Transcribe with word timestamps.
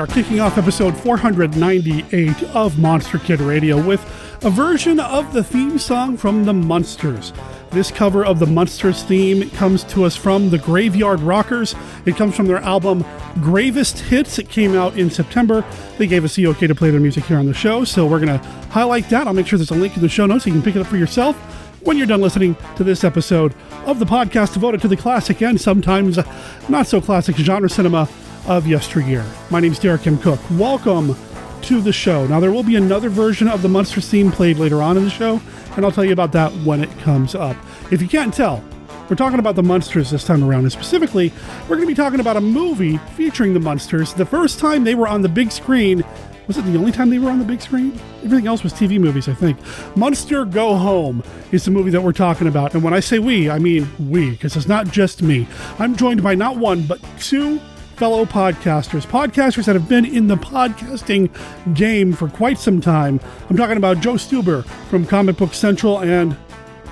are 0.00 0.06
kicking 0.06 0.40
off 0.40 0.56
episode 0.56 0.96
498 0.96 2.42
of 2.54 2.78
Monster 2.78 3.18
Kid 3.18 3.38
Radio 3.38 3.78
with 3.78 4.00
a 4.42 4.48
version 4.48 4.98
of 4.98 5.30
the 5.34 5.44
theme 5.44 5.78
song 5.78 6.16
from 6.16 6.46
the 6.46 6.54
Munsters. 6.54 7.34
This 7.70 7.90
cover 7.90 8.24
of 8.24 8.38
the 8.38 8.46
Munsters 8.46 9.02
theme 9.02 9.50
comes 9.50 9.84
to 9.84 10.04
us 10.04 10.16
from 10.16 10.48
the 10.48 10.56
Graveyard 10.56 11.20
Rockers. 11.20 11.74
It 12.06 12.16
comes 12.16 12.34
from 12.34 12.46
their 12.46 12.60
album 12.60 13.04
Gravest 13.42 13.98
Hits. 13.98 14.38
It 14.38 14.48
came 14.48 14.74
out 14.74 14.98
in 14.98 15.10
September. 15.10 15.66
They 15.98 16.06
gave 16.06 16.24
us 16.24 16.34
the 16.34 16.46
okay 16.46 16.66
to 16.66 16.74
play 16.74 16.88
their 16.88 16.98
music 16.98 17.24
here 17.24 17.36
on 17.36 17.44
the 17.44 17.52
show, 17.52 17.84
so 17.84 18.06
we're 18.06 18.24
going 18.24 18.40
to 18.40 18.46
highlight 18.70 19.10
that. 19.10 19.26
I'll 19.26 19.34
make 19.34 19.48
sure 19.48 19.58
there's 19.58 19.70
a 19.70 19.74
link 19.74 19.96
in 19.96 20.02
the 20.02 20.08
show 20.08 20.24
notes 20.24 20.44
so 20.44 20.48
you 20.48 20.54
can 20.54 20.62
pick 20.62 20.76
it 20.76 20.80
up 20.80 20.86
for 20.86 20.96
yourself 20.96 21.36
when 21.82 21.98
you're 21.98 22.06
done 22.06 22.22
listening 22.22 22.56
to 22.76 22.84
this 22.84 23.04
episode 23.04 23.54
of 23.84 23.98
the 23.98 24.06
podcast 24.06 24.54
devoted 24.54 24.80
to 24.80 24.88
the 24.88 24.96
classic 24.96 25.42
and 25.42 25.60
sometimes 25.60 26.18
not 26.70 26.86
so 26.86 27.02
classic 27.02 27.36
genre 27.36 27.68
cinema 27.68 28.08
of 28.46 28.66
yesteryear. 28.66 29.24
My 29.50 29.60
name 29.60 29.72
is 29.72 29.78
Derek 29.78 30.06
M. 30.06 30.18
Cook. 30.18 30.40
Welcome 30.52 31.16
to 31.62 31.80
the 31.80 31.92
show. 31.92 32.26
Now, 32.26 32.40
there 32.40 32.52
will 32.52 32.62
be 32.62 32.76
another 32.76 33.08
version 33.08 33.48
of 33.48 33.62
the 33.62 33.68
Munsters 33.68 34.08
theme 34.08 34.32
played 34.32 34.56
later 34.56 34.82
on 34.82 34.96
in 34.96 35.04
the 35.04 35.10
show, 35.10 35.40
and 35.76 35.84
I'll 35.84 35.92
tell 35.92 36.04
you 36.04 36.12
about 36.12 36.32
that 36.32 36.52
when 36.64 36.82
it 36.82 36.90
comes 36.98 37.34
up. 37.34 37.56
If 37.90 38.00
you 38.00 38.08
can't 38.08 38.32
tell, 38.32 38.64
we're 39.08 39.16
talking 39.16 39.38
about 39.38 39.56
the 39.56 39.62
Munsters 39.62 40.10
this 40.10 40.24
time 40.24 40.42
around, 40.42 40.60
and 40.60 40.72
specifically, 40.72 41.32
we're 41.62 41.76
going 41.76 41.82
to 41.82 41.86
be 41.86 41.94
talking 41.94 42.20
about 42.20 42.36
a 42.36 42.40
movie 42.40 42.96
featuring 43.16 43.54
the 43.54 43.60
Munsters. 43.60 44.14
The 44.14 44.26
first 44.26 44.58
time 44.58 44.84
they 44.84 44.94
were 44.94 45.08
on 45.08 45.22
the 45.22 45.28
big 45.28 45.52
screen 45.52 46.04
was 46.50 46.58
it 46.58 46.62
the 46.62 46.76
only 46.76 46.90
time 46.90 47.10
they 47.10 47.20
were 47.20 47.30
on 47.30 47.38
the 47.38 47.44
big 47.44 47.60
screen? 47.60 47.92
Everything 48.24 48.48
else 48.48 48.64
was 48.64 48.72
TV 48.72 48.98
movies, 48.98 49.28
I 49.28 49.34
think. 49.34 49.56
Munster 49.96 50.44
Go 50.44 50.74
Home 50.74 51.22
is 51.52 51.64
the 51.64 51.70
movie 51.70 51.90
that 51.90 52.02
we're 52.02 52.12
talking 52.12 52.48
about. 52.48 52.74
And 52.74 52.82
when 52.82 52.92
I 52.92 52.98
say 52.98 53.20
we, 53.20 53.48
I 53.48 53.60
mean 53.60 53.88
we, 54.10 54.30
because 54.30 54.56
it's 54.56 54.66
not 54.66 54.88
just 54.88 55.22
me. 55.22 55.46
I'm 55.78 55.94
joined 55.94 56.24
by 56.24 56.34
not 56.34 56.56
one, 56.56 56.82
but 56.82 57.00
two 57.20 57.60
fellow 58.00 58.24
podcasters, 58.24 59.06
podcasters 59.06 59.66
that 59.66 59.74
have 59.74 59.86
been 59.86 60.06
in 60.06 60.26
the 60.26 60.34
podcasting 60.34 61.28
game 61.74 62.14
for 62.14 62.30
quite 62.30 62.58
some 62.58 62.80
time. 62.80 63.20
I'm 63.50 63.58
talking 63.58 63.76
about 63.76 64.00
Joe 64.00 64.14
Stuber 64.14 64.64
from 64.88 65.04
Comic 65.04 65.36
Book 65.36 65.52
Central 65.52 65.98
and 65.98 66.34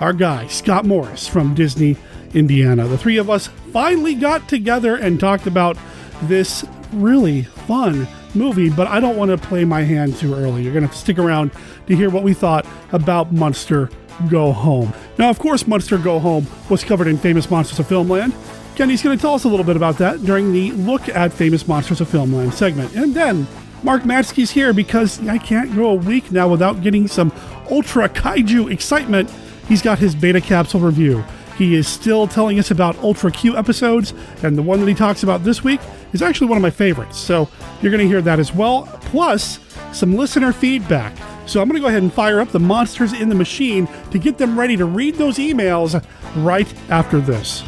our 0.03 0.13
guy, 0.13 0.47
Scott 0.49 0.85
Morris 0.85 1.27
from 1.27 1.55
Disney, 1.55 1.97
Indiana. 2.35 2.87
The 2.87 2.99
three 2.99 3.17
of 3.17 3.31
us 3.31 3.47
finally 3.73 4.15
got 4.17 4.51
together 4.51 4.97
and 4.97 5.19
talked 5.19 5.47
about 5.47 5.79
this 6.25 6.63
really 6.93 7.45
fun 7.45 8.07
movie, 8.35 8.69
but 8.69 8.87
I 8.87 9.01
don't 9.01 9.17
want 9.17 9.31
to 9.31 9.39
play 9.39 9.65
my 9.65 9.85
hand 9.85 10.15
too 10.15 10.35
early. 10.35 10.63
You're 10.63 10.75
going 10.75 10.83
to 10.83 10.89
have 10.89 10.95
to 10.95 11.01
stick 11.01 11.19
around 11.19 11.53
to 11.87 11.97
hear 11.97 12.11
what 12.11 12.23
we 12.23 12.35
thought 12.35 12.67
about 12.93 13.33
Munster 13.33 13.89
Go 14.29 14.53
Home. 14.53 14.93
Now, 15.17 15.31
of 15.31 15.39
course, 15.39 15.67
Munster 15.67 15.97
Go 15.97 16.19
Home 16.19 16.47
was 16.69 16.85
covered 16.85 17.07
in 17.07 17.17
Famous 17.17 17.51
Monsters 17.51 17.79
of 17.79 17.87
Filmland. 17.87 18.35
Kenny's 18.79 19.03
going 19.03 19.19
to 19.19 19.21
tell 19.21 19.35
us 19.35 19.43
a 19.43 19.49
little 19.49 19.67
bit 19.67 19.75
about 19.75 19.99
that 19.99 20.25
during 20.25 20.53
the 20.53 20.71
Look 20.71 21.09
at 21.09 21.33
Famous 21.33 21.67
Monsters 21.67 22.01
of 22.01 22.07
Filmland 22.07 22.53
segment. 22.53 22.95
And 22.95 23.13
then 23.13 23.45
Mark 23.83 24.05
Matsky's 24.05 24.53
here 24.53 24.73
because 24.73 25.21
I 25.27 25.37
can't 25.39 25.75
go 25.75 25.91
a 25.91 25.95
week 25.97 26.31
now 26.31 26.47
without 26.47 26.81
getting 26.81 27.09
some 27.09 27.33
Ultra 27.73 28.09
Kaiju 28.09 28.71
excitement. 28.71 29.31
He's 29.67 29.83
got 29.83 29.99
his 29.99 30.15
beta 30.15 30.41
capsule 30.41 30.79
review. 30.79 31.25
He 31.57 31.75
is 31.75 31.89
still 31.89 32.29
telling 32.29 32.61
us 32.61 32.71
about 32.71 32.97
Ultra 32.99 33.33
Q 33.33 33.57
episodes, 33.57 34.15
and 34.45 34.57
the 34.57 34.63
one 34.63 34.79
that 34.79 34.87
he 34.87 34.95
talks 34.95 35.25
about 35.25 35.43
this 35.43 35.65
week 35.65 35.81
is 36.13 36.23
actually 36.23 36.47
one 36.47 36.57
of 36.57 36.63
my 36.63 36.71
favorites. 36.71 37.19
So 37.19 37.49
you're 37.83 37.91
going 37.91 38.05
to 38.05 38.07
hear 38.07 38.23
that 38.23 38.39
as 38.39 38.55
well, 38.55 38.87
plus 39.07 39.59
some 39.93 40.15
listener 40.15 40.53
feedback. 40.53 41.17
So 41.49 41.61
I'm 41.61 41.67
going 41.67 41.75
to 41.75 41.85
go 41.85 41.89
ahead 41.89 42.05
and 42.05 42.13
fire 42.13 42.39
up 42.39 42.51
the 42.51 42.61
monsters 42.61 43.13
in 43.13 43.29
the 43.29 43.35
machine 43.35 43.89
to 44.13 44.21
get 44.21 44.39
them 44.39 44.57
ready 44.57 44.77
to 44.77 44.85
read 44.85 45.17
those 45.17 45.39
emails 45.39 46.01
right 46.37 46.73
after 46.91 47.19
this. 47.19 47.65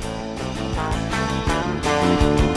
Thank 2.11 2.41
you. 2.41 2.50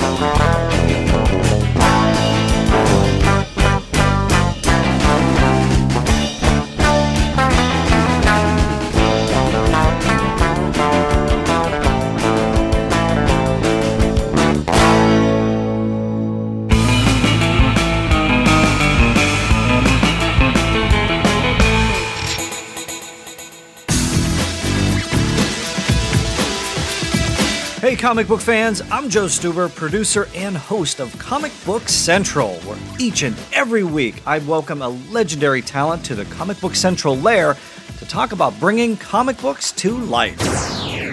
Hey, 27.83 27.97
comic 27.97 28.29
book 28.29 28.39
fans, 28.39 28.81
I'm 28.89 29.09
Joe 29.09 29.25
Stuber, 29.25 29.67
producer 29.67 30.29
and 30.33 30.55
host 30.55 31.01
of 31.01 31.19
Comic 31.19 31.51
Book 31.65 31.89
Central, 31.89 32.53
where 32.61 32.77
each 32.97 33.23
and 33.23 33.35
every 33.51 33.83
week 33.83 34.25
I 34.25 34.39
welcome 34.39 34.81
a 34.81 34.87
legendary 34.87 35.61
talent 35.61 36.05
to 36.05 36.15
the 36.15 36.23
Comic 36.23 36.61
Book 36.61 36.75
Central 36.75 37.17
lair 37.17 37.57
to 37.97 38.05
talk 38.05 38.31
about 38.31 38.57
bringing 38.57 38.95
comic 38.95 39.37
books 39.41 39.73
to 39.73 39.97
life. 39.97 40.39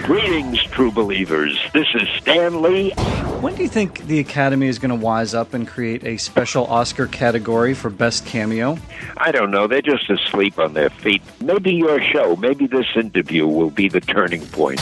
Greetings, 0.03 0.63
true 0.63 0.91
believers. 0.91 1.59
This 1.73 1.87
is 1.93 2.07
Stan 2.17 2.61
Lee. 2.63 2.91
When 3.39 3.53
do 3.55 3.61
you 3.61 3.69
think 3.69 3.99
the 4.07 4.19
Academy 4.19 4.67
is 4.67 4.79
going 4.79 4.89
to 4.89 4.95
wise 4.95 5.35
up 5.35 5.53
and 5.53 5.67
create 5.67 6.03
a 6.03 6.17
special 6.17 6.65
Oscar 6.65 7.05
category 7.05 7.75
for 7.75 7.91
Best 7.91 8.25
Cameo? 8.25 8.79
I 9.17 9.31
don't 9.31 9.51
know. 9.51 9.67
They're 9.67 9.81
just 9.81 10.09
asleep 10.09 10.57
on 10.57 10.73
their 10.73 10.89
feet. 10.89 11.21
Maybe 11.39 11.73
your 11.73 12.01
show, 12.01 12.35
maybe 12.35 12.65
this 12.65 12.87
interview 12.95 13.45
will 13.45 13.69
be 13.69 13.89
the 13.89 14.01
turning 14.01 14.45
point. 14.47 14.79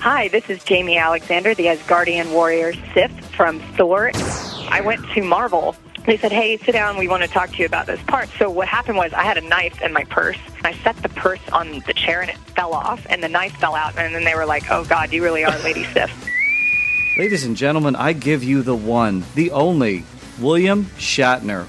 Hi, 0.00 0.28
this 0.28 0.50
is 0.50 0.58
Jaimie 0.60 1.00
Alexander, 1.00 1.54
the 1.54 1.66
Asgardian 1.66 2.32
warrior 2.32 2.72
Sif 2.94 3.12
from 3.36 3.60
Thor. 3.76 4.10
I 4.70 4.80
went 4.84 5.08
to 5.10 5.22
Marvel. 5.22 5.76
They 6.08 6.16
said, 6.16 6.32
hey, 6.32 6.56
sit 6.56 6.72
down. 6.72 6.96
We 6.96 7.06
want 7.06 7.22
to 7.22 7.28
talk 7.28 7.50
to 7.50 7.58
you 7.58 7.66
about 7.66 7.84
this 7.84 8.00
part. 8.04 8.30
So 8.38 8.48
what 8.48 8.66
happened 8.66 8.96
was 8.96 9.12
I 9.12 9.24
had 9.24 9.36
a 9.36 9.42
knife 9.42 9.82
in 9.82 9.92
my 9.92 10.04
purse. 10.04 10.38
I 10.64 10.72
set 10.72 10.96
the 11.02 11.10
purse 11.10 11.46
on 11.52 11.80
the 11.86 11.92
chair 11.92 12.22
and 12.22 12.30
it 12.30 12.38
fell 12.38 12.72
off 12.72 13.06
and 13.10 13.22
the 13.22 13.28
knife 13.28 13.52
fell 13.56 13.74
out. 13.74 13.94
And 13.98 14.14
then 14.14 14.24
they 14.24 14.34
were 14.34 14.46
like, 14.46 14.70
oh, 14.70 14.86
God, 14.86 15.12
you 15.12 15.22
really 15.22 15.44
are 15.44 15.58
Lady 15.58 15.84
Sif. 15.84 16.10
Ladies 17.18 17.44
and 17.44 17.58
gentlemen, 17.58 17.94
I 17.94 18.14
give 18.14 18.42
you 18.42 18.62
the 18.62 18.74
one, 18.74 19.22
the 19.34 19.50
only, 19.50 20.04
William 20.40 20.86
Shatner. 20.96 21.66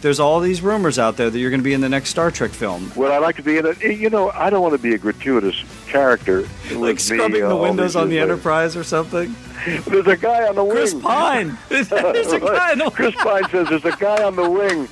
There's 0.00 0.20
all 0.20 0.40
these 0.40 0.62
rumors 0.62 0.98
out 0.98 1.16
there 1.16 1.30
that 1.30 1.38
you're 1.38 1.50
going 1.50 1.60
to 1.60 1.64
be 1.64 1.74
in 1.74 1.80
the 1.80 1.88
next 1.88 2.10
Star 2.10 2.30
Trek 2.30 2.50
film. 2.50 2.92
Well, 2.94 3.12
I'd 3.12 3.18
like 3.18 3.36
to 3.36 3.42
be 3.42 3.58
in 3.58 3.66
it? 3.66 3.80
You 3.82 4.10
know, 4.10 4.30
I 4.30 4.50
don't 4.50 4.62
want 4.62 4.74
to 4.74 4.78
be 4.82 4.94
a 4.94 4.98
gratuitous 4.98 5.62
character. 5.86 6.48
Like 6.72 7.00
scrubbing 7.00 7.32
me, 7.32 7.42
uh, 7.42 7.48
the 7.48 7.56
windows 7.56 7.96
on 7.96 8.08
the 8.08 8.16
later. 8.20 8.32
Enterprise 8.32 8.76
or 8.76 8.84
something. 8.84 9.34
There's 9.86 10.06
a 10.06 10.16
guy 10.16 10.46
on 10.46 10.54
the 10.54 10.64
wing. 10.64 10.76
Chris 10.76 10.94
Pine! 10.94 11.58
There's 11.68 11.90
a 11.90 12.40
guy 12.40 12.72
on 12.72 12.78
the 12.78 12.90
Chris 12.90 13.14
Pine 13.16 13.48
says 13.50 13.68
there's 13.68 13.84
a 13.84 13.96
guy 13.96 14.22
on 14.22 14.36
the 14.36 14.48
wing. 14.48 14.88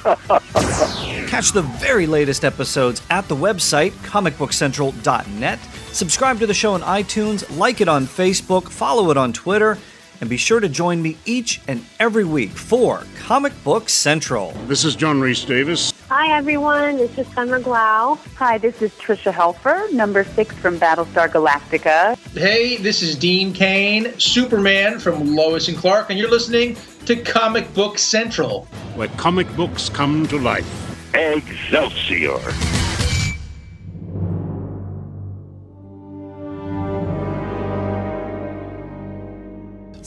Catch 1.28 1.52
the 1.52 1.62
very 1.62 2.06
latest 2.06 2.44
episodes 2.44 3.02
at 3.10 3.28
the 3.28 3.36
website, 3.36 3.92
comicbookcentral.net. 4.02 5.58
Subscribe 5.92 6.38
to 6.40 6.46
the 6.46 6.54
show 6.54 6.72
on 6.72 6.80
iTunes, 6.82 7.56
like 7.56 7.80
it 7.80 7.88
on 7.88 8.06
Facebook, 8.06 8.68
follow 8.68 9.10
it 9.10 9.16
on 9.16 9.32
Twitter, 9.32 9.78
and 10.20 10.28
be 10.30 10.36
sure 10.36 10.60
to 10.60 10.68
join 10.68 11.00
me 11.02 11.16
each 11.24 11.60
and 11.68 11.84
every 11.98 12.24
week 12.24 12.50
for 12.50 13.04
Comic 13.18 13.52
Book 13.64 13.88
Central. 13.88 14.52
This 14.66 14.84
is 14.84 14.96
John 14.96 15.20
Rhys-Davies. 15.20 15.92
Hi, 16.08 16.36
everyone. 16.36 16.96
This 16.96 17.16
is 17.18 17.26
Summer 17.28 17.60
Glau. 17.60 18.18
Hi, 18.36 18.58
this 18.58 18.82
is 18.82 18.90
Tricia 18.92 19.32
Helfer, 19.32 19.92
number 19.92 20.24
six 20.24 20.54
from 20.56 20.78
Battlestar 20.78 21.28
Galactica. 21.28 22.16
Hey, 22.32 22.76
this 22.76 23.02
is 23.02 23.14
Dean 23.16 23.52
Cain, 23.52 24.18
Superman 24.18 24.98
from 24.98 25.34
Lois 25.36 25.68
and 25.68 25.76
Clark, 25.76 26.10
and 26.10 26.18
you're 26.18 26.30
listening 26.30 26.76
to 27.06 27.16
Comic 27.16 27.72
Book 27.74 27.98
Central. 27.98 28.66
where 28.94 29.08
comic 29.16 29.48
books 29.56 29.88
come 29.88 30.26
to 30.26 30.38
life. 30.38 30.66
Excelsior. 31.14 32.38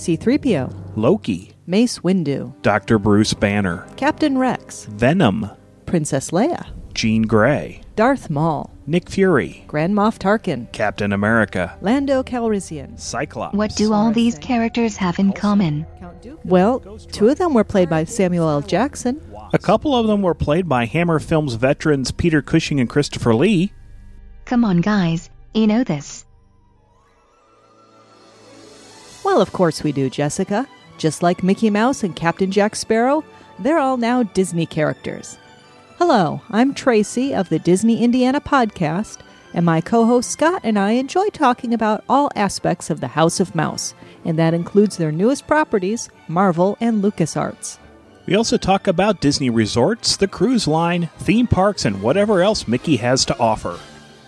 C3PO, 0.03 0.97
Loki, 0.97 1.53
Mace 1.65 1.99
Windu, 1.99 2.53
Dr. 2.61 2.99
Bruce 2.99 3.33
Banner, 3.33 3.87
Captain 3.95 4.37
Rex, 4.37 4.83
Venom, 4.87 5.49
Princess 5.85 6.31
Leia, 6.31 6.67
Jean 6.93 7.21
Grey, 7.21 7.81
Darth 7.95 8.29
Maul, 8.29 8.69
Nick 8.85 9.09
Fury, 9.09 9.63
Grand 9.65 9.95
Moff 9.95 10.19
Tarkin, 10.19 10.69
Captain 10.73 11.13
America, 11.13 11.77
Lando 11.79 12.21
Calrissian. 12.21 12.99
Cyclops. 12.99 13.55
What 13.55 13.77
do 13.77 13.93
all 13.93 14.11
these 14.11 14.37
characters 14.39 14.97
have 14.97 15.19
in 15.19 15.31
common? 15.31 15.85
Well, 16.43 16.81
two 17.13 17.29
of 17.29 17.37
them 17.37 17.53
were 17.53 17.63
played 17.63 17.89
by 17.89 18.03
Samuel 18.03 18.49
L. 18.49 18.61
Jackson. 18.61 19.21
A 19.53 19.57
couple 19.57 19.95
of 19.95 20.07
them 20.07 20.21
were 20.21 20.33
played 20.33 20.67
by 20.67 20.83
Hammer 20.83 21.19
Films 21.19 21.53
veterans 21.53 22.11
Peter 22.11 22.41
Cushing 22.41 22.81
and 22.81 22.89
Christopher 22.89 23.33
Lee. 23.33 23.71
Come 24.43 24.65
on, 24.65 24.81
guys. 24.81 25.29
You 25.53 25.67
know 25.67 25.85
this. 25.85 26.22
Well, 29.33 29.41
of 29.41 29.51
course 29.51 29.81
we 29.81 29.91
do, 29.91 30.11
Jessica. 30.11 30.67
Just 30.99 31.23
like 31.23 31.41
Mickey 31.41 31.71
Mouse 31.71 32.03
and 32.03 32.15
Captain 32.15 32.51
Jack 32.51 32.75
Sparrow, 32.75 33.23
they're 33.57 33.79
all 33.79 33.97
now 33.97 34.21
Disney 34.21 34.67
characters. 34.67 35.39
Hello, 35.97 36.39
I'm 36.51 36.75
Tracy 36.75 37.33
of 37.33 37.49
the 37.49 37.57
Disney 37.57 38.03
Indiana 38.03 38.39
podcast, 38.39 39.21
and 39.55 39.65
my 39.65 39.81
co 39.81 40.05
host 40.05 40.29
Scott 40.29 40.61
and 40.63 40.77
I 40.77 40.91
enjoy 40.91 41.29
talking 41.29 41.73
about 41.73 42.03
all 42.07 42.29
aspects 42.35 42.91
of 42.91 42.99
the 42.99 43.07
House 43.07 43.39
of 43.39 43.55
Mouse, 43.55 43.95
and 44.23 44.37
that 44.37 44.53
includes 44.53 44.97
their 44.97 45.11
newest 45.11 45.47
properties, 45.47 46.09
Marvel 46.27 46.77
and 46.79 47.03
LucasArts. 47.03 47.79
We 48.27 48.35
also 48.35 48.57
talk 48.57 48.85
about 48.85 49.19
Disney 49.19 49.49
resorts, 49.49 50.15
the 50.15 50.27
cruise 50.27 50.67
line, 50.67 51.09
theme 51.17 51.47
parks, 51.47 51.85
and 51.85 52.03
whatever 52.03 52.43
else 52.43 52.67
Mickey 52.67 52.97
has 52.97 53.25
to 53.25 53.39
offer. 53.39 53.79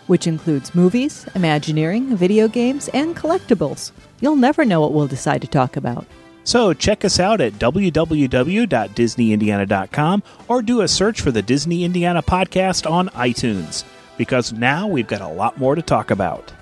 Which 0.07 0.27
includes 0.27 0.75
movies, 0.75 1.25
Imagineering, 1.35 2.15
video 2.15 2.47
games, 2.47 2.87
and 2.89 3.15
collectibles. 3.15 3.91
You'll 4.21 4.35
never 4.35 4.63
know 4.65 4.81
what 4.81 4.93
we'll 4.93 5.07
decide 5.07 5.41
to 5.41 5.47
talk 5.47 5.77
about. 5.77 6.05
So 6.43 6.73
check 6.73 7.03
us 7.03 7.19
out 7.19 7.41
at 7.41 7.53
www.disneyindiana.com 7.53 10.23
or 10.47 10.61
do 10.61 10.81
a 10.81 10.87
search 10.87 11.21
for 11.21 11.31
the 11.31 11.41
Disney 11.41 11.83
Indiana 11.83 12.21
podcast 12.21 12.87
on 12.89 13.09
iTunes, 13.09 13.83
because 14.15 14.53
now 14.53 14.85
we've 14.87 15.07
got 15.07 15.21
a 15.21 15.27
lot 15.27 15.57
more 15.57 15.73
to 15.73 15.81
talk 15.81 16.11
about. 16.11 16.53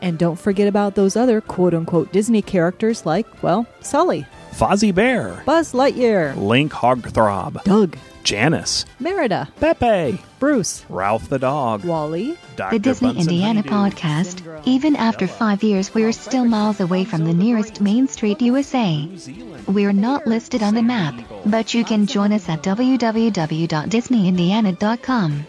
And 0.00 0.16
don't 0.18 0.38
forget 0.38 0.68
about 0.68 0.94
those 0.94 1.16
other 1.16 1.40
quote 1.40 1.74
unquote 1.74 2.12
Disney 2.12 2.40
characters 2.42 3.04
like, 3.04 3.42
well, 3.42 3.66
Sully, 3.80 4.26
Fozzie 4.52 4.94
Bear, 4.94 5.42
Buzz 5.44 5.72
Lightyear, 5.72 6.36
Link 6.36 6.70
Hogthrob, 6.72 7.64
Doug, 7.64 7.96
Janice, 8.24 8.84
Merida, 9.00 9.48
Pepe, 9.60 10.18
Bruce, 10.38 10.84
Ralph 10.88 11.28
the 11.28 11.38
dog, 11.38 11.84
Wally, 11.84 12.36
Dr. 12.56 12.76
The 12.76 12.78
Disney 12.78 13.12
Bunsen 13.14 13.32
Indiana 13.32 13.62
Honeydew, 13.68 13.96
podcast. 13.96 14.62
Even 14.66 14.96
after 14.96 15.26
five 15.26 15.62
years, 15.62 15.94
we're 15.94 16.12
still 16.12 16.44
miles 16.44 16.80
away 16.80 17.04
from 17.04 17.24
the 17.24 17.34
nearest 17.34 17.80
Main 17.80 18.08
Street, 18.08 18.40
USA. 18.42 19.08
We're 19.66 19.92
not 19.92 20.26
listed 20.26 20.62
on 20.62 20.74
the 20.74 20.82
map, 20.82 21.14
but 21.46 21.74
you 21.74 21.84
can 21.84 22.06
join 22.06 22.32
us 22.32 22.48
at 22.48 22.62
www.disneyindiana.com. 22.62 25.46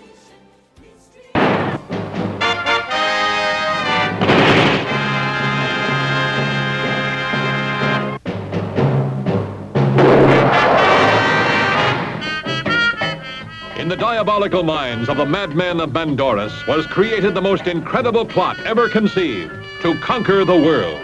In 13.83 13.89
the 13.89 13.97
diabolical 13.97 14.63
minds 14.63 15.09
of 15.09 15.17
the 15.17 15.25
madmen 15.25 15.81
of 15.81 15.89
Mandoras 15.89 16.65
was 16.67 16.87
created 16.87 17.35
the 17.35 17.41
most 17.41 17.67
incredible 17.67 18.25
plot 18.25 18.57
ever 18.61 18.87
conceived 18.87 19.51
to 19.81 19.99
conquer 19.99 20.45
the 20.45 20.55
world. 20.55 21.01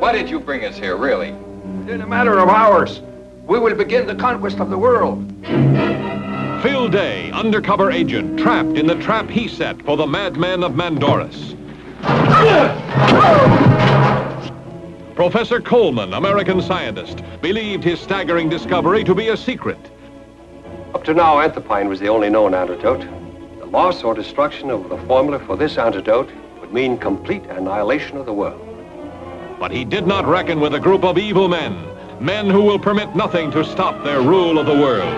Why 0.00 0.10
did 0.10 0.28
you 0.28 0.40
bring 0.40 0.64
us 0.64 0.76
here, 0.76 0.96
really? 0.96 1.28
In 1.86 2.00
a 2.00 2.06
matter 2.08 2.40
of 2.40 2.48
hours, 2.48 3.00
we 3.46 3.60
will 3.60 3.76
begin 3.76 4.08
the 4.08 4.16
conquest 4.16 4.58
of 4.58 4.70
the 4.70 4.78
world. 4.78 5.24
Phil 6.64 6.88
Day, 6.88 7.30
undercover 7.30 7.92
agent, 7.92 8.40
trapped 8.40 8.76
in 8.76 8.88
the 8.88 8.96
trap 8.96 9.30
he 9.30 9.46
set 9.46 9.80
for 9.82 9.96
the 9.96 10.04
madmen 10.04 10.64
of 10.64 10.72
Mandoras. 10.72 11.56
Professor 15.20 15.60
Coleman, 15.60 16.14
American 16.14 16.62
scientist, 16.62 17.22
believed 17.42 17.84
his 17.84 18.00
staggering 18.00 18.48
discovery 18.48 19.04
to 19.04 19.14
be 19.14 19.28
a 19.28 19.36
secret. 19.36 19.76
Up 20.94 21.04
to 21.04 21.12
now, 21.12 21.42
anthropine 21.42 21.90
was 21.90 22.00
the 22.00 22.08
only 22.08 22.30
known 22.30 22.54
antidote. 22.54 23.06
The 23.58 23.66
loss 23.66 24.02
or 24.02 24.14
destruction 24.14 24.70
of 24.70 24.88
the 24.88 24.96
formula 25.06 25.38
for 25.40 25.58
this 25.58 25.76
antidote 25.76 26.30
would 26.62 26.72
mean 26.72 26.96
complete 26.96 27.44
annihilation 27.50 28.16
of 28.16 28.24
the 28.24 28.32
world. 28.32 28.66
But 29.58 29.72
he 29.72 29.84
did 29.84 30.06
not 30.06 30.24
reckon 30.24 30.58
with 30.58 30.72
a 30.72 30.80
group 30.80 31.04
of 31.04 31.18
evil 31.18 31.48
men, 31.48 31.76
men 32.18 32.48
who 32.48 32.62
will 32.62 32.78
permit 32.78 33.14
nothing 33.14 33.50
to 33.50 33.62
stop 33.62 34.02
their 34.02 34.22
rule 34.22 34.58
of 34.58 34.64
the 34.64 34.74
world. 34.74 35.14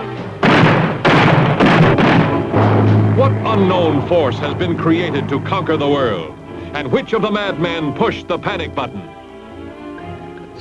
What 3.17 3.31
unknown 3.31 4.05
force 4.09 4.37
has 4.39 4.53
been 4.55 4.77
created 4.77 5.29
to 5.29 5.39
conquer 5.39 5.77
the 5.77 5.87
world? 5.87 6.37
And 6.73 6.91
which 6.91 7.13
of 7.13 7.21
the 7.21 7.31
madmen 7.31 7.93
pushed 7.93 8.27
the 8.27 8.37
panic 8.37 8.75
button? 8.75 9.22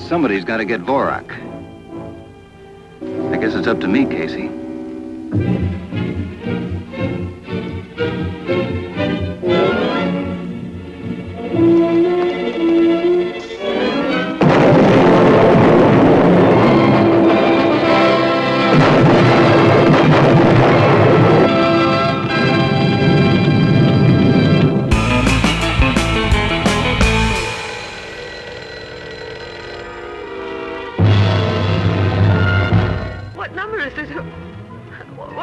Somebody's 0.08 0.44
got 0.44 0.58
to 0.58 0.64
get 0.64 0.82
Vorak. 0.82 1.30
I 3.32 3.36
guess 3.38 3.54
it's 3.54 3.66
up 3.66 3.80
to 3.80 3.88
me, 3.88 4.04
Casey. 4.04 4.50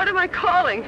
Am 0.09 0.17
I 0.17 0.27
calling? 0.27 0.81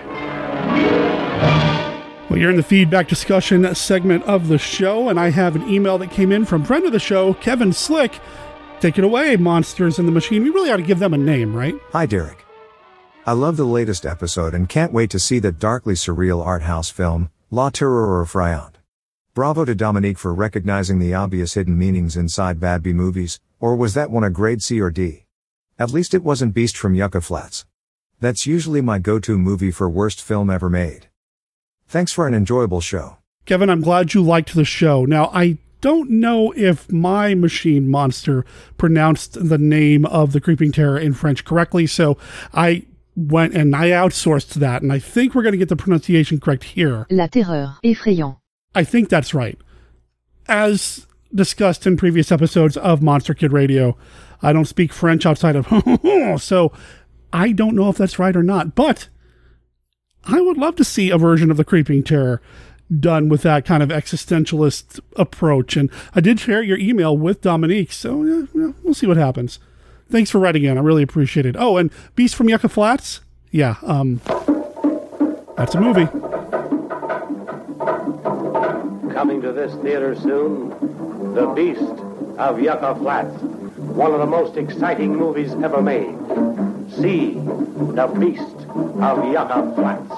Well, 2.30 2.40
you're 2.40 2.50
in 2.50 2.58
the 2.58 2.64
feedback 2.64 3.08
discussion 3.08 3.74
segment 3.76 4.24
of 4.24 4.48
the 4.48 4.58
show, 4.58 5.10
and 5.10 5.20
I 5.20 5.30
have 5.30 5.56
an 5.56 5.70
email 5.70 5.98
that 6.00 6.12
came 6.12 6.32
in 6.32 6.46
from 6.46 6.64
friend 6.64 6.86
of 6.86 6.92
the 6.92 7.00
show, 7.00 7.34
Kevin 7.36 7.72
Slick. 7.72 8.20
Take 8.80 8.98
it 8.98 9.04
away, 9.04 9.36
Monsters 9.36 10.00
in 10.00 10.06
the 10.06 10.12
Machine. 10.12 10.44
We 10.44 10.50
really 10.50 10.72
ought 10.72 10.78
to 10.78 10.84
give 10.84 11.00
them 11.00 11.14
a 11.14 11.18
name, 11.18 11.56
right? 11.56 11.76
Hi, 11.92 12.06
Derek. 12.06 12.44
I 13.26 13.34
love 13.34 13.58
the 13.58 13.66
latest 13.66 14.06
episode 14.06 14.56
and 14.56 14.68
can't 14.68 14.94
wait 14.94 15.12
to 15.12 15.20
see 15.20 15.38
that 15.40 15.60
darkly 15.60 15.94
surreal 15.94 16.44
art 16.44 16.64
house 16.64 16.90
film, 16.90 17.30
La 17.52 17.70
Terreur 17.70 18.26
Effrayante. 18.26 18.78
Bravo 19.36 19.64
to 19.66 19.76
Dominique 19.76 20.18
for 20.18 20.34
recognizing 20.34 21.00
the 21.00 21.14
obvious 21.14 21.54
hidden 21.54 21.78
meanings 21.78 22.18
inside 22.18 22.60
bad 22.60 22.82
B 22.82 22.92
movies, 22.92 23.40
or 23.60 23.75
was 23.75 23.94
that 23.94 24.10
one 24.10 24.24
a 24.24 24.30
grade 24.32 24.63
C 24.63 24.82
or 24.82 24.90
D? 24.90 25.25
At 25.78 25.92
least 25.92 26.13
it 26.13 26.24
wasn't 26.24 26.54
Beast 26.56 26.75
from 26.75 26.96
Yucca 26.96 27.22
Flats. 27.22 27.66
That's 28.22 28.46
usually 28.46 28.82
my 28.82 29.00
go-to 29.00 29.38
movie 29.38 29.72
for 29.72 29.90
worst 29.90 30.22
film 30.22 30.50
ever 30.50 30.70
made. 30.70 31.08
Thanks 31.88 32.13
for 32.13 32.28
an 32.28 32.34
enjoyable 32.34 32.80
show. 32.80 33.18
Kevin, 33.46 33.70
I'm 33.70 33.82
glad 33.82 34.13
you 34.13 34.22
liked 34.22 34.54
the 34.54 34.63
show. 34.63 35.04
Now, 35.06 35.32
I 35.34 35.58
don't 35.82 36.12
know 36.12 36.54
if 36.56 36.90
my 36.92 37.34
machine 37.34 37.90
monster 37.90 38.46
pronounced 38.78 39.50
the 39.50 39.58
name 39.58 40.06
of 40.06 40.32
the 40.32 40.40
Creeping 40.40 40.72
Terror 40.72 41.00
in 41.00 41.13
French 41.13 41.44
correctly, 41.44 41.88
so 41.88 42.18
I 42.54 42.86
went 43.16 43.56
and 43.56 43.75
I 43.75 43.90
outsourced 43.90 44.54
that, 44.54 44.84
and 44.84 44.94
I 44.94 45.00
think 45.00 45.34
we're 45.34 45.42
going 45.42 45.54
to 45.54 45.58
get 45.58 45.70
the 45.70 45.75
pronunciation 45.75 46.40
correct 46.40 46.63
here. 46.63 47.08
La 47.10 47.25
terreur, 47.25 47.78
effrayant. 47.84 48.38
I 48.75 48.84
think 48.84 49.10
that's 49.10 49.34
right. 49.34 49.58
As 50.48 51.08
discussed 51.34 51.88
in 51.88 51.98
previous 51.98 52.32
episodes 52.32 52.78
of 52.78 53.01
Monster 53.01 53.34
Kid 53.34 53.51
Radio, 53.51 53.98
I 54.42 54.54
don't 54.54 54.66
speak 54.66 54.94
French 54.94 55.25
outside 55.25 55.56
of 55.56 55.68
so 56.42 56.72
I 57.34 57.52
don't 57.52 57.76
know 57.76 57.90
if 57.90 57.98
that's 57.98 58.20
right 58.20 58.36
or 58.36 58.44
not, 58.44 58.76
but 58.76 59.08
I 60.26 60.42
would 60.42 60.58
love 60.58 60.76
to 60.78 60.84
see 60.84 61.10
a 61.10 61.18
version 61.18 61.50
of 61.52 61.58
the 61.58 61.64
Creeping 61.64 62.04
Terror 62.04 62.42
done 63.00 63.30
with 63.30 63.42
that 63.44 63.66
kind 63.66 63.82
of 63.82 63.90
existentialist 63.90 65.00
approach. 65.16 65.78
And 65.78 65.90
I 66.14 66.20
did 66.20 66.40
share 66.40 66.62
your 66.62 66.78
email 66.78 67.18
with 67.18 67.42
Dominique, 67.42 67.92
so 67.92 68.24
yeah, 68.24 68.46
yeah, 68.54 68.72
we'll 68.84 68.94
see 68.94 69.08
what 69.08 69.18
happens. 69.18 69.60
Thanks 70.10 70.30
for 70.30 70.40
writing 70.40 70.66
in. 70.66 70.78
I 70.78 70.82
really 70.82 71.04
appreciate 71.04 71.46
it. 71.46 71.56
Oh, 71.58 71.78
and 71.78 71.90
Beast 72.16 72.36
from 72.36 72.50
Yucca 72.50 72.68
Flats? 72.68 73.22
Yeah, 73.50 73.76
um, 73.82 74.20
that's 75.56 75.74
a 75.74 75.80
movie. 75.80 76.08
Coming 79.14 79.42
to 79.42 79.54
this 79.54 79.74
theater 79.82 80.16
soon, 80.16 80.70
The 81.34 81.48
Beast 81.48 81.82
of 82.38 82.62
Yucca 82.62 82.96
Flats. 82.96 83.42
One 83.42 84.14
of 84.14 84.20
the 84.20 84.26
most 84.26 84.58
exciting 84.58 85.16
movies 85.16 85.54
ever 85.64 85.82
made. 85.82 86.18
See 87.00 87.36
The 87.36 88.07
Beast 88.19 88.67
of 89.00 89.24
Yucca 89.31 89.74
Flats. 89.75 90.12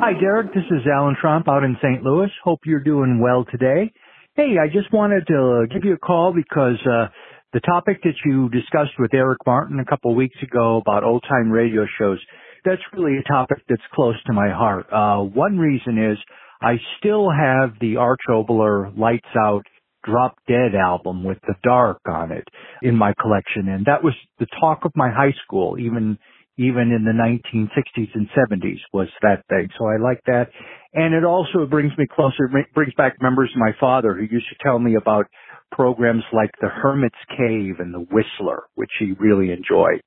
Hi, 0.00 0.12
Derek. 0.20 0.52
This 0.52 0.64
is 0.70 0.82
Alan 0.92 1.14
Trump 1.20 1.48
out 1.48 1.62
in 1.62 1.76
St. 1.80 2.02
Louis. 2.02 2.28
Hope 2.42 2.58
you're 2.66 2.82
doing 2.82 3.20
well 3.20 3.44
today. 3.50 3.92
Hey, 4.34 4.56
I 4.60 4.66
just 4.66 4.92
wanted 4.92 5.28
to 5.28 5.66
give 5.72 5.84
you 5.84 5.94
a 5.94 5.98
call 5.98 6.32
because 6.34 6.78
uh, 6.86 7.06
the 7.52 7.60
topic 7.60 8.02
that 8.02 8.14
you 8.24 8.48
discussed 8.48 8.98
with 8.98 9.14
Eric 9.14 9.38
Martin 9.46 9.78
a 9.78 9.84
couple 9.84 10.10
of 10.10 10.16
weeks 10.16 10.36
ago 10.42 10.78
about 10.78 11.04
old 11.04 11.24
time 11.28 11.52
radio 11.52 11.86
shows, 11.96 12.18
that's 12.64 12.82
really 12.92 13.16
a 13.18 13.22
topic 13.22 13.58
that's 13.68 13.80
close 13.94 14.16
to 14.26 14.32
my 14.32 14.50
heart. 14.50 14.86
Uh, 14.92 15.22
one 15.22 15.56
reason 15.56 15.98
is 15.98 16.18
I 16.60 16.78
still 16.98 17.30
have 17.30 17.74
the 17.80 17.96
Arch 17.96 18.22
Obler 18.28 18.96
Lights 18.98 19.28
Out 19.38 19.64
Drop 20.04 20.36
Dead 20.46 20.74
album 20.74 21.24
with 21.24 21.38
the 21.46 21.54
dark 21.62 22.00
on 22.06 22.32
it 22.32 22.46
in 22.82 22.96
my 22.96 23.12
collection. 23.20 23.68
And 23.68 23.86
that 23.86 24.04
was 24.04 24.14
the 24.38 24.46
talk 24.60 24.84
of 24.84 24.92
my 24.94 25.10
high 25.10 25.34
school, 25.44 25.78
even 25.78 26.18
even 26.56 26.92
in 26.92 27.04
the 27.04 27.10
1960s 27.10 28.10
and 28.14 28.28
70s 28.30 28.78
was 28.92 29.08
that 29.22 29.42
thing. 29.48 29.68
So 29.76 29.86
I 29.86 29.96
like 29.96 30.20
that. 30.26 30.46
And 30.92 31.12
it 31.12 31.24
also 31.24 31.66
brings 31.68 31.90
me 31.98 32.06
closer, 32.14 32.48
brings 32.74 32.94
back 32.96 33.16
memories 33.20 33.50
of 33.54 33.58
my 33.58 33.72
father 33.80 34.14
who 34.14 34.22
used 34.22 34.46
to 34.50 34.56
tell 34.62 34.78
me 34.78 34.94
about 34.94 35.26
programs 35.72 36.22
like 36.32 36.50
The 36.60 36.68
Hermit's 36.68 37.16
Cave 37.36 37.80
and 37.80 37.92
The 37.92 38.06
Whistler, 38.10 38.62
which 38.76 38.90
he 39.00 39.12
really 39.18 39.50
enjoyed. 39.50 40.00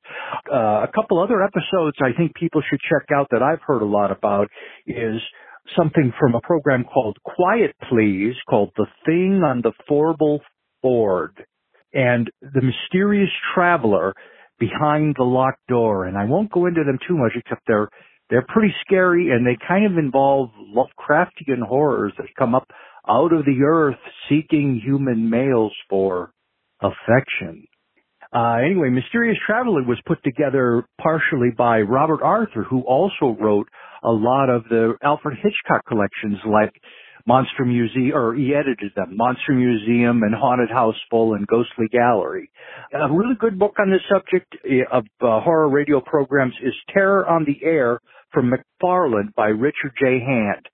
Uh, 0.50 0.86
a 0.88 0.90
couple 0.96 1.22
other 1.22 1.44
episodes 1.44 1.98
I 2.02 2.16
think 2.18 2.34
people 2.36 2.62
should 2.70 2.80
check 2.80 3.08
out 3.14 3.28
that 3.32 3.44
I've 3.44 3.62
heard 3.66 3.82
a 3.82 3.86
lot 3.86 4.12
about 4.12 4.48
is 4.86 5.20
something 5.76 6.14
from 6.20 6.36
a 6.36 6.42
program 6.42 6.84
called 6.84 7.18
Quiet 7.24 7.76
Please 7.90 8.36
called 8.50 8.72
The 8.76 8.88
Thing 9.06 9.42
on 9.44 9.62
the 9.62 9.74
Fourble 9.88 10.40
Board, 10.82 11.46
and 11.94 12.30
The 12.42 12.62
Mysterious 12.62 13.30
Traveler 13.54 14.14
Behind 14.60 15.16
the 15.18 15.24
Locked 15.24 15.66
Door. 15.68 16.06
And 16.06 16.18
I 16.18 16.26
won't 16.26 16.52
go 16.52 16.66
into 16.66 16.84
them 16.84 17.00
too 17.08 17.18
much 17.18 17.34
except 17.36 17.62
they're 17.68 17.90
they're 18.30 18.46
pretty 18.48 18.74
scary 18.86 19.32
and 19.32 19.46
they 19.46 19.58
kind 19.68 19.86
of 19.86 19.98
involve 19.98 20.50
Lovecraftian 20.76 21.62
horrors 21.66 22.12
that 22.18 22.28
come 22.38 22.56
up 22.56 22.68
out 23.08 23.32
of 23.32 23.46
the 23.46 23.64
earth 23.66 23.96
seeking 24.28 24.82
human 24.84 25.30
males 25.30 25.72
for 25.90 26.32
affection. 26.82 27.66
Uh, 28.34 28.58
anyway, 28.66 28.90
Mysterious 28.90 29.38
Traveler 29.46 29.84
was 29.84 30.00
put 30.06 30.24
together 30.24 30.84
partially 31.02 31.50
by 31.58 31.80
Robert 31.82 32.22
Arthur, 32.22 32.64
who 32.64 32.82
also 32.82 33.38
wrote 33.40 33.68
a 34.04 34.12
lot 34.12 34.50
of 34.50 34.64
the 34.70 34.94
Alfred 35.04 35.38
Hitchcock 35.42 35.86
collections 35.88 36.38
like 36.46 36.74
Monster 37.26 37.66
Museum, 37.66 38.16
or 38.16 38.34
he 38.34 38.54
edited 38.56 38.94
them, 38.96 39.18
Monster 39.18 39.54
Museum 39.54 40.24
and 40.24 40.34
Haunted 40.34 40.70
House 40.70 40.96
Full 41.10 41.34
and 41.34 41.46
Ghostly 41.46 41.88
Gallery. 41.92 42.50
A 42.94 43.12
really 43.12 43.36
good 43.38 43.60
book 43.60 43.76
on 43.80 43.90
the 43.90 44.00
subject 44.10 44.56
eh, 44.66 44.84
of 44.92 45.04
uh, 45.22 45.42
horror 45.42 45.70
radio 45.70 46.00
programs 46.00 46.54
is 46.64 46.74
Terror 46.94 47.28
on 47.28 47.46
the 47.46 47.66
Air 47.66 48.00
from 48.32 48.52
McFarland 48.52 49.34
by 49.36 49.48
Richard 49.48 49.92
J. 50.00 50.20
Hand. 50.20 50.68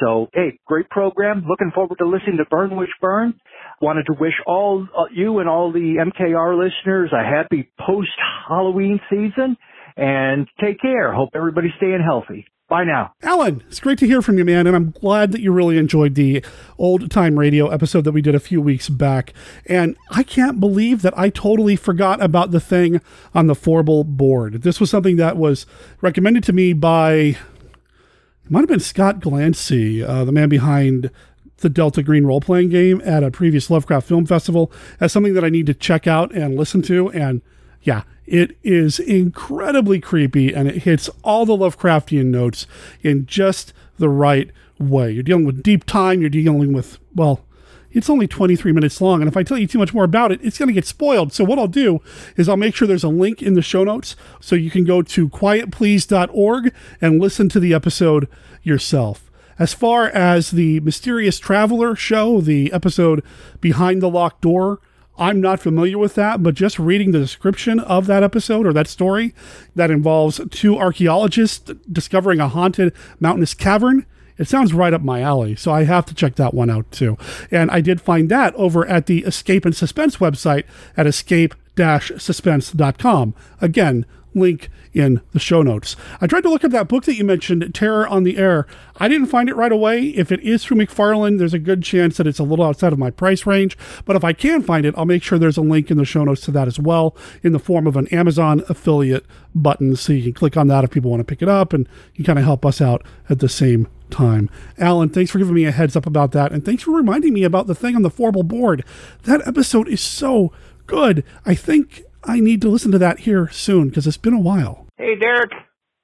So, 0.00 0.28
hey, 0.32 0.58
great 0.66 0.88
program. 0.90 1.44
Looking 1.48 1.72
forward 1.74 1.96
to 1.98 2.06
listening 2.06 2.36
to 2.38 2.44
Burn 2.50 2.76
Witch 2.76 2.90
Burn. 3.00 3.34
Wanted 3.80 4.04
to 4.06 4.14
wish 4.18 4.34
all 4.46 4.86
uh, 4.96 5.04
you 5.12 5.38
and 5.38 5.48
all 5.48 5.72
the 5.72 5.96
MKR 5.98 6.58
listeners 6.58 7.10
a 7.12 7.24
happy 7.24 7.70
post 7.86 8.10
Halloween 8.48 9.00
season 9.10 9.56
and 9.96 10.46
take 10.60 10.80
care. 10.80 11.12
Hope 11.12 11.30
everybody's 11.34 11.72
staying 11.76 12.02
healthy. 12.04 12.46
Bye 12.68 12.84
now. 12.84 13.12
Alan, 13.22 13.62
it's 13.66 13.80
great 13.80 13.98
to 14.00 14.06
hear 14.06 14.20
from 14.20 14.36
you, 14.36 14.44
man. 14.44 14.66
And 14.66 14.76
I'm 14.76 14.90
glad 14.90 15.32
that 15.32 15.40
you 15.40 15.52
really 15.52 15.78
enjoyed 15.78 16.16
the 16.16 16.44
old 16.76 17.10
time 17.10 17.38
radio 17.38 17.68
episode 17.68 18.04
that 18.04 18.12
we 18.12 18.20
did 18.20 18.34
a 18.34 18.40
few 18.40 18.60
weeks 18.60 18.90
back. 18.90 19.32
And 19.64 19.96
I 20.10 20.22
can't 20.22 20.60
believe 20.60 21.00
that 21.00 21.16
I 21.18 21.30
totally 21.30 21.76
forgot 21.76 22.22
about 22.22 22.50
the 22.50 22.60
thing 22.60 23.00
on 23.34 23.46
the 23.46 23.54
Fourble 23.54 24.04
board. 24.04 24.62
This 24.62 24.80
was 24.80 24.90
something 24.90 25.16
that 25.16 25.38
was 25.38 25.64
recommended 26.02 26.44
to 26.44 26.52
me 26.52 26.74
by, 26.74 27.38
it 28.48 28.52
might 28.52 28.60
have 28.60 28.68
been 28.68 28.80
Scott 28.80 29.20
Glancy, 29.20 30.02
uh, 30.02 30.24
the 30.24 30.32
man 30.32 30.48
behind 30.48 31.10
the 31.58 31.68
Delta 31.68 32.02
Green 32.02 32.24
role 32.24 32.40
playing 32.40 32.70
game 32.70 33.02
at 33.04 33.22
a 33.22 33.30
previous 33.30 33.68
Lovecraft 33.68 34.08
Film 34.08 34.24
Festival, 34.24 34.72
as 35.00 35.12
something 35.12 35.34
that 35.34 35.44
I 35.44 35.50
need 35.50 35.66
to 35.66 35.74
check 35.74 36.06
out 36.06 36.32
and 36.32 36.56
listen 36.56 36.80
to. 36.82 37.10
And 37.10 37.42
yeah, 37.82 38.04
it 38.24 38.56
is 38.62 38.98
incredibly 38.98 40.00
creepy 40.00 40.54
and 40.54 40.66
it 40.66 40.84
hits 40.84 41.10
all 41.22 41.44
the 41.44 41.58
Lovecraftian 41.58 42.26
notes 42.26 42.66
in 43.02 43.26
just 43.26 43.74
the 43.98 44.08
right 44.08 44.50
way. 44.78 45.10
You're 45.10 45.24
dealing 45.24 45.44
with 45.44 45.62
deep 45.62 45.84
time, 45.84 46.22
you're 46.22 46.30
dealing 46.30 46.72
with, 46.72 46.98
well, 47.14 47.44
it's 47.92 48.10
only 48.10 48.26
23 48.26 48.72
minutes 48.72 49.00
long. 49.00 49.20
And 49.20 49.28
if 49.28 49.36
I 49.36 49.42
tell 49.42 49.58
you 49.58 49.66
too 49.66 49.78
much 49.78 49.94
more 49.94 50.04
about 50.04 50.32
it, 50.32 50.40
it's 50.42 50.58
going 50.58 50.68
to 50.68 50.72
get 50.72 50.86
spoiled. 50.86 51.32
So, 51.32 51.44
what 51.44 51.58
I'll 51.58 51.66
do 51.66 52.00
is 52.36 52.48
I'll 52.48 52.56
make 52.56 52.74
sure 52.74 52.86
there's 52.86 53.04
a 53.04 53.08
link 53.08 53.42
in 53.42 53.54
the 53.54 53.62
show 53.62 53.84
notes 53.84 54.16
so 54.40 54.56
you 54.56 54.70
can 54.70 54.84
go 54.84 55.02
to 55.02 55.28
quietplease.org 55.28 56.72
and 57.00 57.20
listen 57.20 57.48
to 57.50 57.60
the 57.60 57.74
episode 57.74 58.28
yourself. 58.62 59.30
As 59.58 59.74
far 59.74 60.06
as 60.06 60.52
the 60.52 60.78
Mysterious 60.80 61.38
Traveler 61.38 61.96
show, 61.96 62.40
the 62.40 62.72
episode 62.72 63.24
Behind 63.60 64.00
the 64.00 64.08
Locked 64.08 64.42
Door, 64.42 64.80
I'm 65.18 65.40
not 65.40 65.58
familiar 65.58 65.98
with 65.98 66.14
that, 66.14 66.44
but 66.44 66.54
just 66.54 66.78
reading 66.78 67.10
the 67.10 67.18
description 67.18 67.80
of 67.80 68.06
that 68.06 68.22
episode 68.22 68.66
or 68.66 68.72
that 68.72 68.86
story 68.86 69.34
that 69.74 69.90
involves 69.90 70.40
two 70.50 70.78
archaeologists 70.78 71.72
discovering 71.90 72.38
a 72.38 72.48
haunted 72.48 72.92
mountainous 73.18 73.52
cavern. 73.52 74.06
It 74.38 74.48
sounds 74.48 74.72
right 74.72 74.94
up 74.94 75.02
my 75.02 75.20
alley, 75.20 75.56
so 75.56 75.72
I 75.72 75.82
have 75.84 76.06
to 76.06 76.14
check 76.14 76.36
that 76.36 76.54
one 76.54 76.70
out 76.70 76.90
too. 76.90 77.18
And 77.50 77.70
I 77.70 77.80
did 77.80 78.00
find 78.00 78.30
that 78.30 78.54
over 78.54 78.86
at 78.86 79.06
the 79.06 79.24
Escape 79.24 79.64
and 79.64 79.76
Suspense 79.76 80.18
website 80.18 80.64
at 80.96 81.06
escape-suspense.com. 81.06 83.34
Again, 83.60 84.06
link 84.34 84.70
in 84.92 85.20
the 85.32 85.38
show 85.38 85.62
notes. 85.62 85.96
I 86.20 86.26
tried 86.26 86.42
to 86.42 86.50
look 86.50 86.64
up 86.64 86.70
that 86.72 86.88
book 86.88 87.04
that 87.04 87.16
you 87.16 87.24
mentioned, 87.24 87.74
Terror 87.74 88.06
on 88.06 88.24
the 88.24 88.36
Air. 88.36 88.66
I 88.96 89.08
didn't 89.08 89.28
find 89.28 89.48
it 89.48 89.56
right 89.56 89.72
away. 89.72 90.08
If 90.08 90.32
it 90.32 90.40
is 90.40 90.64
through 90.64 90.78
McFarland, 90.78 91.38
there's 91.38 91.54
a 91.54 91.58
good 91.58 91.82
chance 91.82 92.16
that 92.16 92.26
it's 92.26 92.38
a 92.38 92.44
little 92.44 92.64
outside 92.64 92.92
of 92.92 92.98
my 92.98 93.10
price 93.10 93.46
range. 93.46 93.76
But 94.04 94.16
if 94.16 94.24
I 94.24 94.32
can 94.32 94.62
find 94.62 94.86
it, 94.86 94.94
I'll 94.96 95.04
make 95.04 95.22
sure 95.22 95.38
there's 95.38 95.56
a 95.56 95.62
link 95.62 95.90
in 95.90 95.98
the 95.98 96.04
show 96.04 96.24
notes 96.24 96.40
to 96.42 96.50
that 96.52 96.68
as 96.68 96.78
well 96.78 97.16
in 97.42 97.52
the 97.52 97.58
form 97.58 97.86
of 97.86 97.96
an 97.96 98.08
Amazon 98.08 98.64
affiliate 98.68 99.26
button. 99.54 99.96
So 99.96 100.12
you 100.12 100.22
can 100.22 100.32
click 100.32 100.56
on 100.56 100.68
that 100.68 100.84
if 100.84 100.90
people 100.90 101.10
want 101.10 101.20
to 101.20 101.24
pick 101.24 101.42
it 101.42 101.48
up 101.48 101.72
and 101.72 101.88
you 102.14 102.24
kind 102.24 102.38
of 102.38 102.44
help 102.44 102.64
us 102.64 102.80
out 102.80 103.04
at 103.28 103.40
the 103.40 103.48
same 103.48 103.88
time. 104.10 104.50
Alan, 104.78 105.08
thanks 105.08 105.30
for 105.30 105.38
giving 105.38 105.54
me 105.54 105.64
a 105.64 105.70
heads 105.70 105.96
up 105.96 106.06
about 106.06 106.32
that. 106.32 106.52
And 106.52 106.64
thanks 106.64 106.82
for 106.82 106.92
reminding 106.92 107.32
me 107.32 107.44
about 107.44 107.66
the 107.66 107.74
thing 107.74 107.96
on 107.96 108.02
the 108.02 108.10
Fourble 108.10 108.42
board. 108.42 108.84
That 109.24 109.46
episode 109.46 109.88
is 109.88 110.00
so 110.00 110.52
good. 110.86 111.24
I 111.46 111.54
think 111.54 112.02
I 112.24 112.40
need 112.40 112.60
to 112.62 112.68
listen 112.68 112.92
to 112.92 112.98
that 112.98 113.20
here 113.20 113.48
soon 113.48 113.88
because 113.88 114.06
it's 114.06 114.16
been 114.16 114.34
a 114.34 114.40
while. 114.40 114.86
Hey, 114.96 115.16
Derek. 115.16 115.52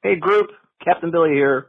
Hey, 0.02 0.16
group. 0.16 0.50
Captain 0.84 1.10
Billy 1.10 1.30
here. 1.30 1.68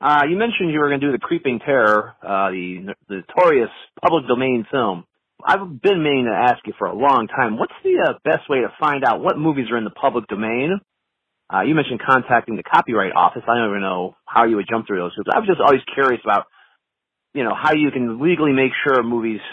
Uh, 0.00 0.22
you 0.28 0.36
mentioned 0.36 0.72
you 0.72 0.80
were 0.80 0.88
going 0.88 1.00
to 1.00 1.06
do 1.06 1.12
the 1.12 1.18
Creeping 1.18 1.60
Terror, 1.64 2.14
uh, 2.22 2.50
the, 2.50 2.94
the 3.08 3.22
notorious 3.28 3.70
public 4.00 4.26
domain 4.26 4.66
film. 4.70 5.04
I've 5.44 5.80
been 5.80 6.02
meaning 6.02 6.26
to 6.26 6.36
ask 6.36 6.58
you 6.66 6.72
for 6.78 6.86
a 6.86 6.94
long 6.94 7.28
time. 7.28 7.58
What's 7.58 7.72
the 7.82 7.98
uh, 8.08 8.12
best 8.24 8.48
way 8.48 8.60
to 8.60 8.68
find 8.80 9.04
out 9.04 9.20
what 9.20 9.38
movies 9.38 9.66
are 9.70 9.78
in 9.78 9.84
the 9.84 9.90
public 9.90 10.26
domain? 10.28 10.80
Uh, 11.52 11.62
you 11.62 11.74
mentioned 11.74 12.00
contacting 12.00 12.56
the 12.56 12.62
copyright 12.62 13.12
office. 13.14 13.42
I 13.46 13.58
don't 13.58 13.68
even 13.68 13.82
know 13.82 14.16
how 14.24 14.46
you 14.46 14.56
would 14.56 14.66
jump 14.68 14.86
through 14.86 14.98
those 14.98 15.12
hoops. 15.14 15.28
I 15.34 15.38
was 15.38 15.48
just 15.48 15.60
always 15.60 15.82
curious 15.92 16.20
about, 16.24 16.46
you 17.34 17.44
know, 17.44 17.52
how 17.54 17.74
you 17.74 17.90
can 17.90 18.22
legally 18.22 18.52
make 18.52 18.72
sure 18.84 19.00
a 19.00 19.04
movie's 19.04 19.44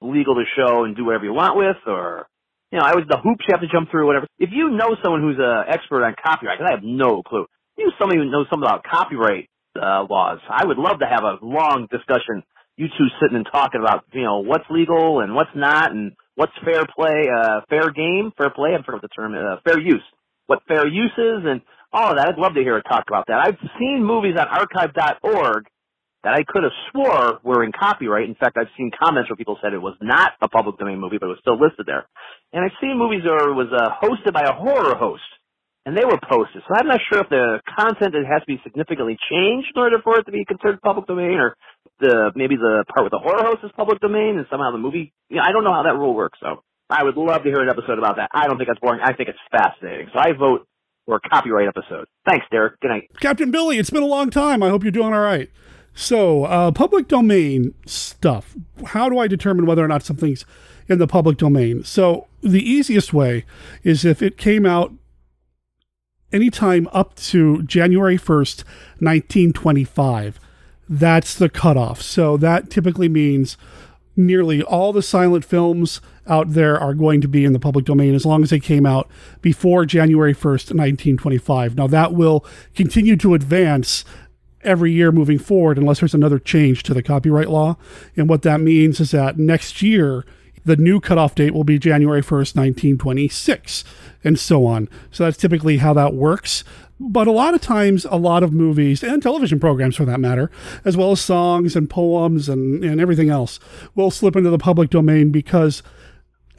legal 0.00 0.36
to 0.36 0.44
show 0.56 0.84
and 0.84 0.96
do 0.96 1.04
whatever 1.04 1.24
you 1.24 1.34
want 1.34 1.56
with, 1.56 1.76
or 1.86 2.26
you 2.70 2.78
know, 2.78 2.84
I 2.86 2.94
was 2.94 3.04
the 3.08 3.18
hoops 3.18 3.44
you 3.48 3.52
have 3.52 3.60
to 3.60 3.68
jump 3.68 3.90
through, 3.90 4.06
whatever. 4.06 4.26
If 4.38 4.50
you 4.52 4.70
know 4.70 4.94
someone 5.02 5.22
who's 5.22 5.38
an 5.38 5.64
expert 5.68 6.04
on 6.04 6.14
copyright, 6.22 6.58
because 6.58 6.70
I 6.70 6.74
have 6.78 6.84
no 6.84 7.22
clue, 7.22 7.46
you 7.76 7.90
somebody 7.98 8.20
who 8.20 8.30
knows 8.30 8.46
something 8.48 8.66
about 8.66 8.84
copyright 8.84 9.50
uh, 9.74 10.06
laws, 10.08 10.38
I 10.48 10.64
would 10.64 10.78
love 10.78 11.00
to 11.00 11.06
have 11.06 11.24
a 11.24 11.38
long 11.42 11.88
discussion. 11.90 12.44
You 12.76 12.86
two 12.96 13.08
sitting 13.20 13.36
and 13.36 13.46
talking 13.50 13.80
about, 13.80 14.04
you 14.12 14.22
know, 14.22 14.38
what's 14.38 14.64
legal 14.70 15.20
and 15.20 15.34
what's 15.34 15.50
not, 15.54 15.90
and 15.90 16.12
what's 16.36 16.52
fair 16.64 16.86
play, 16.86 17.26
uh, 17.28 17.60
fair 17.68 17.90
game, 17.90 18.30
fair 18.38 18.50
play. 18.50 18.70
I 18.78 18.82
forgot 18.82 19.02
the 19.02 19.08
term, 19.08 19.34
uh, 19.34 19.56
fair 19.64 19.80
use. 19.80 20.02
What 20.50 20.66
fair 20.66 20.88
use 20.88 21.14
is, 21.14 21.46
and 21.46 21.62
all 21.92 22.10
of 22.10 22.16
that. 22.18 22.34
I'd 22.34 22.38
love 22.38 22.54
to 22.54 22.60
hear 22.60 22.76
a 22.76 22.82
talk 22.82 23.04
about 23.06 23.26
that. 23.28 23.38
I've 23.38 23.58
seen 23.78 24.02
movies 24.02 24.34
on 24.34 24.48
archive.org 24.50 25.70
that 26.24 26.34
I 26.34 26.42
could 26.42 26.64
have 26.66 26.74
swore 26.90 27.38
were 27.44 27.62
in 27.62 27.70
copyright. 27.70 28.28
In 28.28 28.34
fact, 28.34 28.56
I've 28.58 28.74
seen 28.76 28.90
comments 28.90 29.30
where 29.30 29.36
people 29.36 29.58
said 29.62 29.72
it 29.72 29.80
was 29.80 29.94
not 30.02 30.32
a 30.42 30.48
public 30.48 30.76
domain 30.76 30.98
movie, 30.98 31.18
but 31.18 31.26
it 31.26 31.38
was 31.38 31.40
still 31.40 31.54
listed 31.54 31.86
there. 31.86 32.10
And 32.52 32.64
I've 32.64 32.74
seen 32.82 32.98
movies 32.98 33.22
where 33.22 33.46
it 33.46 33.54
was 33.54 33.70
uh, 33.70 33.94
hosted 34.02 34.34
by 34.34 34.42
a 34.42 34.52
horror 34.52 34.98
host, 34.98 35.22
and 35.86 35.96
they 35.96 36.04
were 36.04 36.18
posted. 36.18 36.66
So 36.66 36.74
I'm 36.74 36.88
not 36.88 37.00
sure 37.08 37.22
if 37.22 37.30
the 37.30 37.62
content 37.78 38.18
has 38.18 38.42
to 38.42 38.50
be 38.50 38.58
significantly 38.66 39.16
changed 39.30 39.70
in 39.74 39.80
order 39.80 40.02
for 40.02 40.18
it 40.18 40.26
to 40.26 40.32
be 40.32 40.44
considered 40.44 40.82
public 40.82 41.06
domain, 41.06 41.38
or 41.38 41.54
the 42.00 42.32
maybe 42.34 42.56
the 42.56 42.84
part 42.90 43.06
with 43.06 43.14
the 43.14 43.22
horror 43.22 43.46
host 43.46 43.62
is 43.62 43.70
public 43.76 44.00
domain, 44.00 44.36
and 44.36 44.46
somehow 44.50 44.72
the 44.72 44.82
movie. 44.82 45.14
You 45.30 45.38
know, 45.38 45.46
I 45.46 45.52
don't 45.52 45.62
know 45.62 45.72
how 45.72 45.84
that 45.84 45.94
rule 45.94 46.14
works. 46.14 46.38
So 46.42 46.62
I 46.90 47.04
would 47.04 47.16
love 47.16 47.42
to 47.44 47.48
hear 47.48 47.60
an 47.60 47.68
episode 47.68 47.98
about 47.98 48.16
that. 48.16 48.30
I 48.32 48.46
don't 48.46 48.56
think 48.56 48.68
that's 48.68 48.80
boring. 48.80 49.00
I 49.02 49.12
think 49.12 49.28
it's 49.28 49.38
fascinating. 49.50 50.08
So 50.12 50.18
I 50.18 50.32
vote 50.32 50.66
for 51.06 51.16
a 51.16 51.28
copyright 51.28 51.68
episode. 51.68 52.06
Thanks, 52.26 52.46
Derek. 52.50 52.78
Good 52.80 52.88
night. 52.88 53.10
Captain 53.20 53.50
Billy, 53.50 53.78
it's 53.78 53.90
been 53.90 54.02
a 54.02 54.06
long 54.06 54.30
time. 54.30 54.62
I 54.62 54.68
hope 54.68 54.82
you're 54.82 54.92
doing 54.92 55.12
all 55.12 55.20
right. 55.20 55.50
So, 55.92 56.44
uh, 56.44 56.70
public 56.70 57.08
domain 57.08 57.74
stuff. 57.84 58.54
How 58.86 59.08
do 59.08 59.18
I 59.18 59.26
determine 59.26 59.66
whether 59.66 59.84
or 59.84 59.88
not 59.88 60.04
something's 60.04 60.44
in 60.88 60.98
the 60.98 61.06
public 61.06 61.36
domain? 61.36 61.82
So, 61.84 62.28
the 62.42 62.62
easiest 62.62 63.12
way 63.12 63.44
is 63.82 64.04
if 64.04 64.22
it 64.22 64.38
came 64.38 64.64
out 64.64 64.92
anytime 66.32 66.88
up 66.92 67.16
to 67.16 67.62
January 67.64 68.16
1st, 68.16 68.64
1925. 69.00 70.38
That's 70.88 71.34
the 71.34 71.48
cutoff. 71.48 72.00
So, 72.02 72.36
that 72.36 72.70
typically 72.70 73.08
means 73.08 73.56
nearly 74.26 74.62
all 74.62 74.92
the 74.92 75.02
silent 75.02 75.44
films 75.44 76.00
out 76.26 76.52
there 76.52 76.78
are 76.78 76.94
going 76.94 77.20
to 77.20 77.28
be 77.28 77.44
in 77.44 77.52
the 77.52 77.58
public 77.58 77.84
domain 77.84 78.14
as 78.14 78.24
long 78.24 78.42
as 78.42 78.50
they 78.50 78.60
came 78.60 78.86
out 78.86 79.08
before 79.40 79.84
January 79.84 80.34
1st, 80.34 80.74
1925. 80.74 81.76
Now, 81.76 81.86
that 81.88 82.14
will 82.14 82.44
continue 82.74 83.16
to 83.16 83.34
advance 83.34 84.04
every 84.62 84.92
year 84.92 85.10
moving 85.10 85.38
forward 85.38 85.78
unless 85.78 86.00
there's 86.00 86.14
another 86.14 86.38
change 86.38 86.82
to 86.84 86.94
the 86.94 87.02
copyright 87.02 87.48
law. 87.48 87.76
And 88.16 88.28
what 88.28 88.42
that 88.42 88.60
means 88.60 89.00
is 89.00 89.10
that 89.10 89.38
next 89.38 89.82
year, 89.82 90.24
the 90.64 90.76
new 90.76 91.00
cutoff 91.00 91.34
date 91.34 91.54
will 91.54 91.64
be 91.64 91.78
January 91.78 92.22
1st, 92.22 92.54
1926, 92.54 93.84
and 94.22 94.38
so 94.38 94.66
on. 94.66 94.88
So 95.10 95.24
that's 95.24 95.38
typically 95.38 95.78
how 95.78 95.94
that 95.94 96.14
works. 96.14 96.64
But 97.02 97.26
a 97.26 97.32
lot 97.32 97.54
of 97.54 97.62
times, 97.62 98.04
a 98.10 98.16
lot 98.16 98.42
of 98.42 98.52
movies 98.52 99.02
and 99.02 99.22
television 99.22 99.58
programs 99.58 99.96
for 99.96 100.04
that 100.04 100.20
matter, 100.20 100.50
as 100.84 100.98
well 100.98 101.12
as 101.12 101.20
songs 101.20 101.74
and 101.74 101.88
poems 101.88 102.46
and, 102.46 102.84
and 102.84 103.00
everything 103.00 103.30
else, 103.30 103.58
will 103.94 104.10
slip 104.10 104.36
into 104.36 104.50
the 104.50 104.58
public 104.58 104.90
domain 104.90 105.30
because 105.30 105.82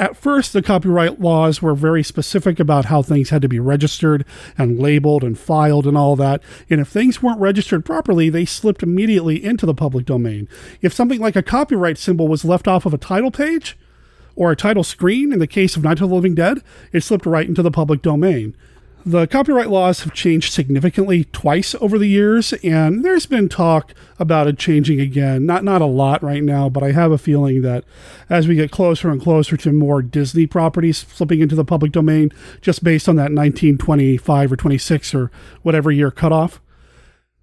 At 0.01 0.17
first, 0.17 0.51
the 0.51 0.63
copyright 0.63 1.21
laws 1.21 1.61
were 1.61 1.75
very 1.75 2.01
specific 2.01 2.59
about 2.59 2.85
how 2.85 3.03
things 3.03 3.29
had 3.29 3.43
to 3.43 3.47
be 3.47 3.59
registered 3.59 4.25
and 4.57 4.79
labeled 4.79 5.23
and 5.23 5.37
filed 5.37 5.85
and 5.85 5.95
all 5.95 6.15
that. 6.15 6.41
And 6.71 6.81
if 6.81 6.87
things 6.87 7.21
weren't 7.21 7.39
registered 7.39 7.85
properly, 7.85 8.27
they 8.27 8.43
slipped 8.45 8.81
immediately 8.81 9.43
into 9.43 9.67
the 9.67 9.75
public 9.75 10.07
domain. 10.07 10.49
If 10.81 10.91
something 10.91 11.19
like 11.19 11.35
a 11.35 11.43
copyright 11.43 11.99
symbol 11.99 12.27
was 12.27 12.43
left 12.43 12.67
off 12.67 12.87
of 12.87 12.95
a 12.95 12.97
title 12.97 13.29
page 13.29 13.77
or 14.35 14.49
a 14.51 14.55
title 14.55 14.83
screen 14.83 15.31
in 15.31 15.37
the 15.37 15.45
case 15.45 15.75
of 15.75 15.83
Night 15.83 16.01
of 16.01 16.09
the 16.09 16.15
Living 16.15 16.33
Dead, 16.33 16.63
it 16.91 17.03
slipped 17.03 17.27
right 17.27 17.47
into 17.47 17.61
the 17.61 17.69
public 17.69 18.01
domain. 18.01 18.55
The 19.03 19.25
copyright 19.25 19.71
laws 19.71 20.01
have 20.01 20.13
changed 20.13 20.53
significantly 20.53 21.23
twice 21.23 21.73
over 21.81 21.97
the 21.97 22.07
years, 22.07 22.53
and 22.63 23.03
there's 23.03 23.25
been 23.25 23.49
talk 23.49 23.95
about 24.19 24.45
it 24.45 24.59
changing 24.59 25.01
again. 25.01 25.43
Not 25.43 25.63
not 25.63 25.81
a 25.81 25.87
lot 25.87 26.21
right 26.21 26.43
now, 26.43 26.69
but 26.69 26.83
I 26.83 26.91
have 26.91 27.11
a 27.11 27.17
feeling 27.17 27.63
that 27.63 27.83
as 28.29 28.47
we 28.47 28.53
get 28.53 28.69
closer 28.69 29.09
and 29.09 29.19
closer 29.19 29.57
to 29.57 29.71
more 29.71 30.03
Disney 30.03 30.45
properties 30.45 30.99
slipping 31.11 31.39
into 31.39 31.55
the 31.55 31.65
public 31.65 31.91
domain, 31.91 32.31
just 32.61 32.83
based 32.83 33.09
on 33.09 33.15
that 33.15 33.31
1925 33.31 34.51
or 34.51 34.55
26 34.55 35.15
or 35.15 35.31
whatever 35.63 35.91
year 35.91 36.11
cutoff, 36.11 36.61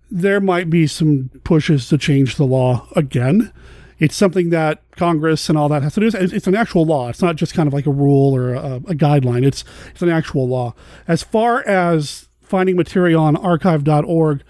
there 0.09 0.41
might 0.41 0.71
be 0.71 0.87
some 0.87 1.31
pushes 1.43 1.89
to 1.89 1.99
change 1.99 2.37
the 2.37 2.47
law 2.47 2.87
again 2.95 3.53
it's 3.99 4.15
something 4.15 4.51
that 4.51 4.83
Congress 4.93 5.49
and 5.49 5.59
all 5.59 5.69
that 5.69 5.83
has 5.83 5.95
to 5.95 6.01
do. 6.01 6.11
It's 6.15 6.47
an 6.47 6.55
actual 6.55 6.85
law. 6.85 7.09
It's 7.09 7.23
not 7.23 7.37
just 7.37 7.55
kind 7.55 7.67
of 7.67 7.73
like 7.73 7.87
a 7.87 7.91
rule 7.91 8.35
or 8.35 8.55
a, 8.55 8.77
a 8.77 8.95
guideline. 8.95 9.45
It's 9.45 9.65
it's 9.91 10.03
an 10.03 10.09
actual 10.09 10.49
law. 10.49 10.75
As 11.07 11.23
far 11.23 11.67
as 11.67 12.29
finding 12.41 12.77
material 12.77 13.23
on 13.23 13.37
archive.org, 13.37 14.43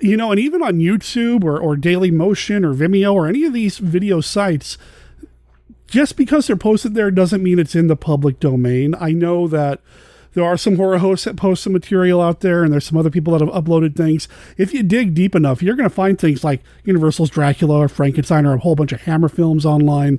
you 0.00 0.16
know, 0.16 0.30
and 0.30 0.40
even 0.40 0.62
on 0.62 0.78
YouTube 0.78 1.44
or, 1.44 1.58
or 1.58 1.76
Daily 1.76 2.10
Motion 2.10 2.64
or 2.64 2.72
Vimeo 2.72 3.12
or 3.12 3.26
any 3.26 3.44
of 3.44 3.52
these 3.52 3.78
video 3.78 4.20
sites, 4.20 4.78
just 5.86 6.16
because 6.16 6.46
they're 6.46 6.56
posted 6.56 6.94
there 6.94 7.10
doesn't 7.10 7.42
mean 7.42 7.58
it's 7.58 7.74
in 7.74 7.88
the 7.88 7.96
public 7.96 8.38
domain. 8.38 8.94
I 9.00 9.12
know 9.12 9.48
that 9.48 9.80
there 10.34 10.44
are 10.44 10.56
some 10.56 10.76
horror 10.76 10.98
hosts 10.98 11.24
that 11.24 11.36
post 11.36 11.62
some 11.62 11.72
material 11.72 12.20
out 12.20 12.40
there, 12.40 12.62
and 12.62 12.72
there's 12.72 12.86
some 12.86 12.98
other 12.98 13.10
people 13.10 13.32
that 13.32 13.44
have 13.44 13.64
uploaded 13.64 13.96
things. 13.96 14.28
If 14.56 14.74
you 14.74 14.82
dig 14.82 15.14
deep 15.14 15.34
enough, 15.34 15.62
you're 15.62 15.76
going 15.76 15.88
to 15.88 15.94
find 15.94 16.18
things 16.18 16.44
like 16.44 16.62
Universal's 16.84 17.30
Dracula 17.30 17.78
or 17.78 17.88
Frankenstein 17.88 18.46
or 18.46 18.54
a 18.54 18.58
whole 18.58 18.76
bunch 18.76 18.92
of 18.92 19.02
Hammer 19.02 19.28
films 19.28 19.64
online 19.66 20.18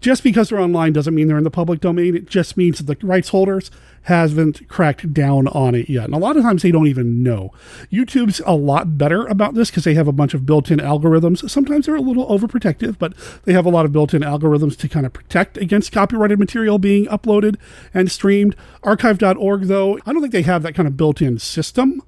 just 0.00 0.22
because 0.22 0.50
they're 0.50 0.60
online 0.60 0.92
doesn't 0.92 1.14
mean 1.14 1.26
they're 1.26 1.38
in 1.38 1.44
the 1.44 1.50
public 1.50 1.80
domain. 1.80 2.14
It 2.14 2.26
just 2.26 2.56
means 2.56 2.78
that 2.78 3.00
the 3.00 3.06
rights 3.06 3.30
holders 3.30 3.70
haven't 4.02 4.68
cracked 4.68 5.12
down 5.12 5.48
on 5.48 5.74
it 5.74 5.88
yet. 5.88 6.04
And 6.04 6.14
a 6.14 6.18
lot 6.18 6.36
of 6.36 6.42
times 6.42 6.62
they 6.62 6.70
don't 6.70 6.86
even 6.86 7.22
know. 7.22 7.52
YouTube's 7.90 8.40
a 8.46 8.54
lot 8.54 8.96
better 8.96 9.26
about 9.26 9.54
this 9.54 9.70
because 9.70 9.84
they 9.84 9.94
have 9.94 10.06
a 10.06 10.12
bunch 10.12 10.32
of 10.32 10.46
built 10.46 10.70
in 10.70 10.78
algorithms. 10.78 11.48
Sometimes 11.50 11.86
they're 11.86 11.96
a 11.96 12.00
little 12.00 12.26
overprotective, 12.28 12.98
but 12.98 13.14
they 13.44 13.52
have 13.52 13.66
a 13.66 13.70
lot 13.70 13.84
of 13.84 13.92
built 13.92 14.14
in 14.14 14.22
algorithms 14.22 14.76
to 14.78 14.88
kind 14.88 15.06
of 15.06 15.12
protect 15.12 15.56
against 15.56 15.90
copyrighted 15.90 16.38
material 16.38 16.78
being 16.78 17.06
uploaded 17.06 17.56
and 17.92 18.10
streamed. 18.10 18.54
Archive.org, 18.84 19.62
though, 19.62 19.98
I 20.06 20.12
don't 20.12 20.20
think 20.20 20.32
they 20.32 20.42
have 20.42 20.62
that 20.62 20.74
kind 20.74 20.86
of 20.86 20.96
built 20.96 21.20
in 21.20 21.38
system 21.38 22.02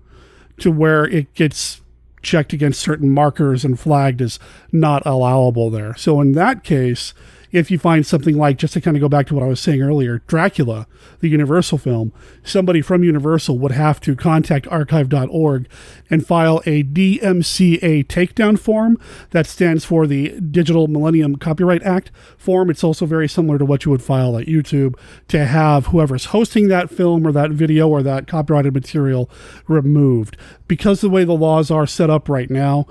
to 0.58 0.70
where 0.70 1.04
it 1.04 1.34
gets 1.34 1.80
checked 2.22 2.52
against 2.52 2.80
certain 2.80 3.10
markers 3.10 3.64
and 3.64 3.78
flagged 3.78 4.20
as 4.20 4.38
not 4.70 5.04
allowable 5.06 5.70
there. 5.70 5.96
So 5.96 6.20
in 6.20 6.32
that 6.32 6.62
case, 6.62 7.14
if 7.50 7.70
you 7.70 7.78
find 7.78 8.06
something 8.06 8.36
like, 8.36 8.58
just 8.58 8.74
to 8.74 8.80
kind 8.80 8.96
of 8.96 9.00
go 9.00 9.08
back 9.08 9.26
to 9.28 9.34
what 9.34 9.42
I 9.42 9.48
was 9.48 9.60
saying 9.60 9.82
earlier, 9.82 10.22
Dracula, 10.26 10.86
the 11.20 11.28
Universal 11.28 11.78
film, 11.78 12.12
somebody 12.42 12.80
from 12.82 13.04
Universal 13.04 13.58
would 13.58 13.72
have 13.72 14.00
to 14.02 14.14
contact 14.14 14.66
archive.org 14.68 15.68
and 16.10 16.26
file 16.26 16.62
a 16.66 16.82
DMCA 16.84 18.06
takedown 18.06 18.58
form 18.58 18.98
that 19.30 19.46
stands 19.46 19.84
for 19.84 20.06
the 20.06 20.38
Digital 20.40 20.88
Millennium 20.88 21.36
Copyright 21.36 21.82
Act 21.82 22.10
form. 22.36 22.70
It's 22.70 22.84
also 22.84 23.06
very 23.06 23.28
similar 23.28 23.58
to 23.58 23.64
what 23.64 23.84
you 23.84 23.90
would 23.90 24.02
file 24.02 24.36
at 24.36 24.46
YouTube 24.46 24.98
to 25.28 25.46
have 25.46 25.86
whoever's 25.86 26.26
hosting 26.26 26.68
that 26.68 26.90
film 26.90 27.26
or 27.26 27.32
that 27.32 27.50
video 27.50 27.88
or 27.88 28.02
that 28.02 28.26
copyrighted 28.26 28.74
material 28.74 29.30
removed. 29.66 30.36
Because 30.66 31.00
the 31.00 31.10
way 31.10 31.24
the 31.24 31.32
laws 31.32 31.70
are 31.70 31.86
set 31.86 32.10
up 32.10 32.28
right 32.28 32.50
now, 32.50 32.86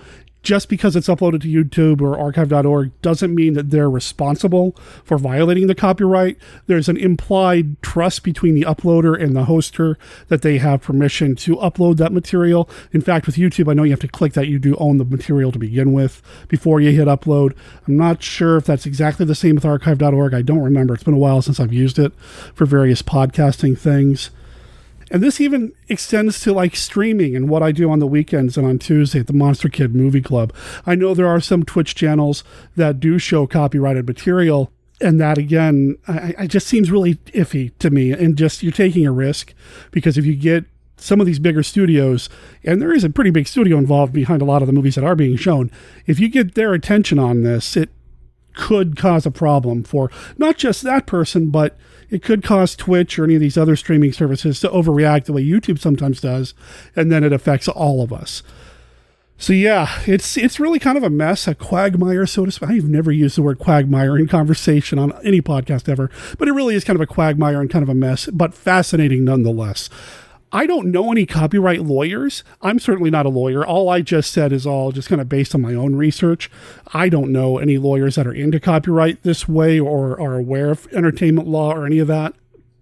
just 0.47 0.69
because 0.69 0.95
it's 0.95 1.09
uploaded 1.09 1.41
to 1.41 1.49
YouTube 1.49 1.99
or 1.99 2.17
archive.org 2.17 2.89
doesn't 3.01 3.35
mean 3.35 3.51
that 3.51 3.69
they're 3.69 3.89
responsible 3.89 4.71
for 5.03 5.17
violating 5.17 5.67
the 5.67 5.75
copyright. 5.75 6.37
There's 6.67 6.87
an 6.87 6.95
implied 6.95 7.81
trust 7.81 8.23
between 8.23 8.55
the 8.55 8.61
uploader 8.61 9.21
and 9.21 9.35
the 9.35 9.43
hoster 9.43 9.97
that 10.29 10.43
they 10.43 10.59
have 10.59 10.81
permission 10.81 11.35
to 11.35 11.57
upload 11.57 11.97
that 11.97 12.13
material. 12.13 12.69
In 12.93 13.01
fact, 13.01 13.25
with 13.25 13.35
YouTube, 13.35 13.69
I 13.69 13.73
know 13.73 13.83
you 13.83 13.91
have 13.91 13.99
to 13.99 14.07
click 14.07 14.31
that 14.35 14.47
you 14.47 14.57
do 14.57 14.77
own 14.77 14.99
the 14.99 15.03
material 15.03 15.51
to 15.51 15.59
begin 15.59 15.91
with 15.91 16.21
before 16.47 16.79
you 16.79 16.91
hit 16.91 17.09
upload. 17.09 17.53
I'm 17.85 17.97
not 17.97 18.23
sure 18.23 18.55
if 18.55 18.63
that's 18.63 18.85
exactly 18.85 19.25
the 19.25 19.35
same 19.35 19.55
with 19.55 19.65
archive.org. 19.65 20.33
I 20.33 20.43
don't 20.43 20.63
remember. 20.63 20.93
It's 20.93 21.03
been 21.03 21.13
a 21.13 21.17
while 21.17 21.41
since 21.41 21.59
I've 21.59 21.73
used 21.73 21.99
it 21.99 22.13
for 22.55 22.65
various 22.65 23.01
podcasting 23.01 23.77
things. 23.77 24.29
And 25.09 25.23
this 25.23 25.39
even 25.39 25.73
extends 25.87 26.39
to 26.41 26.53
like 26.53 26.75
streaming 26.75 27.35
and 27.35 27.49
what 27.49 27.63
I 27.63 27.71
do 27.71 27.89
on 27.89 27.99
the 27.99 28.07
weekends 28.07 28.57
and 28.57 28.67
on 28.67 28.79
Tuesday 28.79 29.19
at 29.19 29.27
the 29.27 29.33
Monster 29.33 29.69
Kid 29.69 29.95
Movie 29.95 30.21
Club. 30.21 30.53
I 30.85 30.95
know 30.95 31.13
there 31.13 31.27
are 31.27 31.39
some 31.39 31.63
Twitch 31.63 31.95
channels 31.95 32.43
that 32.75 32.99
do 32.99 33.17
show 33.17 33.47
copyrighted 33.47 34.05
material. 34.05 34.71
And 34.99 35.21
that 35.21 35.37
again, 35.37 35.97
I, 36.07 36.33
I 36.39 36.47
just 36.47 36.67
seems 36.67 36.91
really 36.91 37.15
iffy 37.27 37.71
to 37.79 37.89
me. 37.89 38.11
And 38.11 38.37
just 38.37 38.63
you're 38.63 38.71
taking 38.71 39.05
a 39.05 39.11
risk 39.11 39.53
because 39.91 40.17
if 40.17 40.25
you 40.25 40.35
get 40.35 40.65
some 40.97 41.21
of 41.21 41.27
these 41.27 41.39
bigger 41.39 41.63
studios, 41.63 42.27
and 42.63 42.81
there 42.81 42.91
is 42.91 43.03
a 43.03 43.09
pretty 43.09 43.29
big 43.29 43.47
studio 43.47 43.77
involved 43.77 44.11
behind 44.11 44.41
a 44.41 44.45
lot 44.45 44.63
of 44.63 44.67
the 44.67 44.73
movies 44.73 44.95
that 44.95 45.03
are 45.03 45.15
being 45.15 45.37
shown, 45.37 45.71
if 46.07 46.19
you 46.19 46.27
get 46.27 46.55
their 46.55 46.73
attention 46.73 47.19
on 47.19 47.43
this, 47.43 47.77
it 47.77 47.89
could 48.55 48.97
cause 48.97 49.25
a 49.25 49.31
problem 49.31 49.83
for 49.83 50.11
not 50.37 50.57
just 50.57 50.81
that 50.81 51.05
person, 51.05 51.51
but 51.51 51.77
it 52.09 52.23
could 52.23 52.43
cause 52.43 52.75
Twitch 52.75 53.17
or 53.19 53.25
any 53.25 53.35
of 53.35 53.41
these 53.41 53.57
other 53.57 53.75
streaming 53.75 54.13
services 54.13 54.59
to 54.61 54.69
overreact 54.69 55.25
the 55.25 55.33
way 55.33 55.43
YouTube 55.43 55.79
sometimes 55.79 56.21
does, 56.21 56.53
and 56.95 57.11
then 57.11 57.23
it 57.23 57.33
affects 57.33 57.67
all 57.67 58.01
of 58.01 58.13
us. 58.13 58.43
So 59.39 59.53
yeah, 59.53 59.99
it's 60.07 60.35
it's 60.35 60.59
really 60.59 60.79
kind 60.79 60.97
of 60.97 61.03
a 61.03 61.11
mess, 61.11 61.47
a 61.47 61.53
quagmire, 61.53 62.25
so 62.25 62.45
to 62.45 62.51
speak. 62.51 62.69
I've 62.69 62.89
never 62.89 63.11
used 63.11 63.37
the 63.37 63.43
word 63.43 63.59
quagmire 63.59 64.17
in 64.17 64.27
conversation 64.27 64.97
on 64.97 65.13
any 65.23 65.41
podcast 65.41 65.87
ever, 65.87 66.09
but 66.39 66.47
it 66.47 66.53
really 66.53 66.73
is 66.73 66.83
kind 66.83 66.95
of 66.95 67.01
a 67.01 67.13
quagmire 67.13 67.61
and 67.61 67.69
kind 67.69 67.83
of 67.83 67.89
a 67.89 67.93
mess, 67.93 68.27
but 68.33 68.55
fascinating 68.55 69.23
nonetheless. 69.23 69.89
I 70.51 70.65
don't 70.65 70.91
know 70.91 71.11
any 71.11 71.25
copyright 71.25 71.81
lawyers. 71.81 72.43
I'm 72.61 72.79
certainly 72.79 73.09
not 73.09 73.25
a 73.25 73.29
lawyer. 73.29 73.65
All 73.65 73.89
I 73.89 74.01
just 74.01 74.31
said 74.31 74.53
is 74.53 74.65
all 74.65 74.91
just 74.91 75.09
kind 75.09 75.19
of 75.19 75.27
based 75.27 75.53
on 75.53 75.61
my 75.61 75.73
own 75.73 75.95
research. 75.95 76.49
I 76.93 77.09
don't 77.09 77.31
know 77.31 77.57
any 77.57 77.77
lawyers 77.77 78.15
that 78.15 78.27
are 78.27 78.33
into 78.33 78.59
copyright 78.59 79.23
this 79.23 79.47
way 79.47 79.79
or 79.79 80.19
are 80.19 80.35
aware 80.35 80.71
of 80.71 80.87
entertainment 80.93 81.47
law 81.47 81.73
or 81.73 81.85
any 81.85 81.99
of 81.99 82.07
that. 82.07 82.33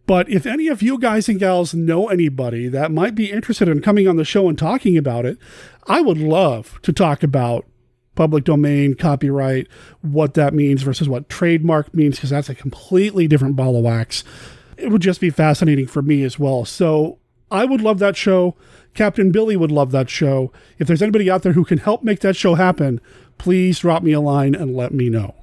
But 0.05 0.29
if 0.29 0.45
any 0.45 0.67
of 0.67 0.83
you 0.83 0.99
guys 0.99 1.27
and 1.27 1.39
gals 1.39 1.73
know 1.73 2.09
anybody 2.09 2.67
that 2.67 2.91
might 2.91 3.15
be 3.15 3.31
interested 3.31 3.67
in 3.67 3.81
coming 3.81 4.07
on 4.07 4.17
the 4.17 4.25
show 4.25 4.47
and 4.47 4.57
talking 4.57 4.97
about 4.97 5.25
it, 5.25 5.39
I 5.87 6.01
would 6.01 6.19
love 6.19 6.79
to 6.83 6.93
talk 6.93 7.23
about 7.23 7.65
public 8.13 8.43
domain, 8.43 8.93
copyright, 8.93 9.67
what 10.01 10.35
that 10.35 10.53
means 10.53 10.83
versus 10.83 11.09
what 11.09 11.27
trademark 11.27 11.93
means, 11.93 12.17
because 12.17 12.29
that's 12.29 12.49
a 12.49 12.55
completely 12.55 13.27
different 13.27 13.55
ball 13.55 13.75
of 13.75 13.83
wax. 13.83 14.23
It 14.77 14.91
would 14.91 15.01
just 15.01 15.19
be 15.19 15.31
fascinating 15.31 15.87
for 15.87 16.03
me 16.03 16.23
as 16.23 16.37
well. 16.37 16.65
So 16.65 17.17
I 17.51 17.65
would 17.65 17.81
love 17.81 17.99
that 17.99 18.17
show. 18.17 18.55
Captain 18.93 19.31
Billy 19.31 19.57
would 19.57 19.71
love 19.71 19.91
that 19.91 20.09
show. 20.09 20.51
If 20.79 20.87
there's 20.87 21.01
anybody 21.01 21.29
out 21.29 21.43
there 21.43 21.53
who 21.53 21.65
can 21.65 21.77
help 21.77 22.03
make 22.03 22.21
that 22.21 22.35
show 22.35 22.55
happen, 22.55 23.01
please 23.37 23.79
drop 23.79 24.03
me 24.03 24.13
a 24.13 24.21
line 24.21 24.55
and 24.55 24.75
let 24.75 24.93
me 24.93 25.09
know. 25.09 25.35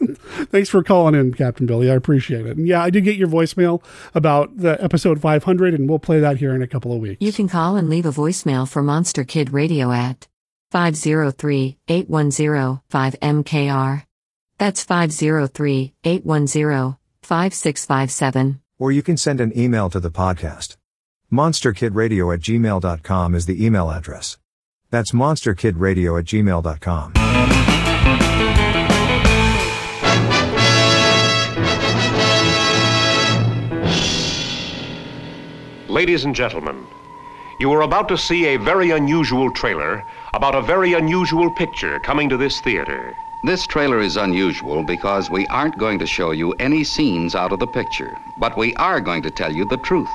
Thanks 0.50 0.68
for 0.68 0.82
calling 0.82 1.14
in, 1.14 1.32
Captain 1.32 1.66
Billy. 1.66 1.90
I 1.90 1.94
appreciate 1.94 2.46
it. 2.46 2.56
And 2.56 2.66
yeah, 2.66 2.82
I 2.82 2.90
did 2.90 3.04
get 3.04 3.16
your 3.16 3.28
voicemail 3.28 3.82
about 4.14 4.56
the 4.56 4.82
episode 4.82 5.20
500, 5.20 5.74
and 5.74 5.88
we'll 5.88 5.98
play 5.98 6.20
that 6.20 6.38
here 6.38 6.54
in 6.54 6.62
a 6.62 6.66
couple 6.66 6.92
of 6.92 7.00
weeks. 7.00 7.20
You 7.20 7.32
can 7.32 7.48
call 7.48 7.76
and 7.76 7.88
leave 7.88 8.06
a 8.06 8.10
voicemail 8.10 8.68
for 8.68 8.82
Monster 8.82 9.24
Kid 9.24 9.52
Radio 9.52 9.92
at 9.92 10.28
503 10.70 11.78
810 11.88 12.80
5MKR. 12.90 14.04
That's 14.58 14.84
503 14.84 15.94
810 16.04 16.96
5657. 17.22 18.60
Or 18.78 18.92
you 18.92 19.02
can 19.02 19.16
send 19.16 19.40
an 19.40 19.56
email 19.56 19.88
to 19.90 20.00
the 20.00 20.10
podcast. 20.10 20.76
MonsterKidRadio 21.32 22.34
at 22.34 22.40
gmail.com 22.40 23.34
is 23.34 23.46
the 23.46 23.64
email 23.64 23.90
address. 23.90 24.36
That's 24.90 25.12
monsterkidradio 25.12 26.18
at 26.18 26.26
gmail.com. 26.26 27.14
Ladies 35.88 36.26
and 36.26 36.34
gentlemen, 36.34 36.86
you 37.60 37.72
are 37.72 37.80
about 37.80 38.08
to 38.08 38.18
see 38.18 38.48
a 38.48 38.58
very 38.58 38.90
unusual 38.90 39.50
trailer 39.50 40.04
about 40.34 40.54
a 40.54 40.60
very 40.60 40.92
unusual 40.92 41.50
picture 41.54 41.98
coming 42.00 42.28
to 42.28 42.36
this 42.36 42.60
theater. 42.60 43.14
This 43.44 43.66
trailer 43.66 44.00
is 44.00 44.18
unusual 44.18 44.84
because 44.84 45.30
we 45.30 45.46
aren't 45.46 45.78
going 45.78 45.98
to 46.00 46.06
show 46.06 46.32
you 46.32 46.52
any 46.58 46.84
scenes 46.84 47.34
out 47.34 47.52
of 47.52 47.58
the 47.58 47.66
picture, 47.68 48.18
but 48.38 48.58
we 48.58 48.74
are 48.74 49.00
going 49.00 49.22
to 49.22 49.30
tell 49.30 49.50
you 49.50 49.64
the 49.64 49.78
truth. 49.78 50.10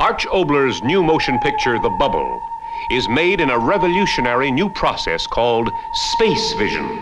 Arch 0.00 0.26
Obler's 0.26 0.82
new 0.82 1.02
motion 1.02 1.38
picture, 1.38 1.78
The 1.78 1.90
Bubble, 1.90 2.42
is 2.90 3.08
made 3.08 3.40
in 3.40 3.50
a 3.50 3.58
revolutionary 3.58 4.50
new 4.50 4.68
process 4.68 5.26
called 5.26 5.72
space 5.92 6.54
vision 6.54 6.98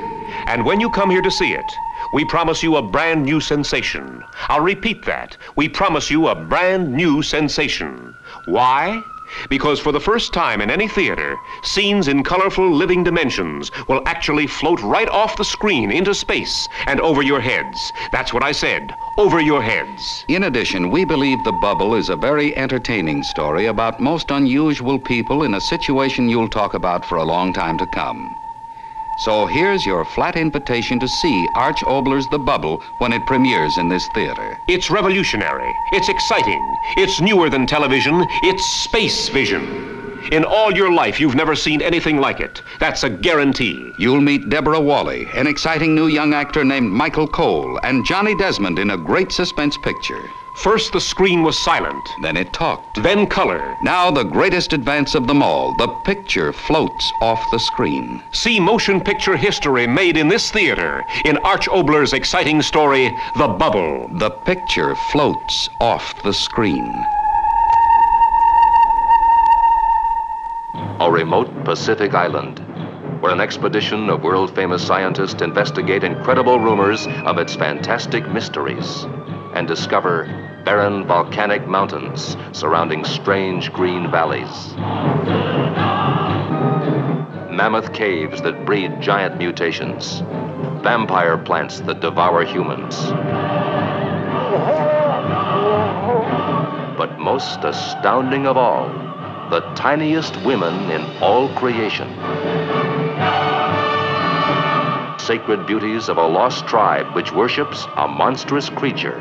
And 0.47 0.65
when 0.65 0.81
you 0.81 0.91
come 0.91 1.11
here 1.11 1.23
to 1.23 1.31
see 1.31 1.53
it, 1.53 1.79
we 2.13 2.25
promise 2.25 2.63
you 2.63 2.77
a 2.77 2.83
brand 2.83 3.25
new 3.25 3.41
sensation. 3.41 4.25
I'll 4.49 4.61
repeat 4.61 5.05
that. 5.05 5.37
We 5.57 5.69
promise 5.69 6.11
you 6.11 6.29
a 6.29 6.35
brand 6.35 6.93
new 6.93 7.23
sensation. 7.23 8.15
Why? 8.47 9.03
Because 9.49 9.81
for 9.81 9.93
the 9.93 10.01
first 10.01 10.33
time 10.33 10.61
in 10.61 10.71
any 10.71 10.89
theater, 10.89 11.39
scenes 11.63 12.09
in 12.09 12.23
colorful 12.23 12.71
living 12.71 13.05
dimensions 13.05 13.71
will 13.89 14.03
actually 14.07 14.47
float 14.47 14.81
right 14.83 15.09
off 15.09 15.37
the 15.37 15.45
screen 15.45 15.91
into 15.91 16.15
space 16.15 16.69
and 16.87 17.01
over 17.01 17.23
your 17.23 17.41
heads. 17.41 17.93
That's 18.13 18.33
what 18.33 18.43
I 18.43 18.53
said. 18.53 18.95
Over 19.17 19.41
your 19.41 19.63
heads. 19.63 20.25
In 20.29 20.45
addition, 20.45 20.91
we 20.91 21.05
believe 21.05 21.45
The 21.45 21.53
Bubble 21.53 21.95
is 21.95 22.09
a 22.09 22.17
very 22.17 22.57
entertaining 22.57 23.23
story 23.23 23.67
about 23.67 24.01
most 24.01 24.31
unusual 24.31 24.99
people 24.99 25.43
in 25.43 25.55
a 25.55 25.61
situation 25.61 26.29
you'll 26.29 26.49
talk 26.49 26.75
about 26.75 27.05
for 27.05 27.19
a 27.19 27.25
long 27.25 27.53
time 27.53 27.79
to 27.79 27.87
come. 27.87 28.37
So 29.21 29.45
here's 29.45 29.85
your 29.85 30.07
flat 30.07 30.35
invitation 30.35 30.99
to 30.99 31.07
see 31.07 31.47
Arch 31.55 31.83
Obler's 31.83 32.27
The 32.29 32.39
Bubble 32.39 32.83
when 33.01 33.13
it 33.13 33.27
premieres 33.27 33.77
in 33.77 33.87
this 33.87 34.09
theater. 34.15 34.59
It's 34.67 34.91
revolutionary. 34.91 35.71
It's 35.93 36.09
exciting. 36.09 36.77
It's 36.97 37.21
newer 37.21 37.51
than 37.51 37.67
television. 37.67 38.25
It's 38.45 38.65
space 38.65 39.29
vision. 39.29 40.23
In 40.33 40.43
all 40.43 40.73
your 40.73 40.91
life, 40.91 41.21
you've 41.21 41.35
never 41.35 41.55
seen 41.55 41.83
anything 41.83 42.17
like 42.17 42.41
it. 42.41 42.63
That's 42.79 43.03
a 43.03 43.11
guarantee. 43.11 43.93
You'll 43.99 44.23
meet 44.23 44.49
Deborah 44.49 44.81
Walley, 44.81 45.27
an 45.35 45.47
exciting 45.47 45.95
new 45.95 46.07
young 46.07 46.33
actor 46.33 46.65
named 46.65 46.91
Michael 46.91 47.29
Cole, 47.29 47.79
and 47.83 48.07
Johnny 48.07 48.35
Desmond 48.35 48.79
in 48.79 48.89
a 48.89 48.97
great 48.97 49.33
suspense 49.33 49.77
picture. 49.77 50.31
First, 50.57 50.93
the 50.93 51.01
screen 51.01 51.43
was 51.43 51.59
silent. 51.59 52.09
Then 52.23 52.37
it 52.37 52.53
talked. 52.53 53.03
Then 53.03 53.27
color. 53.27 53.77
Now, 53.83 54.11
the 54.11 54.25
greatest 54.25 54.73
advance 54.73 55.15
of 55.15 55.27
them 55.27 55.43
all, 55.43 55.75
the 55.77 55.89
picture 56.05 56.53
floats 56.53 57.13
off 57.23 57.51
the 57.51 57.59
screen. 57.59 58.23
See 58.33 58.61
motion 58.61 59.01
picture 59.01 59.37
history 59.37 59.87
made 59.87 60.17
in 60.17 60.29
this 60.29 60.51
theater 60.51 61.05
in 61.25 61.39
Arch 61.39 61.69
Obler's 61.69 62.13
exciting 62.13 62.63
story, 62.63 63.17
The 63.37 63.49
Bubble. 63.49 64.09
The 64.19 64.31
picture 64.31 64.95
floats 65.13 65.71
off 65.81 66.23
the 66.23 66.35
screen. 66.35 66.93
A 71.01 71.11
remote 71.11 71.65
Pacific 71.65 72.13
island 72.13 72.59
where 73.21 73.33
an 73.33 73.41
expedition 73.41 74.09
of 74.09 74.23
world 74.23 74.55
famous 74.55 74.87
scientists 74.87 75.43
investigate 75.43 76.05
incredible 76.05 76.59
rumors 76.59 77.07
of 77.27 77.37
its 77.37 77.55
fantastic 77.55 78.27
mysteries 78.29 79.07
and 79.55 79.67
discover 79.67 80.25
barren 80.65 81.07
volcanic 81.07 81.67
mountains 81.67 82.37
surrounding 82.53 83.05
strange 83.05 83.73
green 83.73 84.11
valleys. 84.11 84.75
Mammoth 87.51 87.93
caves 87.93 88.41
that 88.43 88.65
breed 88.65 89.01
giant 89.01 89.37
mutations. 89.37 90.21
Vampire 90.83 91.37
plants 91.37 91.81
that 91.81 92.01
devour 92.01 92.45
humans. 92.45 92.97
But 96.97 97.19
most 97.19 97.65
astounding 97.65 98.47
of 98.47 98.57
all, 98.57 98.89
the 99.51 99.61
tiniest 99.75 100.37
women 100.43 100.91
in 100.91 101.03
all 101.21 101.49
creation. 101.55 102.09
Sacred 105.31 105.65
beauties 105.65 106.09
of 106.09 106.17
a 106.19 106.27
lost 106.27 106.67
tribe 106.67 107.15
which 107.15 107.31
worships 107.31 107.87
a 107.97 108.09
monstrous 108.09 108.69
creature. 108.69 109.21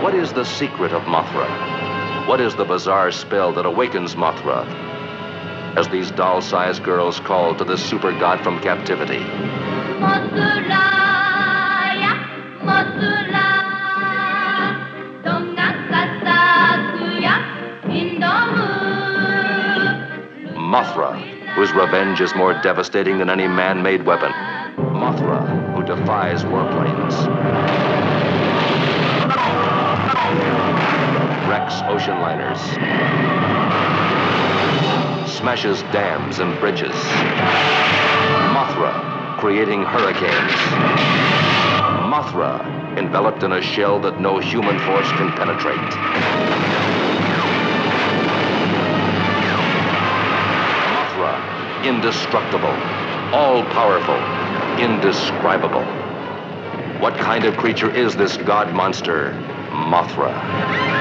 What 0.00 0.14
is 0.14 0.32
the 0.32 0.44
secret 0.44 0.92
of 0.92 1.02
Mothra? 1.02 1.48
What 2.28 2.40
is 2.40 2.54
the 2.54 2.64
bizarre 2.64 3.10
spell 3.10 3.52
that 3.54 3.66
awakens 3.66 4.14
Mothra? 4.14 4.64
As 5.76 5.88
these 5.88 6.12
doll-sized 6.12 6.84
girls 6.84 7.18
call 7.18 7.56
to 7.56 7.64
the 7.64 7.76
super 7.76 8.12
god 8.12 8.40
from 8.44 8.60
captivity. 8.60 9.24
Mothra, 9.98 10.90
whose 20.70 21.72
revenge 21.72 22.20
is 22.20 22.32
more 22.36 22.54
devastating 22.62 23.18
than 23.18 23.28
any 23.28 23.48
man-made 23.48 24.06
weapon. 24.06 24.30
Mothra, 24.94 25.74
who 25.74 25.82
defies 25.82 26.44
warplanes. 26.44 27.26
Wrecks 31.48 31.74
ocean 31.88 32.20
liners. 32.20 32.60
Smashes 35.28 35.82
dams 35.92 36.38
and 36.38 36.58
bridges. 36.60 36.94
Mothra, 38.54 39.38
creating 39.40 39.82
hurricanes. 39.82 40.52
Mothra, 42.06 42.96
enveloped 42.96 43.42
in 43.42 43.52
a 43.52 43.60
shell 43.60 43.98
that 43.98 44.20
no 44.20 44.38
human 44.38 44.78
force 44.78 45.10
can 45.12 45.32
penetrate. 45.32 46.99
Indestructible, 51.84 52.76
all 53.32 53.62
powerful, 53.64 54.18
indescribable. 54.82 55.82
What 57.00 57.14
kind 57.18 57.44
of 57.44 57.56
creature 57.56 57.90
is 57.94 58.16
this 58.16 58.36
god 58.38 58.74
monster, 58.74 59.30
Mothra? 59.72 60.99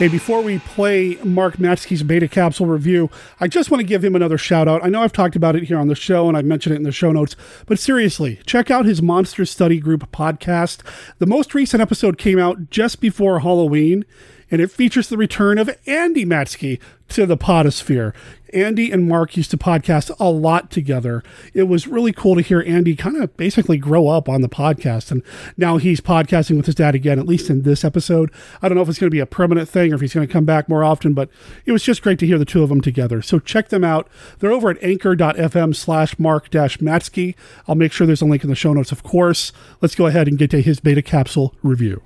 Hey, 0.00 0.08
before 0.08 0.40
we 0.40 0.60
play 0.60 1.18
Mark 1.22 1.58
Matsky's 1.58 2.02
beta 2.02 2.26
capsule 2.26 2.64
review, 2.64 3.10
I 3.38 3.48
just 3.48 3.70
want 3.70 3.82
to 3.82 3.86
give 3.86 4.02
him 4.02 4.16
another 4.16 4.38
shout 4.38 4.66
out. 4.66 4.82
I 4.82 4.88
know 4.88 5.02
I've 5.02 5.12
talked 5.12 5.36
about 5.36 5.56
it 5.56 5.64
here 5.64 5.76
on 5.76 5.88
the 5.88 5.94
show 5.94 6.26
and 6.26 6.38
I've 6.38 6.46
mentioned 6.46 6.72
it 6.72 6.78
in 6.78 6.84
the 6.84 6.90
show 6.90 7.12
notes, 7.12 7.36
but 7.66 7.78
seriously, 7.78 8.40
check 8.46 8.70
out 8.70 8.86
his 8.86 9.02
Monster 9.02 9.44
Study 9.44 9.78
Group 9.78 10.10
podcast. 10.10 10.80
The 11.18 11.26
most 11.26 11.54
recent 11.54 11.82
episode 11.82 12.16
came 12.16 12.38
out 12.38 12.70
just 12.70 13.02
before 13.02 13.40
Halloween 13.40 14.06
and 14.50 14.60
it 14.60 14.70
features 14.70 15.08
the 15.08 15.16
return 15.16 15.58
of 15.58 15.70
Andy 15.86 16.24
Matsky 16.24 16.80
to 17.10 17.26
the 17.26 17.36
podosphere. 17.36 18.14
Andy 18.52 18.90
and 18.90 19.08
Mark 19.08 19.36
used 19.36 19.50
to 19.52 19.56
podcast 19.56 20.10
a 20.18 20.30
lot 20.30 20.70
together. 20.70 21.22
It 21.54 21.64
was 21.64 21.86
really 21.86 22.12
cool 22.12 22.34
to 22.34 22.40
hear 22.40 22.62
Andy 22.66 22.96
kind 22.96 23.16
of 23.16 23.36
basically 23.36 23.76
grow 23.76 24.08
up 24.08 24.28
on 24.28 24.40
the 24.40 24.48
podcast. 24.48 25.10
And 25.10 25.22
now 25.56 25.76
he's 25.76 26.00
podcasting 26.00 26.56
with 26.56 26.66
his 26.66 26.74
dad 26.74 26.94
again, 26.94 27.18
at 27.18 27.26
least 27.26 27.50
in 27.50 27.62
this 27.62 27.84
episode. 27.84 28.32
I 28.60 28.68
don't 28.68 28.76
know 28.76 28.82
if 28.82 28.88
it's 28.88 28.98
going 28.98 29.10
to 29.10 29.14
be 29.14 29.20
a 29.20 29.26
permanent 29.26 29.68
thing 29.68 29.92
or 29.92 29.96
if 29.96 30.00
he's 30.00 30.14
going 30.14 30.26
to 30.26 30.32
come 30.32 30.44
back 30.44 30.68
more 30.68 30.82
often, 30.82 31.14
but 31.14 31.30
it 31.64 31.72
was 31.72 31.82
just 31.82 32.02
great 32.02 32.18
to 32.20 32.26
hear 32.26 32.38
the 32.38 32.44
two 32.44 32.62
of 32.62 32.68
them 32.68 32.80
together. 32.80 33.22
So 33.22 33.38
check 33.38 33.68
them 33.68 33.84
out. 33.84 34.08
They're 34.38 34.52
over 34.52 34.70
at 34.70 34.82
anchor.fm 34.82 35.76
slash 35.76 36.18
mark 36.18 36.50
dash 36.50 36.78
Matsky. 36.78 37.34
I'll 37.68 37.74
make 37.76 37.92
sure 37.92 38.06
there's 38.06 38.22
a 38.22 38.26
link 38.26 38.42
in 38.42 38.50
the 38.50 38.56
show 38.56 38.72
notes, 38.72 38.92
of 38.92 39.02
course. 39.02 39.52
Let's 39.80 39.94
go 39.94 40.06
ahead 40.06 40.26
and 40.26 40.38
get 40.38 40.50
to 40.50 40.62
his 40.62 40.80
beta 40.80 41.02
capsule 41.02 41.54
review. 41.62 42.02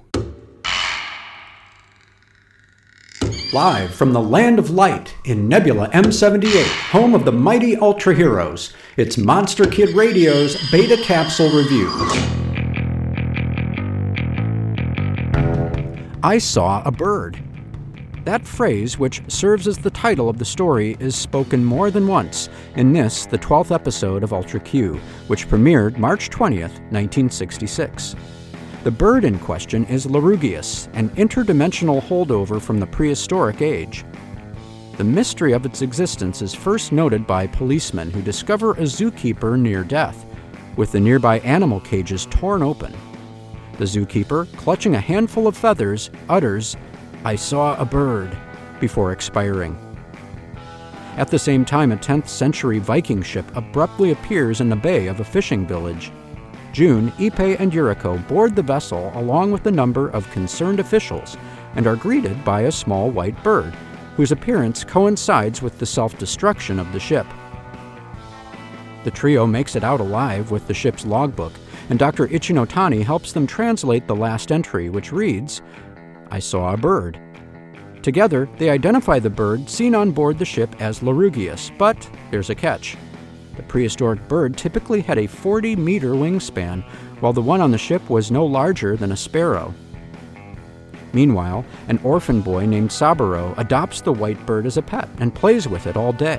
Live 3.54 3.94
from 3.94 4.12
the 4.12 4.20
land 4.20 4.58
of 4.58 4.70
light 4.70 5.14
in 5.26 5.46
Nebula 5.46 5.88
M78, 5.90 6.90
home 6.90 7.14
of 7.14 7.24
the 7.24 7.30
mighty 7.30 7.76
Ultra 7.76 8.12
Heroes, 8.12 8.74
it's 8.96 9.16
Monster 9.16 9.64
Kid 9.64 9.94
Radio's 9.94 10.56
Beta 10.72 11.00
Capsule 11.04 11.50
Review. 11.50 11.88
I 16.24 16.38
saw 16.38 16.82
a 16.84 16.90
bird. 16.90 17.40
That 18.24 18.44
phrase, 18.44 18.98
which 18.98 19.22
serves 19.28 19.68
as 19.68 19.78
the 19.78 19.90
title 19.90 20.28
of 20.28 20.38
the 20.38 20.44
story, 20.44 20.96
is 20.98 21.14
spoken 21.14 21.64
more 21.64 21.92
than 21.92 22.08
once 22.08 22.48
in 22.74 22.92
this, 22.92 23.24
the 23.24 23.38
12th 23.38 23.72
episode 23.72 24.24
of 24.24 24.32
Ultra 24.32 24.58
Q, 24.58 24.94
which 25.28 25.46
premiered 25.46 25.96
March 25.96 26.28
20th, 26.28 26.80
1966. 26.90 28.16
The 28.84 28.90
bird 28.90 29.24
in 29.24 29.38
question 29.38 29.86
is 29.86 30.04
Larugius, 30.04 30.90
an 30.92 31.08
interdimensional 31.16 32.02
holdover 32.02 32.60
from 32.60 32.78
the 32.78 32.86
prehistoric 32.86 33.62
age. 33.62 34.04
The 34.98 35.04
mystery 35.04 35.54
of 35.54 35.64
its 35.64 35.80
existence 35.80 36.42
is 36.42 36.52
first 36.52 36.92
noted 36.92 37.26
by 37.26 37.46
policemen 37.46 38.10
who 38.10 38.20
discover 38.20 38.72
a 38.72 38.82
zookeeper 38.82 39.58
near 39.58 39.84
death, 39.84 40.26
with 40.76 40.92
the 40.92 41.00
nearby 41.00 41.38
animal 41.38 41.80
cages 41.80 42.26
torn 42.26 42.62
open. 42.62 42.92
The 43.78 43.86
zookeeper, 43.86 44.54
clutching 44.58 44.96
a 44.96 45.00
handful 45.00 45.46
of 45.46 45.56
feathers, 45.56 46.10
utters, 46.28 46.76
I 47.24 47.36
saw 47.36 47.80
a 47.80 47.86
bird, 47.86 48.36
before 48.80 49.12
expiring. 49.12 49.78
At 51.16 51.28
the 51.28 51.38
same 51.38 51.64
time, 51.64 51.90
a 51.90 51.96
10th 51.96 52.28
century 52.28 52.80
Viking 52.80 53.22
ship 53.22 53.46
abruptly 53.56 54.10
appears 54.10 54.60
in 54.60 54.68
the 54.68 54.76
bay 54.76 55.06
of 55.06 55.20
a 55.20 55.24
fishing 55.24 55.66
village. 55.66 56.12
June, 56.74 57.12
Ippei, 57.12 57.56
and 57.60 57.70
Yuriko 57.70 58.26
board 58.26 58.56
the 58.56 58.62
vessel 58.62 59.12
along 59.14 59.52
with 59.52 59.64
a 59.66 59.70
number 59.70 60.08
of 60.08 60.28
concerned 60.32 60.80
officials 60.80 61.36
and 61.76 61.86
are 61.86 61.94
greeted 61.94 62.44
by 62.44 62.62
a 62.62 62.72
small 62.72 63.10
white 63.10 63.40
bird, 63.44 63.72
whose 64.16 64.32
appearance 64.32 64.82
coincides 64.82 65.62
with 65.62 65.78
the 65.78 65.86
self 65.86 66.18
destruction 66.18 66.80
of 66.80 66.92
the 66.92 66.98
ship. 66.98 67.28
The 69.04 69.12
trio 69.12 69.46
makes 69.46 69.76
it 69.76 69.84
out 69.84 70.00
alive 70.00 70.50
with 70.50 70.66
the 70.66 70.74
ship's 70.74 71.06
logbook, 71.06 71.52
and 71.90 71.98
Dr. 71.98 72.26
Ichinotani 72.26 73.04
helps 73.04 73.30
them 73.30 73.46
translate 73.46 74.08
the 74.08 74.16
last 74.16 74.50
entry, 74.50 74.88
which 74.88 75.12
reads, 75.12 75.62
I 76.32 76.40
saw 76.40 76.72
a 76.72 76.76
bird. 76.76 77.20
Together, 78.02 78.48
they 78.58 78.70
identify 78.70 79.20
the 79.20 79.30
bird 79.30 79.70
seen 79.70 79.94
on 79.94 80.10
board 80.10 80.40
the 80.40 80.44
ship 80.44 80.74
as 80.80 81.00
Larugius, 81.00 81.70
but 81.78 82.10
there's 82.32 82.50
a 82.50 82.54
catch. 82.56 82.96
The 83.56 83.62
prehistoric 83.62 84.26
bird 84.28 84.56
typically 84.56 85.00
had 85.00 85.18
a 85.18 85.26
40 85.26 85.76
meter 85.76 86.10
wingspan, 86.10 86.82
while 87.20 87.32
the 87.32 87.42
one 87.42 87.60
on 87.60 87.70
the 87.70 87.78
ship 87.78 88.08
was 88.10 88.30
no 88.30 88.44
larger 88.44 88.96
than 88.96 89.12
a 89.12 89.16
sparrow. 89.16 89.72
Meanwhile, 91.12 91.64
an 91.88 92.00
orphan 92.02 92.40
boy 92.40 92.66
named 92.66 92.90
Saburo 92.90 93.54
adopts 93.56 94.00
the 94.00 94.12
white 94.12 94.44
bird 94.46 94.66
as 94.66 94.76
a 94.76 94.82
pet 94.82 95.08
and 95.18 95.34
plays 95.34 95.68
with 95.68 95.86
it 95.86 95.96
all 95.96 96.12
day. 96.12 96.38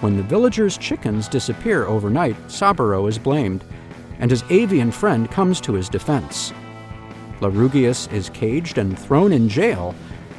When 0.00 0.16
the 0.16 0.22
villagers' 0.24 0.76
chickens 0.76 1.28
disappear 1.28 1.86
overnight, 1.86 2.36
Saburo 2.50 3.06
is 3.06 3.18
blamed, 3.18 3.62
and 4.18 4.30
his 4.30 4.42
avian 4.50 4.90
friend 4.90 5.30
comes 5.30 5.60
to 5.60 5.74
his 5.74 5.88
defense. 5.88 6.52
Larugius 7.40 8.12
is 8.12 8.28
caged 8.30 8.78
and 8.78 8.98
thrown 8.98 9.32
in 9.32 9.48
jail, 9.48 9.94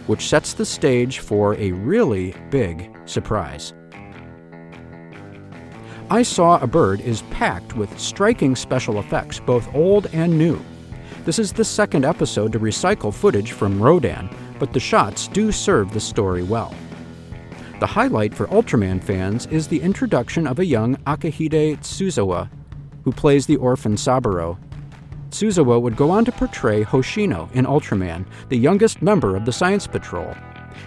which 0.07 0.27
sets 0.27 0.53
the 0.53 0.65
stage 0.65 1.19
for 1.19 1.55
a 1.55 1.71
really 1.71 2.35
big 2.49 2.91
surprise. 3.05 3.73
I 6.11 6.23
Saw 6.23 6.59
a 6.59 6.67
Bird 6.67 6.99
is 6.99 7.21
packed 7.31 7.77
with 7.77 7.97
striking 7.97 8.53
special 8.53 8.99
effects, 8.99 9.39
both 9.39 9.73
old 9.73 10.07
and 10.07 10.37
new. 10.37 10.59
This 11.23 11.39
is 11.39 11.53
the 11.53 11.63
second 11.63 12.03
episode 12.03 12.51
to 12.51 12.59
recycle 12.59 13.13
footage 13.13 13.53
from 13.53 13.81
Rodan, 13.81 14.29
but 14.59 14.73
the 14.73 14.79
shots 14.81 15.29
do 15.29 15.53
serve 15.53 15.93
the 15.93 16.01
story 16.01 16.43
well. 16.43 16.75
The 17.79 17.87
highlight 17.87 18.35
for 18.35 18.47
Ultraman 18.47 19.01
fans 19.01 19.45
is 19.45 19.69
the 19.69 19.79
introduction 19.79 20.47
of 20.47 20.59
a 20.59 20.65
young 20.65 20.97
Akihide 21.07 21.79
Tsuzawa, 21.79 22.49
who 23.05 23.13
plays 23.13 23.45
the 23.45 23.55
orphan 23.55 23.95
Saburo. 23.95 24.59
Tsuzawa 25.29 25.81
would 25.81 25.95
go 25.95 26.11
on 26.11 26.25
to 26.25 26.31
portray 26.33 26.83
Hoshino 26.83 27.49
in 27.53 27.65
Ultraman, 27.65 28.25
the 28.49 28.57
youngest 28.57 29.01
member 29.01 29.37
of 29.37 29.45
the 29.45 29.53
Science 29.53 29.87
Patrol. 29.87 30.35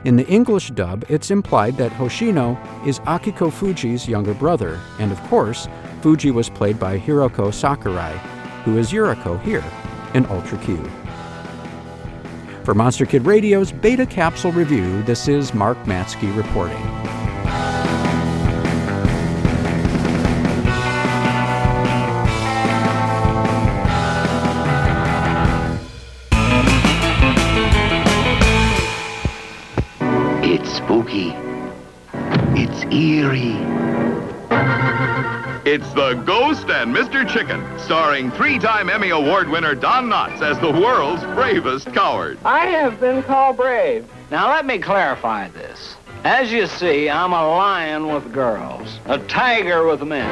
In 0.05 0.17
the 0.17 0.27
English 0.27 0.71
dub, 0.71 1.05
it's 1.09 1.31
implied 1.31 1.77
that 1.77 1.93
Hoshino 1.93 2.59
is 2.87 3.01
Akiko 3.01 3.53
Fuji's 3.53 4.09
younger 4.09 4.35
brother, 4.35 4.81
and 4.99 5.11
of 5.11 5.21
course, 5.25 5.69
Fuji 6.03 6.31
was 6.31 6.51
played 6.51 6.79
by 6.79 6.99
Hiroko 6.99 7.53
Sakurai, 7.53 8.13
who 8.65 8.77
is 8.77 8.93
Yuriko 8.93 9.41
here 9.43 9.65
in 10.15 10.27
Ultra 10.27 10.59
Q. 10.59 10.77
For 12.65 12.75
Monster 12.75 13.07
Kid 13.07 13.27
Radio's 13.27 13.73
Beta 13.73 14.07
Capsule 14.07 14.53
Review, 14.53 15.03
this 15.03 15.29
is 15.29 15.53
Mark 15.53 15.77
Matsky 15.85 16.35
reporting. 16.37 17.24
It's 33.25 33.33
eerie. 33.33 33.57
It's 35.65 35.91
The 35.95 36.13
Ghost 36.27 36.69
and 36.69 36.95
Mr. 36.95 37.27
Chicken, 37.27 37.65
starring 37.79 38.31
three-time 38.31 38.91
Emmy 38.91 39.09
Award 39.11 39.49
winner 39.49 39.75
Don 39.75 40.11
Knotts 40.11 40.43
as 40.43 40.59
the 40.59 40.71
world's 40.71 41.23
bravest 41.35 41.91
coward. 41.95 42.39
I 42.45 42.67
have 42.67 43.01
been 43.01 43.23
called 43.23 43.57
brave. 43.57 44.07
Now 44.31 44.51
let 44.51 44.67
me 44.67 44.79
clarify 44.79 45.49
this. 45.49 45.97
As 46.25 46.53
you 46.53 46.67
see, 46.67 47.09
I'm 47.09 47.33
a 47.33 47.49
lion 47.49 48.09
with 48.09 48.31
girls, 48.31 48.99
a 49.07 49.19
tiger 49.21 49.87
with 49.87 50.03
men. 50.03 50.29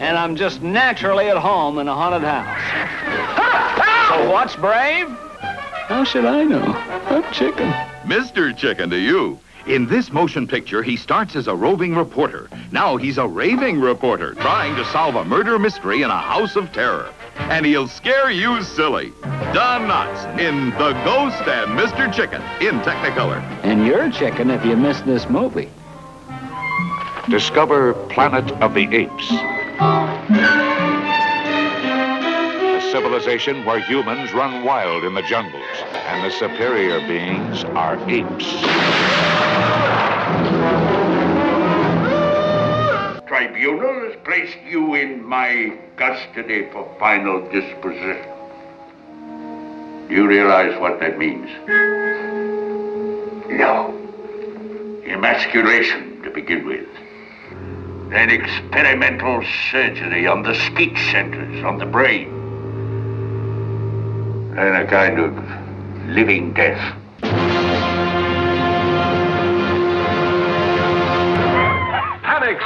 and 0.00 0.18
I'm 0.18 0.34
just 0.34 0.62
naturally 0.62 1.28
at 1.28 1.36
home 1.36 1.78
in 1.78 1.86
a 1.86 1.94
haunted 1.94 2.22
house. 2.22 4.08
so 4.08 4.28
what's 4.32 4.56
brave? 4.56 5.08
How 5.86 6.02
should 6.02 6.24
I 6.24 6.42
know? 6.42 6.64
I'm 6.64 7.32
chicken. 7.32 7.70
Mr. 8.02 8.56
Chicken 8.56 8.90
to 8.90 8.98
you. 8.98 9.38
In 9.66 9.86
this 9.88 10.12
motion 10.12 10.46
picture, 10.46 10.80
he 10.80 10.96
starts 10.96 11.34
as 11.34 11.48
a 11.48 11.54
roving 11.54 11.96
reporter. 11.96 12.48
Now 12.70 12.96
he's 12.96 13.18
a 13.18 13.26
raving 13.26 13.80
reporter 13.80 14.34
trying 14.34 14.76
to 14.76 14.84
solve 14.86 15.16
a 15.16 15.24
murder 15.24 15.58
mystery 15.58 16.02
in 16.02 16.10
a 16.10 16.20
house 16.20 16.54
of 16.54 16.72
terror. 16.72 17.12
And 17.36 17.66
he'll 17.66 17.88
scare 17.88 18.30
you 18.30 18.62
silly. 18.62 19.12
Don 19.52 19.88
Knotts 19.88 20.38
in 20.38 20.70
The 20.70 20.92
Ghost 21.04 21.42
and 21.48 21.76
Mr. 21.76 22.12
Chicken 22.12 22.40
in 22.60 22.78
Technicolor. 22.82 23.40
And 23.64 23.84
you're 23.84 24.08
chicken 24.08 24.50
if 24.50 24.64
you 24.64 24.76
missed 24.76 25.04
this 25.04 25.28
movie. 25.28 25.68
Discover 27.28 27.94
Planet 28.08 28.48
of 28.62 28.72
the 28.72 28.86
Apes. 28.94 29.32
A 32.72 32.80
civilization 32.92 33.64
where 33.64 33.80
humans 33.80 34.32
run 34.32 34.62
wild 34.64 35.02
in 35.02 35.14
the 35.14 35.22
jungles, 35.22 35.64
and 35.92 36.24
the 36.24 36.30
superior 36.30 37.00
beings 37.08 37.64
are 37.64 37.98
apes. 38.08 39.25
Tribunal 43.26 44.08
has 44.08 44.16
placed 44.24 44.58
you 44.68 44.94
in 44.94 45.24
my 45.24 45.76
custody 45.96 46.68
for 46.72 46.88
final 46.98 47.40
disposition. 47.50 48.26
Do 50.08 50.14
you 50.14 50.26
realize 50.26 50.78
what 50.80 51.00
that 51.00 51.18
means? 51.18 51.50
No. 53.48 53.92
Emasculation 55.06 56.22
to 56.22 56.30
begin 56.30 56.66
with. 56.66 56.88
Then 58.10 58.30
experimental 58.30 59.42
surgery 59.70 60.26
on 60.26 60.42
the 60.42 60.54
speech 60.54 60.98
centers, 61.10 61.64
on 61.64 61.78
the 61.78 61.86
brain. 61.86 62.28
And 64.56 64.76
a 64.76 64.86
kind 64.86 65.18
of 65.18 65.34
living 66.08 66.52
death. 66.52 66.96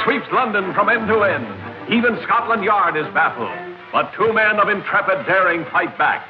Sweeps 0.03 0.27
London 0.31 0.73
from 0.73 0.89
end 0.89 1.07
to 1.07 1.23
end. 1.23 1.47
Even 1.91 2.17
Scotland 2.23 2.63
Yard 2.63 2.95
is 2.97 3.07
baffled. 3.13 3.51
But 3.91 4.13
two 4.15 4.31
men 4.31 4.59
of 4.59 4.69
intrepid 4.69 5.25
daring 5.27 5.65
fight 5.71 5.97
back. 5.97 6.23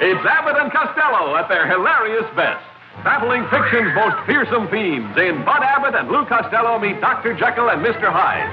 It's 0.00 0.24
Abbott 0.24 0.56
and 0.60 0.72
Costello 0.72 1.36
at 1.36 1.48
their 1.48 1.68
hilarious 1.68 2.24
best. 2.36 2.64
Battling 3.04 3.44
fiction's 3.48 3.92
most 3.94 4.16
fearsome 4.26 4.68
themes 4.68 5.16
in 5.16 5.44
Bud 5.44 5.64
Abbott 5.64 5.94
and 5.94 6.08
Lou 6.08 6.24
Costello 6.26 6.78
meet 6.78 7.00
Dr. 7.00 7.32
Jekyll 7.36 7.68
and 7.70 7.80
Mr. 7.80 8.12
Hyde. 8.12 8.48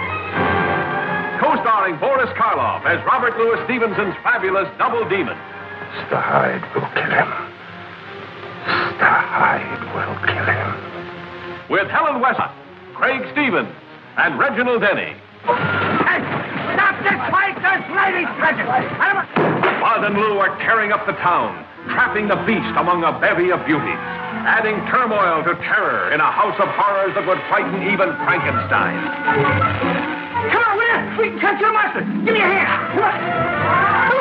Co-starring 1.39 1.99
Boris 1.99 2.31
Karloff 2.35 2.85
as 2.85 3.03
Robert 3.05 3.37
Louis 3.37 3.59
Stevenson's 3.65 4.15
fabulous 4.23 4.67
double 4.77 5.07
demon. 5.09 5.35
Mr. 5.35 6.19
Hyde 6.19 6.63
will 6.75 6.87
kill 6.95 7.11
him. 7.11 7.29
Mr. 8.67 9.07
Hyde 9.07 9.83
will 9.91 10.15
kill 10.23 10.47
him. 10.47 10.69
With 11.69 11.87
Helen 11.91 12.21
Westcott, 12.21 12.55
Craig 12.97 13.21
Stevens, 13.31 13.69
and 14.17 14.39
Reginald 14.39 14.81
Denny. 14.81 15.13
Stop 15.45 16.97
this 17.05 17.21
fight! 17.29 17.53
There's 17.61 17.85
ladies 17.93 18.25
present! 18.41 18.65
Bud 18.65 20.01
and 20.01 20.17
Lou 20.17 20.41
are 20.41 20.57
tearing 20.65 20.91
up 20.91 21.05
the 21.05 21.13
town, 21.21 21.61
trapping 21.93 22.27
the 22.27 22.41
beast 22.49 22.73
among 22.73 23.05
a 23.05 23.13
bevy 23.21 23.53
of 23.53 23.61
beauties, 23.69 24.01
adding 24.49 24.81
turmoil 24.89 25.45
to 25.45 25.53
terror 25.61 26.09
in 26.09 26.21
a 26.21 26.31
house 26.31 26.57
of 26.57 26.65
horrors 26.73 27.13
that 27.13 27.21
would 27.29 27.37
frighten 27.53 27.85
even 27.85 28.17
Frankenstein. 28.25 28.97
Come 30.49 30.63
on, 30.65 30.77
Will! 30.81 31.21
We 31.21 31.29
can 31.29 31.39
catch 31.39 31.61
your 31.61 31.73
monster! 31.73 32.01
Give 32.01 32.33
me 32.33 32.41
a 32.41 32.49
hand! 32.49 34.16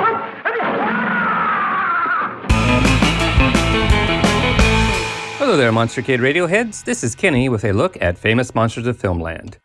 Hello 5.46 5.56
there, 5.56 5.70
Monster 5.70 6.02
Kid 6.02 6.18
Radio 6.20 6.48
heads. 6.48 6.82
This 6.82 7.04
is 7.04 7.14
Kenny 7.14 7.48
with 7.48 7.64
a 7.64 7.70
look 7.70 7.96
at 8.02 8.18
famous 8.18 8.52
monsters 8.52 8.88
of 8.88 8.98
filmland. 8.98 9.58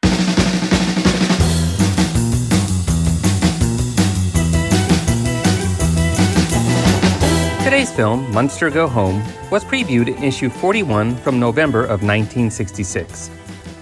Today's 7.64 7.92
film, 7.92 8.32
Munster 8.32 8.70
Go 8.70 8.88
Home, 8.88 9.24
was 9.50 9.66
previewed 9.66 10.16
in 10.16 10.24
issue 10.24 10.52
41 10.52 11.16
from 11.16 11.40
November 11.40 11.82
of 11.82 12.04
1966. 12.04 13.32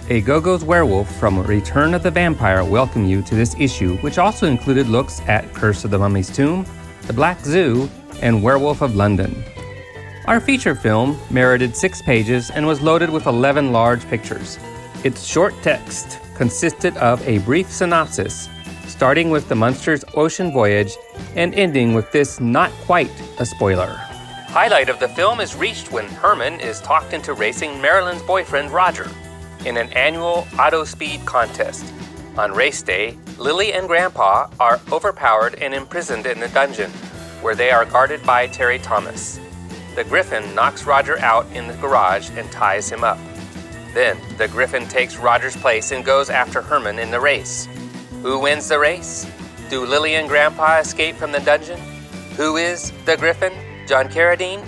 A 0.07 0.21
Gogos 0.21 0.63
werewolf 0.63 1.13
from 1.19 1.43
Return 1.43 1.93
of 1.93 2.01
the 2.01 2.11
Vampire 2.11 2.63
welcome 2.63 3.03
you 3.03 3.21
to 3.23 3.35
this 3.35 3.57
issue, 3.59 3.97
which 3.97 4.17
also 4.17 4.47
included 4.47 4.87
looks 4.87 5.19
at 5.27 5.53
Curse 5.53 5.83
of 5.83 5.91
the 5.91 5.99
Mummy's 5.99 6.33
Tomb, 6.33 6.65
The 7.07 7.13
Black 7.13 7.41
Zoo, 7.41 7.89
and 8.21 8.41
Werewolf 8.41 8.81
of 8.81 8.95
London. 8.95 9.43
Our 10.25 10.39
feature 10.39 10.75
film 10.75 11.17
merited 11.31 11.75
six 11.75 12.01
pages 12.01 12.51
and 12.51 12.67
was 12.67 12.81
loaded 12.81 13.09
with 13.09 13.25
11 13.25 13.71
large 13.71 14.05
pictures. 14.09 14.59
Its 15.03 15.23
short 15.23 15.55
text 15.63 16.19
consisted 16.35 16.95
of 16.97 17.25
a 17.27 17.39
brief 17.39 17.71
synopsis, 17.71 18.47
starting 18.87 19.29
with 19.29 19.47
the 19.49 19.55
Munster's 19.55 20.03
ocean 20.15 20.51
voyage 20.51 20.95
and 21.35 21.55
ending 21.55 21.93
with 21.93 22.11
this 22.11 22.39
not 22.39 22.71
quite 22.85 23.11
a 23.39 23.45
spoiler. 23.45 23.87
Highlight 24.49 24.89
of 24.89 24.99
the 24.99 25.07
film 25.09 25.39
is 25.39 25.55
reached 25.55 25.91
when 25.91 26.05
Herman 26.07 26.59
is 26.59 26.81
talked 26.81 27.13
into 27.13 27.33
racing 27.33 27.81
Marilyn's 27.81 28.21
boyfriend 28.23 28.71
Roger. 28.71 29.09
in 29.65 29.75
an 29.75 29.91
annual 29.91 30.47
auto 30.57 30.85
speed 30.85 31.25
contest. 31.25 31.85
On 32.37 32.53
race 32.53 32.81
day, 32.81 33.17
Lily 33.37 33.73
and 33.73 33.87
Grandpa 33.87 34.47
are 34.57 34.79
overpowered 34.89 35.55
and 35.55 35.73
imprisoned 35.73 36.25
in 36.25 36.41
a 36.41 36.47
dungeon, 36.47 36.89
where 37.41 37.55
they 37.55 37.69
are 37.69 37.83
guarded 37.83 38.23
by 38.25 38.47
Terry 38.47 38.79
Thomas. 38.79 39.37
The 39.95 40.03
Griffin 40.03 40.55
knocks 40.55 40.85
Roger 40.85 41.19
out 41.19 41.45
in 41.53 41.67
the 41.67 41.75
garage 41.75 42.29
and 42.31 42.51
ties 42.51 42.89
him 42.89 43.03
up. 43.03 43.17
Then, 43.93 44.17
the 44.37 44.47
Griffin 44.47 44.87
takes 44.87 45.17
Roger's 45.17 45.57
place 45.57 45.91
and 45.91 46.05
goes 46.05 46.29
after 46.29 46.61
Herman 46.61 46.99
in 46.99 47.11
the 47.11 47.19
race. 47.19 47.67
Who 48.21 48.39
wins 48.39 48.67
the 48.67 48.79
race? 48.79 49.25
Do 49.69 49.85
Lily 49.85 50.15
and 50.15 50.27
Grandpa 50.27 50.79
escape 50.79 51.15
from 51.15 51.31
the 51.31 51.39
dungeon? 51.39 51.79
Who 52.37 52.57
is 52.57 52.91
the 53.05 53.17
Griffin? 53.17 53.53
John 53.87 54.07
Carradine? 54.07 54.65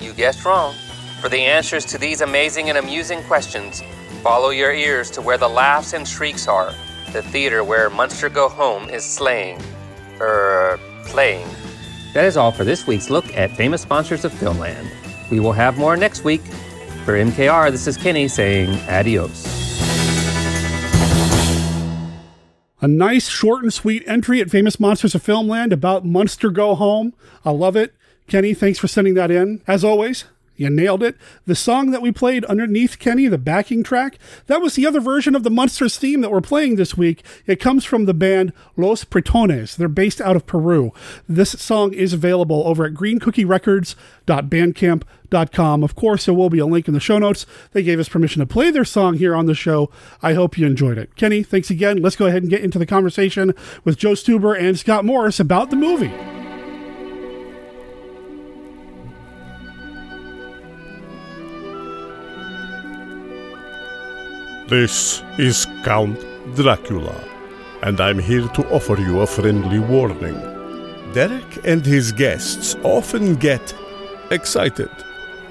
You 0.00 0.12
guessed 0.12 0.44
wrong. 0.44 0.74
For 1.20 1.28
the 1.28 1.40
answers 1.40 1.84
to 1.86 1.98
these 1.98 2.20
amazing 2.20 2.68
and 2.68 2.78
amusing 2.78 3.22
questions, 3.24 3.82
follow 4.22 4.50
your 4.50 4.72
ears 4.72 5.10
to 5.12 5.22
where 5.22 5.38
the 5.38 5.48
laughs 5.48 5.92
and 5.92 6.06
shrieks 6.06 6.46
are, 6.46 6.72
the 7.12 7.22
theater 7.22 7.64
where 7.64 7.90
Munster 7.90 8.28
Go 8.28 8.48
Home 8.48 8.88
is 8.88 9.04
slaying. 9.04 9.60
Er, 10.20 10.78
playing. 11.04 11.48
That 12.14 12.24
is 12.24 12.36
all 12.36 12.52
for 12.52 12.64
this 12.64 12.86
week's 12.86 13.10
look 13.10 13.36
at 13.36 13.50
famous 13.56 13.82
sponsors 13.82 14.24
of 14.24 14.32
Filmland. 14.32 14.88
We 15.30 15.40
will 15.40 15.52
have 15.52 15.78
more 15.78 15.96
next 15.96 16.24
week. 16.24 16.40
For 17.04 17.14
MKR, 17.14 17.70
this 17.70 17.86
is 17.86 17.96
Kenny 17.96 18.28
saying 18.28 18.70
adios. 18.88 19.46
A 22.80 22.86
nice, 22.86 23.28
short, 23.28 23.62
and 23.62 23.72
sweet 23.72 24.04
entry 24.06 24.40
at 24.40 24.50
Famous 24.50 24.78
Monsters 24.78 25.14
of 25.14 25.22
Filmland 25.24 25.72
about 25.72 26.04
Munster 26.04 26.50
Go 26.50 26.76
Home. 26.76 27.12
I 27.44 27.50
love 27.50 27.74
it. 27.74 27.92
Kenny, 28.28 28.54
thanks 28.54 28.78
for 28.78 28.86
sending 28.86 29.14
that 29.14 29.30
in. 29.32 29.62
As 29.66 29.82
always, 29.82 30.24
you 30.58 30.68
nailed 30.68 31.02
it. 31.02 31.16
The 31.46 31.54
song 31.54 31.92
that 31.92 32.02
we 32.02 32.12
played 32.12 32.44
underneath 32.46 32.98
Kenny, 32.98 33.28
the 33.28 33.38
backing 33.38 33.82
track, 33.82 34.18
that 34.46 34.60
was 34.60 34.74
the 34.74 34.86
other 34.86 35.00
version 35.00 35.34
of 35.34 35.44
the 35.44 35.50
Munsters 35.50 35.96
theme 35.96 36.20
that 36.20 36.30
we're 36.30 36.40
playing 36.40 36.76
this 36.76 36.96
week. 36.96 37.24
It 37.46 37.60
comes 37.60 37.84
from 37.84 38.04
the 38.04 38.12
band 38.12 38.52
Los 38.76 39.04
Pretones. 39.04 39.76
They're 39.76 39.88
based 39.88 40.20
out 40.20 40.36
of 40.36 40.46
Peru. 40.46 40.92
This 41.28 41.52
song 41.52 41.94
is 41.94 42.12
available 42.12 42.66
over 42.66 42.84
at 42.84 42.94
greencookierecords.bandcamp.com. 42.94 45.84
Of 45.84 45.94
course, 45.94 46.24
there 46.24 46.34
will 46.34 46.50
be 46.50 46.58
a 46.58 46.66
link 46.66 46.88
in 46.88 46.94
the 46.94 47.00
show 47.00 47.18
notes. 47.18 47.46
They 47.72 47.84
gave 47.84 48.00
us 48.00 48.08
permission 48.08 48.40
to 48.40 48.46
play 48.46 48.72
their 48.72 48.84
song 48.84 49.14
here 49.14 49.36
on 49.36 49.46
the 49.46 49.54
show. 49.54 49.90
I 50.22 50.34
hope 50.34 50.58
you 50.58 50.66
enjoyed 50.66 50.98
it. 50.98 51.14
Kenny, 51.14 51.44
thanks 51.44 51.70
again. 51.70 52.02
Let's 52.02 52.16
go 52.16 52.26
ahead 52.26 52.42
and 52.42 52.50
get 52.50 52.64
into 52.64 52.80
the 52.80 52.86
conversation 52.86 53.54
with 53.84 53.96
Joe 53.96 54.12
Stuber 54.12 54.58
and 54.58 54.78
Scott 54.78 55.04
Morris 55.04 55.38
about 55.38 55.70
the 55.70 55.76
movie. 55.76 56.37
This 64.68 65.22
is 65.38 65.66
Count 65.82 66.20
Dracula, 66.54 67.18
and 67.82 67.98
I'm 68.02 68.18
here 68.18 68.46
to 68.48 68.68
offer 68.68 69.00
you 69.00 69.22
a 69.22 69.26
friendly 69.26 69.78
warning. 69.78 70.38
Derek 71.14 71.64
and 71.64 71.86
his 71.86 72.12
guests 72.12 72.76
often 72.82 73.36
get 73.36 73.74
excited, 74.30 74.90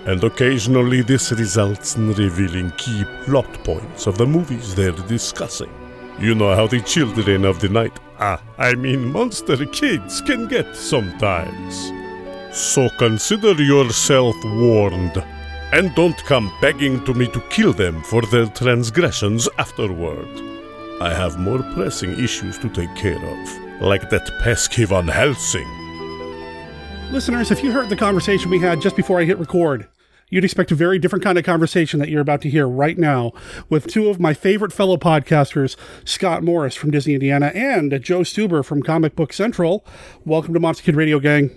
and 0.05 0.23
occasionally 0.23 1.01
this 1.01 1.31
results 1.31 1.95
in 1.95 2.13
revealing 2.13 2.69
key 2.77 3.05
plot 3.25 3.51
points 3.63 4.05
of 4.05 4.19
the 4.19 4.27
movies 4.27 4.75
they're 4.75 4.91
discussing. 4.91 5.71
You 6.19 6.35
know 6.35 6.53
how 6.53 6.67
the 6.67 6.81
children 6.81 7.43
of 7.43 7.59
the 7.59 7.69
night, 7.69 7.97
ah, 8.19 8.39
I 8.59 8.75
mean 8.75 9.11
monster 9.11 9.65
kids, 9.65 10.21
can 10.21 10.47
get 10.47 10.75
sometimes. 10.75 11.91
So 12.55 12.87
consider 12.99 13.53
yourself 13.53 14.35
warned 14.45 15.23
and 15.73 15.93
don't 15.95 16.17
come 16.25 16.51
begging 16.61 17.03
to 17.05 17.13
me 17.13 17.27
to 17.27 17.41
kill 17.49 17.73
them 17.73 18.01
for 18.03 18.21
their 18.23 18.45
transgressions 18.47 19.49
afterward. 19.57 20.27
I 21.01 21.13
have 21.13 21.39
more 21.39 21.61
pressing 21.73 22.11
issues 22.19 22.57
to 22.59 22.69
take 22.69 22.93
care 22.95 23.17
of, 23.17 23.81
like 23.81 24.09
that 24.09 24.31
pesky 24.41 24.85
Van 24.85 25.07
Helsing. 25.07 25.67
Listeners, 27.11 27.51
if 27.51 27.63
you 27.63 27.71
heard 27.71 27.89
the 27.89 27.95
conversation 27.95 28.49
we 28.49 28.59
had 28.59 28.81
just 28.81 28.95
before 28.95 29.19
I 29.19 29.25
hit 29.25 29.37
record, 29.37 29.87
you'd 30.29 30.43
expect 30.43 30.71
a 30.71 30.75
very 30.75 30.99
different 30.99 31.23
kind 31.23 31.37
of 31.37 31.45
conversation 31.45 31.99
that 31.99 32.09
you're 32.09 32.21
about 32.21 32.41
to 32.41 32.49
hear 32.49 32.67
right 32.67 32.97
now 32.97 33.31
with 33.69 33.87
two 33.87 34.09
of 34.09 34.19
my 34.19 34.33
favorite 34.33 34.73
fellow 34.73 34.97
podcasters, 34.97 35.75
Scott 36.03 36.43
Morris 36.43 36.75
from 36.75 36.91
Disney 36.91 37.13
Indiana 37.13 37.51
and 37.53 38.01
Joe 38.01 38.21
Stuber 38.21 38.65
from 38.65 38.81
Comic 38.81 39.15
Book 39.15 39.31
Central. 39.31 39.85
Welcome 40.25 40.53
to 40.53 40.59
Monster 40.59 40.83
Kid 40.83 40.95
Radio 40.95 41.19
Gang. 41.19 41.49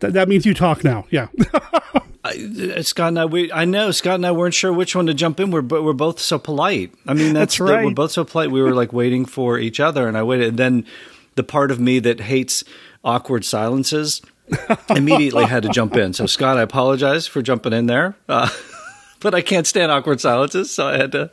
Th- 0.00 0.12
that 0.12 0.28
means 0.28 0.44
you 0.44 0.54
talk 0.54 0.84
now. 0.84 1.06
Yeah. 1.10 1.28
I, 2.24 2.80
Scott 2.80 3.08
and 3.08 3.18
I, 3.18 3.26
we, 3.26 3.52
I 3.52 3.66
know 3.66 3.90
Scott 3.90 4.14
and 4.14 4.26
I 4.26 4.32
weren't 4.32 4.54
sure 4.54 4.72
which 4.72 4.96
one 4.96 5.06
to 5.06 5.14
jump 5.14 5.38
in. 5.40 5.50
We're, 5.50 5.60
but 5.60 5.84
we're 5.84 5.92
both 5.92 6.18
so 6.18 6.38
polite. 6.38 6.94
I 7.06 7.12
mean, 7.12 7.34
that's, 7.34 7.58
That's 7.58 7.60
right. 7.60 7.84
We're 7.84 7.92
both 7.92 8.12
so 8.12 8.24
polite. 8.24 8.50
We 8.50 8.62
were 8.62 8.74
like 8.74 8.92
waiting 8.92 9.26
for 9.26 9.58
each 9.58 9.78
other, 9.78 10.08
and 10.08 10.16
I 10.16 10.22
waited. 10.22 10.48
And 10.48 10.58
then 10.58 10.86
the 11.34 11.42
part 11.42 11.70
of 11.70 11.78
me 11.78 11.98
that 12.00 12.20
hates 12.20 12.64
awkward 13.04 13.44
silences 13.44 14.22
immediately 14.90 15.44
had 15.44 15.64
to 15.64 15.68
jump 15.68 15.96
in. 15.96 16.14
So 16.14 16.24
Scott, 16.26 16.56
I 16.56 16.62
apologize 16.62 17.26
for 17.26 17.42
jumping 17.42 17.74
in 17.74 17.86
there. 17.86 18.16
Uh, 18.26 18.48
but 19.20 19.34
I 19.34 19.42
can't 19.42 19.66
stand 19.66 19.92
awkward 19.92 20.20
silences, 20.20 20.70
so 20.70 20.88
I 20.88 20.96
had 20.96 21.12
to. 21.12 21.30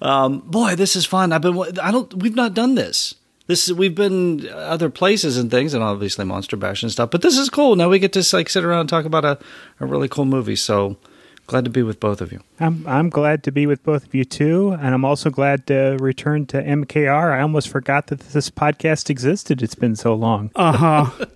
Um, 0.00 0.40
boy, 0.40 0.76
this 0.76 0.94
is 0.94 1.04
fun. 1.04 1.32
I've 1.32 1.42
been. 1.42 1.58
I 1.80 1.90
don't. 1.90 2.14
We've 2.14 2.36
not 2.36 2.54
done 2.54 2.76
this. 2.76 3.14
This 3.48 3.72
we've 3.72 3.94
been 3.94 4.46
other 4.50 4.90
places 4.90 5.38
and 5.38 5.50
things, 5.50 5.72
and 5.74 5.82
obviously 5.82 6.24
Monster 6.26 6.56
Bash 6.56 6.82
and 6.82 6.92
stuff. 6.92 7.10
But 7.10 7.22
this 7.22 7.36
is 7.38 7.48
cool. 7.50 7.76
Now 7.76 7.88
we 7.88 7.98
get 7.98 8.12
to 8.12 8.36
like 8.36 8.48
sit 8.50 8.62
around 8.62 8.80
and 8.80 8.88
talk 8.88 9.06
about 9.06 9.24
a, 9.24 9.38
a 9.80 9.86
really 9.86 10.06
cool 10.06 10.26
movie. 10.26 10.54
So 10.54 10.96
glad 11.46 11.64
to 11.64 11.70
be 11.70 11.82
with 11.82 11.98
both 11.98 12.20
of 12.20 12.30
you. 12.30 12.40
I'm 12.60 12.86
I'm 12.86 13.08
glad 13.08 13.42
to 13.44 13.50
be 13.50 13.66
with 13.66 13.82
both 13.82 14.04
of 14.04 14.14
you 14.14 14.26
too, 14.26 14.72
and 14.80 14.94
I'm 14.94 15.04
also 15.06 15.30
glad 15.30 15.66
to 15.68 15.96
return 15.98 16.44
to 16.48 16.62
MKR. 16.62 17.32
I 17.32 17.40
almost 17.40 17.68
forgot 17.70 18.08
that 18.08 18.20
this 18.20 18.50
podcast 18.50 19.08
existed. 19.08 19.62
It's 19.62 19.74
been 19.74 19.96
so 19.96 20.14
long. 20.14 20.50
Uh 20.56 20.72
huh. 21.02 21.26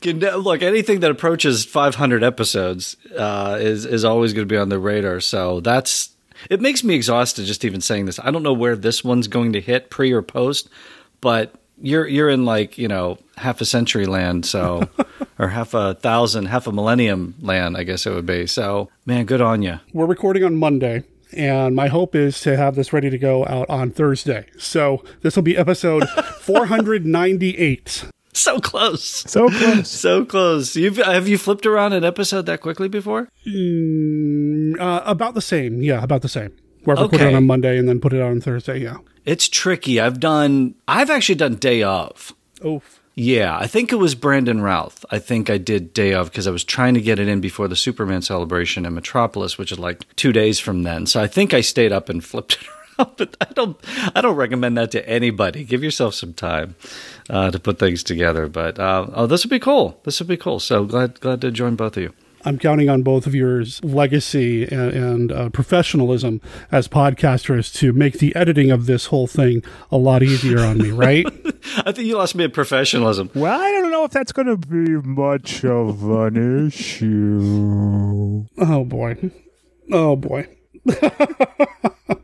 Can- 0.00 0.20
Look, 0.20 0.62
anything 0.62 1.00
that 1.00 1.10
approaches 1.10 1.64
500 1.64 2.22
episodes 2.22 2.96
uh, 3.16 3.58
is 3.60 3.84
is 3.84 4.04
always 4.04 4.32
going 4.32 4.46
to 4.46 4.52
be 4.52 4.56
on 4.58 4.68
the 4.68 4.78
radar. 4.78 5.20
So 5.20 5.60
that's 5.60 6.11
it. 6.50 6.60
Makes 6.60 6.84
me 6.84 6.94
exhausted 6.94 7.46
just 7.46 7.64
even 7.64 7.80
saying 7.80 8.06
this. 8.06 8.18
I 8.18 8.30
don't 8.30 8.42
know 8.42 8.52
where 8.52 8.76
this 8.76 9.02
one's 9.02 9.28
going 9.28 9.52
to 9.54 9.60
hit 9.60 9.90
pre 9.90 10.12
or 10.12 10.22
post, 10.22 10.68
but 11.20 11.54
you're 11.80 12.06
you're 12.06 12.28
in 12.28 12.44
like 12.44 12.78
you 12.78 12.88
know 12.88 13.18
half 13.36 13.60
a 13.60 13.64
century 13.64 14.06
land, 14.06 14.46
so 14.46 14.88
or 15.38 15.48
half 15.48 15.74
a 15.74 15.94
thousand, 15.94 16.46
half 16.46 16.66
a 16.66 16.72
millennium 16.72 17.34
land, 17.40 17.76
I 17.76 17.82
guess 17.82 18.06
it 18.06 18.14
would 18.14 18.26
be. 18.26 18.46
So 18.46 18.88
man, 19.06 19.26
good 19.26 19.40
on 19.40 19.62
you. 19.62 19.80
We're 19.92 20.06
recording 20.06 20.44
on 20.44 20.56
Monday, 20.56 21.04
and 21.36 21.74
my 21.74 21.88
hope 21.88 22.14
is 22.14 22.40
to 22.40 22.56
have 22.56 22.74
this 22.76 22.92
ready 22.92 23.10
to 23.10 23.18
go 23.18 23.46
out 23.46 23.68
on 23.68 23.90
Thursday. 23.90 24.46
So 24.58 25.02
this 25.22 25.36
will 25.36 25.42
be 25.42 25.56
episode 25.56 26.08
498. 26.40 28.04
So 28.34 28.58
close, 28.60 29.04
so 29.04 29.48
close, 29.48 29.90
so 30.06 30.24
close. 30.24 30.74
You've 30.74 30.96
have 30.96 31.28
you 31.28 31.36
flipped 31.36 31.66
around 31.66 31.92
an 31.92 32.02
episode 32.04 32.46
that 32.46 32.60
quickly 32.62 32.88
before? 32.88 33.28
Mm, 33.46 34.80
uh, 34.80 35.02
about 35.04 35.34
the 35.34 35.42
same. 35.42 35.82
Yeah, 35.82 36.02
about 36.02 36.22
the 36.22 36.28
same. 36.28 36.52
Where 36.84 36.98
I 36.98 37.02
Okay. 37.02 37.28
it 37.28 37.34
on 37.34 37.46
Monday 37.46 37.78
and 37.78 37.88
then 37.88 38.00
put 38.00 38.12
it 38.12 38.20
on 38.22 38.40
Thursday. 38.40 38.78
Yeah. 38.78 38.96
It's 39.24 39.48
tricky. 39.48 40.00
I've 40.00 40.18
done. 40.18 40.74
I've 40.88 41.10
actually 41.10 41.36
done 41.36 41.56
day 41.56 41.82
of. 41.82 42.32
Oh. 42.64 42.82
Yeah, 43.14 43.58
I 43.58 43.66
think 43.66 43.92
it 43.92 43.96
was 43.96 44.14
Brandon 44.14 44.62
Routh. 44.62 45.04
I 45.10 45.18
think 45.18 45.50
I 45.50 45.58
did 45.58 45.92
day 45.92 46.14
of 46.14 46.30
because 46.30 46.46
I 46.46 46.50
was 46.50 46.64
trying 46.64 46.94
to 46.94 47.00
get 47.02 47.18
it 47.18 47.28
in 47.28 47.42
before 47.42 47.68
the 47.68 47.76
Superman 47.76 48.22
celebration 48.22 48.86
in 48.86 48.94
Metropolis, 48.94 49.58
which 49.58 49.70
is 49.70 49.78
like 49.78 50.06
two 50.16 50.32
days 50.32 50.58
from 50.58 50.82
then. 50.82 51.04
So 51.04 51.20
I 51.20 51.26
think 51.26 51.52
I 51.52 51.60
stayed 51.60 51.92
up 51.92 52.08
and 52.08 52.24
flipped 52.24 52.54
it 52.54 52.66
around. 52.66 52.78
But 53.16 53.36
I 53.40 53.52
don't. 53.52 53.76
I 54.14 54.20
don't 54.20 54.36
recommend 54.36 54.76
that 54.78 54.90
to 54.92 55.08
anybody. 55.08 55.64
Give 55.64 55.82
yourself 55.84 56.14
some 56.14 56.32
time 56.32 56.74
uh, 57.30 57.50
to 57.50 57.58
put 57.58 57.78
things 57.78 58.02
together. 58.02 58.48
But 58.48 58.78
uh, 58.78 59.06
oh, 59.12 59.26
this 59.26 59.44
would 59.44 59.50
be 59.50 59.58
cool. 59.58 60.00
This 60.04 60.18
would 60.20 60.28
be 60.28 60.36
cool. 60.36 60.60
So 60.60 60.84
glad 60.84 61.20
glad 61.20 61.40
to 61.42 61.50
join 61.50 61.76
both 61.76 61.96
of 61.96 62.02
you. 62.02 62.12
I'm 62.44 62.58
counting 62.58 62.88
on 62.88 63.02
both 63.02 63.26
of 63.26 63.34
yours 63.34 63.82
legacy 63.84 64.64
and, 64.64 64.92
and 64.92 65.32
uh, 65.32 65.48
professionalism 65.50 66.40
as 66.72 66.88
podcasters 66.88 67.72
to 67.74 67.92
make 67.92 68.18
the 68.18 68.34
editing 68.34 68.70
of 68.70 68.86
this 68.86 69.06
whole 69.06 69.28
thing 69.28 69.62
a 69.92 69.96
lot 69.96 70.22
easier 70.24 70.58
on 70.60 70.78
me, 70.78 70.90
right? 70.90 71.24
I 71.86 71.92
think 71.92 72.08
you 72.08 72.16
lost 72.16 72.34
me 72.34 72.44
at 72.44 72.52
professionalism. 72.52 73.30
Well, 73.34 73.60
I 73.60 73.70
don't 73.70 73.92
know 73.92 74.04
if 74.04 74.10
that's 74.10 74.32
going 74.32 74.48
to 74.48 74.56
be 74.56 74.90
much 75.06 75.64
of 75.64 76.02
an 76.02 76.66
issue. 76.66 78.46
Oh 78.58 78.84
boy. 78.84 79.30
Oh 79.92 80.16
boy. 80.16 80.48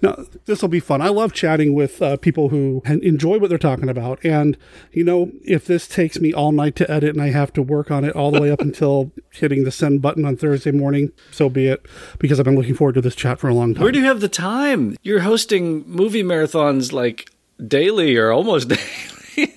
no, 0.00 0.26
this 0.46 0.62
will 0.62 0.68
be 0.68 0.80
fun. 0.80 1.02
I 1.02 1.08
love 1.08 1.32
chatting 1.32 1.74
with 1.74 2.00
uh, 2.00 2.16
people 2.16 2.48
who 2.50 2.82
enjoy 2.84 3.38
what 3.38 3.48
they're 3.48 3.58
talking 3.58 3.88
about. 3.88 4.24
And, 4.24 4.56
you 4.92 5.04
know, 5.04 5.32
if 5.44 5.66
this 5.66 5.88
takes 5.88 6.20
me 6.20 6.32
all 6.32 6.52
night 6.52 6.76
to 6.76 6.90
edit 6.90 7.10
and 7.14 7.22
I 7.22 7.30
have 7.30 7.52
to 7.54 7.62
work 7.62 7.90
on 7.90 8.04
it 8.04 8.14
all 8.14 8.30
the 8.30 8.40
way 8.40 8.50
up 8.50 8.60
until 8.60 9.12
hitting 9.30 9.64
the 9.64 9.70
send 9.70 10.02
button 10.02 10.24
on 10.24 10.36
Thursday 10.36 10.70
morning, 10.70 11.12
so 11.30 11.48
be 11.48 11.66
it, 11.66 11.86
because 12.18 12.38
I've 12.38 12.44
been 12.44 12.56
looking 12.56 12.74
forward 12.74 12.94
to 12.94 13.00
this 13.00 13.14
chat 13.14 13.38
for 13.40 13.48
a 13.48 13.54
long 13.54 13.74
time. 13.74 13.82
Where 13.82 13.92
do 13.92 13.98
you 13.98 14.06
have 14.06 14.20
the 14.20 14.28
time? 14.28 14.96
You're 15.02 15.20
hosting 15.20 15.88
movie 15.88 16.22
marathons 16.22 16.92
like 16.92 17.30
daily 17.66 18.16
or 18.16 18.30
almost 18.30 18.68
daily. 18.68 18.82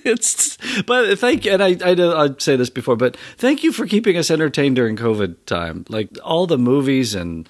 it's 0.04 0.58
but 0.86 1.18
thank 1.18 1.44
and 1.44 1.60
I 1.60 1.76
I 1.84 1.94
know 1.94 2.16
I'd 2.16 2.40
say 2.40 2.54
this 2.54 2.70
before, 2.70 2.94
but 2.94 3.16
thank 3.36 3.64
you 3.64 3.72
for 3.72 3.84
keeping 3.84 4.16
us 4.16 4.30
entertained 4.30 4.76
during 4.76 4.96
COVID 4.96 5.44
time. 5.44 5.84
Like 5.88 6.10
all 6.22 6.46
the 6.46 6.58
movies 6.58 7.16
and 7.16 7.48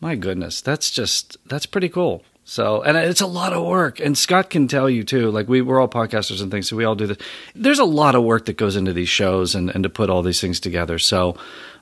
my 0.00 0.16
goodness, 0.16 0.60
that's 0.60 0.90
just 0.90 1.36
that's 1.46 1.66
pretty 1.66 1.88
cool. 1.88 2.22
So, 2.46 2.82
and 2.82 2.96
it's 2.98 3.22
a 3.22 3.26
lot 3.26 3.54
of 3.54 3.64
work. 3.64 4.00
And 4.00 4.16
Scott 4.18 4.50
can 4.50 4.68
tell 4.68 4.88
you 4.88 5.02
too, 5.02 5.30
like 5.30 5.48
we, 5.48 5.62
we're 5.62 5.80
all 5.80 5.88
podcasters 5.88 6.42
and 6.42 6.50
things, 6.50 6.68
so 6.68 6.76
we 6.76 6.84
all 6.84 6.94
do 6.94 7.06
this. 7.06 7.16
There's 7.54 7.78
a 7.78 7.84
lot 7.84 8.14
of 8.14 8.22
work 8.22 8.44
that 8.44 8.58
goes 8.58 8.76
into 8.76 8.92
these 8.92 9.08
shows 9.08 9.54
and, 9.54 9.70
and 9.70 9.82
to 9.82 9.88
put 9.88 10.10
all 10.10 10.20
these 10.22 10.42
things 10.42 10.60
together. 10.60 10.98
So, 10.98 11.36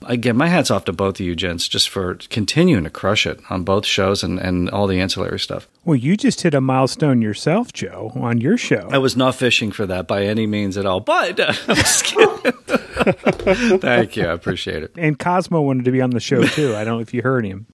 again, 0.06 0.36
my 0.36 0.46
hat's 0.46 0.70
off 0.70 0.84
to 0.84 0.92
both 0.92 1.16
of 1.16 1.26
you 1.26 1.34
gents 1.34 1.66
just 1.66 1.88
for 1.88 2.14
continuing 2.30 2.84
to 2.84 2.90
crush 2.90 3.26
it 3.26 3.40
on 3.50 3.64
both 3.64 3.84
shows 3.84 4.22
and, 4.22 4.38
and 4.38 4.70
all 4.70 4.86
the 4.86 5.00
ancillary 5.00 5.40
stuff. 5.40 5.68
Well, 5.84 5.96
you 5.96 6.16
just 6.16 6.42
hit 6.42 6.54
a 6.54 6.60
milestone 6.60 7.22
yourself, 7.22 7.72
Joe, 7.72 8.12
on 8.14 8.40
your 8.40 8.56
show. 8.56 8.88
I 8.92 8.98
was 8.98 9.16
not 9.16 9.34
fishing 9.34 9.72
for 9.72 9.86
that 9.86 10.06
by 10.06 10.24
any 10.24 10.46
means 10.46 10.76
at 10.76 10.86
all, 10.86 11.00
but 11.00 11.40
uh, 11.40 11.52
I'm 11.66 11.74
just 11.74 12.04
kidding. 12.04 12.52
Thank 13.80 14.16
you. 14.16 14.26
I 14.26 14.32
appreciate 14.32 14.84
it. 14.84 14.92
And 14.96 15.18
Cosmo 15.18 15.60
wanted 15.60 15.86
to 15.86 15.90
be 15.90 16.00
on 16.00 16.10
the 16.10 16.20
show 16.20 16.44
too. 16.44 16.76
I 16.76 16.84
don't 16.84 16.98
know 16.98 17.00
if 17.00 17.12
you 17.12 17.22
heard 17.22 17.44
him. 17.44 17.66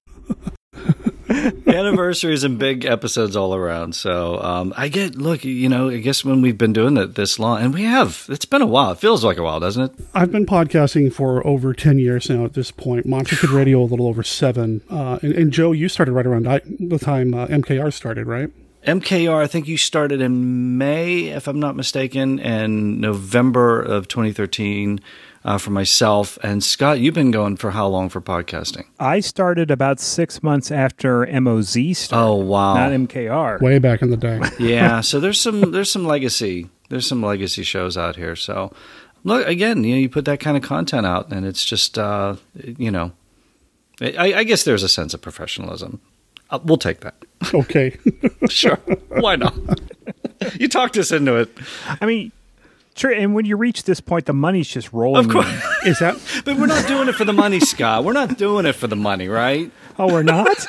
Anniversaries 1.79 2.43
and 2.43 2.59
big 2.59 2.85
episodes 2.85 3.35
all 3.35 3.55
around. 3.55 3.95
So 3.95 4.41
um, 4.41 4.73
I 4.75 4.87
get 4.87 5.15
look, 5.15 5.43
you 5.43 5.69
know, 5.69 5.89
I 5.89 5.97
guess 5.97 6.23
when 6.25 6.41
we've 6.41 6.57
been 6.57 6.73
doing 6.73 6.97
it 6.97 7.15
this 7.15 7.39
long, 7.39 7.61
and 7.61 7.73
we 7.73 7.83
have, 7.83 8.25
it's 8.29 8.45
been 8.45 8.61
a 8.61 8.67
while. 8.67 8.91
It 8.91 8.99
feels 8.99 9.23
like 9.23 9.37
a 9.37 9.43
while, 9.43 9.59
doesn't 9.59 9.83
it? 9.83 10.05
I've 10.13 10.31
been 10.31 10.45
podcasting 10.45 11.11
for 11.13 11.45
over 11.45 11.73
ten 11.73 11.99
years 11.99 12.29
now. 12.29 12.45
At 12.45 12.53
this 12.53 12.71
point, 12.71 13.05
Monster 13.05 13.35
Kid 13.37 13.49
Radio 13.49 13.81
a 13.81 13.85
little 13.85 14.07
over 14.07 14.23
seven. 14.23 14.81
Uh, 14.89 15.19
and, 15.21 15.33
and, 15.33 15.51
Joe, 15.51 15.71
you 15.71 15.89
started 15.89 16.11
right 16.11 16.25
around 16.25 16.43
the 16.43 16.99
time 16.99 17.33
uh, 17.33 17.47
MKR 17.47 17.91
started, 17.93 18.27
right? 18.27 18.49
MKR, 18.85 19.43
I 19.43 19.47
think 19.47 19.67
you 19.67 19.77
started 19.77 20.21
in 20.21 20.77
May, 20.77 21.25
if 21.25 21.47
I'm 21.47 21.59
not 21.59 21.75
mistaken, 21.75 22.39
and 22.39 23.01
November 23.01 23.81
of 23.81 24.07
2013 24.07 25.01
uh, 25.43 25.57
for 25.57 25.71
myself. 25.71 26.37
And 26.43 26.63
Scott, 26.63 26.99
you've 26.99 27.13
been 27.13 27.31
going 27.31 27.57
for 27.57 27.71
how 27.71 27.87
long 27.87 28.09
for 28.09 28.21
podcasting? 28.21 28.85
I 28.99 29.19
started 29.19 29.71
about 29.71 29.99
six 29.99 30.43
months 30.43 30.71
after 30.71 31.25
MOZ 31.25 31.97
started. 31.97 32.25
Oh 32.25 32.35
wow, 32.35 32.75
not 32.75 32.91
MKR. 32.91 33.61
Way 33.61 33.79
back 33.79 34.01
in 34.01 34.09
the 34.09 34.17
day. 34.17 34.41
yeah, 34.59 35.01
so 35.01 35.19
there's 35.19 35.39
some 35.39 35.71
there's 35.71 35.91
some 35.91 36.05
legacy 36.05 36.69
there's 36.89 37.07
some 37.07 37.23
legacy 37.23 37.63
shows 37.63 37.97
out 37.97 38.15
here. 38.15 38.35
So 38.35 38.73
look 39.23 39.47
again, 39.47 39.83
you 39.83 39.95
know, 39.95 40.01
you 40.01 40.09
put 40.09 40.25
that 40.25 40.39
kind 40.39 40.57
of 40.57 40.63
content 40.63 41.05
out, 41.05 41.31
and 41.31 41.45
it's 41.45 41.63
just 41.63 41.97
uh, 41.97 42.35
you 42.55 42.91
know, 42.91 43.13
I, 44.01 44.33
I 44.33 44.43
guess 44.43 44.63
there's 44.63 44.83
a 44.83 44.89
sense 44.89 45.13
of 45.13 45.21
professionalism. 45.21 46.01
Uh, 46.49 46.59
we'll 46.63 46.77
take 46.77 47.01
that. 47.01 47.15
Okay, 47.53 47.97
sure. 48.49 48.77
Why 49.09 49.35
not? 49.35 49.55
you 50.59 50.67
talked 50.67 50.97
us 50.97 51.11
into 51.11 51.35
it. 51.35 51.49
I 52.01 52.05
mean, 52.05 52.31
Sure, 52.99 53.11
and 53.11 53.33
when 53.33 53.45
you 53.45 53.55
reach 53.55 53.83
this 53.83 54.01
point, 54.01 54.25
the 54.25 54.33
money's 54.33 54.67
just 54.67 54.91
rolling. 54.91 55.23
Of 55.23 55.31
course, 55.31 55.47
in. 55.47 55.91
is 55.91 55.99
that? 55.99 56.19
but 56.43 56.57
we're 56.57 56.65
not 56.65 56.85
doing 56.85 57.07
it 57.07 57.15
for 57.15 57.23
the 57.23 57.31
money, 57.31 57.61
Scott. 57.61 58.03
We're 58.03 58.11
not 58.11 58.37
doing 58.37 58.65
it 58.65 58.73
for 58.73 58.87
the 58.87 58.97
money, 58.97 59.29
right? 59.29 59.71
Oh, 59.97 60.11
we're 60.11 60.21
not. 60.21 60.67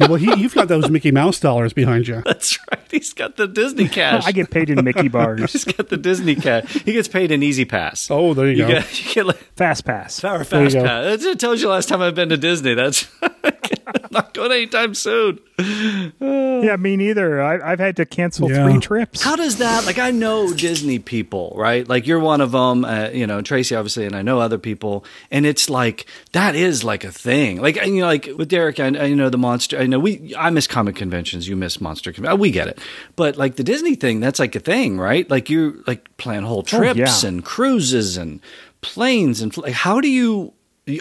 Yeah, 0.00 0.06
well, 0.06 0.16
he, 0.16 0.34
you've 0.40 0.54
got 0.54 0.68
those 0.68 0.90
Mickey 0.90 1.10
Mouse 1.10 1.40
dollars 1.40 1.72
behind 1.72 2.06
you. 2.06 2.22
That's 2.24 2.58
right. 2.70 2.80
He's 2.90 3.12
got 3.12 3.36
the 3.36 3.46
Disney 3.46 3.88
cash. 3.88 4.24
I 4.26 4.32
get 4.32 4.50
paid 4.50 4.70
in 4.70 4.84
Mickey 4.84 5.08
bars. 5.08 5.52
He's 5.52 5.64
got 5.64 5.88
the 5.88 5.96
Disney 5.96 6.34
cash. 6.34 6.72
He 6.72 6.92
gets 6.92 7.08
paid 7.08 7.30
in 7.30 7.42
Easy 7.42 7.64
Pass. 7.64 8.10
Oh, 8.10 8.34
there 8.34 8.46
you, 8.46 8.52
you 8.52 8.62
go. 8.62 8.68
Get, 8.68 9.06
you 9.06 9.14
get 9.14 9.26
like, 9.26 9.36
fast 9.56 9.84
Pass. 9.84 10.22
Or 10.24 10.44
Fast 10.44 10.76
Pass. 10.76 11.24
It 11.24 11.40
tells 11.40 11.60
you 11.60 11.68
last 11.68 11.88
time 11.88 12.00
I've 12.00 12.14
been 12.14 12.28
to 12.30 12.36
Disney. 12.36 12.74
That's 12.74 13.08
not 14.10 14.34
going 14.34 14.52
anytime 14.52 14.94
soon. 14.94 15.40
yeah, 15.58 16.76
me 16.76 16.96
neither. 16.96 17.42
I, 17.42 17.70
have 17.70 17.78
had 17.78 17.96
to 17.96 18.06
cancel 18.06 18.50
yeah. 18.50 18.64
three 18.64 18.78
trips. 18.78 19.22
How 19.22 19.36
does 19.36 19.56
that? 19.56 19.84
Like, 19.84 19.98
I 19.98 20.10
know 20.10 20.52
Disney 20.52 20.98
people, 20.98 21.52
right? 21.56 21.86
Like, 21.88 22.06
you're 22.06 22.20
one 22.20 22.40
of 22.40 22.52
them. 22.52 22.84
Uh, 22.84 23.10
you 23.12 23.26
know, 23.26 23.42
Tracy, 23.42 23.74
obviously, 23.74 24.06
and 24.06 24.14
I 24.14 24.22
know 24.22 24.40
other 24.40 24.58
people. 24.58 25.04
And 25.30 25.46
it's 25.46 25.68
like 25.68 26.06
that 26.32 26.54
is 26.54 26.84
like 26.84 27.04
a 27.04 27.12
thing. 27.12 27.60
Like, 27.60 27.76
you 27.84 28.00
know, 28.00 28.06
like 28.06 28.28
with 28.36 28.48
Derek, 28.48 28.80
I, 28.80 28.86
I 28.86 29.14
know 29.14 29.30
the 29.30 29.38
monster. 29.48 29.78
I 29.78 29.86
know 29.86 29.98
we. 29.98 30.34
I 30.36 30.50
miss 30.50 30.66
comic 30.66 30.96
conventions. 30.96 31.48
You 31.48 31.56
miss 31.56 31.80
monster 31.80 32.12
conventions. 32.12 32.38
Uh, 32.38 32.42
we 32.42 32.50
get 32.50 32.68
it. 32.68 32.78
But 33.16 33.36
like 33.36 33.56
the 33.56 33.64
Disney 33.64 33.94
thing, 33.94 34.20
that's 34.20 34.38
like 34.38 34.54
a 34.54 34.60
thing, 34.60 34.98
right? 34.98 35.28
Like 35.30 35.48
you 35.48 35.82
like 35.86 36.16
plan 36.18 36.42
whole 36.44 36.62
trips 36.62 36.98
oh, 36.98 37.26
yeah. 37.26 37.28
and 37.28 37.44
cruises 37.44 38.16
and 38.16 38.40
planes 38.80 39.40
and 39.40 39.56
like 39.56 39.72
how 39.72 40.00
do 40.00 40.08
you 40.08 40.52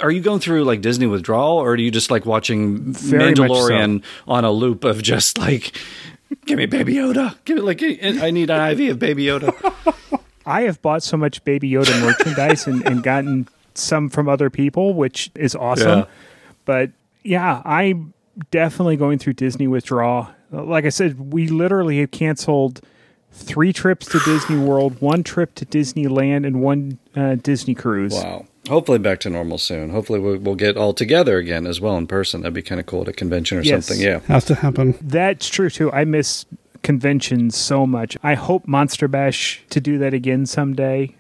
are 0.02 0.12
you 0.12 0.22
going 0.22 0.40
through 0.40 0.64
like 0.64 0.82
Disney 0.82 1.08
withdrawal, 1.08 1.58
or 1.58 1.72
are 1.72 1.78
you 1.78 1.92
just 1.92 2.12
like 2.12 2.26
watching 2.26 2.94
Very 2.94 3.34
Mandalorian 3.34 4.04
so. 4.04 4.10
on 4.28 4.46
a 4.46 4.52
loop 4.52 4.84
of 4.84 5.02
just 5.02 5.38
like, 5.38 5.78
give 6.46 6.58
me 6.58 6.66
Baby 6.66 6.96
Yoda, 6.96 7.36
give 7.46 7.58
it 7.58 7.64
like 7.64 7.82
I 7.82 8.32
need 8.32 8.50
an 8.50 8.72
IV 8.72 8.92
of 8.92 9.00
Baby 9.00 9.26
Yoda. 9.26 9.54
I 10.46 10.62
have 10.62 10.82
bought 10.82 11.04
so 11.04 11.18
much 11.18 11.44
Baby 11.44 11.72
Yoda 11.72 12.00
merchandise 12.02 12.68
and, 12.68 12.86
and 12.86 13.04
gotten 13.04 13.48
some 13.74 14.10
from 14.10 14.28
other 14.30 14.50
people, 14.50 14.94
which 14.94 15.30
is 15.36 15.56
awesome. 15.56 16.00
Yeah. 16.00 16.06
But 16.66 16.92
yeah, 17.24 17.62
I'm 17.66 18.14
definitely 18.52 18.98
going 18.98 19.20
through 19.20 19.34
Disney 19.34 19.68
withdrawal. 19.68 20.30
Like 20.52 20.86
I 20.86 20.90
said, 20.90 21.34
we 21.34 21.48
literally 21.48 22.00
have 22.00 22.12
canceled 22.12 22.82
three 23.32 23.74
trips 23.74 24.08
to 24.08 24.20
Disney 24.20 24.58
World, 24.58 25.02
one 25.02 25.24
trip 25.24 25.56
to 25.56 25.66
Disneyland, 25.66 26.46
and 26.46 26.62
one 26.62 27.00
uh, 27.16 27.36
Disney 27.36 27.76
cruise. 27.76 28.14
Wow. 28.14 28.46
Hopefully 28.68 29.00
back 29.00 29.20
to 29.22 29.30
normal 29.30 29.58
soon. 29.58 29.92
Hopefully 29.92 30.20
we'll, 30.20 30.38
we'll, 30.38 30.56
get 30.56 30.76
all 30.76 30.94
together 30.94 31.38
again 31.38 31.66
as 31.66 31.80
well 31.80 31.98
in 31.98 32.06
person. 32.06 32.42
That'd 32.42 32.54
be 32.54 32.62
kind 32.62 32.82
of 32.82 32.86
cool 32.86 33.04
at 33.04 33.08
a 33.08 33.14
convention 33.14 33.58
or 33.58 33.62
yes. 33.62 33.86
something. 33.86 34.04
Yeah, 34.04 34.20
has 34.28 34.44
to 34.46 34.56
happen. 34.56 34.98
That's 35.02 35.48
true 35.48 35.70
too. 35.70 35.92
I 35.94 36.04
miss 36.04 36.46
conventions 36.84 37.56
so 37.56 37.88
much. 37.88 38.18
I 38.24 38.34
hope 38.34 38.68
Monster 38.68 39.08
Bash 39.08 39.64
to 39.70 39.80
do 39.80 39.98
that 40.00 40.14
again 40.14 40.46
someday. 40.46 41.16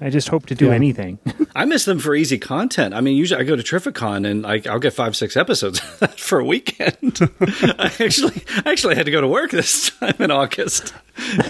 I 0.00 0.10
just 0.10 0.28
hope 0.28 0.46
to 0.46 0.54
do 0.54 0.66
yeah. 0.66 0.74
anything. 0.74 1.18
I 1.56 1.64
miss 1.64 1.84
them 1.84 1.98
for 1.98 2.14
easy 2.14 2.38
content. 2.38 2.94
I 2.94 3.00
mean, 3.00 3.16
usually 3.16 3.40
I 3.40 3.44
go 3.44 3.56
to 3.56 3.62
Terrificon 3.62 4.28
and 4.28 4.46
I, 4.46 4.60
will 4.72 4.78
get 4.78 4.92
five, 4.92 5.16
six 5.16 5.36
episodes 5.36 5.80
for 6.16 6.38
a 6.38 6.44
weekend. 6.44 7.18
I 7.40 7.92
actually, 7.98 8.42
I 8.64 8.70
actually 8.70 8.94
had 8.94 9.06
to 9.06 9.12
go 9.12 9.20
to 9.20 9.26
work 9.26 9.50
this 9.50 9.90
time 9.90 10.14
in 10.20 10.30
August, 10.30 10.94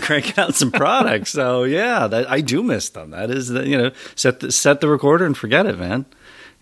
crank 0.00 0.38
out 0.38 0.54
some 0.54 0.72
products. 0.72 1.30
So 1.30 1.64
yeah, 1.64 2.06
that, 2.06 2.30
I 2.30 2.40
do 2.40 2.62
miss 2.62 2.88
them. 2.88 3.10
That 3.10 3.30
is, 3.30 3.48
the, 3.48 3.66
you 3.66 3.76
know, 3.76 3.90
set 4.14 4.40
the, 4.40 4.50
set 4.50 4.80
the 4.80 4.88
recorder 4.88 5.26
and 5.26 5.36
forget 5.36 5.66
it, 5.66 5.78
man. 5.78 6.06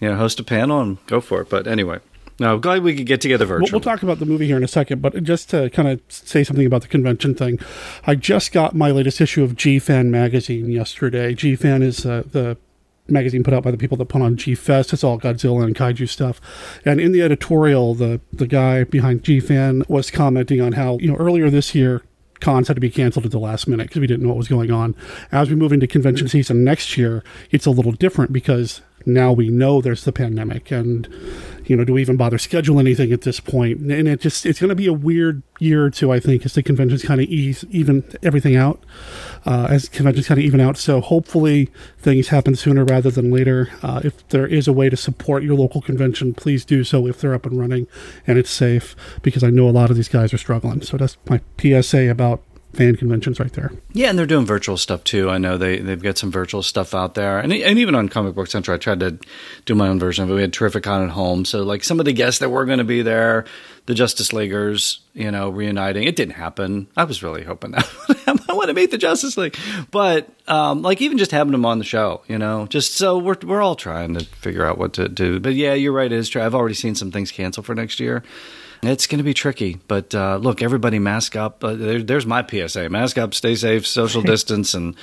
You 0.00 0.10
know, 0.10 0.16
host 0.16 0.40
a 0.40 0.44
panel 0.44 0.80
and 0.80 1.04
go 1.06 1.20
for 1.20 1.40
it. 1.40 1.48
But 1.48 1.66
anyway. 1.66 2.00
No, 2.38 2.58
glad 2.58 2.82
we 2.82 2.94
could 2.94 3.06
get 3.06 3.20
together 3.20 3.46
virtually. 3.46 3.70
We'll, 3.70 3.80
we'll, 3.80 3.96
talk 3.96 4.02
about 4.02 4.18
the 4.18 4.26
movie 4.26 4.46
here 4.46 4.58
in 4.58 4.64
a 4.64 4.68
second, 4.68 5.00
but 5.00 5.22
just 5.22 5.48
to 5.50 5.70
kind 5.70 5.88
of 5.88 6.00
say 6.08 6.44
something 6.44 6.66
about 6.66 6.82
the 6.82 6.88
convention 6.88 7.34
thing, 7.34 7.58
I 8.06 8.14
just 8.14 8.52
got 8.52 8.74
my 8.74 8.90
latest 8.90 9.20
issue 9.20 9.42
of 9.42 9.56
G 9.56 9.78
Fan 9.78 10.10
magazine 10.10 10.70
yesterday. 10.70 11.34
G 11.34 11.56
Fan 11.56 11.82
is 11.82 12.04
uh, 12.04 12.24
the 12.30 12.58
magazine 13.08 13.42
put 13.42 13.54
out 13.54 13.62
by 13.62 13.70
the 13.70 13.78
people 13.78 13.96
that 13.96 14.06
put 14.06 14.20
on 14.20 14.36
G 14.36 14.54
Fest. 14.54 14.92
It's 14.92 15.02
all 15.02 15.18
Godzilla 15.18 15.64
and 15.64 15.74
kaiju 15.74 16.08
stuff. 16.08 16.40
And 16.84 17.00
in 17.00 17.12
the 17.12 17.22
editorial, 17.22 17.94
the 17.94 18.20
the 18.32 18.46
guy 18.46 18.84
behind 18.84 19.22
G 19.22 19.40
Fan 19.40 19.82
was 19.88 20.10
commenting 20.10 20.60
on 20.60 20.72
how 20.72 20.98
you 20.98 21.08
know 21.08 21.16
earlier 21.16 21.48
this 21.48 21.74
year 21.74 22.02
cons 22.40 22.68
had 22.68 22.74
to 22.74 22.80
be 22.80 22.90
canceled 22.90 23.24
at 23.24 23.30
the 23.30 23.38
last 23.38 23.66
minute 23.66 23.88
because 23.88 24.00
we 24.00 24.06
didn't 24.06 24.22
know 24.22 24.28
what 24.28 24.36
was 24.36 24.48
going 24.48 24.70
on. 24.70 24.94
As 25.32 25.48
we 25.48 25.56
move 25.56 25.72
into 25.72 25.86
convention 25.86 26.28
season 26.28 26.64
next 26.64 26.98
year, 26.98 27.24
it's 27.50 27.64
a 27.64 27.70
little 27.70 27.92
different 27.92 28.32
because 28.32 28.82
now 29.06 29.32
we 29.32 29.48
know 29.48 29.80
there's 29.80 30.04
the 30.04 30.12
pandemic 30.12 30.70
and 30.70 31.08
you 31.66 31.76
know 31.76 31.84
do 31.84 31.94
we 31.94 32.00
even 32.00 32.16
bother 32.16 32.38
schedule 32.38 32.78
anything 32.78 33.12
at 33.12 33.22
this 33.22 33.40
point? 33.40 33.80
and 33.80 34.08
it 34.08 34.20
just 34.20 34.46
it's 34.46 34.60
going 34.60 34.68
to 34.68 34.74
be 34.74 34.86
a 34.86 34.92
weird 34.92 35.42
year 35.58 35.84
or 35.84 35.90
two 35.90 36.12
i 36.12 36.20
think 36.20 36.44
as 36.44 36.54
the 36.54 36.62
conventions 36.62 37.02
kind 37.02 37.20
of 37.20 37.26
ease 37.28 37.64
even 37.70 38.04
everything 38.22 38.56
out 38.56 38.82
uh, 39.46 39.68
as 39.70 39.88
conventions 39.88 40.26
kind 40.26 40.38
of 40.38 40.44
even 40.44 40.60
out. 40.60 40.76
So 40.76 41.00
hopefully 41.00 41.70
things 41.98 42.28
happen 42.28 42.56
sooner 42.56 42.84
rather 42.84 43.10
than 43.10 43.30
later. 43.30 43.70
Uh, 43.82 44.00
if 44.02 44.26
there 44.28 44.46
is 44.46 44.66
a 44.66 44.72
way 44.72 44.90
to 44.90 44.96
support 44.96 45.42
your 45.44 45.54
local 45.54 45.80
convention 45.80 46.34
please 46.34 46.64
do 46.64 46.82
so 46.82 47.06
if 47.06 47.20
they're 47.20 47.34
up 47.34 47.46
and 47.46 47.58
running 47.58 47.86
and 48.26 48.38
it's 48.38 48.50
safe 48.50 48.96
because 49.22 49.44
i 49.44 49.50
know 49.50 49.68
a 49.68 49.70
lot 49.70 49.90
of 49.90 49.96
these 49.96 50.08
guys 50.08 50.34
are 50.34 50.38
struggling. 50.38 50.82
So 50.82 50.96
that's 50.96 51.16
my 51.28 51.40
psa 51.58 52.08
about 52.10 52.42
fan 52.76 52.96
conventions 52.96 53.40
right 53.40 53.52
there. 53.52 53.72
Yeah, 53.92 54.10
and 54.10 54.18
they're 54.18 54.26
doing 54.26 54.46
virtual 54.46 54.76
stuff 54.76 55.02
too. 55.04 55.30
I 55.30 55.38
know 55.38 55.56
they 55.58 55.78
they've 55.78 56.02
got 56.02 56.18
some 56.18 56.30
virtual 56.30 56.62
stuff 56.62 56.94
out 56.94 57.14
there, 57.14 57.38
and 57.38 57.52
and 57.52 57.78
even 57.78 57.94
on 57.94 58.08
Comic 58.08 58.34
Book 58.34 58.46
Central, 58.46 58.74
I 58.74 58.78
tried 58.78 59.00
to 59.00 59.18
do 59.64 59.74
my 59.74 59.88
own 59.88 59.98
version 59.98 60.24
of 60.24 60.30
it. 60.30 60.34
We 60.34 60.40
had 60.42 60.52
Terrificon 60.52 61.04
at 61.04 61.10
home, 61.10 61.44
so 61.44 61.62
like 61.62 61.82
some 61.82 61.98
of 61.98 62.04
the 62.04 62.12
guests 62.12 62.40
that 62.40 62.50
were 62.50 62.64
going 62.66 62.78
to 62.78 62.84
be 62.84 63.02
there, 63.02 63.44
the 63.86 63.94
Justice 63.94 64.32
Leaguers, 64.32 65.00
you 65.14 65.30
know, 65.30 65.48
reuniting. 65.48 66.04
It 66.04 66.16
didn't 66.16 66.34
happen. 66.34 66.86
I 66.96 67.04
was 67.04 67.22
really 67.22 67.42
hoping 67.42 67.72
that 67.72 67.88
I 68.48 68.52
want 68.52 68.68
to 68.68 68.74
meet 68.74 68.90
the 68.90 68.98
Justice 68.98 69.36
League, 69.36 69.56
but 69.90 70.28
um, 70.46 70.82
like 70.82 71.00
even 71.00 71.18
just 71.18 71.30
having 71.30 71.52
them 71.52 71.66
on 71.66 71.78
the 71.78 71.84
show, 71.84 72.22
you 72.28 72.38
know, 72.38 72.66
just 72.66 72.94
so 72.94 73.18
we're 73.18 73.36
we're 73.42 73.62
all 73.62 73.76
trying 73.76 74.14
to 74.14 74.24
figure 74.24 74.64
out 74.64 74.78
what 74.78 74.92
to 74.94 75.08
do. 75.08 75.40
But 75.40 75.54
yeah, 75.54 75.74
you're 75.74 75.92
right. 75.92 76.12
It 76.12 76.16
is 76.16 76.28
true. 76.28 76.42
I've 76.42 76.54
already 76.54 76.74
seen 76.74 76.94
some 76.94 77.10
things 77.10 77.32
cancel 77.32 77.62
for 77.62 77.74
next 77.74 78.00
year. 78.00 78.22
It's 78.82 79.06
going 79.06 79.18
to 79.18 79.24
be 79.24 79.34
tricky, 79.34 79.78
but 79.88 80.14
uh, 80.14 80.36
look, 80.36 80.62
everybody 80.62 80.98
mask 80.98 81.36
up. 81.36 81.62
Uh, 81.64 81.74
there, 81.74 82.02
there's 82.02 82.26
my 82.26 82.46
PSA: 82.46 82.88
mask 82.88 83.18
up, 83.18 83.34
stay 83.34 83.54
safe, 83.54 83.86
social 83.86 84.22
distance, 84.34 84.74
and 84.74 84.94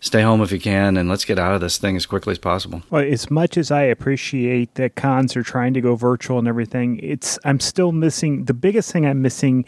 stay 0.00 0.22
home 0.22 0.40
if 0.42 0.52
you 0.52 0.60
can, 0.60 0.96
and 0.96 1.08
let's 1.08 1.24
get 1.24 1.38
out 1.38 1.54
of 1.54 1.60
this 1.60 1.78
thing 1.78 1.96
as 1.96 2.06
quickly 2.06 2.32
as 2.32 2.38
possible. 2.38 2.82
Well, 2.90 3.04
as 3.04 3.30
much 3.30 3.56
as 3.56 3.70
I 3.70 3.82
appreciate 3.82 4.74
that 4.74 4.96
cons 4.96 5.36
are 5.36 5.42
trying 5.42 5.74
to 5.74 5.80
go 5.80 5.94
virtual 5.96 6.38
and 6.38 6.48
everything, 6.48 6.98
it's 7.02 7.38
I'm 7.44 7.60
still 7.60 7.92
missing 7.92 8.44
the 8.44 8.54
biggest 8.54 8.92
thing 8.92 9.06
I'm 9.06 9.22
missing 9.22 9.64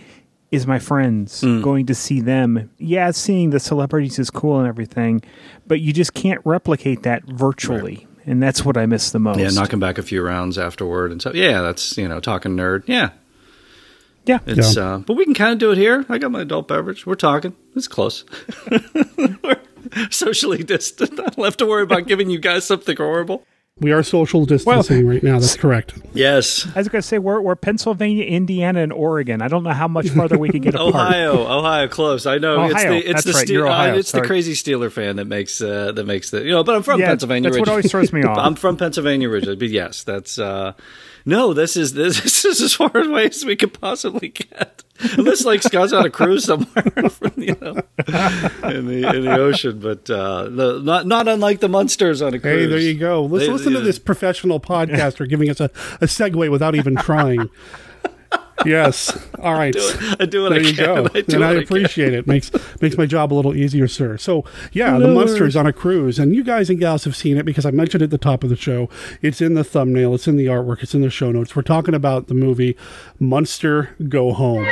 is 0.53 0.65
my 0.67 0.79
friends 0.79 1.41
Mm. 1.43 1.61
going 1.63 1.87
to 1.87 1.95
see 1.95 2.21
them. 2.21 2.71
Yeah, 2.79 3.11
seeing 3.11 3.51
the 3.51 3.59
celebrities 3.61 4.19
is 4.19 4.31
cool 4.31 4.59
and 4.61 4.69
everything, 4.69 5.21
but 5.67 5.81
you 5.81 5.93
just 5.93 6.15
can't 6.15 6.41
replicate 6.45 7.03
that 7.03 7.25
virtually. 7.25 8.07
And 8.25 8.43
that's 8.43 8.65
what 8.65 8.77
I 8.77 8.87
miss 8.87 9.11
the 9.11 9.19
most. 9.19 9.39
Yeah, 9.39 9.49
knocking 9.51 9.79
back 9.81 9.99
a 9.99 10.03
few 10.03 10.21
rounds 10.23 10.57
afterward 10.59 11.13
and 11.13 11.21
so 11.23 11.33
yeah, 11.35 11.63
that's 11.63 11.97
you 11.99 12.07
know 12.09 12.21
talking 12.21 12.53
nerd. 12.57 12.83
Yeah, 12.87 13.11
yeah. 14.27 14.39
It's 14.47 14.77
uh, 14.77 14.99
but 14.99 15.15
we 15.15 15.25
can 15.25 15.35
kind 15.35 15.53
of 15.53 15.59
do 15.59 15.71
it 15.73 15.79
here. 15.79 16.05
I 16.09 16.19
got 16.19 16.31
my 16.31 16.43
adult 16.43 16.69
beverage. 16.69 17.07
We're 17.07 17.15
talking. 17.15 17.55
It's 17.75 17.89
close. 17.89 18.25
We're 19.17 19.61
socially 20.11 20.63
distant. 20.63 21.13
I 21.21 21.25
don't 21.31 21.45
have 21.45 21.57
to 21.59 21.67
worry 21.67 21.83
about 21.83 22.07
giving 22.07 22.31
you 22.31 22.39
guys 22.39 22.65
something 22.65 22.97
horrible. 22.97 23.45
We 23.79 23.93
are 23.93 24.03
social 24.03 24.47
distancing 24.47 25.07
right 25.07 25.23
now. 25.23 25.39
That's 25.39 25.55
correct. 25.55 25.93
Yes. 26.15 26.67
I 26.75 26.79
was 26.79 26.89
going 26.89 27.03
to 27.03 27.07
say 27.07 27.19
we're, 27.19 27.43
we're 27.43 27.57
Pennsylvania, 27.57 28.25
Indiana, 28.25 28.81
and 28.81 28.91
Oregon. 28.91 29.43
I 29.43 29.49
don't 29.49 29.65
know 29.65 29.73
how 29.75 29.87
much 29.87 30.09
farther 30.09 30.39
we 30.39 30.49
can 30.49 30.63
get 30.63 30.75
apart. 30.77 30.95
Ohio, 30.95 31.47
Ohio, 31.59 31.87
close. 31.87 32.25
I 32.25 32.39
know 32.39 32.65
it's 32.65 32.75
Ohio, 32.75 32.91
the 32.93 32.97
it's 32.97 33.07
that's 33.13 33.25
the 33.27 33.33
right, 33.33 33.47
Ste- 33.47 33.51
you're 33.51 33.67
uh, 33.67 33.73
Ohio, 33.73 33.99
it's 33.99 34.13
the 34.13 34.23
crazy 34.23 34.55
Steeler 34.55 34.91
fan 34.91 35.17
that 35.17 35.27
makes 35.27 35.61
uh, 35.61 35.93
that 35.93 36.07
makes 36.07 36.31
the 36.31 36.43
you 36.43 36.53
know. 36.53 36.65
But 36.65 36.77
I'm 36.77 36.83
from 36.85 37.01
Yeah, 37.01 37.09
Pennsylvania. 37.09 37.51
that's 37.51 37.61
what 37.61 37.69
always 37.69 37.91
throws 37.91 38.15
me 38.15 38.23
off. 38.25 38.39
I'm 38.39 38.55
from 38.55 38.79
Pennsylvania 38.79 39.29
originally, 39.29 39.57
but 39.57 39.69
yes, 39.69 40.05
that's 40.05 40.39
uh, 40.39 40.73
no. 41.27 41.53
This 41.53 41.77
is 41.77 41.93
this, 41.93 42.21
this 42.23 42.45
is 42.47 42.61
as 42.63 42.73
far 42.75 42.97
away 42.97 43.27
as 43.27 43.45
we 43.45 43.57
could 43.57 43.79
possibly 43.79 44.29
get. 44.29 44.83
Unless 45.19 45.45
like 45.45 45.63
Scott's 45.63 45.93
on 45.93 46.07
a 46.07 46.11
cruise 46.11 46.45
somewhere, 46.45 46.83
from, 47.11 47.33
you 47.37 47.55
know, 47.61 47.75
in 48.71 48.87
the 48.87 49.13
in 49.15 49.25
the 49.27 49.37
ocean. 49.39 49.79
But 49.79 50.09
uh, 50.09 50.45
the, 50.49 50.81
not 50.83 51.07
not 51.07 51.29
unlike 51.29 51.61
the 51.61 51.69
Munsters 51.69 52.23
on 52.23 52.33
a 52.33 52.39
cruise. 52.39 52.61
Hey, 52.63 52.67
there 52.67 52.79
you 52.79 52.95
go. 52.95 53.25
Let's 53.27 53.45
They- 53.47 53.53
listen 53.53 53.73
to 53.75 53.81
this 53.81 53.99
professional 53.99 54.59
podcaster 54.59 55.29
giving 55.29 55.51
us 55.51 55.61
a, 55.61 55.65
a 56.01 56.07
segue 56.07 56.51
without 56.51 56.75
even 56.75 56.97
trying. 56.97 57.51
yes. 58.65 59.17
All 59.41 59.55
right. 59.55 59.73
do 59.73 59.81
it. 59.81 60.21
I 60.21 60.27
do 60.27 60.43
what 60.43 60.51
there 60.51 60.61
I 60.61 60.63
you 60.63 60.75
can. 60.75 60.85
go. 60.85 61.09
I 61.15 61.21
do 61.21 61.37
and 61.37 61.45
I 61.45 61.51
I 61.51 61.55
appreciate 61.55 62.15
it. 62.15 62.27
Makes 62.27 62.51
makes 62.81 62.97
my 62.97 63.07
job 63.07 63.33
a 63.33 63.35
little 63.35 63.55
easier, 63.55 63.89
sir. 63.89 64.17
So 64.17 64.45
yeah, 64.73 64.93
the 64.99 65.07
No 65.09 65.15
monsters 65.15 65.57
on 65.57 65.67
a 65.67 65.73
cruise, 65.73 66.19
and 66.19 66.35
you 66.35 66.43
guys 66.45 66.71
and 66.71 66.79
gals 66.79 67.05
have 67.05 67.17
seen 67.17 67.37
it 67.37 67.45
because 67.45 67.67
I 67.67 67.71
mentioned 67.71 68.03
it 68.03 68.07
at 68.07 68.11
the 68.11 68.19
top 68.19 68.43
of 68.45 68.51
the 68.51 68.57
show. 68.57 68.89
It's 69.23 69.41
in 69.41 69.55
the 69.55 69.65
thumbnail. 69.65 70.15
It's 70.15 70.27
in 70.29 70.37
the 70.37 70.47
artwork. 70.47 70.83
It's 70.83 70.95
in 70.95 71.01
the 71.03 71.11
show 71.11 71.31
notes. 71.33 71.55
We're 71.55 71.63
talking 71.63 71.95
about 71.95 72.29
the 72.29 72.35
movie 72.35 72.77
Munster 73.19 73.95
Go 74.09 74.33
Home. 74.33 74.67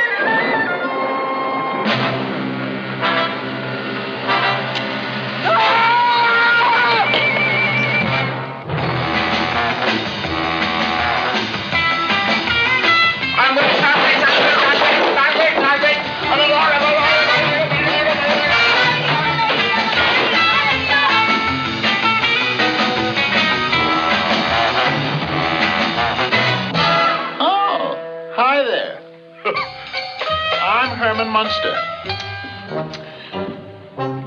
Munster. 31.35 31.75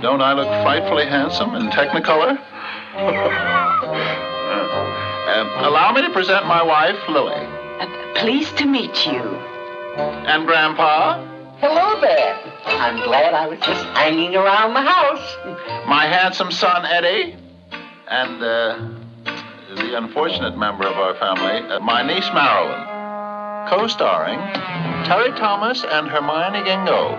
Don't 0.02 0.20
I 0.20 0.34
look 0.34 0.46
frightfully 0.62 1.06
handsome 1.06 1.54
in 1.54 1.70
Technicolor? 1.70 2.36
um, 5.32 5.48
allow 5.64 5.90
me 5.94 6.02
to 6.02 6.11
present 6.11 6.44
my 6.46 6.62
wife, 6.62 6.98
Lily. 7.09 7.48
Pleased 8.16 8.59
to 8.59 8.66
meet 8.66 9.06
you. 9.06 9.22
And 10.28 10.46
Grandpa, 10.46 11.24
Hello 11.61 11.98
there. 12.02 12.38
I'm 12.66 13.02
glad 13.02 13.32
I 13.32 13.46
was 13.46 13.59
just 13.61 13.84
hanging 13.96 14.36
around 14.36 14.74
the 14.74 14.82
house. 14.82 15.86
my 15.88 16.04
handsome 16.04 16.52
son, 16.52 16.84
Eddie, 16.84 17.36
and 18.06 18.42
uh, 18.42 18.88
the 19.76 19.96
unfortunate 19.96 20.59
member 20.59 20.86
of 20.86 20.98
our 20.98 21.14
family, 21.14 21.74
uh, 21.74 21.80
my 21.80 22.02
niece, 22.02 22.28
Marilyn. 22.34 22.97
Co-starring 23.69 24.39
Terry 25.05 25.31
Thomas 25.39 25.85
and 25.85 26.09
Hermione 26.09 26.61
Gingold. 26.64 27.19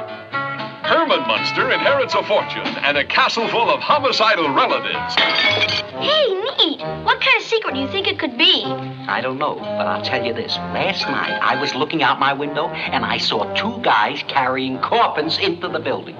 Herman 0.83 1.27
Munster 1.27 1.71
inherits 1.71 2.15
a 2.15 2.23
fortune 2.23 2.65
and 2.65 2.97
a 2.97 3.05
castle 3.05 3.47
full 3.49 3.69
of 3.69 3.79
homicidal 3.79 4.51
relatives. 4.53 5.15
Hey, 5.15 6.25
neat. 6.57 6.79
What 7.05 7.21
kind 7.21 7.37
of 7.37 7.43
secret 7.43 7.75
do 7.75 7.79
you 7.79 7.87
think 7.87 8.07
it 8.07 8.17
could 8.17 8.37
be? 8.37 8.63
I 8.65 9.21
don't 9.21 9.37
know, 9.37 9.55
but 9.55 9.85
I'll 9.85 10.01
tell 10.01 10.25
you 10.25 10.33
this. 10.33 10.55
Last 10.57 11.03
night, 11.03 11.39
I 11.39 11.61
was 11.61 11.75
looking 11.75 12.01
out 12.01 12.19
my 12.19 12.33
window 12.33 12.67
and 12.67 13.05
I 13.05 13.17
saw 13.19 13.53
two 13.53 13.79
guys 13.83 14.23
carrying 14.27 14.79
coffins 14.79 15.37
into 15.37 15.67
the 15.67 15.79
building. 15.79 16.15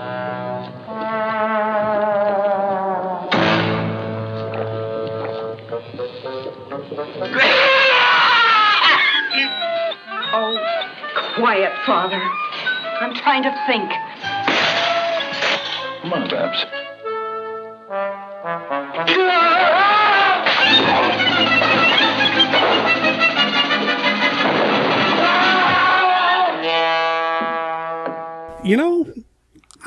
Oh, 10.32 10.56
quiet, 11.36 11.74
Father. 11.86 12.22
I'm 13.02 13.16
trying 13.16 13.44
to 13.44 13.52
think. 13.66 13.90
Come 16.02 16.14
on, 16.14 16.30
Babs. 16.30 16.66
you 28.64 28.78
know, 28.78 28.99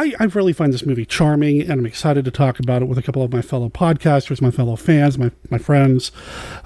I, 0.02 0.14
I 0.18 0.24
really 0.24 0.52
find 0.52 0.72
this 0.72 0.84
movie 0.84 1.06
charming, 1.06 1.60
and 1.60 1.72
I'm 1.72 1.86
excited 1.86 2.24
to 2.24 2.32
talk 2.32 2.58
about 2.58 2.82
it 2.82 2.86
with 2.86 2.98
a 2.98 3.02
couple 3.02 3.22
of 3.22 3.32
my 3.32 3.40
fellow 3.40 3.68
podcasters, 3.68 4.42
my 4.42 4.50
fellow 4.50 4.74
fans, 4.74 5.16
my, 5.16 5.30
my 5.48 5.58
friends. 5.58 6.10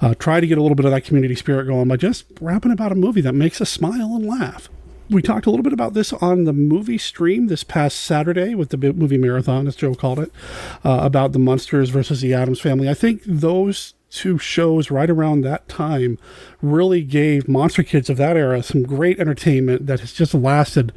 Uh, 0.01 0.15
try 0.15 0.39
to 0.39 0.47
get 0.47 0.57
a 0.57 0.61
little 0.61 0.75
bit 0.75 0.85
of 0.85 0.91
that 0.91 1.05
community 1.05 1.35
spirit 1.35 1.65
going 1.65 1.87
by 1.87 1.97
just 1.97 2.25
rapping 2.41 2.71
about 2.71 2.91
a 2.91 2.95
movie 2.95 3.21
that 3.21 3.33
makes 3.33 3.61
us 3.61 3.69
smile 3.69 4.15
and 4.15 4.25
laugh. 4.25 4.69
We 5.09 5.21
talked 5.21 5.45
a 5.45 5.49
little 5.49 5.63
bit 5.63 5.71
about 5.71 5.93
this 5.93 6.11
on 6.11 6.43
the 6.43 6.51
movie 6.51 6.97
stream 6.97 7.47
this 7.47 7.63
past 7.63 7.97
Saturday 7.97 8.53
with 8.55 8.69
the 8.69 8.77
movie 8.77 9.17
marathon, 9.17 9.65
as 9.65 9.77
Joe 9.77 9.95
called 9.95 10.19
it, 10.19 10.33
uh, 10.83 10.99
about 11.01 11.31
the 11.31 11.39
Munsters 11.39 11.89
versus 11.89 12.19
the 12.19 12.33
Addams 12.33 12.59
Family. 12.59 12.89
I 12.89 12.93
think 12.93 13.21
those 13.25 13.93
two 14.09 14.37
shows 14.37 14.91
right 14.91 15.09
around 15.09 15.41
that 15.41 15.69
time 15.69 16.17
really 16.61 17.03
gave 17.03 17.47
monster 17.47 17.83
kids 17.83 18.09
of 18.09 18.17
that 18.17 18.35
era 18.35 18.61
some 18.61 18.83
great 18.83 19.17
entertainment 19.19 19.85
that 19.87 20.01
has 20.01 20.11
just 20.11 20.33
lasted 20.33 20.91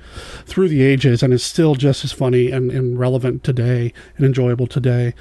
through 0.44 0.68
the 0.68 0.82
ages 0.82 1.22
and 1.22 1.32
is 1.32 1.44
still 1.44 1.76
just 1.76 2.04
as 2.04 2.10
funny 2.10 2.50
and, 2.50 2.72
and 2.72 2.98
relevant 2.98 3.44
today 3.44 3.92
and 4.16 4.26
enjoyable 4.26 4.66
today. 4.66 5.14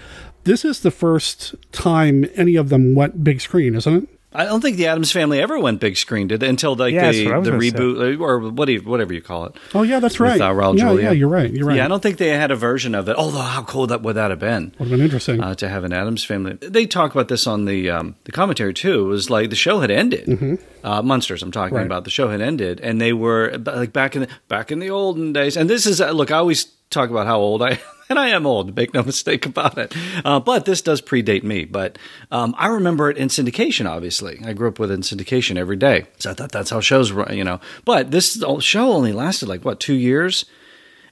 This 0.45 0.65
is 0.65 0.79
the 0.79 0.91
first 0.91 1.53
time 1.71 2.25
any 2.33 2.55
of 2.55 2.69
them 2.69 2.95
went 2.95 3.23
big 3.23 3.39
screen, 3.39 3.75
isn't 3.75 4.03
it? 4.03 4.18
I 4.32 4.45
don't 4.45 4.61
think 4.61 4.77
the 4.77 4.86
Addams 4.86 5.11
Family 5.11 5.41
ever 5.41 5.59
went 5.59 5.80
big 5.80 5.97
screen, 5.97 6.27
did 6.27 6.39
they? 6.39 6.47
Until 6.49 6.75
like 6.75 6.93
Yeah, 6.93 7.11
the, 7.11 7.25
what 7.25 7.34
I 7.34 7.38
was 7.39 7.45
the 7.47 7.51
gonna 7.51 7.63
say. 7.63 7.71
reboot 7.71 8.19
or 8.21 8.39
what 8.51 8.65
do 8.65 8.73
you, 8.73 8.80
whatever 8.82 9.11
you 9.11 9.21
call 9.21 9.45
it. 9.45 9.55
Oh 9.73 9.82
yeah, 9.82 9.99
that's 9.99 10.19
With, 10.19 10.30
right. 10.30 10.41
uh, 10.41 10.51
Raul 10.53 10.77
yeah, 10.77 10.86
Julia. 10.86 11.03
yeah, 11.05 11.11
you're 11.11 11.27
right. 11.30 11.51
You're 11.51 11.65
right. 11.65 11.77
Yeah, 11.77 11.86
I 11.86 11.88
don't 11.88 12.03
think 12.03 12.17
they 12.17 12.27
had 12.30 12.51
a 12.51 12.55
version 12.55 12.93
of 12.93 13.09
it. 13.09 13.15
Although, 13.15 13.39
how 13.39 13.63
cool 13.63 13.88
that 13.88 14.03
would 14.03 14.15
that 14.17 14.30
have 14.30 14.39
been? 14.39 14.73
Would 14.77 14.88
have 14.88 14.97
been 14.97 15.01
interesting 15.01 15.41
uh, 15.41 15.55
to 15.55 15.67
have 15.67 15.84
an 15.84 15.93
Addams 15.93 16.23
Family. 16.23 16.53
They 16.61 16.86
talk 16.86 17.11
about 17.11 17.27
this 17.27 17.47
on 17.47 17.65
the 17.65 17.89
um, 17.89 18.15
the 18.25 18.32
commentary 18.32 18.73
too. 18.75 19.05
It 19.05 19.09
was 19.09 19.30
like 19.32 19.49
the 19.49 19.55
show 19.55 19.80
had 19.80 19.89
ended. 19.89 20.25
Mhm. 20.27 20.59
Uh, 20.84 21.01
Munsters, 21.01 21.41
I'm 21.41 21.51
talking 21.51 21.75
Right. 21.75 21.86
about. 21.86 22.03
The 22.03 22.11
show 22.11 22.30
had 22.30 22.39
ended, 22.39 22.80
and 22.82 23.01
they 23.01 23.13
were 23.13 23.57
like 23.65 23.93
back 23.93 24.15
in 24.15 24.21
the, 24.21 24.27
back 24.47 24.71
in 24.71 24.77
the 24.80 24.91
olden 24.91 25.34
days. 25.34 25.57
And 25.57 25.67
this 25.69 25.86
is 25.88 25.99
uh, 26.01 26.11
look, 26.11 26.30
I 26.32 26.38
always 26.38 26.65
talk 26.89 27.09
about 27.09 27.27
how 27.27 27.39
old 27.39 27.61
I 27.61 27.71
am. 27.71 27.77
And 28.09 28.17
I 28.17 28.29
am 28.29 28.47
old, 28.47 28.75
make 28.75 28.91
no 28.91 29.03
mistake 29.03 29.45
about 29.45 29.77
it. 29.77 29.95
Uh, 30.25 30.39
but 30.39 30.65
this 30.65 30.81
does 30.81 30.99
predate 30.99 31.43
me. 31.43 31.65
But 31.65 31.99
um, 32.31 32.55
I 32.57 32.65
remember 32.65 33.11
it 33.11 33.17
in 33.17 33.27
syndication, 33.27 33.87
obviously. 33.87 34.41
I 34.43 34.53
grew 34.53 34.67
up 34.67 34.79
with 34.79 34.89
it 34.89 34.95
in 34.95 35.01
syndication 35.01 35.57
every 35.57 35.75
day. 35.75 36.07
So 36.17 36.31
I 36.31 36.33
thought 36.33 36.51
that's 36.51 36.71
how 36.71 36.79
shows 36.79 37.11
run, 37.11 37.37
you 37.37 37.43
know. 37.43 37.61
But 37.85 38.09
this 38.09 38.43
show 38.61 38.91
only 38.93 39.13
lasted 39.13 39.47
like, 39.47 39.63
what, 39.63 39.79
two 39.79 39.93
years? 39.93 40.45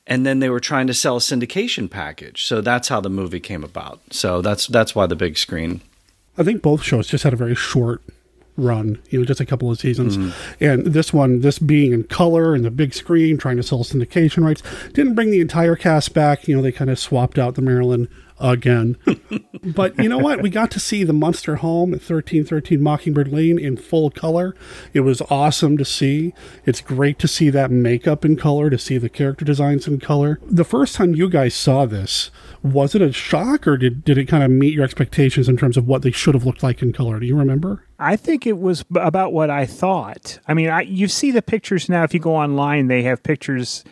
And 0.08 0.26
then 0.26 0.40
they 0.40 0.50
were 0.50 0.60
trying 0.60 0.88
to 0.88 0.94
sell 0.96 1.18
a 1.18 1.20
syndication 1.20 1.88
package. 1.88 2.46
So 2.46 2.62
that's 2.62 2.88
how 2.88 3.00
the 3.00 3.12
movie 3.12 3.40
came 3.40 3.64
about. 3.64 4.02
So 4.10 4.42
that's 4.42 4.66
that's 4.66 4.96
why 4.96 5.06
the 5.06 5.16
big 5.16 5.38
screen. 5.38 5.82
I 6.36 6.42
think 6.42 6.64
both 6.64 6.82
shows 6.82 7.06
just 7.06 7.24
had 7.24 7.34
a 7.34 7.38
very 7.38 7.54
short 7.54 8.02
run, 8.58 9.00
you 9.10 9.20
know, 9.20 9.26
just 9.26 9.40
a 9.40 9.46
couple 9.46 9.72
of 9.72 9.80
seasons. 9.80 10.18
Mhm. 10.18 10.34
And 10.60 10.86
this 10.88 11.14
one, 11.14 11.42
this 11.42 11.60
being 11.60 11.94
in 11.94 12.04
color 12.04 12.56
and 12.56 12.66
the 12.66 12.72
big 12.72 12.94
screen, 12.94 13.38
trying 13.38 13.58
to 13.58 13.64
sell 13.64 13.84
syndication 13.84 14.44
rights, 14.44 14.64
didn't 14.94 15.14
bring 15.14 15.32
the 15.32 15.40
entire 15.40 15.76
cast 15.76 16.14
back. 16.14 16.48
You 16.48 16.56
know, 16.56 16.62
they 16.62 16.72
kind 16.72 16.90
of 16.90 17.00
swapped 17.00 17.38
out 17.38 17.56
the 17.56 17.62
Marilyn 17.62 18.08
again. 18.40 18.98
but 19.64 19.98
you 19.98 20.10
know 20.10 20.18
what? 20.18 20.42
We 20.42 20.50
got 20.50 20.72
to 20.72 20.80
see 20.80 21.04
the 21.04 21.14
Munster 21.14 21.58
home 21.58 21.90
at 21.90 22.02
1313 22.02 22.82
Mockingbird 22.82 23.32
Lane 23.32 23.58
in 23.60 23.78
full 23.78 24.10
color. 24.10 24.56
It 24.94 25.02
was 25.02 25.22
awesome 25.30 25.78
to 25.78 25.86
see. 25.86 26.34
It's 26.66 26.82
great 26.82 27.20
to 27.20 27.28
see 27.28 27.50
that 27.50 27.72
makeup 27.72 28.26
in 28.26 28.36
color, 28.36 28.70
to 28.70 28.78
see 28.78 28.98
the 28.98 29.10
character 29.10 29.46
designs 29.46 29.88
in 29.88 30.00
color. 30.00 30.40
The 30.48 30.64
first 30.64 30.96
time 30.96 31.16
you 31.16 31.30
guys 31.30 31.56
saw 31.56 31.86
this, 31.86 32.30
was 32.64 32.96
it 32.96 33.02
a 33.02 33.12
shock 33.12 33.68
or 33.68 33.78
did, 33.78 34.04
did 34.04 34.18
it 34.18 34.26
kind 34.26 34.44
of 34.44 34.52
meet 34.52 34.74
your 34.74 34.84
expectations 34.84 35.48
in 35.50 35.58
terms 35.58 35.78
of 35.78 35.88
what 35.88 36.02
they 36.02 36.12
should 36.12 36.36
have 36.36 36.46
looked 36.46 36.64
like 36.64 36.82
in 36.82 36.94
color? 36.94 37.20
Do 37.20 37.26
you 37.26 37.36
remember? 37.38 37.84
I 38.00 38.16
think 38.16 38.46
it 38.46 38.58
was 38.60 38.86
about 38.96 39.34
what 39.34 39.50
I 39.50 39.66
thought. 39.66 40.40
I 40.48 40.54
mean, 40.54 40.70
I, 40.70 40.82
you 40.82 41.08
see 41.08 41.32
the 41.32 41.42
pictures 41.42 41.90
now. 41.90 42.04
If 42.04 42.14
you 42.14 42.20
go 42.20 42.36
online, 42.36 42.88
they 42.88 43.04
have 43.04 43.24
pictures 43.24 43.84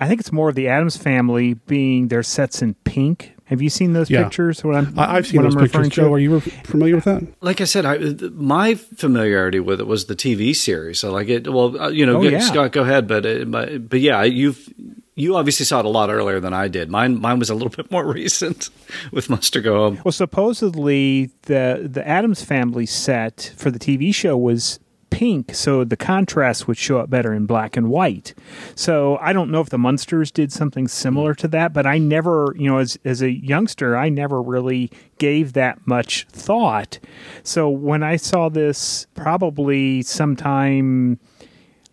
I 0.00 0.08
think 0.08 0.20
it's 0.20 0.32
more 0.32 0.48
of 0.48 0.54
the 0.56 0.68
Addams 0.68 0.96
family 0.96 1.54
being 1.54 2.08
their 2.08 2.24
sets 2.24 2.60
in 2.62 2.74
pink. 2.84 3.32
Have 3.44 3.62
you 3.62 3.70
seen 3.70 3.92
those 3.92 4.10
Yeah. 4.10 4.24
pictures? 4.24 4.64
What 4.64 4.74
I'm, 4.74 4.98
I, 4.98 5.16
I've 5.16 5.26
seen 5.26 5.36
what 5.36 5.44
those 5.44 5.54
I'm 5.56 5.62
referring 5.62 5.84
pictures. 5.84 6.04
Joe, 6.04 6.08
to? 6.08 6.14
are 6.14 6.18
you 6.18 6.40
familiar 6.40 6.96
with 6.96 7.04
that? 7.04 7.22
Like 7.40 7.60
I 7.60 7.64
said, 7.64 7.86
I, 7.86 7.98
my 8.32 8.74
familiarity 8.74 9.60
with 9.60 9.80
it 9.80 9.86
was 9.86 10.06
the 10.06 10.16
TV 10.16 10.54
series. 10.54 10.98
So, 10.98 11.12
like 11.12 11.28
it, 11.28 11.50
well, 11.50 11.80
uh, 11.80 11.88
you 11.90 12.04
know, 12.06 12.16
Oh, 12.16 12.22
go- 12.22 12.28
yeah. 12.28 12.40
Scott, 12.40 12.72
go 12.72 12.82
ahead. 12.82 13.06
But, 13.06 13.24
uh, 13.24 13.44
but, 13.44 13.88
but 13.88 14.00
yeah, 14.00 14.22
you've 14.24 14.68
you 15.14 15.36
obviously 15.36 15.64
saw 15.64 15.80
it 15.80 15.84
a 15.84 15.88
lot 15.88 16.10
earlier 16.10 16.40
than 16.40 16.52
I 16.52 16.68
did. 16.68 16.90
Mine, 16.90 17.20
mine 17.20 17.38
was 17.38 17.50
a 17.50 17.54
little 17.54 17.68
bit 17.76 17.90
more 17.90 18.06
recent 18.06 18.70
with 19.12 19.30
Munster 19.30 19.60
Go 19.60 19.76
Home. 19.76 20.00
Well, 20.04 20.12
supposedly 20.12 21.30
the 21.42 21.88
the 21.90 22.06
Addams 22.06 22.42
family 22.42 22.86
set 22.86 23.52
for 23.56 23.70
the 23.70 23.78
TV 23.78 24.14
show 24.14 24.36
was 24.36 24.80
pink, 25.10 25.54
so 25.54 25.84
the 25.84 25.96
contrast 25.96 26.66
would 26.66 26.76
show 26.76 26.98
up 26.98 27.08
better 27.08 27.32
in 27.32 27.46
black 27.46 27.76
and 27.76 27.88
white. 27.88 28.34
So 28.74 29.16
I 29.18 29.32
don't 29.32 29.50
know 29.50 29.60
if 29.60 29.68
the 29.68 29.78
Munsters 29.78 30.32
did 30.32 30.52
something 30.52 30.88
similar 30.88 31.34
to 31.36 31.48
that, 31.48 31.72
but 31.72 31.86
I 31.86 31.98
never, 31.98 32.52
you 32.58 32.68
know, 32.68 32.78
as 32.78 32.98
as 33.04 33.22
a 33.22 33.30
youngster, 33.30 33.96
I 33.96 34.08
never 34.08 34.42
really 34.42 34.90
gave 35.18 35.52
that 35.52 35.86
much 35.86 36.26
thought. 36.30 36.98
So 37.44 37.68
when 37.68 38.02
I 38.02 38.16
saw 38.16 38.48
this, 38.48 39.06
probably 39.14 40.02
sometime 40.02 41.20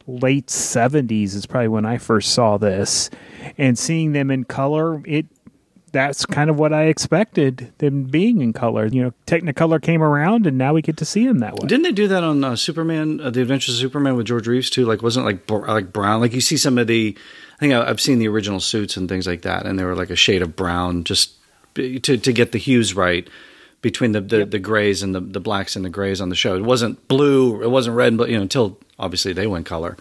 late 0.07 0.47
70s 0.47 1.35
is 1.35 1.45
probably 1.45 1.67
when 1.67 1.85
I 1.85 1.97
first 1.97 2.33
saw 2.33 2.57
this 2.57 3.09
and 3.57 3.77
seeing 3.77 4.11
them 4.13 4.31
in 4.31 4.43
color 4.43 5.01
it 5.05 5.25
that's 5.91 6.25
kind 6.25 6.49
of 6.49 6.57
what 6.57 6.71
I 6.71 6.83
expected 6.85 7.73
them 7.79 8.03
being 8.03 8.41
in 8.41 8.53
color 8.53 8.85
you 8.85 9.03
know 9.03 9.13
Technicolor 9.27 9.81
came 9.81 10.01
around 10.01 10.47
and 10.47 10.57
now 10.57 10.73
we 10.73 10.81
get 10.81 10.97
to 10.97 11.05
see 11.05 11.27
them 11.27 11.39
that 11.39 11.55
way 11.55 11.67
Didn't 11.67 11.83
they 11.83 11.91
do 11.91 12.07
that 12.07 12.23
on 12.23 12.43
uh, 12.43 12.55
Superman, 12.55 13.19
uh, 13.19 13.29
The 13.29 13.41
Adventures 13.41 13.75
of 13.75 13.81
Superman 13.81 14.15
with 14.15 14.27
George 14.27 14.47
Reeves 14.47 14.69
too? 14.69 14.85
Like, 14.85 15.01
wasn't 15.01 15.25
it 15.25 15.27
like 15.27 15.47
br- 15.47 15.67
like 15.67 15.91
brown? 15.91 16.21
Like 16.21 16.33
you 16.33 16.41
see 16.41 16.57
some 16.57 16.77
of 16.77 16.87
the, 16.87 17.17
I 17.55 17.59
think 17.59 17.73
I, 17.73 17.89
I've 17.89 17.99
seen 18.01 18.19
the 18.19 18.27
original 18.27 18.59
suits 18.59 18.95
and 18.95 19.09
things 19.09 19.27
like 19.27 19.41
that, 19.41 19.65
and 19.65 19.77
they 19.77 19.83
were 19.83 19.95
like 19.95 20.09
a 20.09 20.15
shade 20.15 20.41
of 20.41 20.55
brown, 20.55 21.03
just 21.03 21.33
to 21.75 21.99
to 21.99 22.33
get 22.33 22.51
the 22.51 22.57
hues 22.57 22.95
right 22.95 23.27
between 23.81 24.11
the 24.11 24.21
the, 24.21 24.45
the 24.45 24.59
grays 24.59 25.03
and 25.03 25.13
the, 25.13 25.19
the 25.19 25.39
blacks 25.39 25.75
and 25.75 25.83
the 25.83 25.89
grays 25.89 26.21
on 26.21 26.29
the 26.29 26.35
show. 26.35 26.55
It 26.55 26.63
wasn't 26.63 27.07
blue, 27.07 27.61
it 27.61 27.69
wasn't 27.69 27.95
red, 27.95 28.17
but 28.17 28.29
you 28.29 28.35
know 28.35 28.43
until 28.43 28.79
obviously 29.01 29.33
they 29.33 29.47
went 29.47 29.65
color. 29.65 29.97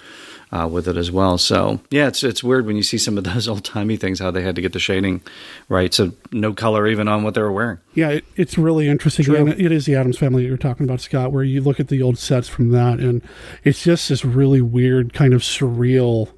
Uh, 0.53 0.67
with 0.67 0.89
it 0.89 0.97
as 0.97 1.13
well, 1.13 1.39
so 1.39 1.79
yeah, 1.91 2.09
it's 2.09 2.25
it's 2.25 2.43
weird 2.43 2.67
when 2.67 2.75
you 2.75 2.83
see 2.83 2.99
some 2.99 3.17
of 3.17 3.23
those 3.33 3.47
old 3.47 3.65
timey 3.65 3.97
things 3.97 4.19
how 4.19 4.33
they 4.33 4.43
had 4.43 4.57
to 4.57 4.61
get 4.61 4.73
the 4.73 4.81
shading 4.81 5.21
right, 5.69 5.95
so 5.95 6.11
no 6.33 6.53
color 6.53 6.89
even 6.89 7.07
on 7.07 7.23
what 7.23 7.35
they 7.35 7.41
were 7.41 7.53
wearing. 7.53 7.79
Yeah, 7.95 8.09
it, 8.09 8.25
it's 8.35 8.59
really 8.59 8.89
interesting. 8.89 9.27
True. 9.27 9.37
And 9.37 9.49
it 9.51 9.71
is 9.71 9.87
the 9.87 9.95
Addams 9.95 10.19
family 10.19 10.45
you're 10.45 10.57
talking 10.57 10.83
about, 10.83 11.01
Scott, 11.01 11.31
where 11.31 11.45
you 11.45 11.61
look 11.61 11.79
at 11.79 11.87
the 11.87 12.03
old 12.03 12.19
sets 12.19 12.49
from 12.49 12.71
that, 12.71 12.99
and 12.99 13.23
it's 13.63 13.85
just 13.85 14.09
this 14.09 14.25
really 14.25 14.61
weird, 14.61 15.13
kind 15.13 15.35
of 15.35 15.43
surreal 15.43 16.31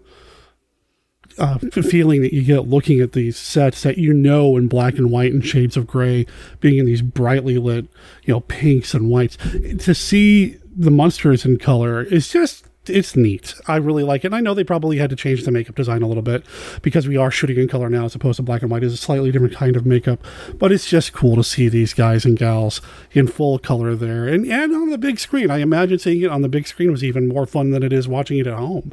uh, 1.38 1.58
feeling 1.58 2.22
that 2.22 2.32
you 2.32 2.42
get 2.42 2.68
looking 2.68 3.00
at 3.00 3.12
these 3.12 3.36
sets 3.36 3.82
that 3.82 3.98
you 3.98 4.12
know 4.12 4.56
in 4.56 4.68
black 4.68 4.94
and 4.94 5.10
white 5.10 5.32
and 5.32 5.44
shades 5.44 5.76
of 5.76 5.86
gray, 5.86 6.26
being 6.60 6.78
in 6.78 6.86
these 6.86 7.02
brightly 7.02 7.58
lit, 7.58 7.86
you 8.24 8.34
know, 8.34 8.40
pinks 8.40 8.94
and 8.94 9.08
whites. 9.08 9.36
To 9.78 9.94
see 9.94 10.58
the 10.76 10.90
monsters 10.90 11.44
in 11.44 11.58
color 11.58 12.02
is 12.02 12.28
just. 12.28 12.66
It's 12.88 13.14
neat. 13.14 13.54
I 13.68 13.76
really 13.76 14.02
like 14.02 14.24
it. 14.24 14.26
And 14.26 14.34
I 14.34 14.40
know 14.40 14.54
they 14.54 14.64
probably 14.64 14.98
had 14.98 15.08
to 15.10 15.14
change 15.14 15.44
the 15.44 15.52
makeup 15.52 15.76
design 15.76 16.02
a 16.02 16.08
little 16.08 16.20
bit 16.20 16.44
because 16.82 17.06
we 17.06 17.16
are 17.16 17.30
shooting 17.30 17.56
in 17.56 17.68
color 17.68 17.88
now 17.88 18.06
as 18.06 18.16
opposed 18.16 18.38
to 18.38 18.42
black 18.42 18.60
and 18.60 18.72
white. 18.72 18.82
It's 18.82 18.92
a 18.92 18.96
slightly 18.96 19.30
different 19.30 19.54
kind 19.54 19.76
of 19.76 19.86
makeup, 19.86 20.18
but 20.58 20.72
it's 20.72 20.90
just 20.90 21.12
cool 21.12 21.36
to 21.36 21.44
see 21.44 21.68
these 21.68 21.94
guys 21.94 22.24
and 22.24 22.36
gals 22.36 22.80
in 23.12 23.28
full 23.28 23.60
color 23.60 23.94
there 23.94 24.26
and, 24.26 24.44
and 24.46 24.74
on 24.74 24.90
the 24.90 24.98
big 24.98 25.20
screen. 25.20 25.48
I 25.48 25.58
imagine 25.58 26.00
seeing 26.00 26.22
it 26.22 26.30
on 26.30 26.42
the 26.42 26.48
big 26.48 26.66
screen 26.66 26.90
was 26.90 27.04
even 27.04 27.28
more 27.28 27.46
fun 27.46 27.70
than 27.70 27.84
it 27.84 27.92
is 27.92 28.08
watching 28.08 28.38
it 28.38 28.48
at 28.48 28.58
home. 28.58 28.92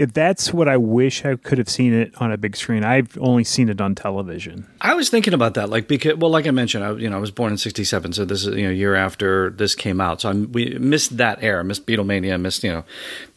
If 0.00 0.14
that's 0.14 0.52
what 0.52 0.66
I 0.66 0.78
wish 0.78 1.26
I 1.26 1.36
could 1.36 1.58
have 1.58 1.68
seen 1.68 1.92
it 1.92 2.14
on 2.22 2.32
a 2.32 2.38
big 2.38 2.56
screen 2.56 2.84
I've 2.84 3.18
only 3.18 3.44
seen 3.44 3.68
it 3.68 3.80
on 3.80 3.94
television 3.94 4.66
I 4.80 4.94
was 4.94 5.10
thinking 5.10 5.34
about 5.34 5.54
that, 5.54 5.68
like 5.68 5.88
because, 5.88 6.16
well, 6.16 6.30
like 6.30 6.46
I 6.46 6.50
mentioned, 6.50 6.84
I 6.84 6.92
you 6.92 7.10
know 7.10 7.16
I 7.16 7.20
was 7.20 7.30
born 7.30 7.52
in 7.52 7.58
'67, 7.58 8.14
so 8.14 8.24
this 8.24 8.46
is 8.46 8.56
you 8.56 8.64
know 8.64 8.70
year 8.70 8.94
after 8.94 9.50
this 9.50 9.74
came 9.74 10.00
out, 10.00 10.22
so 10.22 10.30
I 10.30 10.32
we 10.32 10.78
missed 10.78 11.18
that 11.18 11.42
era, 11.42 11.62
missed 11.62 11.86
Beatlemania, 11.86 12.40
missed 12.40 12.64
you 12.64 12.72
know, 12.72 12.84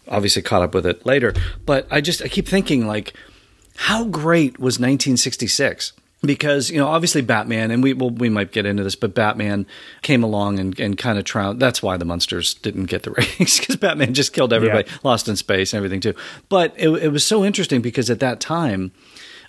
obviously 0.07 0.41
caught 0.41 0.61
up 0.61 0.73
with 0.73 0.85
it 0.85 1.05
later. 1.05 1.33
But 1.65 1.87
I 1.91 2.01
just 2.01 2.21
I 2.21 2.27
keep 2.27 2.47
thinking 2.47 2.87
like, 2.87 3.13
how 3.75 4.05
great 4.05 4.59
was 4.59 4.79
1966? 4.79 5.93
Because 6.25 6.69
you 6.69 6.77
know, 6.77 6.87
obviously 6.87 7.21
Batman, 7.21 7.69
and 7.69 7.83
we 7.83 7.93
well, 7.93 8.09
we 8.09 8.29
might 8.29 8.51
get 8.53 8.65
into 8.65 8.81
this, 8.83 8.95
but 8.95 9.13
Batman 9.13 9.65
came 10.01 10.23
along 10.23 10.57
and, 10.57 10.79
and 10.79 10.97
kind 10.97 11.17
of 11.17 11.25
trounced. 11.25 11.59
That's 11.59 11.83
why 11.83 11.97
the 11.97 12.05
monsters 12.05 12.53
didn't 12.53 12.85
get 12.85 13.03
the 13.03 13.11
ratings 13.17 13.59
because 13.59 13.75
Batman 13.75 14.13
just 14.13 14.31
killed 14.31 14.53
everybody, 14.53 14.87
Yeah. 14.89 14.97
Lost 15.03 15.27
in 15.27 15.35
Space, 15.35 15.73
and 15.73 15.79
everything 15.79 15.99
too. 15.99 16.13
But 16.47 16.73
it, 16.77 16.89
it 16.89 17.09
was 17.09 17.25
so 17.25 17.43
interesting 17.43 17.81
because 17.81 18.09
at 18.09 18.21
that 18.21 18.39
time, 18.39 18.93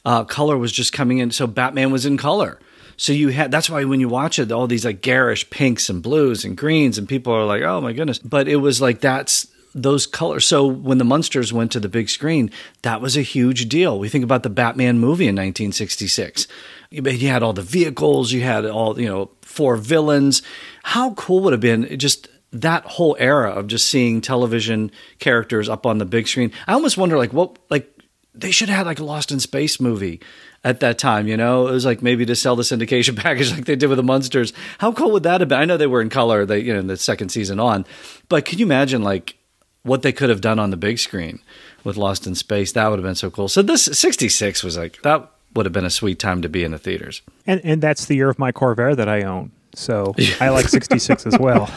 uh, 0.04 0.24
color 0.24 0.58
was 0.58 0.72
just 0.72 0.92
coming 0.92 1.18
in. 1.18 1.30
So 1.30 1.46
Batman 1.46 1.92
was 1.92 2.04
in 2.04 2.16
color. 2.16 2.58
So 2.96 3.12
you 3.12 3.28
had 3.28 3.50
that's 3.50 3.70
why 3.70 3.84
when 3.84 4.00
you 4.00 4.08
watch 4.08 4.38
it, 4.38 4.50
all 4.50 4.66
these 4.66 4.84
like 4.84 5.00
garish 5.00 5.48
pinks 5.50 5.88
and 5.88 6.02
blues 6.02 6.44
and 6.44 6.56
greens, 6.56 6.98
and 6.98 7.08
people 7.08 7.32
are 7.32 7.44
like, 7.44 7.62
"Oh 7.62 7.80
my 7.80 7.92
goodness!" 7.92 8.18
But 8.18 8.48
it 8.48 8.56
was 8.56 8.80
like 8.80 9.00
that's 9.00 9.46
those 9.74 10.06
colors. 10.06 10.46
So 10.46 10.66
when 10.66 10.98
the 10.98 11.04
Munsters 11.04 11.52
went 11.52 11.72
to 11.72 11.80
the 11.80 11.88
big 11.88 12.08
screen, 12.08 12.50
that 12.82 13.00
was 13.00 13.16
a 13.16 13.22
huge 13.22 13.68
deal. 13.68 13.98
We 13.98 14.08
think 14.08 14.24
about 14.24 14.44
the 14.44 14.50
Batman 14.50 14.98
movie 14.98 15.24
in 15.24 15.34
1966. 15.34 16.46
You 16.90 17.28
had 17.28 17.42
all 17.42 17.52
the 17.52 17.62
vehicles, 17.62 18.32
you 18.32 18.42
had 18.42 18.64
all 18.64 18.98
you 19.00 19.08
know 19.08 19.30
four 19.42 19.76
villains. 19.76 20.42
How 20.84 21.14
cool 21.14 21.40
would 21.40 21.52
have 21.52 21.60
been 21.60 21.98
just 21.98 22.28
that 22.52 22.84
whole 22.84 23.16
era 23.18 23.50
of 23.50 23.66
just 23.66 23.88
seeing 23.88 24.20
television 24.20 24.92
characters 25.18 25.68
up 25.68 25.86
on 25.86 25.98
the 25.98 26.04
big 26.04 26.28
screen? 26.28 26.52
I 26.68 26.74
almost 26.74 26.96
wonder 26.96 27.18
like 27.18 27.32
what 27.32 27.58
like 27.68 27.90
they 28.32 28.52
should 28.52 28.68
have 28.68 28.78
had 28.78 28.86
like 28.86 29.00
a 29.00 29.04
Lost 29.04 29.32
in 29.32 29.40
Space 29.40 29.80
movie 29.80 30.20
at 30.64 30.80
that 30.80 30.98
time, 30.98 31.28
you 31.28 31.36
know? 31.36 31.68
It 31.68 31.72
was 31.72 31.84
like 31.84 32.02
maybe 32.02 32.26
to 32.26 32.34
sell 32.34 32.56
the 32.56 32.62
syndication 32.62 33.16
package 33.22 33.52
like 33.52 33.64
they 33.64 33.76
did 33.76 33.88
with 33.88 33.96
the 33.96 34.02
Munsters. 34.02 34.52
How 34.78 34.92
cool 34.92 35.12
would 35.12 35.22
that 35.24 35.40
have 35.40 35.48
been? 35.48 35.58
I 35.58 35.64
know 35.64 35.76
they 35.76 35.86
were 35.86 36.00
in 36.00 36.10
color, 36.10 36.46
they 36.46 36.60
you 36.60 36.72
know, 36.72 36.80
in 36.80 36.86
the 36.86 36.96
second 36.96 37.30
season 37.30 37.58
on, 37.58 37.84
but 38.28 38.44
can 38.44 38.58
you 38.58 38.66
imagine 38.66 39.02
like 39.02 39.36
what 39.84 40.02
they 40.02 40.12
could 40.12 40.28
have 40.30 40.40
done 40.40 40.58
on 40.58 40.70
the 40.70 40.76
big 40.76 40.98
screen 40.98 41.38
with 41.84 41.96
Lost 41.96 42.26
in 42.26 42.34
Space? 42.34 42.72
That 42.72 42.88
would 42.88 42.98
have 42.98 43.04
been 43.04 43.14
so 43.14 43.30
cool. 43.30 43.46
So 43.48 43.62
this 43.62 43.84
66 43.84 44.62
was 44.64 44.76
like 44.76 45.00
that 45.02 45.30
would 45.54 45.66
have 45.66 45.72
been 45.72 45.84
a 45.84 45.90
sweet 45.90 46.18
time 46.18 46.42
to 46.42 46.48
be 46.48 46.64
in 46.64 46.72
the 46.72 46.78
theaters. 46.78 47.22
and 47.46 47.60
and 47.64 47.80
that's 47.80 48.06
the 48.06 48.16
year 48.16 48.28
of 48.28 48.38
my 48.40 48.50
Corvair 48.50 48.96
that 48.96 49.08
I 49.08 49.22
own 49.22 49.52
so 49.76 50.14
I 50.40 50.48
like 50.50 50.68
66 50.68 51.26
as 51.26 51.38
well 51.38 51.68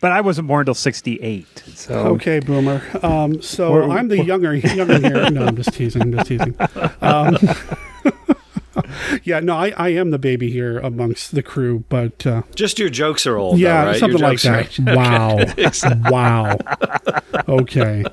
but 0.00 0.12
I 0.12 0.20
wasn't 0.20 0.48
born 0.48 0.60
until 0.62 0.74
68 0.74 1.62
so 1.74 1.94
Okay, 2.14 2.40
boomer. 2.40 2.82
Um, 3.02 3.40
so 3.42 3.72
We're- 3.72 3.90
I'm 3.90 4.08
the 4.08 4.22
younger 4.24 4.54
younger 4.54 4.98
here. 4.98 5.30
No, 5.30 5.44
I'm 5.46 5.56
just 5.56 5.72
teasing. 5.74 6.02
I'm 6.02 6.12
just 6.12 6.26
teasing. 6.26 6.54
Um, 7.00 7.36
yeah, 9.24 9.40
no, 9.40 9.54
I, 9.56 9.70
I 9.76 9.88
am 9.90 10.10
the 10.10 10.18
baby 10.18 10.50
here 10.50 10.78
amongst 10.78 11.34
the 11.34 11.42
crew, 11.42 11.84
but 11.88 12.26
uh, 12.26 12.42
Just 12.54 12.78
your 12.78 12.88
jokes 12.88 13.26
are 13.26 13.36
old, 13.36 13.58
yeah, 13.58 13.84
though, 13.84 13.90
right? 13.90 14.00
something 14.00 14.20
like 14.20 14.40
that. 14.42 14.78
Wow, 14.94 15.38
wow. 16.10 16.58
Okay. 17.48 18.04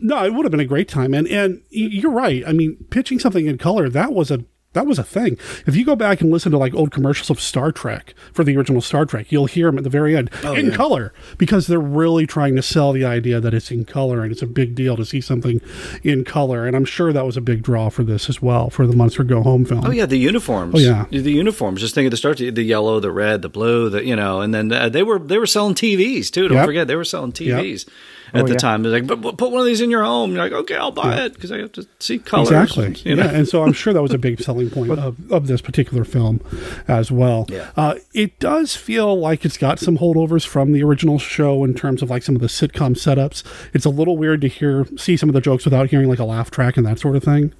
no, 0.00 0.24
it 0.24 0.34
would 0.34 0.44
have 0.44 0.50
been 0.50 0.60
a 0.60 0.64
great 0.64 0.88
time, 0.88 1.14
and 1.14 1.26
and 1.28 1.62
you're 1.70 2.12
right. 2.12 2.42
I 2.46 2.52
mean, 2.52 2.76
pitching 2.90 3.18
something 3.18 3.46
in 3.46 3.58
color 3.58 3.88
that 3.88 4.12
was 4.12 4.30
a 4.30 4.44
that 4.72 4.86
was 4.86 4.98
a 4.98 5.04
thing. 5.04 5.36
If 5.66 5.74
you 5.74 5.84
go 5.84 5.96
back 5.96 6.20
and 6.20 6.30
listen 6.30 6.52
to 6.52 6.58
like 6.58 6.74
old 6.74 6.92
commercials 6.92 7.28
of 7.28 7.40
Star 7.40 7.72
Trek 7.72 8.14
for 8.32 8.44
the 8.44 8.56
original 8.56 8.80
Star 8.80 9.04
Trek, 9.04 9.32
you'll 9.32 9.46
hear 9.46 9.66
them 9.66 9.78
at 9.78 9.84
the 9.84 9.90
very 9.90 10.16
end 10.16 10.30
Oh, 10.44 10.54
in 10.54 10.66
yeah. 10.70 10.76
color 10.76 11.12
because 11.38 11.66
they're 11.66 11.80
really 11.80 12.26
trying 12.26 12.54
to 12.56 12.62
sell 12.62 12.92
the 12.92 13.04
idea 13.04 13.40
that 13.40 13.52
it's 13.52 13.70
in 13.72 13.84
color 13.84 14.22
and 14.22 14.30
it's 14.30 14.42
a 14.42 14.46
big 14.46 14.74
deal 14.76 14.96
to 14.96 15.04
see 15.04 15.20
something 15.20 15.60
in 16.04 16.24
color. 16.24 16.66
And 16.66 16.76
I'm 16.76 16.84
sure 16.84 17.12
that 17.12 17.26
was 17.26 17.36
a 17.36 17.40
big 17.40 17.62
draw 17.62 17.88
for 17.88 18.04
this 18.04 18.28
as 18.28 18.40
well 18.40 18.70
for 18.70 18.86
the 18.86 18.94
Munster 18.94 19.24
Go 19.24 19.42
Home 19.42 19.64
film. 19.64 19.84
Oh 19.84 19.90
yeah, 19.90 20.06
the 20.06 20.18
uniforms. 20.18 20.74
Oh, 20.76 20.78
yeah. 20.78 21.04
the 21.10 21.32
uniforms. 21.32 21.80
Just 21.80 21.94
think 21.94 22.06
of 22.06 22.12
the 22.12 22.16
start, 22.16 22.38
the 22.38 22.62
yellow, 22.62 23.00
the 23.00 23.10
red, 23.10 23.42
the 23.42 23.48
blue, 23.48 23.90
the 23.90 24.04
you 24.04 24.14
know, 24.14 24.40
and 24.40 24.54
then 24.54 24.70
uh, 24.72 24.88
they 24.88 25.02
were 25.02 25.18
they 25.18 25.38
were 25.38 25.46
selling 25.46 25.74
TVs 25.74 26.30
too. 26.30 26.46
Don't 26.48 26.58
Yep. 26.58 26.66
forget 26.66 26.86
they 26.86 26.96
were 26.96 27.04
selling 27.04 27.32
Yep. 27.36 27.88
TVs 28.32 28.38
at 28.38 28.42
Oh, 28.42 28.46
the 28.46 28.52
yeah. 28.52 28.58
time. 28.58 28.82
They're 28.82 28.92
like, 28.92 29.06
but, 29.06 29.20
but 29.20 29.36
put 29.36 29.50
one 29.50 29.60
of 29.60 29.66
these 29.66 29.80
in 29.80 29.90
your 29.90 30.04
home. 30.04 30.32
You're 30.32 30.42
like, 30.42 30.52
okay, 30.52 30.76
I'll 30.76 30.90
buy 30.90 31.16
Yeah. 31.16 31.24
it 31.26 31.34
because 31.34 31.52
I 31.52 31.58
have 31.58 31.72
to 31.72 31.86
see 31.98 32.18
colors. 32.18 32.50
Exactly. 32.50 32.94
you 33.10 33.16
know? 33.16 33.24
Yeah, 33.24 33.30
and 33.30 33.48
so 33.48 33.62
I'm 33.62 33.72
sure 33.72 33.92
that 33.92 34.02
was 34.02 34.12
a 34.14 34.18
big 34.18 34.40
selling 34.40 34.70
point 34.76 34.90
of, 34.92 35.30
of 35.32 35.46
this 35.46 35.60
particular 35.60 36.04
film 36.04 36.40
as 36.88 37.10
well. 37.10 37.46
Yeah. 37.48 37.70
Uh, 37.76 37.94
it 38.14 38.38
does 38.38 38.76
feel 38.76 39.18
like 39.18 39.44
it's 39.44 39.56
got 39.58 39.78
some 39.78 39.98
holdovers 39.98 40.46
from 40.46 40.72
the 40.72 40.82
original 40.82 41.18
show 41.18 41.64
in 41.64 41.74
terms 41.74 42.02
of 42.02 42.10
like 42.10 42.22
some 42.22 42.34
of 42.34 42.40
the 42.40 42.46
sitcom 42.48 42.94
setups. 42.96 43.42
It's 43.74 43.84
a 43.84 43.90
little 43.90 44.16
weird 44.16 44.40
to 44.42 44.48
hear 44.48 44.86
see 44.96 45.16
some 45.16 45.28
of 45.28 45.34
the 45.34 45.40
jokes 45.40 45.64
without 45.64 45.90
hearing 45.90 46.08
like 46.08 46.18
a 46.18 46.24
laugh 46.24 46.50
track 46.50 46.76
and 46.76 46.86
that 46.86 46.98
sort 46.98 47.16
of 47.16 47.24
thing. 47.24 47.52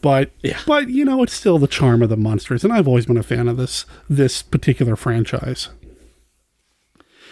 But 0.00 0.30
Yeah. 0.42 0.58
but 0.66 0.88
you 0.90 1.04
know, 1.04 1.22
it's 1.24 1.32
still 1.32 1.58
the 1.58 1.66
charm 1.66 2.02
of 2.02 2.08
the 2.08 2.16
monsters, 2.16 2.62
and 2.62 2.72
I've 2.72 2.86
always 2.86 3.06
been 3.06 3.16
a 3.16 3.22
fan 3.22 3.48
of 3.48 3.56
this 3.56 3.84
this 4.08 4.42
particular 4.42 4.94
franchise. 4.94 5.70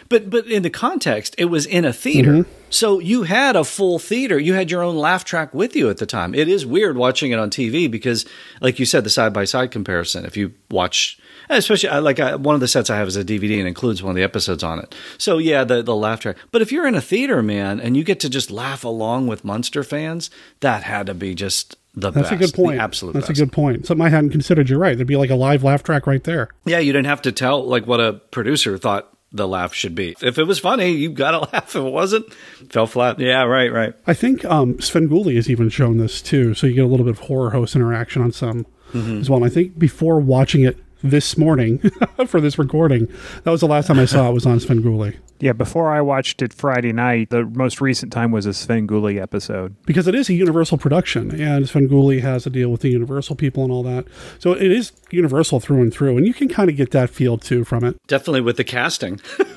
But 0.09 0.30
but 0.30 0.46
in 0.46 0.62
the 0.62 0.70
context, 0.70 1.34
it 1.38 1.46
was 1.46 1.66
in 1.66 1.84
a 1.84 1.92
theater. 1.92 2.32
Mhm. 2.32 2.46
So 2.70 2.98
you 2.98 3.22
had 3.24 3.57
a 3.57 3.64
full 3.64 3.98
theater. 3.98 4.38
You 4.38 4.54
had 4.54 4.70
your 4.70 4.82
own 4.82 4.96
laugh 4.96 5.24
track 5.24 5.54
with 5.54 5.74
you 5.76 5.88
at 5.90 5.98
the 5.98 6.07
time. 6.07 6.34
It 6.34 6.48
is 6.48 6.66
weird 6.66 6.96
watching 6.96 7.30
it 7.32 7.38
on 7.38 7.50
TV 7.50 7.86
because, 7.90 8.24
like 8.61 8.78
you 8.78 8.86
said, 8.86 9.04
the 9.04 9.11
side 9.11 9.32
by 9.32 9.44
side 9.44 9.70
comparison. 9.70 10.24
If 10.24 10.36
you 10.36 10.52
watch, 10.70 11.18
especially 11.48 11.88
I- 11.88 12.00
like 12.00 12.18
I, 12.20 12.34
one 12.36 12.54
of 12.54 12.61
the 12.61 12.68
sets 12.68 12.90
I 12.90 12.96
have 12.96 13.09
is 13.09 13.16
a 13.16 13.24
DVD 13.24 13.59
and 13.59 13.68
includes 13.68 14.02
one 14.02 14.11
of 14.11 14.16
the 14.16 14.22
episodes 14.24 14.62
on 14.62 14.78
it. 14.80 14.94
So 15.18 15.38
yeah, 15.38 15.64
the 15.64 15.82
the 15.82 15.94
laugh 15.96 16.20
track. 16.20 16.36
But 16.52 16.61
if 16.62 16.72
you're 16.72 16.86
in 16.86 16.94
a 16.94 17.00
theater, 17.00 17.42
man, 17.42 17.78
and 17.80 17.96
you 17.96 18.02
get 18.04 18.20
to 18.20 18.28
just 18.28 18.50
laugh 18.50 18.84
along 18.84 19.28
with 19.28 19.44
Munster 19.44 19.82
fans, 19.84 20.28
that 20.61 20.82
had 20.82 21.07
to 21.07 21.14
be 21.14 21.34
just 21.34 21.76
the 21.94 22.11
best. 22.11 22.14
That's 22.14 22.30
best. 22.30 22.42
a 22.42 22.46
good 22.46 22.54
point. 22.64 22.80
Absolute 22.80 23.12
That's 23.14 23.28
best. 23.28 23.40
a 23.40 23.42
good 23.44 23.52
point. 23.52 23.86
Something 23.86 24.04
I 24.07 24.11
hadn't 24.11 24.30
considered. 24.30 24.68
You're 24.68 24.78
right. 24.78 24.96
There'd 24.96 25.07
be 25.09 25.16
like 25.16 25.30
a 25.30 25.34
live 25.36 25.64
laugh 25.64 25.82
track 25.82 26.07
right 26.07 26.22
there. 26.24 26.48
Yeah, 26.66 26.78
you 26.78 26.92
didn't 26.92 27.07
have 27.07 27.22
to 27.22 27.32
tell 27.32 27.64
like 27.64 27.86
what 27.86 28.00
a 28.00 28.14
producer 28.32 28.76
thought 28.76 29.12
the 29.33 29.47
laugh 29.49 29.74
should 29.74 29.95
be. 29.95 30.14
If 30.22 30.39
it 30.39 30.45
was 30.45 30.59
funny, 30.59 30.91
you 30.93 31.11
got 31.11 31.33
to 31.33 31.39
laugh. 31.53 31.68
If 31.70 31.77
it 31.77 31.81
wasn't, 31.93 32.33
fell 32.70 32.87
flat. 32.87 33.18
Yeah, 33.18 33.43
right, 33.43 33.72
right. 33.72 33.95
I 34.07 34.14
think 34.14 34.45
um, 34.45 34.74
Svengoolie 34.74 35.37
has 35.37 35.51
even 35.51 35.68
shown 35.68 35.99
this 35.99 36.22
too, 36.22 36.55
so 36.55 36.66
you 36.66 36.74
get 36.74 36.85
a 36.85 36.89
little 36.89 37.05
bit 37.05 37.12
of 37.18 37.20
horror 37.20 37.51
host 37.51 37.74
interaction 37.77 38.22
on 38.22 38.33
some 38.33 38.66
Mhm. 38.93 39.20
as 39.20 39.29
well. 39.29 39.39
And 39.43 39.47
I 39.51 39.53
think 39.53 39.79
before 39.79 40.20
watching 40.20 40.62
it 40.62 40.79
this 41.11 41.36
morning 41.36 41.78
for 42.26 42.40
this 42.40 42.59
recording, 42.59 43.07
that 43.44 43.50
was 43.50 43.61
the 43.61 43.66
last 43.66 43.86
time 43.86 43.98
I 43.98 44.04
saw 44.04 44.28
it 44.28 44.32
was 44.32 44.46
on 44.46 44.59
Svengoolie. 44.59 45.16
Yeah, 45.38 45.52
before 45.52 45.90
I 45.90 46.00
watched 46.00 46.40
it 46.40 46.52
Friday 46.52 46.92
night, 46.92 47.30
the 47.30 47.44
most 47.44 47.80
recent 47.80 48.12
time 48.12 48.30
was 48.30 48.46
a 48.46 48.50
Svengoolie 48.50 49.20
episode. 49.20 49.76
because 49.84 50.07
it 50.07 50.14
is 50.14 50.28
a 50.30 50.34
Universal 50.34 50.78
production, 50.78 51.30
and 51.30 51.66
Svengoolie 51.66 52.22
has 52.22 52.46
a 52.46 52.50
deal 52.50 52.70
with 52.70 52.80
the 52.80 52.90
Universal 52.90 53.36
people 53.36 53.62
and 53.62 53.72
all 53.72 53.82
that. 53.82 54.07
So 54.38 54.52
it 54.52 54.72
is 54.72 54.92
Universal 55.11 55.61
through 55.61 55.82
and 55.82 55.92
through, 55.92 56.16
and 56.16 56.26
you 56.26 56.32
can 56.32 56.48
kind 56.48 56.70
of 56.70 56.76
get 56.76 56.90
that 56.92 57.11
feel 57.11 57.36
too 57.38 57.64
from 57.64 57.84
it. 57.84 57.96
Definitely 58.07 58.40
with 58.42 58.57
the 58.57 58.64
casting. 58.64 59.20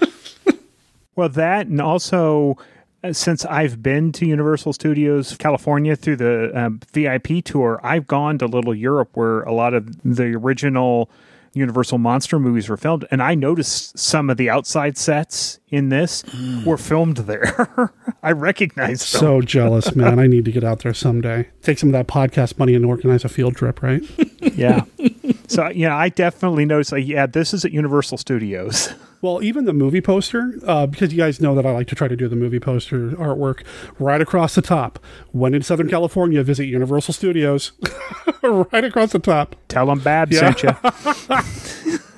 Well, 1.20 1.28
that 1.28 1.68
and 1.68 1.82
also 1.82 2.56
uh, 3.04 3.12
since 3.12 3.44
I've 3.44 3.84
been 3.84 4.14
to 4.14 4.26
Universal 4.26 4.72
Studios 4.72 5.36
California 5.36 5.98
through 5.98 6.16
the 6.16 6.58
um, 6.58 6.80
VIP 6.94 7.44
tour, 7.44 7.82
I've 7.84 8.08
gone 8.08 8.38
to 8.38 8.46
Little 8.46 8.74
Europe 8.74 9.10
where 9.16 9.42
a 9.42 9.52
lot 9.52 9.74
of 9.74 10.02
the 10.04 10.36
original 10.36 11.10
Universal 11.54 11.98
monster 11.98 12.40
movies 12.40 12.70
were 12.70 12.78
filmed, 12.78 13.06
and 13.12 13.22
I 13.22 13.36
noticed 13.36 13.98
some 13.98 14.30
of 14.30 14.38
the 14.38 14.50
outside 14.50 14.98
sets 14.98 15.60
in 15.70 15.90
this 15.90 16.24
were 16.66 16.78
filmed 16.78 17.18
there. 17.18 17.94
I 18.24 18.32
recognize 18.32 19.00
them. 19.00 19.20
So 19.20 19.42
jealous, 19.42 19.96
man. 19.96 20.20
I 20.20 20.28
need 20.28 20.46
to 20.46 20.52
get 20.52 20.64
out 20.64 20.80
there 20.80 20.94
someday. 20.94 21.50
Take 21.62 21.80
some 21.80 21.90
of 21.90 21.94
that 21.94 22.08
podcast 22.08 22.60
money 22.60 22.76
and 22.76 22.86
organize 22.86 23.24
a 23.26 23.30
field 23.30 23.56
trip, 23.56 23.82
right? 23.82 24.04
yeah. 24.56 24.84
So 25.48 25.70
yeah, 25.70 25.96
I 25.96 26.10
definitely 26.10 26.66
noticed. 26.66 26.92
Like, 26.92 27.08
yeah, 27.08 27.26
this 27.26 27.54
is 27.54 27.66
at 27.66 27.72
Universal 27.72 28.18
Studios. 28.20 28.94
Well, 29.22 29.44
even 29.44 29.66
the 29.66 29.74
movie 29.74 30.00
poster, 30.00 30.54
uh, 30.66 30.86
because 30.88 31.12
you 31.12 31.18
guys 31.18 31.42
know 31.42 31.54
that 31.56 31.66
I 31.66 31.72
like 31.72 31.88
to 31.88 31.96
try 31.96 32.08
to 32.08 32.16
do 32.16 32.30
the 32.30 32.38
movie 32.38 32.60
poster 32.60 33.10
artwork 33.12 33.64
right 34.00 34.22
across 34.22 34.56
the 34.56 34.62
top. 34.62 34.98
When 35.34 35.54
in 35.54 35.62
Southern 35.62 35.90
California, 35.90 36.42
visit 36.42 36.66
Universal 36.66 37.14
Studios. 37.16 37.74
right 38.42 38.84
across 38.86 39.12
the 39.12 39.20
top. 39.20 39.58
Tell 39.68 39.88
them 39.88 40.00
Bab 40.00 40.32
Yeah. 40.32 40.54
sent 40.54 40.64
you. 40.64 42.00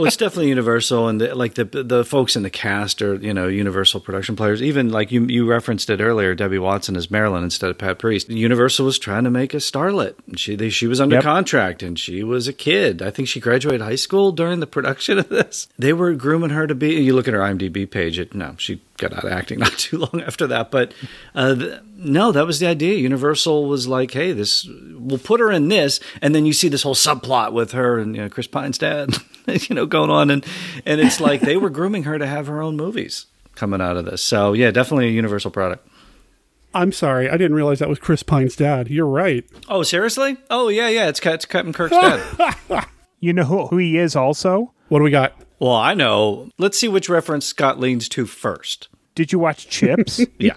well, 0.00 0.06
it's 0.08 0.16
definitely 0.16 0.48
Universal, 0.48 1.08
and 1.08 1.20
the, 1.20 1.34
like 1.34 1.54
the 1.54 1.64
the 1.64 2.04
folks 2.04 2.36
in 2.36 2.42
the 2.42 2.50
cast 2.50 3.02
are 3.02 3.14
you 3.14 3.32
know 3.34 3.46
Universal 3.46 4.00
production 4.00 4.36
players. 4.36 4.62
Even 4.62 4.90
like 4.90 5.12
you 5.12 5.24
you 5.26 5.48
referenced 5.48 5.90
it 5.90 6.00
earlier, 6.00 6.34
Debbie 6.34 6.58
Watson 6.58 6.96
as 6.96 7.10
Marilyn 7.10 7.44
instead 7.44 7.70
of 7.70 7.78
Pat 7.78 7.98
Priest. 7.98 8.28
Universal 8.28 8.86
was 8.86 8.98
trying 8.98 9.24
to 9.24 9.30
make 9.30 9.54
a 9.54 9.58
starlet. 9.58 10.14
She 10.36 10.56
they, 10.56 10.70
she 10.70 10.86
was 10.86 11.00
under 11.00 11.16
Yep. 11.16 11.22
contract, 11.24 11.82
and 11.82 11.98
she 11.98 12.22
was 12.22 12.48
a 12.48 12.52
kid. 12.52 13.02
I 13.02 13.10
think 13.10 13.28
she 13.28 13.40
graduated 13.40 13.80
high 13.82 13.96
school 13.96 14.32
during 14.32 14.60
the 14.60 14.66
production 14.66 15.18
of 15.18 15.28
this. 15.28 15.68
They 15.78 15.92
were 15.92 16.14
grooming 16.14 16.50
her 16.50 16.66
to 16.66 16.74
be. 16.74 16.94
You 17.02 17.14
look 17.14 17.28
at 17.28 17.34
her 17.34 17.40
IMDb 17.40 17.90
page. 17.90 18.18
It 18.18 18.34
no, 18.34 18.54
she 18.58 18.80
got 19.00 19.12
out 19.12 19.24
of 19.24 19.32
acting 19.32 19.58
not 19.60 19.72
too 19.72 19.98
long 19.98 20.22
after 20.24 20.46
that. 20.46 20.70
But 20.70 20.94
uh, 21.34 21.54
th- 21.54 21.80
no, 21.96 22.30
that 22.32 22.46
was 22.46 22.60
the 22.60 22.66
idea. 22.66 22.94
Universal 22.98 23.66
was 23.66 23.88
like, 23.88 24.12
hey, 24.12 24.32
this 24.32 24.68
we'll 24.94 25.18
put 25.18 25.40
her 25.40 25.50
in 25.50 25.68
this, 25.68 25.98
and 26.22 26.34
then 26.34 26.46
you 26.46 26.52
see 26.52 26.68
this 26.68 26.82
whole 26.82 26.94
subplot 26.94 27.52
with 27.52 27.72
her 27.72 27.98
and 27.98 28.14
you 28.14 28.22
know, 28.22 28.28
Chris 28.28 28.46
Pine's 28.46 28.78
dad, 28.78 29.14
you 29.46 29.74
know, 29.74 29.86
going 29.86 30.10
on, 30.10 30.30
and 30.30 30.44
and 30.86 31.00
it's 31.00 31.20
like 31.20 31.40
they 31.40 31.56
were 31.56 31.70
grooming 31.70 32.04
her 32.04 32.18
to 32.18 32.26
have 32.26 32.46
her 32.46 32.62
own 32.62 32.76
movies 32.76 33.26
coming 33.56 33.80
out 33.80 33.96
of 33.96 34.04
this. 34.04 34.22
So 34.22 34.52
yeah, 34.52 34.70
definitely 34.70 35.08
a 35.08 35.12
Universal 35.12 35.50
product. 35.50 35.86
I'm 36.72 36.92
sorry. 36.92 37.28
I 37.28 37.36
didn't 37.36 37.54
realize 37.56 37.80
that 37.80 37.88
was 37.88 37.98
Chris 37.98 38.22
Pine's 38.22 38.54
dad. 38.54 38.88
You're 38.88 39.04
right. 39.06 39.44
Oh, 39.68 39.82
seriously? 39.82 40.36
Oh 40.50 40.68
yeah, 40.68 40.88
yeah. 40.88 41.08
It's, 41.08 41.18
Ca- 41.18 41.32
it's 41.32 41.44
Captain 41.44 41.72
Kirk's 41.72 41.96
dad. 41.96 42.86
You 43.22 43.34
know 43.34 43.44
who, 43.44 43.66
who 43.66 43.76
he 43.76 43.98
is 43.98 44.16
also? 44.16 44.72
What 44.88 45.00
do 45.00 45.04
we 45.04 45.10
got? 45.10 45.34
Well, 45.60 45.72
I 45.76 45.94
know. 45.94 46.50
Let's 46.58 46.78
see 46.78 46.88
which 46.88 47.08
reference 47.08 47.46
Scott 47.46 47.78
leans 47.78 48.08
to 48.10 48.26
first. 48.26 48.88
Did 49.14 49.30
you 49.32 49.38
watch 49.38 49.68
Chips? 49.68 50.20
Yeah. 50.38 50.54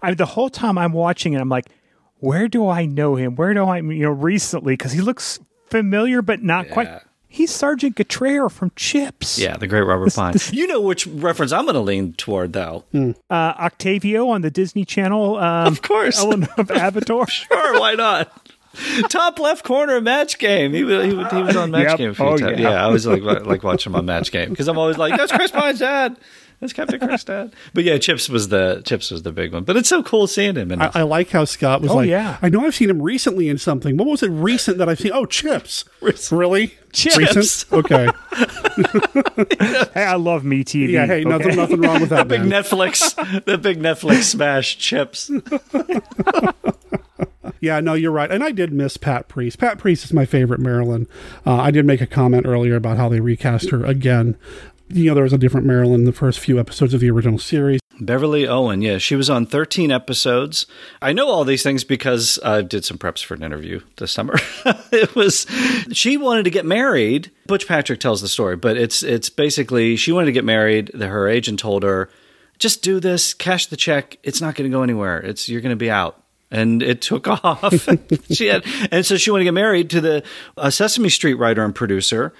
I, 0.00 0.14
the 0.14 0.26
whole 0.26 0.48
time 0.50 0.78
I'm 0.78 0.92
watching 0.92 1.32
it, 1.34 1.40
I'm 1.40 1.48
like, 1.48 1.66
where 2.18 2.48
do 2.48 2.68
I 2.68 2.86
know 2.86 3.14
him? 3.16 3.36
Where 3.36 3.52
do 3.54 3.64
I, 3.64 3.78
you 3.78 4.02
know, 4.04 4.10
recently? 4.10 4.72
Because 4.74 4.92
he 4.92 5.00
looks 5.00 5.38
familiar, 5.66 6.22
but 6.22 6.42
not 6.42 6.70
quite. 6.70 6.88
He's 7.28 7.50
Sergeant 7.50 7.96
Getraer 7.96 8.50
from 8.50 8.72
Chips. 8.76 9.38
Yeah, 9.38 9.56
the 9.56 9.66
great 9.66 9.80
Robert 9.82 10.12
Pine. 10.14 10.34
you 10.52 10.66
know 10.66 10.80
which 10.82 11.06
reference 11.06 11.50
I'm 11.50 11.64
going 11.64 11.74
to 11.74 11.80
lean 11.80 12.12
toward, 12.12 12.52
though. 12.52 12.84
Uh, 12.94 13.14
Octavio 13.30 14.28
on 14.28 14.42
the 14.42 14.50
Disney 14.50 14.84
Channel. 14.84 15.36
Um, 15.38 15.66
Of 15.68 15.80
course. 15.82 16.18
Ellen 16.18 16.46
of 16.58 16.70
Avatar. 16.70 17.26
Sure, 17.28 17.80
why 17.80 17.94
not? 17.94 18.41
Top 19.08 19.38
left 19.38 19.64
corner 19.64 20.00
match 20.00 20.38
game. 20.38 20.72
He 20.72 20.84
was, 20.84 21.04
he, 21.06 21.12
was- 21.14 21.30
he 21.32 21.42
was 21.42 21.56
on 21.56 21.70
match 21.70 21.88
Yep. 21.90 21.98
game 21.98 22.10
a 22.10 22.14
few 22.14 22.24
Oh, 22.24 22.36
times. 22.38 22.58
yeah. 22.58 22.70
Yeah. 22.70 22.84
I 22.84 22.88
was 22.88 23.06
like 23.06 23.22
like 23.22 23.62
watching 23.62 23.92
him 23.92 23.96
on 23.96 24.06
match 24.06 24.30
game 24.32 24.50
because 24.50 24.68
I'm 24.68 24.78
always 24.78 24.98
like, 24.98 25.16
that's 25.16 25.32
Chris 25.32 25.50
Pine's 25.50 25.78
dad. 25.80 26.16
That's 26.60 26.72
Captain 26.72 27.00
Kirk's 27.00 27.24
dad. 27.24 27.52
But 27.74 27.82
yeah, 27.82 27.98
Chips 27.98 28.28
was 28.28 28.48
the 28.48 28.82
Chips 28.86 29.10
was 29.10 29.24
the 29.24 29.32
big 29.32 29.52
one. 29.52 29.64
But 29.64 29.76
it's 29.76 29.88
so 29.88 30.00
cool 30.00 30.28
seeing 30.28 30.54
him. 30.54 30.70
And 30.70 30.80
I, 30.80 30.90
I 30.94 31.02
like 31.02 31.28
how 31.30 31.44
Scott 31.44 31.80
was 31.82 31.90
Oh, 31.90 31.96
like, 31.96 32.08
yeah. 32.08 32.38
I 32.40 32.48
know 32.50 32.64
I've 32.64 32.74
seen 32.76 32.88
him 32.88 33.02
recently 33.02 33.48
in 33.48 33.58
something. 33.58 33.96
What 33.96 34.06
was 34.06 34.22
it 34.22 34.28
recent 34.28 34.78
that 34.78 34.88
I've 34.88 35.00
seen? 35.00 35.10
Oh, 35.12 35.26
Chips. 35.26 35.84
Really? 36.30 36.74
Chips. 36.92 37.16
Recent? 37.18 37.72
Okay. 37.72 38.06
hey, 39.92 40.04
I 40.04 40.14
love 40.14 40.44
Me 40.44 40.62
TV. 40.62 40.90
Yeah, 40.90 41.06
hey, 41.06 41.24
nothing, 41.24 41.48
okay? 41.48 41.56
nothing 41.56 41.80
wrong 41.80 42.00
with 42.00 42.10
that, 42.10 42.28
the 42.28 42.38
big 42.38 42.42
man. 42.44 42.62
Netflix, 42.62 43.44
the 43.44 43.58
big 43.58 43.80
Netflix 43.80 44.22
smash 44.22 44.78
Chips. 44.78 45.32
Yeah, 47.62 47.78
no, 47.78 47.94
you're 47.94 48.10
right. 48.10 48.28
And 48.28 48.42
I 48.42 48.50
did 48.50 48.72
miss 48.72 48.96
Pat 48.96 49.28
Priest. 49.28 49.60
Pat 49.60 49.78
Priest 49.78 50.04
is 50.04 50.12
my 50.12 50.26
favorite 50.26 50.58
Marilyn. 50.58 51.06
Uh, 51.46 51.54
I 51.54 51.70
did 51.70 51.86
make 51.86 52.00
a 52.00 52.08
comment 52.08 52.44
earlier 52.44 52.74
about 52.74 52.96
how 52.96 53.08
they 53.08 53.20
recast 53.20 53.70
her 53.70 53.86
again. 53.86 54.36
You 54.88 55.04
know, 55.04 55.14
there 55.14 55.22
was 55.22 55.32
a 55.32 55.38
different 55.38 55.64
Marilyn 55.64 56.00
in 56.00 56.04
the 56.04 56.12
first 56.12 56.40
few 56.40 56.58
episodes 56.58 56.92
of 56.92 56.98
the 56.98 57.08
original 57.08 57.38
series. 57.38 57.80
Beverly 58.00 58.48
Owen, 58.48 58.82
yeah, 58.82 58.98
she 58.98 59.14
was 59.14 59.30
on 59.30 59.46
13 59.46 59.92
episodes. 59.92 60.66
I 61.00 61.12
know 61.12 61.28
all 61.28 61.44
these 61.44 61.62
things 61.62 61.84
because 61.84 62.36
I 62.44 62.62
did 62.62 62.84
some 62.84 62.98
preps 62.98 63.22
for 63.22 63.34
an 63.34 63.44
interview 63.44 63.80
this 63.96 64.10
summer. 64.10 64.34
it 64.90 65.14
was 65.14 65.46
she 65.92 66.16
wanted 66.16 66.42
to 66.42 66.50
get 66.50 66.66
married. 66.66 67.30
Butch 67.46 67.68
Patrick 67.68 68.00
tells 68.00 68.20
the 68.20 68.28
story, 68.28 68.56
but 68.56 68.76
it's 68.76 69.04
it's 69.04 69.30
basically 69.30 69.94
she 69.94 70.10
wanted 70.10 70.26
to 70.26 70.32
get 70.32 70.44
married. 70.44 70.88
Her 70.94 71.28
agent 71.28 71.60
told 71.60 71.84
her, 71.84 72.10
"Just 72.58 72.82
do 72.82 72.98
this, 72.98 73.32
cash 73.32 73.66
the 73.66 73.76
check. 73.76 74.18
It's 74.24 74.40
not 74.40 74.56
going 74.56 74.68
to 74.68 74.76
go 74.76 74.82
anywhere. 74.82 75.20
It's 75.20 75.48
you're 75.48 75.60
going 75.60 75.70
to 75.70 75.76
be 75.76 75.90
out." 75.90 76.21
And 76.52 76.82
it 76.82 77.00
took 77.00 77.26
off. 77.44 77.88
she 78.30 78.46
had, 78.46 78.64
and 78.92 79.04
so 79.04 79.16
she 79.16 79.32
wanted 79.32 79.40
to 79.40 79.44
get 79.46 79.54
married 79.54 79.90
to 79.90 80.00
the 80.00 80.22
uh, 80.56 80.70
Sesame 80.70 81.08
Street 81.08 81.34
writer 81.34 81.64
and 81.64 81.74
producer, 81.74 82.32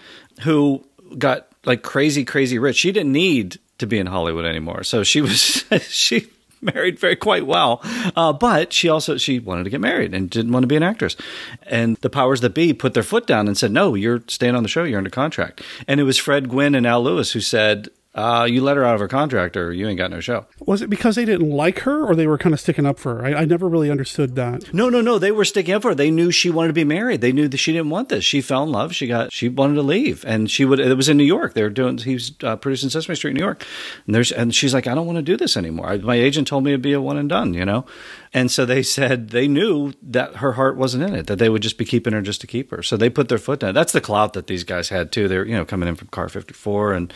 who 0.43 0.85
got 1.19 1.49
like 1.65 1.83
crazy, 1.83 2.25
crazy 2.25 2.59
rich. 2.59 2.77
She 2.77 2.93
didn't 2.93 3.13
need 3.13 3.59
to 3.79 3.87
be 3.87 3.99
in 3.99 4.07
Hollywood 4.07 4.45
anymore. 4.45 4.85
So 4.85 5.03
she 5.03 5.21
was 5.21 5.65
she 5.89 6.29
married 6.61 6.99
very 6.99 7.17
quite 7.17 7.47
well, 7.47 7.81
uh, 8.15 8.33
but 8.33 8.73
she 8.73 8.89
also 8.89 9.17
she 9.17 9.39
wanted 9.39 9.65
to 9.65 9.71
get 9.71 9.81
married 9.81 10.15
and 10.15 10.31
didn't 10.31 10.53
want 10.53 10.63
to 10.63 10.69
be 10.69 10.77
an 10.77 10.83
actress. 10.83 11.17
And 11.63 11.97
the 11.97 12.11
powers 12.11 12.41
that 12.43 12.55
be 12.55 12.73
put 12.73 12.95
their 12.95 13.03
foot 13.03 13.27
down 13.27 13.49
and 13.49 13.59
said, 13.59 13.73
"No, 13.73 13.95
you're 13.95 14.23
staying 14.29 14.55
on 14.55 14.63
the 14.63 14.69
show. 14.69 14.85
You're 14.85 14.99
under 14.99 15.11
contract." 15.11 15.63
And 15.89 16.01
it 16.01 16.05
was 16.05 16.19
Fred 16.19 16.49
Gwynne 16.49 16.75
and 16.75 16.87
Al 16.87 17.03
Lewis 17.03 17.33
who 17.33 17.41
said. 17.41 17.89
Uh, 18.15 18.47
you 18.49 18.61
let 18.61 18.77
her 18.77 18.85
out 18.85 18.95
of 18.95 19.01
her 19.01 19.09
contract, 19.09 19.57
or 19.57 19.73
you 19.73 19.89
ain't 19.89 19.97
got 19.97 20.11
no 20.11 20.21
show. 20.21 20.45
Was 20.61 20.83
it 20.83 20.91
because 20.91 21.17
they 21.17 21.25
didn't 21.25 21.49
like 21.49 21.81
her 21.81 22.05
or 22.05 22.15
they 22.15 22.27
were 22.27 22.37
kind 22.37 22.53
of 22.53 22.61
sticking 22.61 22.85
up 22.85 22.99
for 22.99 23.17
her? 23.17 23.25
I, 23.25 23.41
I 23.41 23.45
never 23.47 23.67
really 23.69 23.91
understood 23.91 24.35
that. 24.35 24.73
No, 24.75 24.91
no, 24.91 25.01
no. 25.01 25.19
They 25.19 25.33
were 25.33 25.47
sticking 25.47 25.73
up 25.73 25.83
for 25.83 25.89
her. 25.89 25.95
They 25.95 26.11
knew 26.11 26.31
she 26.31 26.51
wanted 26.51 26.69
to 26.69 26.75
be 26.75 26.85
married. 26.85 27.23
They 27.23 27.33
knew 27.33 27.49
that 27.49 27.57
she 27.57 27.73
didn't 27.73 27.89
want 27.89 28.11
this. 28.11 28.23
She 28.23 28.43
fell 28.43 28.65
in 28.65 28.71
love. 28.71 28.95
She 28.95 29.07
got. 29.07 29.33
She 29.33 29.49
wanted 29.49 29.77
to 29.77 29.83
leave, 29.83 30.25
and 30.27 30.51
she 30.51 30.67
would. 30.67 30.79
It 30.79 30.95
was 30.95 31.09
in 31.09 31.17
New 31.17 31.25
York. 31.25 31.55
They 31.55 31.63
were 31.63 31.71
doing. 31.71 31.97
He 31.97 32.15
was 32.15 32.33
uh, 32.43 32.57
producing 32.57 32.91
Sesame 32.91 33.15
Street, 33.15 33.31
in 33.31 33.37
New 33.39 33.45
York, 33.45 33.65
and 34.07 34.15
there's. 34.15 34.31
And 34.31 34.55
she's 34.55 34.75
like, 34.75 34.87
I 34.87 34.95
don't 34.95 35.07
want 35.07 35.17
to 35.17 35.23
do 35.23 35.39
this 35.39 35.57
anymore. 35.57 35.89
I, 35.89 35.97
my 35.97 36.17
agent 36.17 36.47
told 36.47 36.65
me 36.65 36.73
it'd 36.73 36.83
be 36.83 36.93
a 36.93 37.01
one 37.01 37.17
and 37.17 37.31
done. 37.31 37.55
You 37.55 37.65
know, 37.65 37.87
and 38.35 38.51
so 38.51 38.65
they 38.65 38.83
said 38.83 39.29
they 39.29 39.47
knew 39.47 39.93
that 40.03 40.37
her 40.37 40.53
heart 40.53 40.77
wasn't 40.77 41.05
in 41.05 41.15
it. 41.15 41.27
That 41.27 41.39
they 41.39 41.51
would 41.51 41.63
just 41.63 41.77
be 41.77 41.85
keeping 41.85 42.15
her 42.15 42.23
just 42.23 42.41
to 42.41 42.47
keep 42.47 42.71
her. 42.71 42.83
So 42.83 42.97
they 42.97 43.11
put 43.11 43.29
their 43.29 43.39
foot 43.39 43.61
down. 43.61 43.75
That's 43.75 43.93
the 43.93 44.01
clout 44.01 44.33
that 44.33 44.47
these 44.47 44.65
guys 44.65 44.89
had 44.89 45.13
too. 45.13 45.29
They're 45.29 45.47
you 45.47 45.55
know 45.55 45.67
coming 45.67 45.89
in 45.89 45.97
from 45.97 46.09
Car 46.09 46.29
54, 46.29 46.95
and 46.95 47.13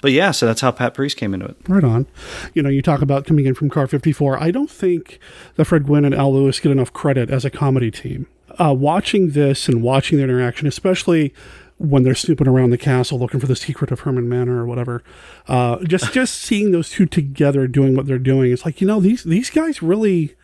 but 0.00 0.12
yeah. 0.12 0.30
So 0.30 0.46
that's 0.46 0.60
how 0.60 0.70
Pat 0.70 0.94
Priest 0.94 1.16
came 1.16 1.34
into 1.34 1.46
it. 1.46 1.56
Right 1.66 1.82
on. 1.82 2.06
You 2.54 2.62
know, 2.62 2.68
you 2.68 2.82
talk 2.82 3.02
about 3.02 3.26
coming 3.26 3.46
in 3.46 3.54
from 3.54 3.68
Car 3.68 3.86
54. 3.88 4.40
I 4.40 4.50
don't 4.52 4.70
think 4.70 5.18
that 5.56 5.64
Fred 5.64 5.86
Gwynne 5.86 6.04
and 6.04 6.14
Al 6.14 6.32
Lewis 6.32 6.60
get 6.60 6.70
enough 6.70 6.92
credit 6.92 7.30
as 7.30 7.44
a 7.44 7.50
comedy 7.50 7.90
team. 7.90 8.26
Uh, 8.58 8.74
watching 8.74 9.30
this 9.30 9.68
and 9.68 9.82
watching 9.82 10.18
their 10.18 10.28
interaction, 10.28 10.66
especially 10.66 11.32
when 11.78 12.02
they're 12.02 12.14
snooping 12.14 12.46
around 12.46 12.70
the 12.70 12.78
castle 12.78 13.18
looking 13.18 13.40
for 13.40 13.46
the 13.46 13.56
secret 13.56 13.90
of 13.90 14.00
Herman 14.00 14.28
Manor 14.28 14.60
or 14.60 14.66
whatever. 14.66 15.02
Uh, 15.48 15.82
just 15.84 16.12
just 16.12 16.34
seeing 16.36 16.70
those 16.70 16.90
two 16.90 17.06
together 17.06 17.66
doing 17.66 17.96
what 17.96 18.06
they're 18.06 18.18
doing, 18.18 18.52
it's 18.52 18.64
like 18.64 18.80
you 18.80 18.86
know 18.86 19.00
these 19.00 19.24
these 19.24 19.50
guys 19.50 19.82
really 19.82 20.36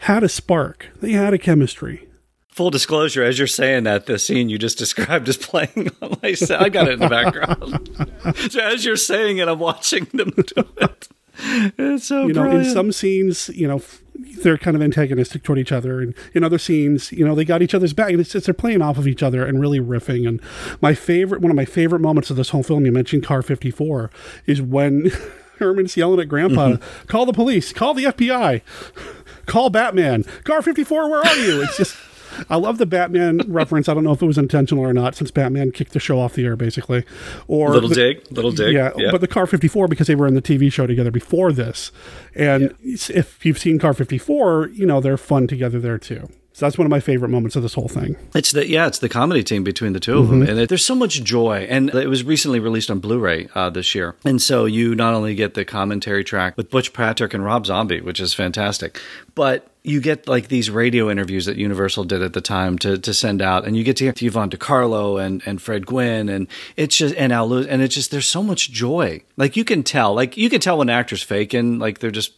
had 0.00 0.22
a 0.22 0.28
spark. 0.28 0.88
They 1.00 1.12
had 1.12 1.32
a 1.34 1.38
chemistry. 1.38 2.06
Full 2.48 2.70
disclosure, 2.70 3.22
as 3.22 3.38
you're 3.38 3.46
saying 3.46 3.84
that, 3.84 4.06
the 4.06 4.18
scene 4.18 4.48
you 4.48 4.58
just 4.58 4.76
described 4.84 5.28
is 5.28 5.36
playing 5.36 5.90
on 6.02 6.18
my 6.22 6.32
set. 6.34 6.60
I 6.60 6.68
got 6.68 6.88
it 6.88 6.94
in 6.94 7.00
the 7.00 7.08
background. 7.08 7.88
so 8.52 8.60
as 8.60 8.84
you're 8.84 8.96
saying 8.96 9.38
it, 9.38 9.48
I'm 9.48 9.58
watching 9.58 10.04
them 10.12 10.30
do 10.30 10.64
it. 10.78 11.08
It's 11.78 12.04
so 12.06 12.26
you 12.26 12.34
know, 12.34 12.42
brilliant. 12.42 12.66
in 12.66 12.72
some 12.72 12.92
scenes, 12.92 13.48
you 13.50 13.66
know, 13.66 13.80
they're 14.42 14.58
kind 14.58 14.76
of 14.76 14.82
antagonistic 14.82 15.42
toward 15.42 15.58
each 15.58 15.72
other, 15.72 16.00
and 16.02 16.14
in 16.34 16.44
other 16.44 16.58
scenes, 16.58 17.12
you 17.12 17.24
know, 17.24 17.34
they 17.34 17.46
got 17.46 17.62
each 17.62 17.72
other's 17.74 17.94
back, 17.94 18.10
and 18.10 18.20
it's 18.20 18.32
just 18.32 18.44
they're 18.46 18.52
playing 18.52 18.82
off 18.82 18.98
of 18.98 19.06
each 19.06 19.22
other 19.22 19.46
and 19.46 19.58
really 19.60 19.80
riffing. 19.80 20.28
And 20.28 20.40
my 20.82 20.92
favorite, 20.92 21.40
one 21.40 21.50
of 21.50 21.56
my 21.56 21.64
favorite 21.64 22.00
moments 22.00 22.28
of 22.28 22.36
this 22.36 22.50
whole 22.50 22.62
film, 22.62 22.84
you 22.84 22.92
mentioned 22.92 23.24
Car 23.24 23.40
54, 23.40 24.10
is 24.44 24.60
when 24.60 25.10
Herman's 25.58 25.96
yelling 25.96 26.20
at 26.20 26.28
Grandpa, 26.28 26.72
Mm-hmm. 26.72 27.06
"Call 27.06 27.24
the 27.24 27.32
police! 27.32 27.72
Call 27.72 27.94
the 27.94 28.04
FBI! 28.04 28.60
Call 29.50 29.68
Batman! 29.70 30.24
Car 30.44 30.62
54, 30.62 31.10
where 31.10 31.20
are 31.20 31.36
you?" 31.36 31.62
It's 31.62 31.76
just. 31.76 31.96
I 32.48 32.56
love 32.56 32.78
the 32.78 32.86
Batman 32.86 33.40
reference. 33.48 33.88
I 33.88 33.92
don't 33.94 34.04
know 34.04 34.12
if 34.12 34.22
it 34.22 34.26
was 34.26 34.38
intentional 34.38 34.84
or 34.84 34.92
not, 34.92 35.16
since 35.16 35.32
Batman 35.32 35.72
kicked 35.72 35.92
the 35.92 35.98
show 36.00 36.20
off 36.20 36.34
the 36.34 36.44
air, 36.44 36.54
basically. 36.54 37.04
Or 37.48 37.70
Little 37.70 37.88
the- 37.88 37.94
dig, 37.96 38.22
little 38.30 38.52
dig, 38.52 38.72
Yeah, 38.72 38.92
yeah. 38.96 39.10
but 39.10 39.20
the 39.20 39.26
Car 39.26 39.48
54 39.48 39.88
because 39.88 40.06
they 40.06 40.14
were 40.14 40.28
in 40.28 40.34
the 40.34 40.40
TV 40.40 40.72
show 40.72 40.86
together 40.86 41.10
before 41.10 41.52
this. 41.52 41.90
And 42.36 42.72
if 42.84 43.44
you've 43.44 43.58
seen 43.58 43.80
Car 43.80 43.92
54, 43.94 44.68
you 44.72 44.86
know, 44.86 45.00
they're 45.00 45.16
fun 45.18 45.48
together 45.48 45.80
there 45.80 45.98
too. 45.98 46.28
So 46.60 46.66
that's 46.66 46.76
one 46.76 46.84
of 46.84 46.90
my 46.90 47.00
favorite 47.00 47.30
moments 47.30 47.56
of 47.56 47.62
this 47.62 47.72
whole 47.72 47.88
thing. 47.88 48.16
It's 48.34 48.52
the 48.52 48.68
yeah, 48.68 48.86
it's 48.86 48.98
the 48.98 49.08
comedy 49.08 49.42
team 49.42 49.64
between 49.64 49.94
the 49.94 49.98
2 49.98 50.18
of 50.18 50.28
them, 50.28 50.42
Mhm. 50.42 50.48
and 50.50 50.58
it, 50.58 50.68
there's 50.68 50.84
so 50.84 50.94
much 50.94 51.24
joy. 51.24 51.66
And 51.70 51.88
it 51.94 52.06
was 52.06 52.22
recently 52.22 52.60
released 52.60 52.90
on 52.90 52.98
Blu-ray 52.98 53.48
uh, 53.54 53.70
this 53.70 53.94
year, 53.94 54.14
and 54.26 54.42
so 54.42 54.66
you 54.66 54.94
not 54.94 55.14
only 55.14 55.34
get 55.34 55.54
the 55.54 55.64
commentary 55.64 56.22
track 56.22 56.58
with 56.58 56.68
Butch 56.68 56.92
Patrick 56.92 57.32
and 57.32 57.42
Rob 57.42 57.64
Zombie, 57.64 58.02
which 58.02 58.20
is 58.20 58.34
fantastic, 58.34 59.00
but 59.34 59.68
you 59.84 60.02
get 60.02 60.28
like 60.28 60.48
these 60.48 60.68
radio 60.68 61.08
interviews 61.10 61.46
that 61.46 61.56
Universal 61.56 62.04
did 62.04 62.20
at 62.20 62.34
the 62.34 62.42
time 62.42 62.76
to 62.80 62.98
to 62.98 63.14
send 63.14 63.40
out, 63.40 63.66
and 63.66 63.74
you 63.74 63.82
get 63.82 63.96
to 63.96 64.04
hear 64.04 64.12
Yvonne 64.20 64.50
De 64.50 64.58
Carlo 64.58 65.16
and 65.16 65.40
and 65.46 65.62
Fred 65.62 65.86
Gwynne, 65.86 66.28
and 66.28 66.46
it's 66.76 66.94
just 66.98 67.14
and 67.14 67.32
Al 67.32 67.48
Lewis, 67.48 67.68
and 67.68 67.80
it's 67.80 67.94
just 67.94 68.10
there's 68.10 68.26
so 68.28 68.42
much 68.42 68.70
joy. 68.70 69.22
Like 69.38 69.56
you 69.56 69.64
can 69.64 69.82
tell, 69.82 70.12
like 70.12 70.36
you 70.36 70.50
can 70.50 70.60
tell 70.60 70.76
when 70.76 70.90
actors 70.90 71.22
faking, 71.22 71.78
like 71.78 72.00
they're 72.00 72.10
just 72.10 72.32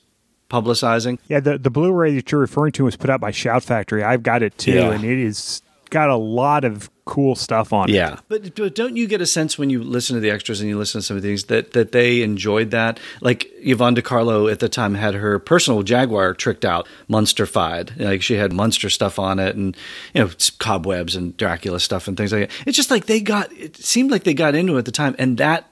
publicizing. 0.53 1.19
Yeah, 1.29 1.41
the 1.41 1.59
the 1.59 1.71
Blu-ray 1.71 2.15
that 2.17 2.31
you're 2.31 2.41
referring 2.41 2.73
to 2.73 2.85
was 2.85 2.97
put 2.97 3.11
out 3.11 3.21
by 3.21 3.31
Shout 3.31 3.63
Factory. 3.63 4.03
I've 4.05 4.23
got 4.23 4.43
it 4.43 4.57
too, 4.59 4.73
Yeah. 4.73 4.93
and 4.93 5.05
it 5.05 5.19
is 5.19 5.63
got 5.91 6.09
a 6.09 6.17
lot 6.17 6.65
of 6.65 6.89
cool 7.05 7.35
stuff 7.35 7.71
on 7.73 7.91
it. 7.91 7.93
Yeah, 7.95 8.19
but, 8.29 8.55
but 8.55 8.75
don't 8.75 8.97
you 8.97 9.07
get 9.07 9.21
a 9.21 9.27
sense 9.27 9.59
when 9.59 9.69
you 9.69 9.83
listen 9.83 10.15
to 10.15 10.21
the 10.21 10.31
extras 10.31 10.61
and 10.61 10.71
you 10.71 10.79
listen 10.79 11.01
to 11.03 11.07
some 11.07 11.17
of 11.19 11.23
these 11.23 11.45
that 11.45 11.73
that 11.73 11.93
they 11.93 12.23
enjoyed 12.23 12.71
that? 12.71 12.99
Like 13.21 13.51
Yvonne 13.59 13.95
De 13.95 14.03
Carlo 14.03 14.49
at 14.49 14.61
the 14.61 14.69
time 14.69 14.95
had 14.95 15.15
her 15.15 15.39
personal 15.39 15.83
Jaguar 15.83 16.33
tricked 16.35 16.65
out, 16.65 16.87
Munsterfied. 17.11 17.99
Like 17.99 18.23
she 18.23 18.35
had 18.35 18.53
Munster 18.53 18.89
stuff 18.91 19.19
on 19.19 19.39
it, 19.39 19.57
and 19.57 19.77
you 20.15 20.23
know 20.23 20.31
cobwebs 20.59 21.15
and 21.17 21.37
Dracula 21.37 21.81
stuff 21.81 22.09
and 22.09 22.17
things 22.17 22.33
like 22.33 22.49
that. 22.49 22.67
It's 22.67 22.77
just 22.77 22.91
like 22.91 23.07
they 23.07 23.21
got. 23.21 23.53
It 23.53 23.77
seemed 23.77 24.11
like 24.11 24.25
they 24.25 24.35
got 24.35 24.55
into 24.55 24.77
it 24.77 24.81
at 24.81 24.85
the 24.87 24.93
time, 24.93 25.15
and 25.19 25.39
that. 25.39 25.69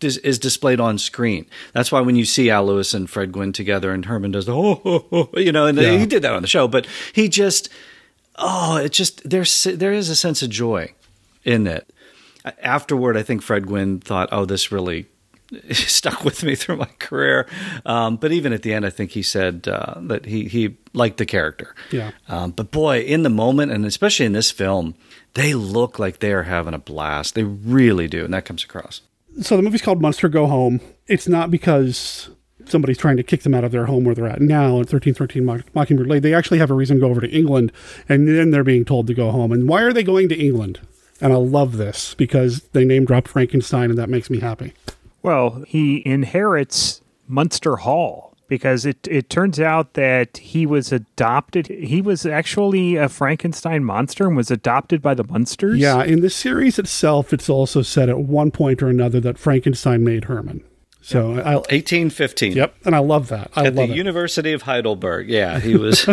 Is, 0.00 0.16
is 0.18 0.38
displayed 0.38 0.78
on 0.78 0.96
screen. 0.98 1.46
That's 1.72 1.90
why 1.90 2.00
when 2.02 2.14
you 2.14 2.24
see 2.24 2.50
Al 2.50 2.66
Lewis 2.66 2.94
and 2.94 3.10
Fred 3.10 3.32
Gwynne 3.32 3.52
together, 3.52 3.92
and 3.92 4.04
Herman 4.04 4.30
does 4.30 4.46
the 4.46 4.54
oh, 4.54 4.80
oh, 4.84 5.06
oh 5.10 5.28
you 5.38 5.50
know, 5.50 5.66
and 5.66 5.76
Yeah. 5.76 5.98
he 5.98 6.06
did 6.06 6.22
that 6.22 6.32
on 6.34 6.42
the 6.42 6.48
show, 6.48 6.68
but 6.68 6.86
he 7.12 7.28
just 7.28 7.68
oh, 8.36 8.76
it 8.76 8.92
just 8.92 9.28
there's 9.28 9.64
there 9.64 9.92
is 9.92 10.08
a 10.08 10.14
sense 10.16 10.42
of 10.42 10.50
joy 10.50 10.92
in 11.44 11.66
it. 11.66 11.92
Afterward, 12.62 13.16
I 13.16 13.22
think 13.24 13.42
Fred 13.42 13.66
Gwynne 13.66 13.98
thought, 14.00 14.28
"Oh, 14.30 14.44
this 14.44 14.70
really 14.70 15.06
stuck 15.72 16.24
with 16.24 16.42
me 16.44 16.54
through 16.54 16.76
my 16.76 16.88
career." 17.00 17.46
Um, 17.84 18.16
but 18.16 18.30
even 18.32 18.52
at 18.52 18.62
the 18.62 18.72
end, 18.72 18.86
I 18.86 18.90
think 18.90 19.10
he 19.10 19.22
said 19.22 19.66
uh, 19.68 19.94
that 20.02 20.26
he 20.26 20.44
he 20.44 20.76
liked 20.94 21.16
the 21.18 21.26
character. 21.26 21.74
Yeah. 21.90 22.12
Um, 22.28 22.52
but 22.52 22.70
boy, 22.70 23.00
in 23.00 23.22
the 23.24 23.30
moment, 23.30 23.72
and 23.72 23.84
especially 23.84 24.26
in 24.26 24.32
this 24.32 24.50
film, 24.52 24.94
they 25.34 25.54
look 25.54 25.98
like 25.98 26.20
they 26.20 26.32
are 26.32 26.44
having 26.44 26.74
a 26.74 26.78
blast. 26.78 27.34
They 27.34 27.44
really 27.44 28.06
do, 28.06 28.24
and 28.24 28.32
that 28.32 28.44
comes 28.44 28.62
across. 28.62 29.00
So 29.40 29.56
the 29.56 29.62
movie's 29.62 29.82
called 29.82 30.02
Munster 30.02 30.28
Go 30.28 30.46
Home. 30.46 30.80
It's 31.06 31.28
not 31.28 31.50
because 31.50 32.30
somebody's 32.66 32.98
trying 32.98 33.16
to 33.16 33.22
kick 33.22 33.42
them 33.42 33.54
out 33.54 33.64
of 33.64 33.72
their 33.72 33.86
home 33.86 34.04
where 34.04 34.14
they're 34.14 34.28
at 34.28 34.40
now 34.40 34.80
at 34.80 34.90
1313 34.90 35.44
Mock- 35.44 35.74
Mockingbird 35.74 36.08
Lane. 36.08 36.22
They 36.22 36.34
actually 36.34 36.58
have 36.58 36.70
a 36.70 36.74
reason 36.74 36.96
to 36.96 37.00
go 37.00 37.08
over 37.08 37.20
to 37.20 37.30
England, 37.30 37.72
and 38.08 38.28
then 38.28 38.50
they're 38.50 38.64
being 38.64 38.84
told 38.84 39.06
to 39.06 39.14
go 39.14 39.30
home. 39.30 39.52
And 39.52 39.68
why 39.68 39.82
are 39.82 39.92
they 39.92 40.02
going 40.02 40.28
to 40.28 40.36
England? 40.36 40.80
And 41.20 41.32
I 41.32 41.36
love 41.36 41.76
this 41.76 42.14
because 42.14 42.62
they 42.72 42.84
name 42.84 43.04
dropped 43.04 43.28
Frankenstein, 43.28 43.90
and 43.90 43.98
that 43.98 44.08
makes 44.08 44.28
me 44.28 44.40
happy. 44.40 44.72
Well, 45.22 45.64
he 45.66 46.02
inherits 46.06 47.00
Munster 47.26 47.76
Hall 47.76 48.27
because 48.48 48.86
it, 48.86 49.06
it 49.08 49.30
turns 49.30 49.60
out 49.60 49.94
that 49.94 50.38
he 50.38 50.66
was 50.66 50.92
adopted. 50.92 51.68
He 51.68 52.00
was 52.02 52.26
actually 52.26 52.96
a 52.96 53.08
Frankenstein 53.08 53.84
monster 53.84 54.26
and 54.26 54.36
was 54.36 54.50
adopted 54.50 55.00
by 55.02 55.14
the 55.14 55.24
Munsters. 55.24 55.78
Yeah, 55.78 56.02
in 56.02 56.20
the 56.20 56.30
series 56.30 56.78
itself, 56.78 57.32
it's 57.32 57.48
also 57.48 57.82
said 57.82 58.08
at 58.08 58.18
one 58.18 58.50
point 58.50 58.82
or 58.82 58.88
another 58.88 59.20
that 59.20 59.38
Frankenstein 59.38 60.02
made 60.02 60.24
Herman. 60.24 60.64
So 61.00 61.32
I, 61.32 61.54
1815. 61.54 62.52
Yep, 62.52 62.74
and 62.84 62.94
I 62.94 62.98
love 62.98 63.28
that. 63.28 63.50
I 63.54 63.66
At 63.66 63.76
the 63.76 63.84
it. 63.84 63.90
University 63.90 64.52
of 64.52 64.62
Heidelberg. 64.62 65.28
Yeah, 65.28 65.60
he 65.60 65.76
was. 65.76 66.08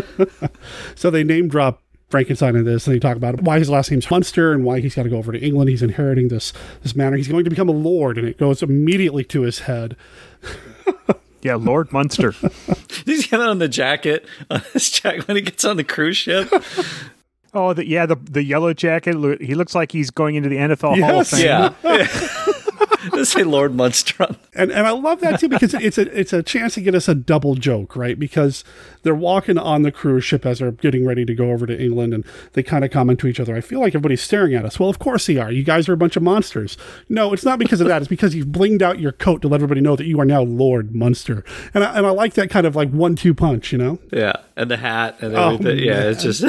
so 0.96 1.10
they 1.10 1.24
name 1.24 1.48
drop 1.48 1.82
Frankenstein 2.10 2.56
in 2.56 2.66
this, 2.66 2.88
and 2.88 2.96
they 2.96 3.00
talk 3.00 3.18
about 3.18 3.42
why 3.42 3.60
his 3.60 3.70
last 3.70 3.92
name's 3.92 4.10
Munster 4.10 4.54
and 4.54 4.64
why 4.64 4.80
he's 4.80 4.96
got 4.96 5.04
to 5.04 5.10
go 5.10 5.18
over 5.18 5.32
to 5.32 5.40
England. 5.40 5.70
He's 5.70 5.82
inheriting 5.82 6.28
this 6.28 6.54
this 6.82 6.96
manor. 6.96 7.18
He's 7.18 7.28
going 7.28 7.44
to 7.44 7.50
become 7.50 7.68
a 7.68 7.74
lord, 7.74 8.18
and 8.18 8.28
it 8.28 8.38
goes 8.38 8.62
immediately 8.62 9.24
to 9.26 9.42
his 9.42 9.60
head. 9.60 9.98
Yeah, 11.46 11.58
Lord 11.58 11.94
Munster. 11.94 12.32
He's 13.06 13.28
got 13.28 13.40
it 13.40 13.48
on 13.48 13.60
the 13.60 13.68
jacket 13.68 14.26
on 14.50 14.62
his 14.74 14.90
jacket 14.90 15.28
when 15.28 15.38
he 15.38 15.44
gets 15.44 15.64
on 15.64 15.78
the 15.78 15.84
cruise 15.84 16.18
ship. 16.18 16.52
Oh, 17.54 17.72
the, 17.72 17.88
yeah, 17.88 18.08
the 18.08 18.16
the 18.16 18.44
yellow 18.44 18.74
jacket. 18.74 19.16
He 19.40 19.54
looks 19.54 19.76
like 19.76 19.92
he's 19.92 20.10
going 20.10 20.34
into 20.34 20.50
the 20.50 20.56
NFL 20.56 21.00
Hall 21.00 21.20
of 21.20 21.28
Fame. 21.28 21.46
Yeah. 21.46 21.74
Let's 23.12 23.30
say 23.34 23.44
Lord 23.44 23.76
Munster. 23.76 24.36
And 24.54 24.72
and 24.72 24.88
I 24.88 24.92
love 24.92 25.20
that 25.22 25.40
too 25.40 25.50
because 25.50 25.74
it's 25.74 25.98
a 25.98 26.18
it's 26.20 26.34
a 26.34 26.42
chance 26.44 26.76
to 26.76 26.82
get 26.82 26.96
us 26.96 27.08
a 27.08 27.16
double 27.16 27.56
joke, 27.56 27.96
right? 27.96 28.18
Because 28.18 28.64
they're 29.04 29.14
walking 29.16 29.58
on 29.58 29.82
the 29.84 29.92
cruise 29.92 30.24
ship 30.24 30.46
as 30.46 30.60
they're 30.60 30.72
getting 30.72 31.06
ready 31.06 31.26
to 31.26 31.34
go 31.36 31.52
over 31.52 31.66
to 31.66 31.80
England, 31.80 32.14
and 32.14 32.26
they 32.54 32.64
kind 32.64 32.84
of 32.86 32.92
comment 32.92 33.20
to 33.20 33.28
each 33.28 33.40
other. 33.40 33.56
I 33.56 33.62
feel 33.62 33.80
like 33.80 33.92
everybody's 33.94 34.22
staring 34.22 34.54
at 34.56 34.66
us. 34.66 34.80
Well, 34.80 34.90
of 34.90 35.00
course 35.00 35.28
they 35.28 35.38
are. 35.38 35.52
You 35.52 35.64
guys 35.64 35.88
are 35.90 35.94
a 35.94 35.98
bunch 35.98 36.16
of 36.16 36.24
monsters. 36.24 36.78
No, 37.10 37.34
it's 37.34 37.46
not 37.46 37.60
because 37.60 37.82
of 37.82 37.88
that. 37.88 38.02
It's 38.02 38.08
because 38.10 38.34
you've 38.34 38.48
blinged 38.48 38.82
out 38.82 39.00
your 39.00 39.12
coat 39.12 39.42
to 39.44 39.48
let 39.48 39.58
everybody 39.58 39.82
know 39.82 39.96
that 39.96 40.06
you 40.06 40.20
are 40.20 40.26
now 40.26 40.42
Lord 40.42 40.96
Munster. 40.96 41.44
And 41.74 41.84
I, 41.84 41.98
and 41.98 42.06
I 42.08 42.10
like 42.12 42.34
that 42.36 42.50
kind 42.50 42.66
of 42.66 42.76
like 42.76 42.90
one 42.92 43.16
two 43.16 43.34
punch, 43.34 43.72
you 43.72 43.78
know? 43.78 44.00
Yeah, 44.12 44.34
and 44.56 44.72
the 44.72 44.78
hat 44.78 45.18
and 45.22 45.36
Oh, 45.36 45.56
everything. 45.56 45.80
yeah, 45.86 46.10
it's 46.10 46.24
just. 46.24 46.44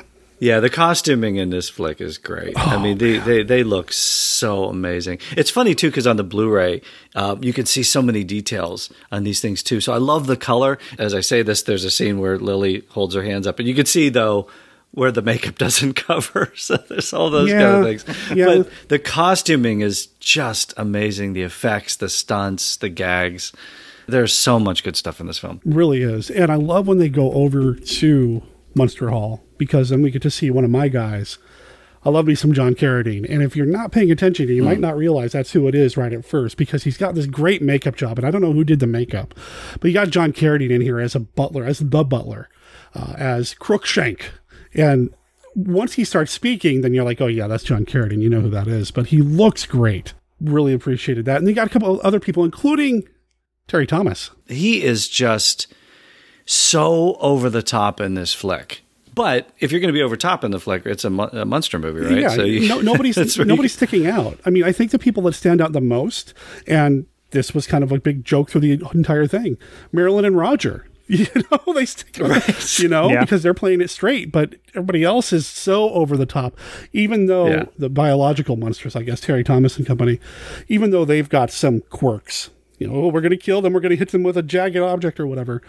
yeah, 0.40 0.58
the 0.60 0.70
costuming 0.70 1.36
in 1.36 1.50
this 1.50 1.68
flick 1.68 2.00
is 2.00 2.18
great. 2.18 2.54
I 2.56 2.82
mean, 2.82 2.98
they, 2.98 3.18
they 3.18 3.42
they 3.42 3.62
look 3.62 3.92
so 3.92 4.64
amazing. 4.64 5.18
It's 5.36 5.50
funny 5.50 5.74
too 5.74 5.90
because 5.90 6.06
on 6.06 6.16
the 6.16 6.24
Blu-ray, 6.24 6.80
uh, 7.14 7.36
you 7.40 7.52
can 7.52 7.66
see 7.66 7.82
so 7.82 8.00
many 8.02 8.24
details 8.24 8.90
on 9.12 9.24
these 9.24 9.40
things 9.40 9.62
too. 9.62 9.80
So 9.80 9.92
I 9.92 9.98
love 9.98 10.26
the 10.26 10.36
color. 10.36 10.78
As 10.98 11.14
I 11.14 11.20
say 11.20 11.42
this, 11.42 11.62
there's 11.62 11.84
a 11.84 11.90
scene 11.90 12.18
where 12.18 12.38
Lily 12.38 12.84
holds 12.88 13.14
her 13.14 13.22
hands 13.22 13.46
up, 13.46 13.58
and 13.58 13.68
you 13.68 13.74
can 13.74 13.86
see 13.86 14.08
though 14.08 14.48
where 14.92 15.12
the 15.12 15.22
makeup 15.22 15.56
doesn't 15.58 15.94
cover. 15.94 16.52
So 16.56 16.76
there's 16.76 17.12
all 17.12 17.30
those 17.30 17.50
kind 17.50 17.62
of 17.62 17.84
things. 17.84 18.04
yeah. 18.36 18.46
But 18.46 18.70
the 18.88 18.98
costuming 18.98 19.82
is 19.82 20.06
just 20.20 20.74
amazing. 20.76 21.32
The 21.34 21.42
effects, 21.42 21.96
the 21.96 22.08
stunts, 22.08 22.76
the 22.76 22.88
gags. 22.88 23.52
There's 24.08 24.32
so 24.32 24.58
much 24.58 24.82
good 24.82 24.96
stuff 24.96 25.20
in 25.20 25.26
this 25.26 25.38
film. 25.38 25.60
really 25.64 26.02
is. 26.02 26.30
And 26.30 26.50
I 26.50 26.56
love 26.56 26.88
when 26.88 26.98
they 26.98 27.08
go 27.08 27.30
over 27.32 27.74
to 27.74 28.42
Munster 28.74 29.10
Hall 29.10 29.44
because 29.58 29.88
then 29.88 30.02
we 30.02 30.10
get 30.10 30.22
to 30.22 30.30
see 30.30 30.50
one 30.50 30.64
of 30.64 30.70
my 30.70 30.88
guys. 30.88 31.38
I 32.02 32.08
love 32.08 32.26
me 32.26 32.34
some 32.34 32.54
John 32.54 32.74
Carradine. 32.74 33.26
And 33.28 33.42
if 33.42 33.54
you're 33.54 33.66
not 33.66 33.92
paying 33.92 34.10
attention, 34.10 34.48
you 34.48 34.62
might 34.62 34.80
not 34.80 34.96
realize 34.96 35.32
that's 35.32 35.52
who 35.52 35.68
it 35.68 35.74
is 35.74 35.98
right 35.98 36.12
at 36.12 36.24
first 36.24 36.56
because 36.56 36.84
he's 36.84 36.96
got 36.96 37.14
this 37.14 37.26
great 37.26 37.60
makeup 37.60 37.94
job. 37.94 38.18
And 38.18 38.26
I 38.26 38.30
don't 38.30 38.40
know 38.40 38.54
who 38.54 38.64
did 38.64 38.80
the 38.80 38.86
makeup, 38.86 39.34
but 39.80 39.88
you 39.88 39.94
got 39.94 40.08
John 40.08 40.32
Carradine 40.32 40.70
in 40.70 40.80
here 40.80 40.98
as 40.98 41.14
a 41.14 41.20
butler, 41.20 41.64
as 41.64 41.80
the 41.80 42.04
butler, 42.04 42.48
uh, 42.94 43.14
as 43.18 43.54
Cruikshank. 43.54 44.22
And 44.72 45.12
once 45.54 45.94
he 45.94 46.04
starts 46.04 46.32
speaking, 46.32 46.80
then 46.80 46.94
you're 46.94 47.04
like, 47.04 47.20
oh, 47.20 47.26
yeah, 47.26 47.46
that's 47.48 47.64
John 47.64 47.84
Carradine. 47.84 48.22
You 48.22 48.30
know 48.30 48.40
who 48.40 48.50
that 48.50 48.66
is. 48.66 48.90
But 48.90 49.08
he 49.08 49.20
looks 49.20 49.66
great. 49.66 50.14
Really 50.40 50.72
appreciated 50.72 51.26
that. 51.26 51.36
And 51.36 51.46
they 51.46 51.52
got 51.52 51.66
a 51.66 51.70
couple 51.70 51.92
of 51.92 52.00
other 52.00 52.20
people, 52.20 52.44
including 52.44 53.06
Terry 53.68 53.86
Thomas. 53.86 54.30
he 54.48 54.82
is 54.82 55.06
just 55.06 55.66
so 56.50 57.14
over 57.20 57.48
the 57.48 57.62
top 57.62 58.00
in 58.00 58.14
this 58.14 58.34
flick. 58.34 58.82
But 59.14 59.50
if 59.60 59.70
you're 59.70 59.80
going 59.80 59.92
to 59.92 59.96
be 59.96 60.02
over 60.02 60.16
top 60.16 60.42
in 60.42 60.50
the 60.50 60.58
flick, 60.58 60.84
it's 60.84 61.04
a, 61.04 61.10
Mon- 61.10 61.30
a 61.32 61.44
monster 61.44 61.78
movie, 61.78 62.00
right? 62.00 62.18
Yeah, 62.22 62.28
So 62.30 62.42
you- 62.42 62.68
no, 62.68 62.80
nobody's 62.80 63.14
that's 63.16 63.36
you- 63.36 63.44
nobody's 63.44 63.72
sticking 63.72 64.06
out. 64.08 64.38
I 64.44 64.50
mean, 64.50 64.64
I 64.64 64.72
think 64.72 64.90
the 64.90 64.98
people 64.98 65.22
that 65.24 65.34
stand 65.34 65.60
out 65.60 65.72
the 65.72 65.80
most, 65.80 66.34
and 66.66 67.06
this 67.30 67.54
was 67.54 67.68
kind 67.68 67.84
of 67.84 67.92
a 67.92 68.00
big 68.00 68.24
joke 68.24 68.50
through 68.50 68.62
the 68.62 68.72
entire 68.94 69.28
thing. 69.28 69.58
Marilyn 69.92 70.24
and 70.24 70.36
Roger. 70.36 70.86
You 71.10 71.26
know, 71.50 71.72
they 71.74 71.86
stick 71.86 72.16
right. 72.20 72.78
you 72.78 72.86
know, 72.86 73.10
Yeah. 73.10 73.20
because 73.22 73.42
they're 73.42 73.52
playing 73.52 73.80
it 73.80 73.90
straight, 73.90 74.30
but 74.30 74.54
everybody 74.76 75.02
else 75.02 75.32
is 75.32 75.44
so 75.44 75.90
over 75.90 76.16
the 76.16 76.24
top. 76.24 76.56
Even 76.92 77.26
though 77.26 77.48
Yeah. 77.48 77.64
the 77.76 77.88
biological 77.88 78.54
monsters, 78.54 78.94
I 78.94 79.02
guess 79.02 79.20
Terry 79.20 79.42
Thomas 79.42 79.76
and 79.76 79.84
company, 79.84 80.20
even 80.68 80.92
though 80.92 81.04
they've 81.04 81.28
got 81.28 81.50
some 81.50 81.80
quirks, 81.90 82.50
you 82.78 82.86
know, 82.86 82.94
oh, 82.94 83.08
we're 83.08 83.22
going 83.22 83.30
to 83.32 83.36
kill 83.36 83.60
them, 83.60 83.72
we're 83.72 83.80
going 83.80 83.90
to 83.90 83.96
hit 83.96 84.10
them 84.12 84.22
with 84.22 84.36
a 84.36 84.42
jagged 84.44 84.76
object 84.76 85.18
or 85.18 85.26
whatever. 85.26 85.62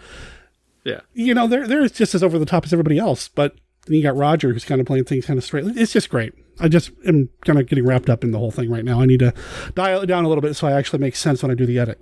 Yeah. 0.84 1.00
You 1.14 1.34
know, 1.34 1.46
they're 1.46 1.66
they're 1.66 1.88
just 1.88 2.14
as 2.14 2.22
over 2.22 2.38
the 2.38 2.46
top 2.46 2.64
as 2.64 2.72
everybody 2.72 2.98
else. 2.98 3.28
But 3.28 3.56
then 3.86 3.96
you 3.96 4.02
got 4.02 4.16
Roger, 4.16 4.52
who's 4.52 4.64
kind 4.64 4.80
of 4.80 4.86
playing 4.86 5.04
things 5.04 5.26
kind 5.26 5.38
of 5.38 5.44
straight. 5.44 5.64
It's 5.76 5.92
just 5.92 6.10
great. 6.10 6.34
I 6.60 6.68
just 6.68 6.90
am 7.06 7.28
kind 7.44 7.58
of 7.58 7.66
getting 7.66 7.86
wrapped 7.86 8.10
up 8.10 8.22
in 8.24 8.30
the 8.30 8.38
whole 8.38 8.50
thing 8.50 8.70
right 8.70 8.84
now. 8.84 9.00
I 9.00 9.06
need 9.06 9.20
to 9.20 9.32
dial 9.74 10.02
it 10.02 10.06
down 10.06 10.24
a 10.24 10.28
little 10.28 10.42
bit 10.42 10.54
so 10.54 10.66
I 10.66 10.72
actually 10.72 10.98
make 11.00 11.16
sense 11.16 11.42
when 11.42 11.50
I 11.50 11.54
do 11.54 11.66
the 11.66 11.78
edit. 11.78 12.00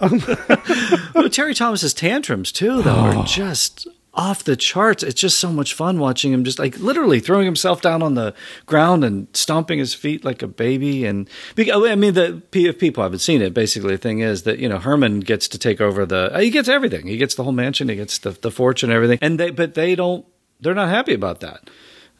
Well, 1.14 1.28
Terry 1.30 1.54
Thomas's 1.54 1.94
tantrums 1.94 2.50
too, 2.50 2.82
though, 2.82 2.90
are 2.90 3.24
just 3.26 3.86
off 4.14 4.44
the 4.44 4.56
charts. 4.56 5.02
It's 5.02 5.20
just 5.20 5.38
so 5.38 5.50
much 5.50 5.74
fun 5.74 5.98
watching 5.98 6.32
him 6.32 6.44
just 6.44 6.58
like 6.58 6.78
literally 6.78 7.20
throwing 7.20 7.44
himself 7.44 7.80
down 7.80 8.02
on 8.02 8.14
the 8.14 8.34
ground 8.66 9.04
and 9.04 9.28
stomping 9.32 9.78
his 9.78 9.94
feet 9.94 10.24
like 10.24 10.42
a 10.42 10.46
baby. 10.46 11.04
And 11.04 11.28
oh, 11.72 11.86
I 11.86 11.94
mean, 11.96 12.14
the 12.14 12.42
if 12.52 12.78
people 12.78 13.02
haven't 13.02 13.18
seen 13.18 13.42
it, 13.42 13.54
basically 13.54 13.96
the 13.96 14.02
thing 14.02 14.20
is 14.20 14.44
that 14.44 14.58
you 14.58 14.68
know 14.68 14.78
Herman 14.78 15.20
gets 15.20 15.48
to 15.48 15.58
take 15.58 15.80
over 15.80 16.06
the. 16.06 16.30
He 16.38 16.50
gets 16.50 16.68
everything. 16.68 17.06
He 17.06 17.16
gets 17.16 17.34
the 17.34 17.44
whole 17.44 17.52
mansion. 17.52 17.88
He 17.88 17.96
gets 17.96 18.18
the 18.18 18.30
the 18.30 18.50
fortune, 18.50 18.90
everything. 18.90 19.18
And 19.20 19.38
they, 19.38 19.50
but 19.50 19.74
they 19.74 19.94
don't. 19.94 20.24
They're 20.60 20.74
not 20.74 20.88
happy 20.88 21.14
about 21.14 21.40
that. 21.40 21.68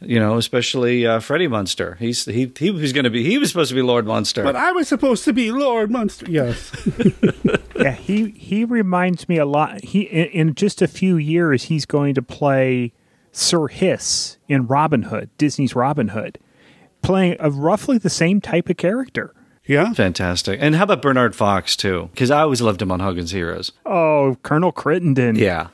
You 0.06 0.18
know, 0.18 0.36
especially 0.36 1.06
uh, 1.06 1.20
Freddie 1.20 1.48
Munster. 1.48 1.96
He's 1.98 2.24
he 2.24 2.52
he 2.58 2.70
was 2.70 2.92
going 2.92 3.04
to 3.04 3.10
be. 3.10 3.24
He 3.24 3.38
was 3.38 3.48
supposed 3.48 3.70
to 3.70 3.74
be 3.74 3.82
Lord 3.82 4.06
Munster. 4.06 4.42
But 4.42 4.56
I 4.56 4.72
was 4.72 4.88
supposed 4.88 5.24
to 5.24 5.32
be 5.32 5.50
Lord 5.50 5.90
Munster. 5.90 6.30
Yes. 6.30 6.72
yeah, 7.76 7.92
he 7.92 8.30
he 8.30 8.64
reminds 8.64 9.28
me 9.28 9.38
a 9.38 9.46
lot. 9.46 9.82
He 9.84 10.02
in, 10.02 10.26
in 10.26 10.54
just 10.54 10.82
a 10.82 10.88
few 10.88 11.16
years 11.16 11.64
he's 11.64 11.86
going 11.86 12.14
to 12.14 12.22
play 12.22 12.92
Sir 13.32 13.68
Hiss 13.68 14.38
in 14.48 14.66
Robin 14.66 15.04
Hood, 15.04 15.30
Disney's 15.38 15.74
Robin 15.74 16.08
Hood, 16.08 16.38
playing 17.02 17.36
a 17.40 17.50
roughly 17.50 17.98
the 17.98 18.10
same 18.10 18.40
type 18.40 18.68
of 18.68 18.76
character. 18.76 19.34
Yeah, 19.66 19.92
fantastic. 19.94 20.58
And 20.60 20.74
how 20.74 20.84
about 20.84 21.00
Bernard 21.00 21.34
Fox 21.34 21.74
too? 21.74 22.10
Because 22.12 22.30
I 22.30 22.42
always 22.42 22.60
loved 22.60 22.82
him 22.82 22.92
on 22.92 23.00
Hogan's 23.00 23.30
Heroes. 23.30 23.72
Oh, 23.86 24.36
Colonel 24.42 24.72
Crittenden. 24.72 25.36
Yeah. 25.36 25.68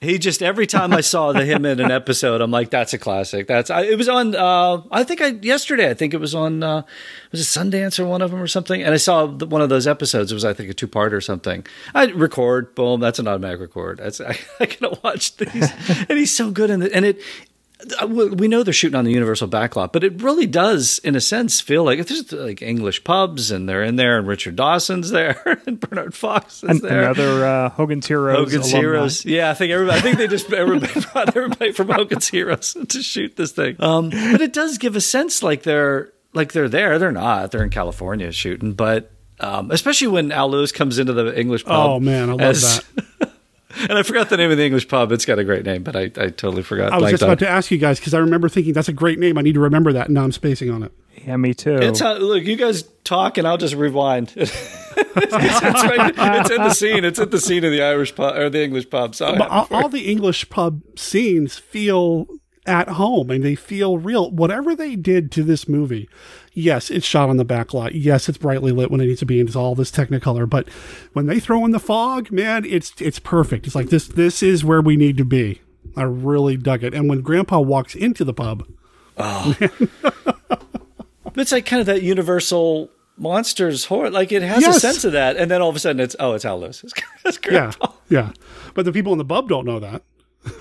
He 0.00 0.18
just 0.18 0.42
every 0.42 0.66
time 0.66 0.92
I 0.92 1.00
saw 1.00 1.32
the 1.32 1.44
him 1.44 1.64
in 1.64 1.80
an 1.80 1.90
episode, 1.90 2.40
I'm 2.40 2.52
like, 2.52 2.70
that's 2.70 2.92
a 2.92 2.98
classic. 2.98 3.48
That's 3.48 3.68
I, 3.68 3.82
it 3.82 3.98
was 3.98 4.08
on. 4.08 4.36
Uh, 4.36 4.82
I 4.92 5.02
think 5.02 5.20
I 5.20 5.28
yesterday. 5.42 5.90
I 5.90 5.94
think 5.94 6.14
it 6.14 6.18
was 6.20 6.36
on. 6.36 6.62
Uh, 6.62 6.82
was 7.32 7.40
it 7.40 7.58
Sundance 7.58 7.98
or 7.98 8.06
one 8.06 8.22
of 8.22 8.30
them 8.30 8.40
or 8.40 8.46
something? 8.46 8.80
And 8.80 8.94
I 8.94 8.96
saw 8.96 9.26
the, 9.26 9.46
one 9.46 9.60
of 9.60 9.70
those 9.70 9.88
episodes. 9.88 10.30
It 10.30 10.34
was 10.34 10.44
I 10.44 10.54
think 10.54 10.70
a 10.70 10.74
two 10.74 10.86
part 10.86 11.12
or 11.12 11.20
something. 11.20 11.66
I 11.94 12.06
record. 12.06 12.76
Boom. 12.76 13.00
That's 13.00 13.18
an 13.18 13.26
automatic 13.26 13.60
record. 13.60 13.98
That's 13.98 14.20
I, 14.20 14.38
I 14.60 14.66
can 14.66 14.88
watch 15.02 15.36
these, 15.36 15.72
and 16.08 16.16
he's 16.16 16.34
so 16.34 16.50
good 16.50 16.70
in 16.70 16.82
it. 16.82 16.92
And 16.92 17.04
it. 17.04 17.20
Uh, 18.00 18.06
We 18.06 18.48
know 18.48 18.62
they're 18.62 18.72
shooting 18.74 18.96
on 18.98 19.04
the 19.04 19.12
Universal 19.12 19.48
backlot, 19.48 19.92
but 19.92 20.02
it 20.04 20.20
really 20.22 20.46
does, 20.46 20.98
in 21.04 21.14
a 21.14 21.20
sense, 21.20 21.60
feel 21.60 21.84
like 21.84 21.98
if 21.98 22.08
there's 22.08 22.32
like 22.32 22.60
English 22.62 23.04
pubs, 23.04 23.50
and 23.50 23.68
they're 23.68 23.82
in 23.84 23.96
there, 23.96 24.18
and 24.18 24.26
Richard 24.26 24.56
Dawson's 24.56 25.10
there, 25.10 25.60
and 25.66 25.78
Bernard 25.78 26.14
Fox 26.14 26.62
is 26.64 26.70
An- 26.70 26.78
there. 26.80 27.02
Another 27.04 27.44
uh, 27.46 27.70
Hogan's 27.70 28.06
Heroes. 28.06 28.36
Hogan's 28.38 28.66
alumni. 28.72 28.80
Heroes. 28.80 29.24
Yeah, 29.24 29.50
I 29.50 29.54
think 29.54 29.72
everybody. 29.72 29.98
I 29.98 30.00
think 30.00 30.18
they 30.18 30.26
just 30.28 30.52
everybody 30.52 31.00
brought 31.12 31.36
everybody 31.36 31.72
from 31.72 31.88
Hogan's 31.88 32.28
Heroes 32.28 32.76
to 32.88 33.02
shoot 33.02 33.36
this 33.36 33.52
thing. 33.52 33.76
Um, 33.80 34.10
but 34.10 34.40
it 34.40 34.52
does 34.52 34.78
give 34.78 34.96
a 34.96 35.00
sense 35.00 35.42
like 35.42 35.62
they're 35.62 36.12
like 36.32 36.52
they're 36.52 36.68
there. 36.68 36.98
They're 36.98 37.12
not. 37.12 37.50
They're 37.52 37.64
in 37.64 37.70
California 37.70 38.32
shooting, 38.32 38.72
but. 38.72 39.12
Um, 39.40 39.70
especially 39.70 40.08
when 40.08 40.32
Al 40.32 40.50
Lewis 40.50 40.72
comes 40.72 40.98
into 40.98 41.12
the 41.12 41.38
English 41.38 41.64
pub. 41.64 41.90
Oh, 41.90 42.00
man, 42.00 42.28
I 42.28 42.32
love 42.32 42.40
that. 42.60 42.84
And 43.76 43.92
I 43.98 44.02
forgot 44.02 44.30
the 44.30 44.36
name 44.36 44.50
of 44.50 44.56
the 44.56 44.64
English 44.64 44.88
pub. 44.88 45.12
It's 45.12 45.24
got 45.26 45.38
a 45.38 45.44
great 45.44 45.64
name, 45.64 45.82
but 45.82 45.94
I, 45.96 46.02
I 46.02 46.28
totally 46.30 46.62
forgot. 46.62 46.92
I 46.92 46.96
was 46.96 47.00
Blanked 47.02 47.10
just 47.12 47.22
about 47.22 47.42
it. 47.42 47.44
to 47.44 47.48
ask 47.50 47.70
you 47.70 47.78
guys 47.78 47.98
because 47.98 48.14
I 48.14 48.18
remember 48.18 48.48
thinking 48.48 48.72
that's 48.72 48.88
a 48.88 48.92
great 48.92 49.18
name. 49.18 49.36
I 49.38 49.42
need 49.42 49.54
to 49.54 49.60
remember 49.60 49.92
that. 49.92 50.06
and 50.06 50.14
Now 50.14 50.24
I'm 50.24 50.32
spacing 50.32 50.70
on 50.70 50.82
it. 50.82 50.92
Yeah, 51.26 51.36
me 51.36 51.52
too. 51.54 51.76
It's 51.76 52.00
how, 52.00 52.14
look. 52.14 52.44
You 52.44 52.56
guys 52.56 52.84
talk, 53.04 53.38
and 53.38 53.46
I'll 53.46 53.58
just 53.58 53.74
rewind. 53.74 54.32
it's, 54.36 54.52
it's 54.96 55.32
right- 55.84 56.14
it's 56.16 56.50
in 56.50 56.62
the 56.62 56.72
scene. 56.72 57.04
It's 57.04 57.18
in 57.18 57.30
the 57.30 57.40
scene 57.40 57.64
of 57.64 57.72
the 57.72 57.82
Irish 57.82 58.14
pub 58.14 58.36
or 58.36 58.48
the 58.48 58.62
English 58.62 58.88
pub. 58.88 59.14
So 59.14 59.26
all, 59.44 59.66
all 59.70 59.88
the 59.88 60.10
English 60.10 60.48
pub 60.48 60.80
scenes 60.96 61.56
feel 61.58 62.26
at 62.68 62.88
home 62.90 63.30
and 63.30 63.42
they 63.42 63.54
feel 63.54 63.98
real. 63.98 64.30
Whatever 64.30 64.76
they 64.76 64.94
did 64.94 65.32
to 65.32 65.42
this 65.42 65.66
movie, 65.66 66.08
yes, 66.52 66.90
it's 66.90 67.06
shot 67.06 67.28
on 67.30 67.36
the 67.38 67.44
back 67.44 67.72
lot. 67.74 67.94
Yes, 67.94 68.28
it's 68.28 68.38
brightly 68.38 68.70
lit 68.70 68.90
when 68.90 69.00
it 69.00 69.06
needs 69.06 69.20
to 69.20 69.26
be. 69.26 69.40
and 69.40 69.48
It's 69.48 69.56
all 69.56 69.74
this 69.74 69.90
Technicolor. 69.90 70.48
But 70.48 70.68
when 71.14 71.26
they 71.26 71.40
throw 71.40 71.64
in 71.64 71.70
the 71.72 71.80
fog, 71.80 72.30
man, 72.30 72.64
it's 72.64 72.92
it's 73.00 73.18
perfect. 73.18 73.66
It's 73.66 73.74
like 73.74 73.88
this. 73.88 74.06
This 74.06 74.42
is 74.42 74.64
where 74.64 74.80
we 74.82 74.96
need 74.96 75.16
to 75.16 75.24
be. 75.24 75.62
I 75.96 76.02
really 76.02 76.56
dug 76.56 76.84
it. 76.84 76.94
And 76.94 77.08
when 77.08 77.22
Grandpa 77.22 77.60
walks 77.60 77.94
into 77.94 78.24
the 78.24 78.34
pub, 78.34 78.64
Oh. 79.16 79.54
It's 81.36 81.52
like 81.52 81.66
kind 81.66 81.78
of 81.80 81.86
that 81.86 82.02
universal 82.02 82.90
monsters 83.16 83.84
horror. 83.84 84.10
Like 84.10 84.32
it 84.32 84.42
has 84.42 84.66
a 84.66 84.72
sense 84.80 85.04
of 85.04 85.12
that, 85.12 85.36
and 85.36 85.48
then 85.50 85.62
all 85.62 85.68
of 85.68 85.76
a 85.76 85.78
sudden 85.78 86.00
it's 86.00 86.16
oh, 86.18 86.34
it's 86.34 86.44
Al 86.44 86.58
Lewis. 86.60 86.82
It's, 87.24 87.38
it's 87.38 87.38
yeah, 87.48 87.70
yeah. 88.08 88.32
But 88.74 88.86
the 88.86 88.92
people 88.92 89.12
in 89.12 89.18
the 89.18 89.24
pub 89.24 89.48
don't 89.48 89.64
know 89.66 89.78
that. 89.78 90.02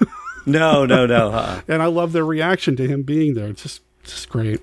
No, 0.48 0.86
no, 0.86 1.06
no. 1.06 1.32
Uh-uh. 1.32 1.62
and 1.68 1.84
I 1.84 1.88
love 1.88 2.14
their 2.14 2.26
reaction 2.26 2.76
to 2.78 2.88
him 2.88 3.04
being 3.04 3.34
there. 3.34 3.48
It's 3.48 3.64
just, 3.64 3.82
just 4.04 4.30
great. 4.30 4.62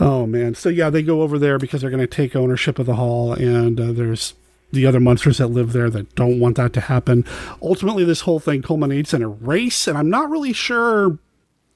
Oh 0.00 0.26
man! 0.26 0.54
So 0.54 0.68
yeah, 0.70 0.88
they 0.88 1.02
go 1.02 1.20
over 1.20 1.38
there 1.38 1.58
because 1.58 1.82
they're 1.82 1.90
going 1.90 2.00
to 2.00 2.06
take 2.06 2.34
ownership 2.34 2.78
of 2.78 2.86
the 2.86 2.94
hall, 2.94 3.34
and 3.34 3.78
uh, 3.78 3.92
there's 3.92 4.34
the 4.72 4.86
other 4.86 5.00
monsters 5.00 5.36
that 5.36 5.48
live 5.48 5.74
there 5.74 5.90
that 5.90 6.14
don't 6.14 6.40
want 6.40 6.56
that 6.56 6.72
to 6.72 6.80
happen. 6.80 7.26
Ultimately, 7.60 8.02
this 8.04 8.22
whole 8.22 8.40
thing 8.40 8.62
culminates 8.62 9.12
in 9.12 9.22
a 9.22 9.28
race, 9.28 9.86
and 9.86 9.98
I'm 9.98 10.08
not 10.08 10.30
really 10.30 10.54
sure 10.54 11.18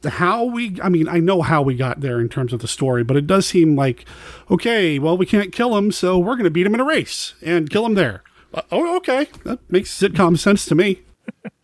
how 0.02 0.44
we. 0.44 0.80
I 0.82 0.88
mean, 0.88 1.08
I 1.08 1.18
know 1.18 1.42
how 1.42 1.60
we 1.60 1.74
got 1.74 2.00
there 2.00 2.18
in 2.18 2.30
terms 2.30 2.54
of 2.54 2.60
the 2.60 2.68
story, 2.68 3.04
but 3.04 3.18
it 3.18 3.26
does 3.26 3.46
seem 3.46 3.76
like 3.76 4.06
okay. 4.50 4.98
Well, 4.98 5.18
we 5.18 5.26
can't 5.26 5.52
kill 5.52 5.76
him, 5.76 5.92
so 5.92 6.18
we're 6.18 6.36
going 6.36 6.44
to 6.44 6.50
beat 6.50 6.66
him 6.66 6.74
in 6.74 6.80
a 6.80 6.84
race 6.84 7.34
and 7.42 7.68
kill 7.68 7.84
him 7.84 7.94
there. 7.94 8.22
Uh, 8.54 8.62
oh, 8.72 8.96
okay, 8.96 9.28
that 9.44 9.58
makes 9.70 9.90
sitcom 9.96 10.38
sense 10.38 10.64
to 10.64 10.74
me. 10.74 11.02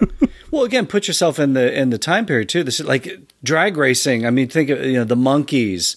Well, 0.50 0.64
again, 0.64 0.86
put 0.86 1.06
yourself 1.08 1.38
in 1.38 1.52
the 1.52 1.78
in 1.78 1.90
the 1.90 1.98
time 1.98 2.24
period 2.24 2.48
too. 2.48 2.64
This 2.64 2.80
is 2.80 2.86
like 2.86 3.20
drag 3.44 3.76
racing. 3.76 4.24
I 4.24 4.30
mean, 4.30 4.48
think 4.48 4.70
of 4.70 4.82
you 4.82 4.94
know 4.94 5.04
the 5.04 5.14
Monkees. 5.14 5.94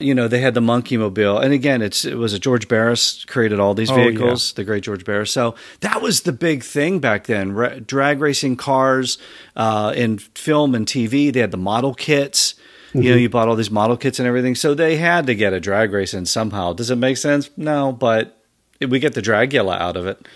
You 0.00 0.12
know, 0.12 0.26
they 0.26 0.40
had 0.40 0.54
the 0.54 0.60
Monkeemobile, 0.60 1.40
and 1.40 1.52
again, 1.52 1.80
it's 1.82 2.04
it 2.04 2.16
was 2.16 2.32
a 2.32 2.40
George 2.40 2.66
Barris 2.66 3.24
created 3.26 3.60
all 3.60 3.74
these 3.74 3.92
Oh, 3.92 3.96
yeah. 3.96 4.08
vehicles, 4.08 4.54
the 4.54 4.64
great 4.64 4.82
George 4.82 5.04
Barris. 5.04 5.30
So 5.30 5.54
that 5.80 6.02
was 6.02 6.22
the 6.22 6.32
big 6.32 6.64
thing 6.64 6.98
back 6.98 7.26
then. 7.28 7.52
Ra- 7.52 7.78
drag 7.86 8.20
racing 8.20 8.56
cars 8.56 9.18
uh, 9.54 9.92
in 9.94 10.18
film 10.18 10.74
and 10.74 10.84
TV. 10.84 11.32
They 11.32 11.38
had 11.38 11.52
the 11.52 11.56
model 11.56 11.94
kits. 11.94 12.54
You 12.92 13.02
know, 13.10 13.16
Mhm. 13.16 13.20
you 13.22 13.28
bought 13.28 13.46
all 13.46 13.54
these 13.54 13.70
model 13.70 13.96
kits 13.96 14.18
and 14.18 14.26
everything. 14.26 14.56
So 14.56 14.74
they 14.74 14.96
had 14.96 15.28
to 15.28 15.36
get 15.36 15.52
a 15.52 15.60
drag 15.60 15.92
race 15.92 16.12
in 16.12 16.26
somehow. 16.26 16.72
Does 16.72 16.90
it 16.90 16.96
make 16.96 17.16
sense? 17.18 17.50
No, 17.56 17.92
but 17.92 18.36
we 18.80 18.98
get 18.98 19.14
the 19.14 19.22
Dragula 19.22 19.78
out 19.78 19.96
of 19.96 20.06
it. 20.08 20.26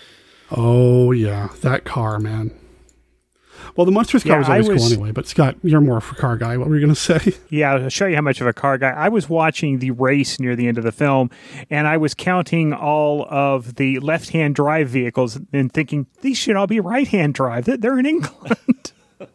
Oh 0.49 1.11
yeah, 1.11 1.49
that 1.63 1.83
car, 1.83 2.17
man. 2.17 2.51
Well, 3.77 3.85
the 3.85 3.91
monsters 3.91 4.23
car 4.23 4.33
Yeah, 4.33 4.39
was 4.39 4.49
always 4.49 4.67
was- 4.67 4.81
cool 4.83 4.93
anyway. 4.93 5.11
But 5.11 5.27
Scott, 5.27 5.55
you're 5.63 5.79
more 5.81 5.97
of 5.97 6.11
a 6.11 6.15
car 6.15 6.35
guy. 6.35 6.57
What 6.57 6.67
were 6.67 6.75
you 6.75 6.81
going 6.81 6.95
to 6.95 6.99
say? 6.99 7.33
Yeah, 7.49 7.73
I'll 7.75 7.89
show 7.89 8.07
you 8.07 8.15
how 8.15 8.21
much 8.21 8.41
of 8.41 8.47
a 8.47 8.53
car 8.53 8.77
guy. 8.77 8.89
I 8.89 9.07
was 9.09 9.29
watching 9.29 9.79
the 9.79 9.91
race 9.91 10.39
near 10.39 10.55
the 10.55 10.67
end 10.67 10.77
of 10.79 10.83
the 10.83 10.91
film, 10.91 11.29
and 11.69 11.87
I 11.87 11.97
was 11.97 12.13
counting 12.15 12.73
all 12.73 13.27
of 13.29 13.75
the 13.75 13.99
left-hand 13.99 14.55
drive 14.55 14.89
vehicles 14.89 15.39
and 15.53 15.71
thinking 15.71 16.07
these 16.21 16.37
should 16.37 16.55
all 16.55 16.67
be 16.67 16.79
right-hand 16.79 17.35
drive. 17.35 17.65
They're- 17.65 17.77
They're 17.77 17.99
in 17.99 18.05
England. 18.07 18.91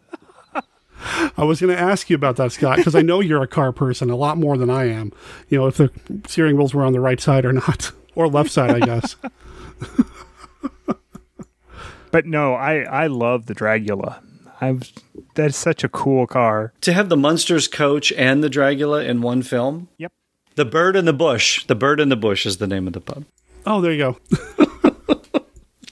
I 1.36 1.44
was 1.44 1.60
going 1.60 1.74
to 1.74 1.80
ask 1.80 2.08
you 2.10 2.16
about 2.16 2.36
that, 2.36 2.52
Scott, 2.52 2.76
because 2.76 2.94
I 2.94 3.02
know 3.02 3.20
you're 3.20 3.42
a 3.42 3.48
car 3.48 3.72
person 3.72 4.08
a 4.10 4.16
lot 4.16 4.36
more 4.38 4.56
than 4.56 4.70
I 4.70 4.84
am. 4.88 5.12
You 5.48 5.58
know, 5.58 5.66
if 5.66 5.76
the 5.76 5.90
steering 6.28 6.56
wheels 6.56 6.74
were 6.74 6.84
on 6.84 6.92
the 6.92 7.00
right 7.00 7.20
side 7.20 7.44
or 7.44 7.52
not, 7.52 7.90
or 8.14 8.28
left 8.28 8.50
side, 8.50 8.70
I 8.70 8.86
guess. 8.86 9.16
but 12.10 12.26
no, 12.26 12.54
I 12.54 12.82
I 12.82 13.06
love 13.08 13.46
the 13.46 13.54
Dragula. 13.54 14.22
I've 14.62 14.92
that's 15.34 15.56
such 15.56 15.82
a 15.82 15.88
cool 15.88 16.26
car. 16.26 16.72
to 16.82 16.92
have 16.92 17.08
the 17.08 17.16
Munsters 17.16 17.66
coach 17.66 18.12
and 18.12 18.44
the 18.44 18.48
Dragula 18.48 19.04
in 19.06 19.20
one 19.20 19.42
film. 19.42 19.88
Yep. 19.98 20.12
The 20.54 20.64
Bird 20.64 20.94
in 20.94 21.04
the 21.04 21.12
Bush. 21.12 21.66
The 21.66 21.74
Bird 21.74 21.98
in 21.98 22.10
the 22.10 22.16
Bush 22.16 22.46
is 22.46 22.58
the 22.58 22.66
name 22.66 22.86
of 22.86 22.92
the 22.92 23.00
pub. 23.00 23.24
Oh, 23.66 23.80
there 23.80 23.92
you 23.92 23.98
go. 23.98 24.18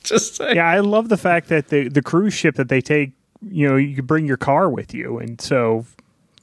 Just 0.04 0.36
saying. 0.36 0.56
Yeah, 0.56 0.66
I 0.66 0.80
love 0.80 1.08
the 1.08 1.16
fact 1.16 1.48
that 1.48 1.68
the 1.68 1.88
the 1.88 2.02
cruise 2.02 2.34
ship 2.34 2.54
that 2.56 2.68
they 2.68 2.80
take, 2.80 3.12
you 3.42 3.68
know, 3.68 3.76
you 3.76 4.02
bring 4.02 4.26
your 4.26 4.36
car 4.36 4.68
with 4.70 4.94
you, 4.94 5.18
and 5.18 5.40
so 5.40 5.84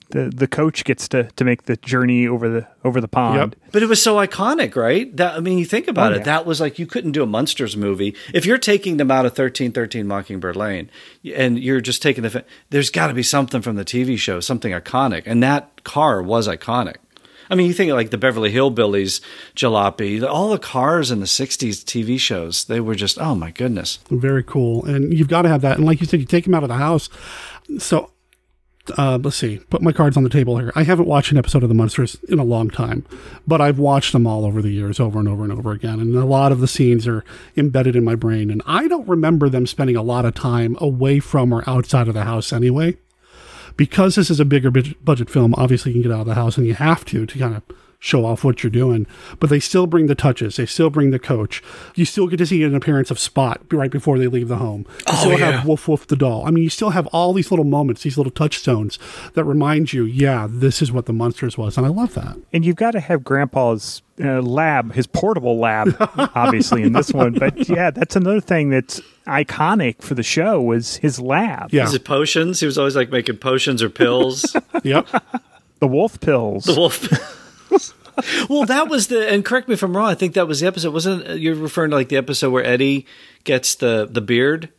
the 0.09 0.31
the 0.33 0.47
coach 0.47 0.83
gets 0.85 1.07
to 1.09 1.23
to 1.35 1.43
make 1.43 1.63
the 1.63 1.75
journey 1.77 2.27
over 2.27 2.47
the 2.49 2.67
over 2.85 3.01
the 3.01 3.07
pond. 3.07 3.55
But 3.71 3.83
it 3.83 3.87
was 3.87 4.01
so 4.01 4.15
iconic, 4.15 4.75
right? 4.75 5.15
That 5.17 5.35
I 5.35 5.39
mean, 5.39 5.57
you 5.57 5.65
think 5.65 5.87
about 5.87 6.11
Oh, 6.13 6.15
it. 6.15 6.19
yeah. 6.19 6.23
That 6.25 6.45
was 6.45 6.61
like 6.61 6.79
you 6.79 6.85
couldn't 6.85 7.11
do 7.11 7.23
a 7.23 7.25
Munsters 7.25 7.75
movie 7.75 8.15
if 8.33 8.45
you're 8.45 8.57
taking 8.57 8.97
them 8.97 9.11
out 9.11 9.25
of 9.25 9.33
thirteen 9.35 9.71
thirteen 9.71 10.07
Mockingbird 10.07 10.55
Lane, 10.55 10.89
and 11.35 11.59
you're 11.59 11.81
just 11.81 12.01
taking 12.01 12.23
the. 12.23 12.45
There's 12.69 12.89
got 12.89 13.07
to 13.07 13.13
be 13.13 13.23
something 13.23 13.61
from 13.61 13.75
the 13.75 13.85
TV 13.85 14.17
show, 14.17 14.39
something 14.39 14.71
iconic, 14.71 15.23
and 15.25 15.43
that 15.43 15.83
car 15.83 16.21
was 16.21 16.47
iconic. 16.47 16.95
I 17.49 17.55
mean, 17.55 17.67
you 17.67 17.73
think 17.73 17.93
like 17.93 18.09
the 18.09 18.17
Beverly 18.17 18.51
Hillbillies 18.51 19.21
jalopy, 19.55 20.21
all 20.21 20.49
the 20.49 20.59
cars 20.59 21.11
in 21.11 21.21
the 21.21 21.25
60s 21.25 21.83
TV 21.85 22.19
shows, 22.19 22.65
they 22.65 22.81
were 22.81 22.93
just, 22.93 23.17
oh 23.19 23.35
my 23.35 23.51
goodness. 23.51 23.99
Very 24.11 24.43
cool. 24.43 24.83
And 24.85 25.13
you've 25.17 25.29
got 25.29 25.43
to 25.43 25.47
have 25.49 25.61
that. 25.61 25.77
And 25.77 25.85
like 25.85 26.01
you 26.01 26.07
said, 26.07 26.19
you 26.19 26.25
take 26.25 26.43
them 26.43 26.53
out 26.53 26.63
of 26.63 26.67
the 26.69 26.75
house. 26.75 27.07
So 27.79 28.11
uh, 28.97 29.19
let's 29.21 29.37
see, 29.37 29.59
put 29.69 29.81
my 29.81 29.91
cards 29.91 30.17
on 30.17 30.23
the 30.23 30.29
table 30.29 30.57
here. 30.57 30.71
I 30.75 30.83
haven't 30.83 31.07
watched 31.07 31.31
an 31.31 31.37
episode 31.37 31.63
of 31.63 31.69
The 31.69 31.75
Munsters 31.75 32.17
in 32.29 32.39
a 32.39 32.43
long 32.43 32.69
time, 32.69 33.05
but 33.45 33.61
I've 33.61 33.79
watched 33.79 34.13
them 34.13 34.27
all 34.27 34.45
over 34.45 34.61
the 34.61 34.71
years, 34.71 34.99
over 34.99 35.19
and 35.19 35.27
over 35.27 35.43
and 35.43 35.51
over 35.51 35.71
again. 35.71 35.99
And 35.99 36.15
a 36.15 36.25
lot 36.25 36.51
of 36.51 36.59
the 36.59 36.67
scenes 36.67 37.07
are 37.07 37.23
embedded 37.55 37.95
in 37.95 38.03
my 38.03 38.15
brain. 38.15 38.49
And 38.49 38.61
I 38.65 38.87
don't 38.87 39.07
remember 39.07 39.49
them 39.49 39.67
spending 39.67 39.95
a 39.95 40.01
lot 40.01 40.25
of 40.25 40.35
time 40.35 40.77
away 40.79 41.19
from 41.19 41.53
or 41.53 41.63
outside 41.67 42.07
of 42.07 42.13
the 42.13 42.23
house 42.23 42.53
anyway. 42.53 42.97
Because 43.75 44.15
this 44.15 44.29
is 44.31 44.39
a 44.39 44.45
bigger 44.45 44.71
budget 44.71 45.29
film, 45.29 45.53
obviously 45.55 45.91
you 45.91 46.01
can 46.01 46.09
get 46.09 46.15
out 46.15 46.21
of 46.21 46.27
the 46.27 46.33
house 46.33 46.57
and 46.57 46.65
you 46.65 46.73
have 46.73 47.05
to 47.05 47.25
to 47.27 47.37
kind 47.37 47.55
of 47.55 47.63
show 47.99 48.25
off 48.25 48.43
what 48.43 48.63
you're 48.63 48.69
doing. 48.69 49.07
But 49.39 49.49
they 49.49 49.59
still 49.59 49.87
bring 49.87 50.05
the 50.07 50.15
touches. 50.15 50.55
They 50.57 50.65
still 50.67 50.89
bring 50.89 51.11
the 51.11 51.19
coach. 51.19 51.63
You 51.95 52.05
still 52.05 52.27
get 52.27 52.37
to 52.37 52.45
see 52.45 52.63
an 52.63 52.75
appearance 52.75 53.09
of 53.11 53.17
Spot 53.19 53.59
right 53.71 53.89
before 53.89 54.19
they 54.19 54.27
leave 54.27 54.47
the 54.49 54.57
home. 54.57 54.85
You 54.99 55.03
Oh, 55.07 55.15
still 55.15 55.31
yeah. 55.39 55.51
have 55.51 55.65
Wolf 55.65 55.87
Woof 55.87 56.05
the 56.07 56.15
doll. 56.15 56.45
I 56.45 56.51
mean, 56.51 56.63
you 56.63 56.69
still 56.69 56.91
have 56.91 57.07
all 57.07 57.33
these 57.33 57.51
little 57.51 57.65
moments, 57.65 58.03
these 58.03 58.17
little 58.17 58.31
touchstones 58.31 58.99
that 59.33 59.43
remind 59.45 59.93
you, 59.93 60.03
yeah, 60.03 60.47
this 60.49 60.81
is 60.81 60.91
what 60.91 61.05
the 61.07 61.13
Munsters 61.13 61.57
was, 61.57 61.77
and 61.77 61.85
I 61.85 61.89
love 61.89 62.13
that. 62.13 62.37
And 62.53 62.63
you've 62.65 62.75
got 62.75 62.91
to 62.91 62.99
have 62.99 63.23
Grandpa's 63.23 64.01
uh, 64.23 64.41
lab, 64.41 64.93
his 64.93 65.07
portable 65.07 65.57
lab, 65.59 65.95
obviously 66.35 66.83
in 66.83 66.93
this 66.93 67.11
one. 67.13 67.33
But 67.33 67.67
yeah, 67.69 67.89
that's 67.91 68.15
another 68.15 68.41
thing 68.41 68.69
that's 68.69 69.01
iconic 69.27 70.01
for 70.01 70.13
the 70.15 70.23
show 70.23 70.61
was 70.61 70.97
his 70.97 71.19
lab. 71.19 71.73
Is 71.73 71.93
it 71.93 72.05
potions? 72.05 72.59
He 72.59 72.65
was 72.65 72.77
always 72.77 72.95
like 72.95 73.09
making 73.11 73.37
potions 73.37 73.81
or 73.83 73.89
pills. 73.89 74.55
yep. 74.83 75.07
The 75.79 75.87
wolf 75.87 76.19
pills. 76.19 76.63
The 76.65 76.73
wolf 76.75 76.99
well, 78.49 78.65
that 78.65 78.89
was 78.89 79.07
the 79.07 79.31
and 79.31 79.43
correct 79.45 79.67
me 79.67 79.73
if 79.73 79.83
I'm 79.83 79.95
wrong. 79.95 80.09
I 80.09 80.15
think 80.15 80.33
that 80.33 80.47
was 80.47 80.59
the 80.59 80.67
episode. 80.67 80.93
Wasn't 80.93 81.39
you're 81.39 81.55
referring 81.55 81.91
to 81.91 81.95
like 81.95 82.09
the 82.09 82.17
episode 82.17 82.51
where 82.51 82.63
Eddie 82.63 83.05
gets 83.43 83.75
the 83.75 84.07
the 84.09 84.21
beard? 84.21 84.69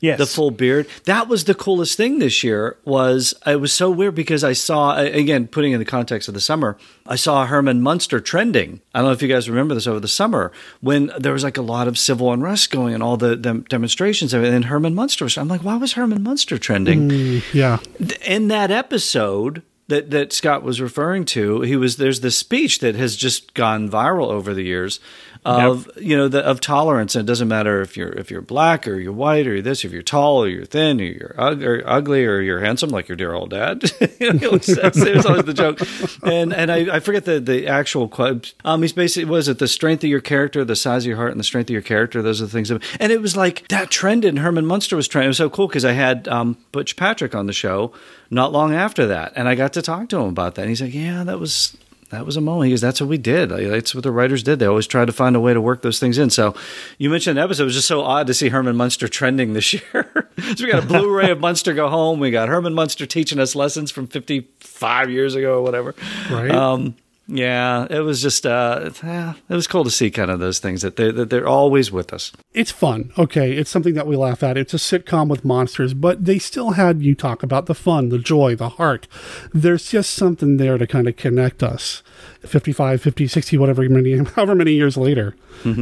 Yes, 0.00 0.18
the 0.18 0.26
full 0.26 0.52
beard. 0.52 0.86
That 1.06 1.26
was 1.26 1.44
the 1.44 1.56
coolest 1.56 1.96
thing 1.96 2.20
this 2.20 2.44
year. 2.44 2.76
Was 2.84 3.34
it 3.44 3.60
was 3.60 3.72
so 3.72 3.90
weird 3.90 4.14
because 4.14 4.44
I 4.44 4.52
saw 4.52 4.96
again 4.96 5.48
putting 5.48 5.72
in 5.72 5.80
the 5.80 5.84
context 5.84 6.28
of 6.28 6.34
the 6.34 6.40
summer. 6.40 6.76
I 7.04 7.16
saw 7.16 7.46
Herman 7.46 7.82
Munster 7.82 8.20
trending. 8.20 8.80
I 8.94 9.00
don't 9.00 9.08
know 9.08 9.12
if 9.12 9.22
you 9.22 9.28
guys 9.28 9.48
remember 9.48 9.74
this 9.74 9.88
over 9.88 9.98
the 9.98 10.06
summer 10.06 10.52
when 10.80 11.10
there 11.18 11.32
was 11.32 11.42
like 11.42 11.56
a 11.56 11.62
lot 11.62 11.88
of 11.88 11.98
civil 11.98 12.32
unrest 12.32 12.70
going 12.70 12.94
and 12.94 13.02
all 13.02 13.16
the, 13.16 13.34
the 13.34 13.64
demonstrations 13.68 14.32
and 14.32 14.44
then 14.44 14.64
Herman 14.64 14.94
Munster 14.94 15.24
was. 15.24 15.36
I'm 15.36 15.48
like, 15.48 15.64
why 15.64 15.76
was 15.76 15.94
Herman 15.94 16.22
Munster 16.22 16.58
trending? 16.58 17.08
Mm, 17.08 17.42
yeah. 17.52 17.78
In 18.24 18.48
that 18.48 18.70
episode, 18.70 19.62
that 19.88 20.10
that 20.10 20.32
Scott 20.32 20.62
was 20.62 20.80
referring 20.80 21.24
to, 21.26 21.62
he 21.62 21.76
was 21.76 21.96
there's 21.96 22.20
this 22.20 22.36
speech 22.36 22.78
that 22.80 22.94
has 22.94 23.16
just 23.16 23.54
gone 23.54 23.88
viral 23.88 24.28
over 24.28 24.54
the 24.54 24.62
years 24.62 25.00
of 25.44 25.88
you 25.96 26.16
know 26.16 26.28
the, 26.28 26.44
of 26.44 26.60
tolerance. 26.60 27.14
And 27.14 27.26
it 27.26 27.30
doesn't 27.30 27.48
matter 27.48 27.80
if 27.80 27.96
you're 27.96 28.12
if 28.12 28.30
you're 28.30 28.40
black 28.40 28.86
or 28.86 28.96
you're 28.96 29.12
white 29.12 29.46
or 29.46 29.54
you're 29.54 29.62
this, 29.62 29.84
if 29.84 29.92
you're 29.92 30.02
tall 30.02 30.44
or 30.44 30.48
you're 30.48 30.64
thin 30.64 31.00
or 31.00 31.04
you're 31.04 31.34
ug- 31.38 31.62
or 31.62 31.82
ugly 31.86 32.24
or 32.24 32.40
you're 32.40 32.60
handsome 32.60 32.90
like 32.90 33.08
your 33.08 33.16
dear 33.16 33.32
old 33.32 33.50
dad. 33.50 33.82
was, 34.20 35.26
always 35.26 35.44
the 35.44 35.54
joke. 35.54 35.80
And 36.22 36.52
and 36.52 36.70
I, 36.70 36.96
I 36.96 37.00
forget 37.00 37.24
the 37.24 37.40
the 37.40 37.66
actual 37.66 38.08
quote. 38.08 38.54
Um, 38.64 38.82
he's 38.82 38.92
basically 38.92 39.30
was 39.30 39.48
it 39.48 39.58
the 39.58 39.68
strength 39.68 40.04
of 40.04 40.10
your 40.10 40.20
character, 40.20 40.64
the 40.64 40.76
size 40.76 41.04
of 41.04 41.08
your 41.08 41.16
heart, 41.16 41.30
and 41.30 41.40
the 41.40 41.44
strength 41.44 41.68
of 41.68 41.74
your 41.74 41.82
character. 41.82 42.22
Those 42.22 42.40
are 42.40 42.46
the 42.46 42.52
things. 42.52 42.68
That, 42.68 42.82
and 43.00 43.12
it 43.12 43.20
was 43.20 43.36
like 43.36 43.66
that 43.68 43.90
trended. 43.90 44.30
And 44.30 44.38
Herman 44.40 44.66
Munster 44.66 44.96
was 44.96 45.08
trending. 45.08 45.26
It 45.26 45.30
was 45.30 45.36
so 45.38 45.50
cool 45.50 45.68
because 45.68 45.84
I 45.84 45.92
had 45.92 46.28
um, 46.28 46.58
Butch 46.72 46.96
Patrick 46.96 47.34
on 47.34 47.46
the 47.46 47.52
show 47.52 47.92
not 48.30 48.52
long 48.52 48.74
after 48.74 49.06
that, 49.06 49.32
and 49.36 49.48
I 49.48 49.54
got 49.54 49.72
to 49.74 49.82
talk 49.82 50.08
to 50.10 50.18
him 50.18 50.28
about 50.28 50.54
that. 50.56 50.62
And 50.62 50.68
he's 50.70 50.82
like, 50.82 50.94
"Yeah, 50.94 51.24
that 51.24 51.38
was 51.38 51.76
that 52.10 52.26
was 52.26 52.36
a 52.36 52.40
moment." 52.40 52.70
Goes, 52.70 52.80
"That's 52.80 53.00
what 53.00 53.08
we 53.08 53.18
did. 53.18 53.50
That's 53.50 53.94
what 53.94 54.04
the 54.04 54.10
writers 54.10 54.42
did. 54.42 54.58
They 54.58 54.66
always 54.66 54.86
tried 54.86 55.06
to 55.06 55.12
find 55.12 55.36
a 55.36 55.40
way 55.40 55.54
to 55.54 55.60
work 55.60 55.82
those 55.82 55.98
things 55.98 56.18
in." 56.18 56.30
So, 56.30 56.54
you 56.98 57.10
mentioned 57.10 57.38
the 57.38 57.42
episode. 57.42 57.64
It 57.64 57.66
was 57.66 57.74
just 57.74 57.88
so 57.88 58.02
odd 58.02 58.26
to 58.28 58.34
see 58.34 58.48
Herman 58.48 58.76
Munster 58.76 59.08
trending 59.08 59.52
this 59.52 59.72
year. 59.72 59.82
so 60.56 60.64
we 60.64 60.70
got 60.70 60.84
a 60.84 60.86
Blu-ray 60.86 61.30
of 61.30 61.40
Munster 61.40 61.74
Go 61.74 61.88
Home. 61.88 62.20
We 62.20 62.30
got 62.30 62.48
Herman 62.48 62.74
Munster 62.74 63.06
teaching 63.06 63.38
us 63.38 63.54
lessons 63.54 63.90
from 63.90 64.06
fifty-five 64.06 65.10
years 65.10 65.34
ago 65.34 65.58
or 65.58 65.62
whatever. 65.62 65.94
Right. 66.30 66.50
Um, 66.50 66.96
yeah, 67.30 67.86
it 67.90 68.00
was 68.00 68.22
just 68.22 68.46
uh, 68.46 68.90
it 69.02 69.54
was 69.54 69.66
cool 69.66 69.84
to 69.84 69.90
see 69.90 70.10
kind 70.10 70.30
of 70.30 70.40
those 70.40 70.58
things 70.60 70.80
that 70.80 70.96
they 70.96 71.10
that 71.10 71.28
they're 71.28 71.46
always 71.46 71.92
with 71.92 72.12
us. 72.12 72.32
It's 72.54 72.70
fun. 72.70 73.12
Okay. 73.18 73.52
It's 73.52 73.70
something 73.70 73.92
that 73.94 74.06
we 74.06 74.16
laugh 74.16 74.42
at. 74.42 74.56
It's 74.56 74.72
a 74.72 74.78
sitcom 74.78 75.28
with 75.28 75.44
monsters, 75.44 75.92
but 75.92 76.24
they 76.24 76.38
still 76.38 76.70
had 76.70 77.02
you 77.02 77.14
talk 77.14 77.42
about 77.42 77.66
the 77.66 77.74
fun, 77.74 78.08
the 78.08 78.18
joy, 78.18 78.56
the 78.56 78.70
heart. 78.70 79.06
There's 79.52 79.90
just 79.90 80.14
something 80.14 80.56
there 80.56 80.78
to 80.78 80.86
kind 80.86 81.06
of 81.06 81.16
connect 81.16 81.62
us 81.62 82.02
55, 82.40 83.02
50, 83.02 83.26
60, 83.26 83.58
whatever 83.58 83.86
many, 83.90 84.16
however 84.34 84.54
many 84.54 84.72
years 84.72 84.96
later. 84.96 85.36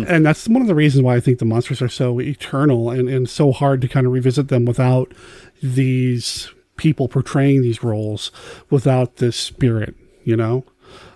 And 0.09 0.27
that's 0.27 0.49
one 0.49 0.63
of 0.63 0.69
the 0.69 0.75
reasons 0.75 1.05
why 1.05 1.15
I 1.17 1.21
think 1.21 1.39
the 1.39 1.45
monsters 1.45 1.81
are 1.81 1.89
so 1.89 2.21
eternal 2.21 2.91
and, 2.91 3.09
and 3.09 3.29
so 3.29 3.53
hard 3.53 3.81
to 3.83 3.89
kind 3.89 4.07
of 4.07 4.13
revisit 4.13 4.49
them 4.49 4.65
without 4.65 5.13
these 5.63 6.51
people 6.77 7.09
portraying 7.09 7.63
these 7.63 7.85
roles, 7.85 8.33
without 8.69 9.17
this 9.17 9.37
spirit, 9.37 9.95
you 10.25 10.37
know? 10.37 10.65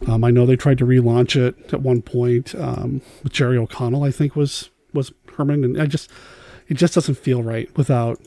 Um, 0.06 0.24
I 0.24 0.30
know 0.30 0.46
they 0.46 0.56
tried 0.56 0.78
to 0.78 0.86
relaunch 0.86 1.36
it 1.36 1.72
at 1.74 1.82
one 1.82 2.00
point 2.02 2.54
um, 2.54 3.02
with 3.22 3.32
Jerry 3.32 3.58
O'Connell. 3.58 4.02
I 4.04 4.10
think 4.10 4.34
was 4.36 4.70
was 4.94 5.12
Herman, 5.36 5.64
and 5.64 5.80
I 5.80 5.86
just 5.86 6.10
it 6.68 6.74
just 6.74 6.94
doesn't 6.94 7.16
feel 7.16 7.42
right 7.42 7.68
without 7.76 8.20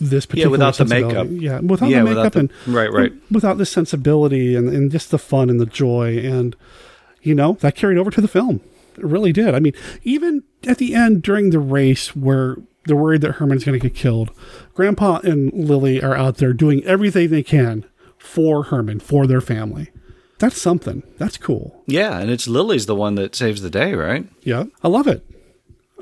this 0.00 0.26
particular 0.26 0.48
Yeah, 0.48 0.50
without 0.52 0.76
the 0.76 0.84
makeup. 0.84 1.26
Yeah, 1.30 1.60
without 1.60 1.88
Yeah, 1.90 2.02
the 2.02 2.08
without 2.10 2.22
makeup 2.22 2.32
the- 2.34 2.38
and 2.40 2.74
right, 2.76 2.92
right. 2.92 3.12
and 3.12 3.20
without 3.30 3.58
the 3.58 3.66
sensibility 3.66 4.54
and, 4.54 4.68
and 4.68 4.90
just 4.92 5.10
the 5.10 5.18
fun 5.18 5.50
and 5.50 5.58
the 5.60 5.66
joy 5.66 6.18
and 6.18 6.54
you 7.22 7.34
know 7.34 7.54
that 7.60 7.74
carried 7.74 7.98
over 7.98 8.10
to 8.10 8.20
the 8.20 8.28
film. 8.28 8.60
It 8.96 9.04
really 9.04 9.32
did. 9.32 9.54
I 9.54 9.60
mean, 9.60 9.72
even 10.04 10.42
at 10.66 10.78
the 10.78 10.94
end 10.94 11.22
during 11.22 11.50
the 11.50 11.58
race 11.58 12.14
where 12.14 12.56
they're 12.84 12.96
worried 12.96 13.20
that 13.22 13.36
Herman's 13.36 13.64
going 13.64 13.78
to 13.78 13.88
get 13.88 13.96
killed, 13.96 14.30
Grandpa 14.74 15.20
and 15.24 15.52
Lily 15.52 16.02
are 16.02 16.16
out 16.16 16.36
there 16.38 16.52
doing 16.52 16.82
everything 16.84 17.28
they 17.30 17.42
can 17.42 17.84
for 18.18 18.64
Herman, 18.64 19.00
for 19.00 19.26
their 19.26 19.40
family. 19.40 19.90
That's 20.38 20.60
something. 20.60 21.02
That's 21.18 21.36
cool. 21.36 21.82
Yeah, 21.86 22.18
and 22.18 22.30
it's 22.30 22.46
Lily's 22.46 22.86
the 22.86 22.94
one 22.94 23.16
that 23.16 23.34
saves 23.34 23.60
the 23.60 23.70
day, 23.70 23.94
right? 23.94 24.26
Yeah, 24.42 24.64
I 24.82 24.88
love 24.88 25.06
it. 25.06 25.24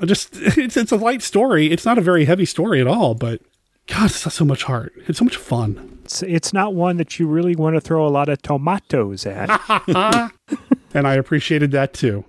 I 0.01 0.05
just 0.05 0.29
it's 0.33 0.77
it's 0.77 0.91
a 0.91 0.97
light 0.97 1.21
story. 1.21 1.71
It's 1.71 1.85
not 1.85 1.97
a 1.97 2.01
very 2.01 2.25
heavy 2.25 2.45
story 2.45 2.79
at 2.79 2.87
all, 2.87 3.15
but 3.15 3.41
God, 3.87 4.05
it's 4.05 4.23
got 4.23 4.33
so 4.33 4.45
much 4.45 4.63
heart. 4.63 4.93
It's 5.07 5.19
so 5.19 5.25
much 5.25 5.37
fun. 5.37 5.99
It's, 6.03 6.21
it's 6.23 6.53
not 6.53 6.73
one 6.73 6.97
that 6.97 7.19
you 7.19 7.27
really 7.27 7.55
want 7.55 7.75
to 7.75 7.81
throw 7.81 8.05
a 8.05 8.09
lot 8.09 8.29
of 8.29 8.41
tomatoes 8.41 9.25
at. 9.25 9.49
and 10.93 11.07
I 11.07 11.15
appreciated 11.15 11.71
that 11.71 11.93
too. 11.93 12.25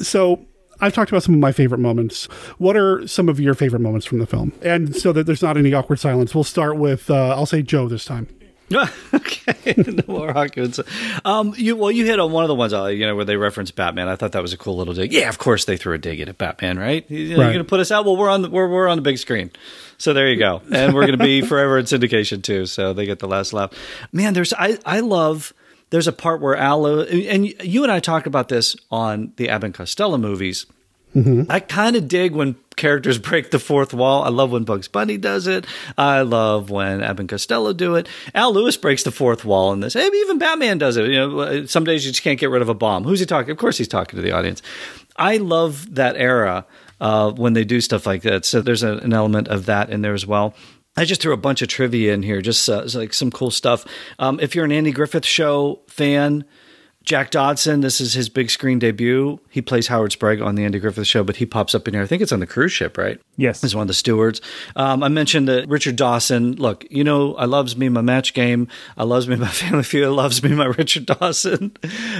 so 0.00 0.44
I've 0.80 0.94
talked 0.94 1.10
about 1.10 1.22
some 1.22 1.34
of 1.34 1.40
my 1.40 1.52
favorite 1.52 1.78
moments. 1.78 2.26
What 2.58 2.76
are 2.76 3.06
some 3.06 3.28
of 3.28 3.38
your 3.38 3.54
favorite 3.54 3.80
moments 3.80 4.06
from 4.06 4.18
the 4.20 4.26
film? 4.26 4.52
And 4.62 4.96
so 4.96 5.12
that 5.12 5.24
there's 5.24 5.42
not 5.42 5.56
any 5.56 5.74
awkward 5.74 5.98
silence, 5.98 6.34
we'll 6.34 6.44
start 6.44 6.76
with 6.76 7.10
uh, 7.10 7.30
I'll 7.30 7.46
say 7.46 7.62
Joe 7.62 7.88
this 7.88 8.04
time. 8.04 8.28
okay, 9.14 9.74
no 9.86 10.02
more 10.06 10.36
arguments. 10.36 10.78
Um, 11.24 11.54
you 11.56 11.76
well, 11.76 11.90
you 11.90 12.04
hit 12.04 12.20
on 12.20 12.32
one 12.32 12.44
of 12.44 12.48
the 12.48 12.54
ones, 12.54 12.74
uh, 12.74 12.86
you 12.86 13.06
know, 13.06 13.16
where 13.16 13.24
they 13.24 13.36
reference 13.36 13.70
Batman. 13.70 14.08
I 14.08 14.16
thought 14.16 14.32
that 14.32 14.42
was 14.42 14.52
a 14.52 14.58
cool 14.58 14.76
little 14.76 14.94
dig. 14.94 15.12
Yeah, 15.12 15.28
of 15.28 15.38
course 15.38 15.64
they 15.64 15.76
threw 15.76 15.94
a 15.94 15.98
dig 15.98 16.20
at 16.20 16.36
Batman, 16.36 16.78
right? 16.78 17.08
You. 17.10 17.18
You're 17.18 17.36
going 17.38 17.58
to 17.58 17.64
put 17.64 17.80
us 17.80 17.90
out. 17.90 18.04
Well, 18.04 18.16
we're 18.16 18.28
on 18.28 18.42
the 18.42 18.50
we're 18.50 18.68
we're 18.68 18.88
on 18.88 18.98
the 18.98 19.02
big 19.02 19.18
screen, 19.18 19.50
so 19.96 20.12
there 20.12 20.28
you 20.28 20.38
go, 20.38 20.60
and 20.72 20.94
we're 20.94 21.06
going 21.06 21.18
to 21.18 21.24
be 21.24 21.40
forever 21.46 21.78
in 21.78 21.86
syndication 21.86 22.42
too. 22.42 22.66
So 22.66 22.92
they 22.92 23.06
get 23.06 23.20
the 23.20 23.28
last 23.28 23.52
laugh. 23.52 23.72
Man, 24.12 24.34
there's 24.34 24.52
I 24.52 24.78
I 24.84 25.00
love. 25.00 25.52
There's 25.90 26.06
a 26.06 26.12
part 26.12 26.42
where 26.42 26.54
Al 26.54 26.84
and 26.86 27.46
you 27.46 27.82
and 27.82 27.90
I 27.90 28.00
talked 28.00 28.26
about 28.26 28.48
this 28.48 28.76
on 28.90 29.32
the 29.36 29.48
Abbott 29.48 29.66
and 29.66 29.74
Costello 29.74 30.18
movies. 30.18 30.66
I 31.50 31.60
kind 31.60 31.96
of 31.96 32.08
dig 32.08 32.32
when 32.32 32.56
characters 32.76 33.18
break 33.30 33.50
the 33.50 33.58
fourth 33.58 33.92
wall. 33.92 34.22
I 34.22 34.28
love 34.28 34.50
when 34.52 34.64
Bugs 34.64 34.88
Bunny 34.88 35.16
does 35.16 35.46
it. 35.46 35.66
I 35.96 36.22
love 36.22 36.70
when 36.70 37.02
Abbott 37.02 37.20
and 37.20 37.28
Costello 37.28 37.72
do 37.72 37.96
it. 37.96 38.08
Al 38.34 38.52
Lewis 38.52 38.76
breaks 38.76 39.02
the 39.02 39.10
fourth 39.10 39.44
wall 39.44 39.72
in 39.72 39.80
this. 39.80 39.94
Maybe 39.94 40.16
even 40.18 40.38
Batman 40.38 40.78
does 40.78 40.96
it. 40.96 41.06
You 41.06 41.28
know, 41.28 41.66
some 41.66 41.84
days 41.84 42.04
you 42.06 42.12
just 42.12 42.22
can't 42.22 42.38
get 42.38 42.50
rid 42.50 42.62
of 42.62 42.68
a 42.68 42.74
bomb. 42.74 43.04
Who's 43.04 43.20
he 43.20 43.26
talking? 43.26 43.50
Of 43.50 43.58
course, 43.58 43.78
he's 43.78 43.88
talking 43.88 44.16
to 44.16 44.22
the 44.22 44.32
audience. 44.32 44.62
I 45.16 45.38
love 45.38 45.94
that 45.96 46.16
era 46.16 46.66
uh, 47.00 47.32
when 47.32 47.52
they 47.52 47.64
do 47.64 47.80
stuff 47.80 48.06
like 48.06 48.22
that. 48.22 48.44
So 48.44 48.60
there's 48.60 48.82
a, 48.82 48.98
an 48.98 49.12
element 49.12 49.48
of 49.48 49.66
that 49.66 49.90
in 49.90 50.02
there 50.02 50.14
as 50.14 50.26
well. 50.26 50.54
I 50.96 51.04
just 51.04 51.20
threw 51.20 51.32
a 51.32 51.36
bunch 51.36 51.62
of 51.62 51.68
trivia 51.68 52.12
in 52.12 52.24
here, 52.24 52.42
just 52.42 52.68
uh, 52.68 52.84
like 52.94 53.14
some 53.14 53.30
cool 53.30 53.52
stuff. 53.52 53.86
Um, 54.18 54.40
if 54.40 54.54
you're 54.56 54.64
an 54.64 54.72
Andy 54.72 54.90
Griffith 54.90 55.24
Show 55.24 55.80
fan, 55.86 56.44
Jack 57.08 57.30
Dodson, 57.30 57.80
this 57.80 58.02
is 58.02 58.12
his 58.12 58.28
big 58.28 58.50
screen 58.50 58.78
debut. 58.78 59.40
He 59.48 59.62
plays 59.62 59.86
Howard 59.86 60.12
Sprague 60.12 60.42
on 60.42 60.56
the 60.56 60.64
Andy 60.64 60.78
Griffith 60.78 61.06
Show, 61.06 61.24
but 61.24 61.36
he 61.36 61.46
pops 61.46 61.74
up 61.74 61.88
in 61.88 61.94
here. 61.94 62.02
I 62.02 62.06
think 62.06 62.20
it's 62.20 62.32
on 62.32 62.40
the 62.40 62.46
cruise 62.46 62.70
ship, 62.70 62.98
right? 62.98 63.18
Yes. 63.38 63.62
He's 63.62 63.74
one 63.74 63.80
of 63.80 63.88
the 63.88 63.94
stewards. 63.94 64.42
Um, 64.76 65.02
I 65.02 65.08
mentioned 65.08 65.48
that 65.48 65.66
Richard 65.70 65.96
Dawson. 65.96 66.56
Look, 66.56 66.84
you 66.90 67.02
know, 67.02 67.34
I 67.36 67.46
loves 67.46 67.78
me 67.78 67.88
my 67.88 68.02
match 68.02 68.34
game. 68.34 68.68
I 68.98 69.04
loves 69.04 69.26
me 69.26 69.36
my 69.36 69.48
family 69.48 69.84
feud. 69.84 70.04
I 70.04 70.08
loves 70.08 70.42
me 70.42 70.50
my 70.50 70.66
Richard 70.78 71.06
Dawson. 71.06 71.74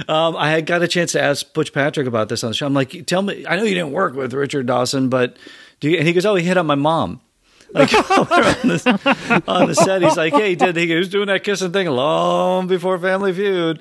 Um, 0.07 0.35
I 0.35 0.49
had 0.49 0.65
got 0.65 0.81
a 0.81 0.87
chance 0.87 1.11
to 1.11 1.21
ask 1.21 1.53
Butch 1.53 1.71
Patrick 1.71 2.07
about 2.07 2.29
this 2.29 2.43
on 2.43 2.49
the 2.49 2.55
show. 2.55 2.65
I'm 2.65 2.73
like, 2.73 3.05
tell 3.05 3.21
me, 3.21 3.45
I 3.45 3.57
know 3.57 3.63
you 3.65 3.75
didn't 3.75 3.91
work 3.91 4.15
with 4.15 4.33
Richard 4.33 4.65
Dawson, 4.65 5.09
but 5.09 5.37
do 5.81 5.91
you? 5.91 5.99
And 5.99 6.07
he 6.07 6.13
goes, 6.13 6.25
oh, 6.25 6.33
he 6.33 6.43
hit 6.43 6.57
on 6.57 6.65
my 6.65 6.73
mom. 6.73 7.21
Like 7.71 7.93
on, 8.09 8.25
the, 8.25 9.43
on 9.47 9.67
the 9.67 9.75
set, 9.75 10.01
he's 10.01 10.17
like, 10.17 10.33
"Hey, 10.33 10.49
he 10.49 10.55
did 10.55 10.75
he 10.75 10.95
was 10.95 11.07
doing 11.07 11.27
that 11.27 11.43
kissing 11.43 11.71
thing 11.71 11.87
long 11.87 12.65
before 12.65 12.97
Family 12.97 13.31
Feud." 13.31 13.79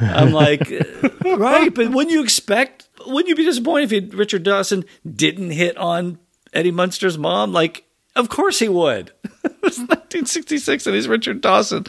I'm 0.00 0.32
like, 0.32 0.70
right, 1.24 1.74
but 1.74 1.90
wouldn't 1.90 2.10
you 2.10 2.22
expect? 2.22 2.88
Wouldn't 3.06 3.28
you 3.28 3.36
be 3.36 3.44
disappointed 3.44 3.92
if 3.92 4.10
he, 4.12 4.16
Richard 4.16 4.42
Dawson 4.42 4.84
didn't 5.10 5.50
hit 5.50 5.76
on 5.76 6.18
Eddie 6.52 6.70
Munster's 6.70 7.18
mom? 7.18 7.52
Like, 7.52 7.84
of 8.14 8.28
course 8.28 8.58
he 8.58 8.68
would. 8.68 9.12
it 9.44 9.62
was 9.62 9.78
1966, 9.78 10.86
and 10.86 10.94
he's 10.96 11.08
Richard 11.08 11.40
Dawson. 11.40 11.84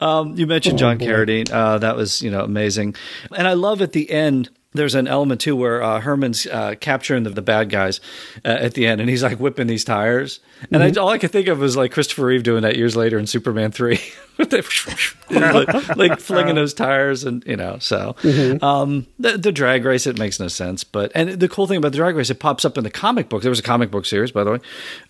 Um, 0.00 0.36
you 0.36 0.46
mentioned 0.46 0.78
John 0.78 0.98
Carradine. 0.98 1.50
Uh, 1.50 1.78
that 1.78 1.96
was 1.96 2.22
you 2.22 2.30
know 2.30 2.44
amazing, 2.44 2.94
and 3.34 3.46
I 3.46 3.54
love 3.54 3.82
at 3.82 3.92
the 3.92 4.10
end. 4.10 4.50
There's 4.74 4.94
an 4.94 5.06
element 5.06 5.40
too 5.40 5.54
where 5.54 5.82
uh, 5.82 6.00
Herman's 6.00 6.46
uh, 6.46 6.74
capturing 6.80 7.24
the, 7.24 7.30
the 7.30 7.42
bad 7.42 7.70
guys 7.70 8.00
uh, 8.44 8.48
at 8.48 8.74
the 8.74 8.86
end, 8.86 9.00
and 9.00 9.10
he's 9.10 9.22
like 9.22 9.38
whipping 9.38 9.66
these 9.66 9.84
tires. 9.84 10.40
And 10.70 10.82
I, 10.82 10.90
all 11.00 11.08
I 11.08 11.18
could 11.18 11.30
think 11.30 11.48
of 11.48 11.58
was 11.58 11.76
like 11.76 11.92
Christopher 11.92 12.26
Reeve 12.26 12.42
doing 12.42 12.62
that 12.62 12.76
years 12.76 12.96
later 12.96 13.18
in 13.18 13.26
Superman 13.26 13.72
three, 13.72 14.00
like, 14.38 15.96
like 15.96 16.20
flinging 16.20 16.54
those 16.54 16.72
tires, 16.74 17.24
and 17.24 17.44
you 17.46 17.56
know. 17.56 17.78
So 17.80 18.16
um, 18.62 19.06
the, 19.18 19.36
the 19.36 19.52
drag 19.52 19.84
race 19.84 20.06
it 20.06 20.18
makes 20.18 20.40
no 20.40 20.48
sense, 20.48 20.84
but 20.84 21.12
and 21.14 21.30
the 21.30 21.48
cool 21.48 21.66
thing 21.66 21.78
about 21.78 21.92
the 21.92 21.98
drag 21.98 22.16
race 22.16 22.30
it 22.30 22.38
pops 22.38 22.64
up 22.64 22.78
in 22.78 22.84
the 22.84 22.90
comic 22.90 23.28
book. 23.28 23.42
There 23.42 23.50
was 23.50 23.60
a 23.60 23.64
comic 23.64 23.90
book 23.90 24.06
series, 24.06 24.30
by 24.30 24.44
the 24.44 24.52
way, 24.52 24.58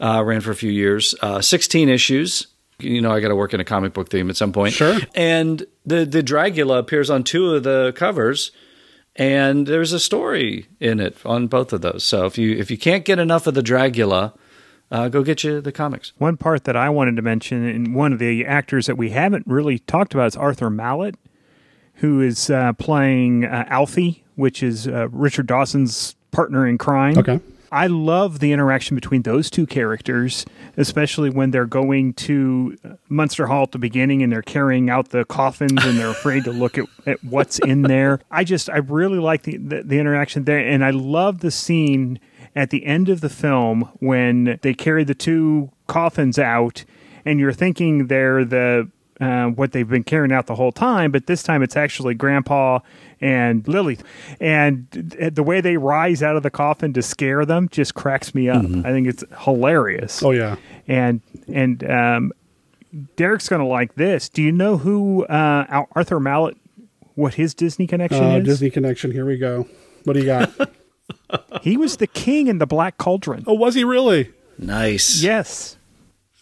uh, 0.01 0.23
ran 0.25 0.41
for 0.41 0.51
a 0.51 0.57
few 0.57 0.71
years, 0.71 1.15
uh, 1.23 1.41
16 1.41 1.89
issues 1.89 2.47
you 2.83 3.01
know, 3.01 3.13
I 3.13 3.21
got 3.21 3.29
to 3.29 3.37
work 3.37 3.55
in 3.55 3.61
a 3.61 3.65
comic 3.65 3.93
book 3.93 4.11
theme 4.11 4.29
at 4.31 4.37
some 4.37 4.53
point. 4.53 4.75
Sure. 4.75 4.99
And 5.15 5.65
the 5.87 6.05
the 6.05 6.23
Dragula 6.23 6.79
appears 6.79 7.11
on 7.11 7.25
two 7.25 7.55
of 7.55 7.63
the 7.63 7.93
covers, 7.97 8.51
and 9.17 9.67
there's 9.67 9.93
a 9.93 10.01
story 10.01 10.67
in 10.81 11.01
it 11.01 11.17
on 11.25 11.47
both 11.47 11.73
of 11.73 11.81
those. 11.81 12.05
So 12.05 12.27
if 12.27 12.39
you 12.39 12.57
if 12.57 12.71
you 12.71 12.79
can't 12.79 13.05
get 13.05 13.19
enough 13.19 13.47
of 13.47 13.55
the 13.55 13.63
Dragula, 13.63 14.33
uh, 14.91 15.09
go 15.09 15.23
get 15.23 15.45
you 15.45 15.61
the 15.61 15.73
comics. 15.73 16.13
One 16.19 16.37
part 16.37 16.65
that 16.65 16.77
I 16.77 16.89
wanted 16.91 17.17
to 17.17 17.23
mention, 17.23 17.65
and 17.65 17.95
one 17.95 18.13
of 18.13 18.19
the 18.19 18.47
actors 18.47 18.87
that 18.87 18.97
we 18.97 19.11
haven't 19.11 19.47
really 19.47 19.79
talked 19.79 20.15
about 20.15 20.29
is 20.29 20.37
Arthur 20.37 20.71
Malet, 20.71 21.15
who 21.97 22.21
is 22.21 22.51
uh, 22.51 22.73
playing 22.75 23.45
uh, 23.45 23.65
Alfie, 23.69 24.25
which 24.37 24.63
is 24.63 24.87
uh, 24.89 25.09
Richard 25.11 25.47
Dawson's 25.47 26.15
partner 26.31 26.67
in 26.67 26.79
crime. 26.79 27.19
Okay. 27.19 27.41
I 27.73 27.87
love 27.87 28.41
the 28.41 28.53
interaction 28.53 28.95
between 28.95 29.23
those 29.23 29.49
two 29.49 29.67
characters, 29.67 30.45
especially 30.77 31.31
when 31.31 31.53
they're 31.53 31.65
going 31.65 32.13
to 32.15 32.77
Munster 33.09 33.47
Hall 33.47 33.63
at 33.63 33.73
the 33.73 33.79
beginning 33.79 34.23
and 34.23 34.31
they're 34.31 34.43
carrying 34.43 34.91
out 34.91 35.09
the 35.09 35.25
coffins 35.25 35.83
and 35.83 35.99
they're 35.99 36.11
afraid 36.11 36.45
to 36.45 36.53
look 36.53 36.77
at, 36.77 36.85
at 37.07 37.25
what's 37.25 37.59
in 37.61 37.83
there. 37.83 38.21
I 38.31 38.45
just, 38.45 38.69
I 38.69 38.77
really 38.77 39.19
like 39.19 39.45
the, 39.45 39.57
the, 39.57 39.83
the 39.85 39.99
interaction 39.99 40.45
there. 40.45 40.59
And 40.59 40.85
I 40.85 40.91
love 40.91 41.41
the 41.41 41.51
scene 41.51 42.21
at 42.55 42.69
the 42.69 42.85
end 42.85 43.09
of 43.09 43.23
the 43.23 43.31
film 43.31 43.89
when 44.01 44.59
they 44.61 44.75
carry 44.75 45.03
the 45.03 45.15
two 45.15 45.71
coffins 45.87 46.39
out 46.39 46.85
and 47.25 47.41
you're 47.41 47.55
thinking 47.55 48.09
they're 48.09 48.45
the 48.45 48.91
uh, 49.21 49.47
what 49.47 49.73
they've 49.73 49.89
been 49.89 50.03
carrying 50.03 50.33
out 50.33 50.47
the 50.47 50.55
whole 50.57 50.73
time, 50.73 51.13
but 51.13 51.27
this 51.27 51.45
time 51.45 51.63
it's 51.63 51.77
actually 51.77 52.13
Grandpa 52.13 52.81
and 53.23 53.67
Lily. 53.67 53.99
And 54.41 54.89
the 54.91 55.43
way 55.43 55.63
they 55.63 55.79
rise 55.79 56.23
out 56.23 56.37
of 56.37 56.43
the 56.43 56.51
coffin 56.51 56.93
to 56.93 57.01
scare 57.03 57.47
them 57.47 57.69
just 57.71 57.95
cracks 57.95 58.35
me 58.35 58.49
up. 58.51 58.65
I 58.65 58.91
think 58.93 59.07
it's 59.07 59.25
hilarious. 59.41 60.23
Oh 60.23 60.33
yeah, 60.33 60.57
and 60.87 61.23
and 61.53 61.89
um, 61.91 62.33
Derek's 63.17 63.49
going 63.49 63.61
to 63.63 63.67
like 63.67 63.95
this. 63.95 64.29
Do 64.29 64.43
you 64.43 64.53
know 64.53 64.77
who 64.77 65.25
uh, 65.25 65.85
Arthur 65.93 66.21
Malet? 66.21 66.57
What 67.15 67.35
his 67.35 67.55
Disney 67.55 67.87
connection 67.87 68.25
Uh, 68.25 68.37
is? 68.39 68.45
Disney 68.45 68.71
connection. 68.71 69.13
Here 69.13 69.25
we 69.27 69.37
go. 69.39 69.67
What 70.05 70.15
do 70.15 70.21
you 70.21 70.27
got? 70.27 70.51
he 71.63 71.77
was 71.77 71.99
the 71.99 72.07
king 72.07 72.47
in 72.47 72.57
the 72.59 72.67
Black 72.67 72.97
Cauldron. 72.99 73.45
oh, 73.47 73.53
was 73.55 73.75
he 73.75 73.85
really? 73.85 74.31
Nice. 74.59 75.23
Yes. 75.23 75.77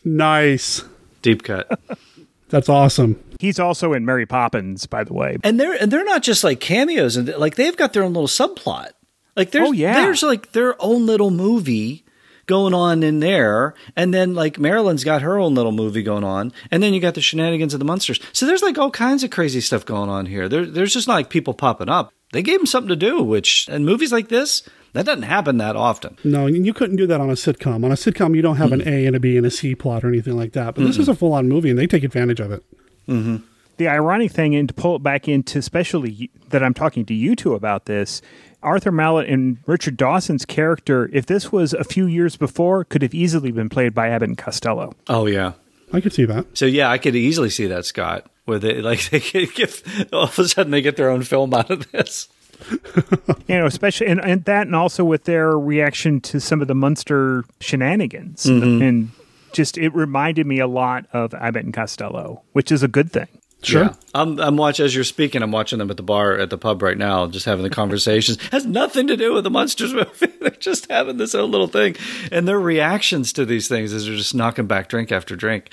Nice. 0.04 0.84
Deep 1.22 1.42
cut. 1.42 1.68
That's 2.50 2.68
awesome. 2.68 3.22
He's 3.38 3.58
also 3.58 3.92
in 3.94 4.04
Mary 4.04 4.26
Poppins, 4.26 4.86
by 4.86 5.04
the 5.04 5.14
way. 5.14 5.38
and 5.42 5.58
they're 5.58 5.72
and 5.80 5.90
they're 5.90 6.04
not 6.04 6.22
just 6.22 6.44
like 6.44 6.60
cameos 6.60 7.16
and 7.16 7.28
like 7.36 7.54
they've 7.56 7.76
got 7.76 7.92
their 7.92 8.02
own 8.02 8.12
little 8.12 8.28
subplot. 8.28 8.90
Like 9.36 9.52
there's 9.52 9.68
Oh, 9.68 9.72
yeah. 9.72 9.94
there's 10.02 10.22
like 10.22 10.52
their 10.52 10.74
own 10.82 11.06
little 11.06 11.30
movie 11.30 12.04
going 12.46 12.74
on 12.74 13.04
in 13.04 13.20
there, 13.20 13.74
and 13.94 14.12
then 14.12 14.34
like 14.34 14.58
Marilyn's 14.58 15.04
got 15.04 15.22
her 15.22 15.38
own 15.38 15.54
little 15.54 15.70
movie 15.72 16.02
going 16.02 16.24
on, 16.24 16.52
and 16.72 16.82
then 16.82 16.92
you 16.92 17.00
got 17.00 17.14
the 17.14 17.20
shenanigans 17.20 17.72
of 17.72 17.78
the 17.78 17.86
monsters. 17.86 18.18
So 18.32 18.44
there's 18.44 18.62
like 18.62 18.76
all 18.76 18.90
kinds 18.90 19.22
of 19.22 19.30
crazy 19.30 19.60
stuff 19.60 19.86
going 19.86 20.10
on 20.10 20.26
here. 20.26 20.48
There, 20.48 20.66
there's 20.66 20.92
just 20.92 21.06
not 21.06 21.14
like 21.14 21.30
people 21.30 21.54
popping 21.54 21.88
up. 21.88 22.12
They 22.32 22.42
gave 22.42 22.58
them 22.58 22.66
something 22.66 22.88
to 22.88 22.96
do, 22.96 23.22
which 23.22 23.68
in 23.68 23.84
movies 23.84 24.10
like 24.12 24.28
this 24.28 24.68
that 24.92 25.06
doesn't 25.06 25.22
happen 25.22 25.58
that 25.58 25.76
often. 25.76 26.16
No, 26.24 26.46
and 26.46 26.66
you 26.66 26.72
couldn't 26.72 26.96
do 26.96 27.06
that 27.06 27.20
on 27.20 27.30
a 27.30 27.34
sitcom. 27.34 27.84
On 27.84 27.92
a 27.92 27.96
sitcom, 27.96 28.34
you 28.34 28.42
don't 28.42 28.56
have 28.56 28.72
an 28.72 28.86
A 28.86 29.06
and 29.06 29.14
a 29.14 29.20
B 29.20 29.36
and 29.36 29.46
a 29.46 29.50
C 29.50 29.74
plot 29.74 30.04
or 30.04 30.08
anything 30.08 30.36
like 30.36 30.52
that. 30.52 30.74
But 30.74 30.84
this 30.84 30.98
is 30.98 31.08
a 31.08 31.14
full 31.14 31.32
on 31.32 31.48
movie, 31.48 31.70
and 31.70 31.78
they 31.78 31.86
take 31.86 32.04
advantage 32.04 32.40
of 32.40 32.50
it. 32.52 32.64
Mm-hmm. 33.08 33.36
The 33.76 33.88
ironic 33.88 34.32
thing, 34.32 34.54
and 34.54 34.68
to 34.68 34.74
pull 34.74 34.96
it 34.96 35.02
back 35.02 35.26
into, 35.26 35.58
especially 35.58 36.30
that 36.50 36.62
I'm 36.62 36.74
talking 36.74 37.06
to 37.06 37.14
you 37.14 37.34
two 37.34 37.54
about 37.54 37.86
this, 37.86 38.20
Arthur 38.62 38.92
Malet 38.92 39.28
and 39.28 39.58
Richard 39.66 39.96
Dawson's 39.96 40.44
character, 40.44 41.08
if 41.12 41.26
this 41.26 41.50
was 41.50 41.72
a 41.72 41.84
few 41.84 42.06
years 42.06 42.36
before, 42.36 42.84
could 42.84 43.02
have 43.02 43.14
easily 43.14 43.52
been 43.52 43.68
played 43.68 43.94
by 43.94 44.08
Abbott 44.08 44.28
and 44.28 44.38
Costello. 44.38 44.94
Oh 45.08 45.26
yeah. 45.26 45.52
I 45.92 46.00
could 46.00 46.12
see 46.12 46.24
that. 46.26 46.46
So 46.56 46.66
yeah, 46.66 46.90
I 46.90 46.98
could 46.98 47.16
easily 47.16 47.50
see 47.50 47.66
that 47.66 47.84
Scott, 47.84 48.30
where 48.44 48.58
they 48.58 48.80
like 48.80 49.08
they 49.10 49.20
could 49.20 49.54
give 49.54 49.82
all 50.12 50.24
of 50.24 50.38
a 50.38 50.48
sudden 50.48 50.70
they 50.72 50.82
get 50.82 50.96
their 50.96 51.10
own 51.10 51.22
film 51.22 51.54
out 51.54 51.70
of 51.70 51.90
this. 51.90 52.28
You 53.48 53.58
know, 53.58 53.66
especially 53.66 54.06
and, 54.06 54.20
and 54.24 54.44
that, 54.44 54.66
and 54.66 54.76
also 54.76 55.04
with 55.04 55.24
their 55.24 55.58
reaction 55.58 56.20
to 56.22 56.40
some 56.40 56.62
of 56.62 56.68
the 56.68 56.74
Munster 56.74 57.44
shenanigans, 57.60 58.44
Mhm. 58.46 58.86
and 58.88 59.10
just 59.52 59.76
it 59.76 59.92
reminded 59.94 60.46
me 60.46 60.60
a 60.60 60.66
lot 60.68 61.06
of 61.12 61.34
Abbott 61.34 61.64
and 61.64 61.74
Costello, 61.74 62.42
which 62.52 62.70
is 62.70 62.82
a 62.84 62.88
good 62.88 63.10
thing. 63.12 63.26
Yeah. 63.64 63.94
I'm 64.14 64.38
I'm 64.40 64.56
watching 64.56 64.86
as 64.86 64.94
you're 64.94 65.04
speaking. 65.04 65.42
I'm 65.42 65.50
watching 65.52 65.78
them 65.80 65.90
at 65.90 65.96
the 65.98 66.02
bar 66.02 66.34
at 66.38 66.48
the 66.48 66.56
pub 66.56 66.80
right 66.80 66.96
now, 66.96 67.26
just 67.26 67.44
having 67.44 67.62
the 67.64 67.68
conversations. 67.70 68.38
Has 68.52 68.64
nothing 68.64 69.06
to 69.08 69.16
do 69.18 69.34
with 69.34 69.44
the 69.44 69.50
monsters 69.50 69.92
movie. 69.92 70.32
they're 70.40 70.50
just 70.52 70.90
having 70.90 71.16
this 71.18 71.34
own 71.34 71.50
little 71.50 71.66
thing, 71.66 71.96
and 72.32 72.46
their 72.48 72.58
reactions 72.60 73.32
to 73.34 73.44
these 73.44 73.68
things 73.68 73.92
is 73.92 74.06
they're 74.06 74.16
just 74.16 74.34
knocking 74.34 74.66
back 74.66 74.88
drink 74.88 75.10
after 75.12 75.36
drink. 75.36 75.70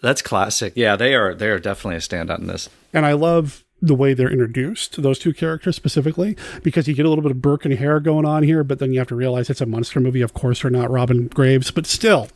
That's 0.00 0.20
classic. 0.22 0.74
Yeah, 0.76 0.94
they 0.96 1.14
are. 1.14 1.34
They 1.34 1.48
are 1.48 1.58
definitely 1.58 1.96
a 1.96 2.00
standout 2.00 2.38
in 2.38 2.46
this. 2.46 2.68
And 2.92 3.04
I 3.06 3.14
love 3.14 3.63
the 3.86 3.94
way 3.94 4.14
they're 4.14 4.30
introduced, 4.30 5.00
those 5.02 5.18
two 5.18 5.32
characters 5.34 5.76
specifically, 5.76 6.36
because 6.62 6.88
you 6.88 6.94
get 6.94 7.04
a 7.06 7.08
little 7.08 7.22
bit 7.22 7.30
of 7.30 7.42
Burke 7.42 7.64
and 7.64 7.74
Hare 7.74 8.00
going 8.00 8.24
on 8.24 8.42
here, 8.42 8.64
but 8.64 8.78
then 8.78 8.92
you 8.92 8.98
have 8.98 9.08
to 9.08 9.14
realize 9.14 9.50
it's 9.50 9.60
a 9.60 9.66
monster 9.66 10.00
movie. 10.00 10.22
Of 10.22 10.32
course, 10.34 10.62
they're 10.62 10.70
not 10.70 10.90
Robin 10.90 11.26
Graves, 11.28 11.70
but 11.70 11.86
still, 11.86 12.28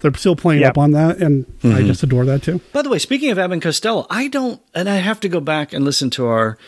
they're 0.00 0.12
still 0.14 0.36
playing 0.36 0.62
Yep. 0.62 0.70
up 0.70 0.78
on 0.78 0.90
that. 0.92 1.18
And 1.18 1.46
I 1.62 1.66
Mhm. 1.82 1.86
just 1.86 2.02
adore 2.02 2.24
that 2.24 2.42
too. 2.42 2.60
By 2.72 2.82
the 2.82 2.88
way, 2.88 2.98
speaking 2.98 3.30
of 3.30 3.38
Abbott 3.38 3.62
Costello, 3.62 4.06
I 4.10 4.28
don't, 4.28 4.60
and 4.74 4.88
I 4.88 4.96
have 4.96 5.20
to 5.20 5.28
go 5.28 5.40
back 5.40 5.72
and 5.72 5.84
listen 5.84 6.10
to 6.10 6.26
our 6.26 6.58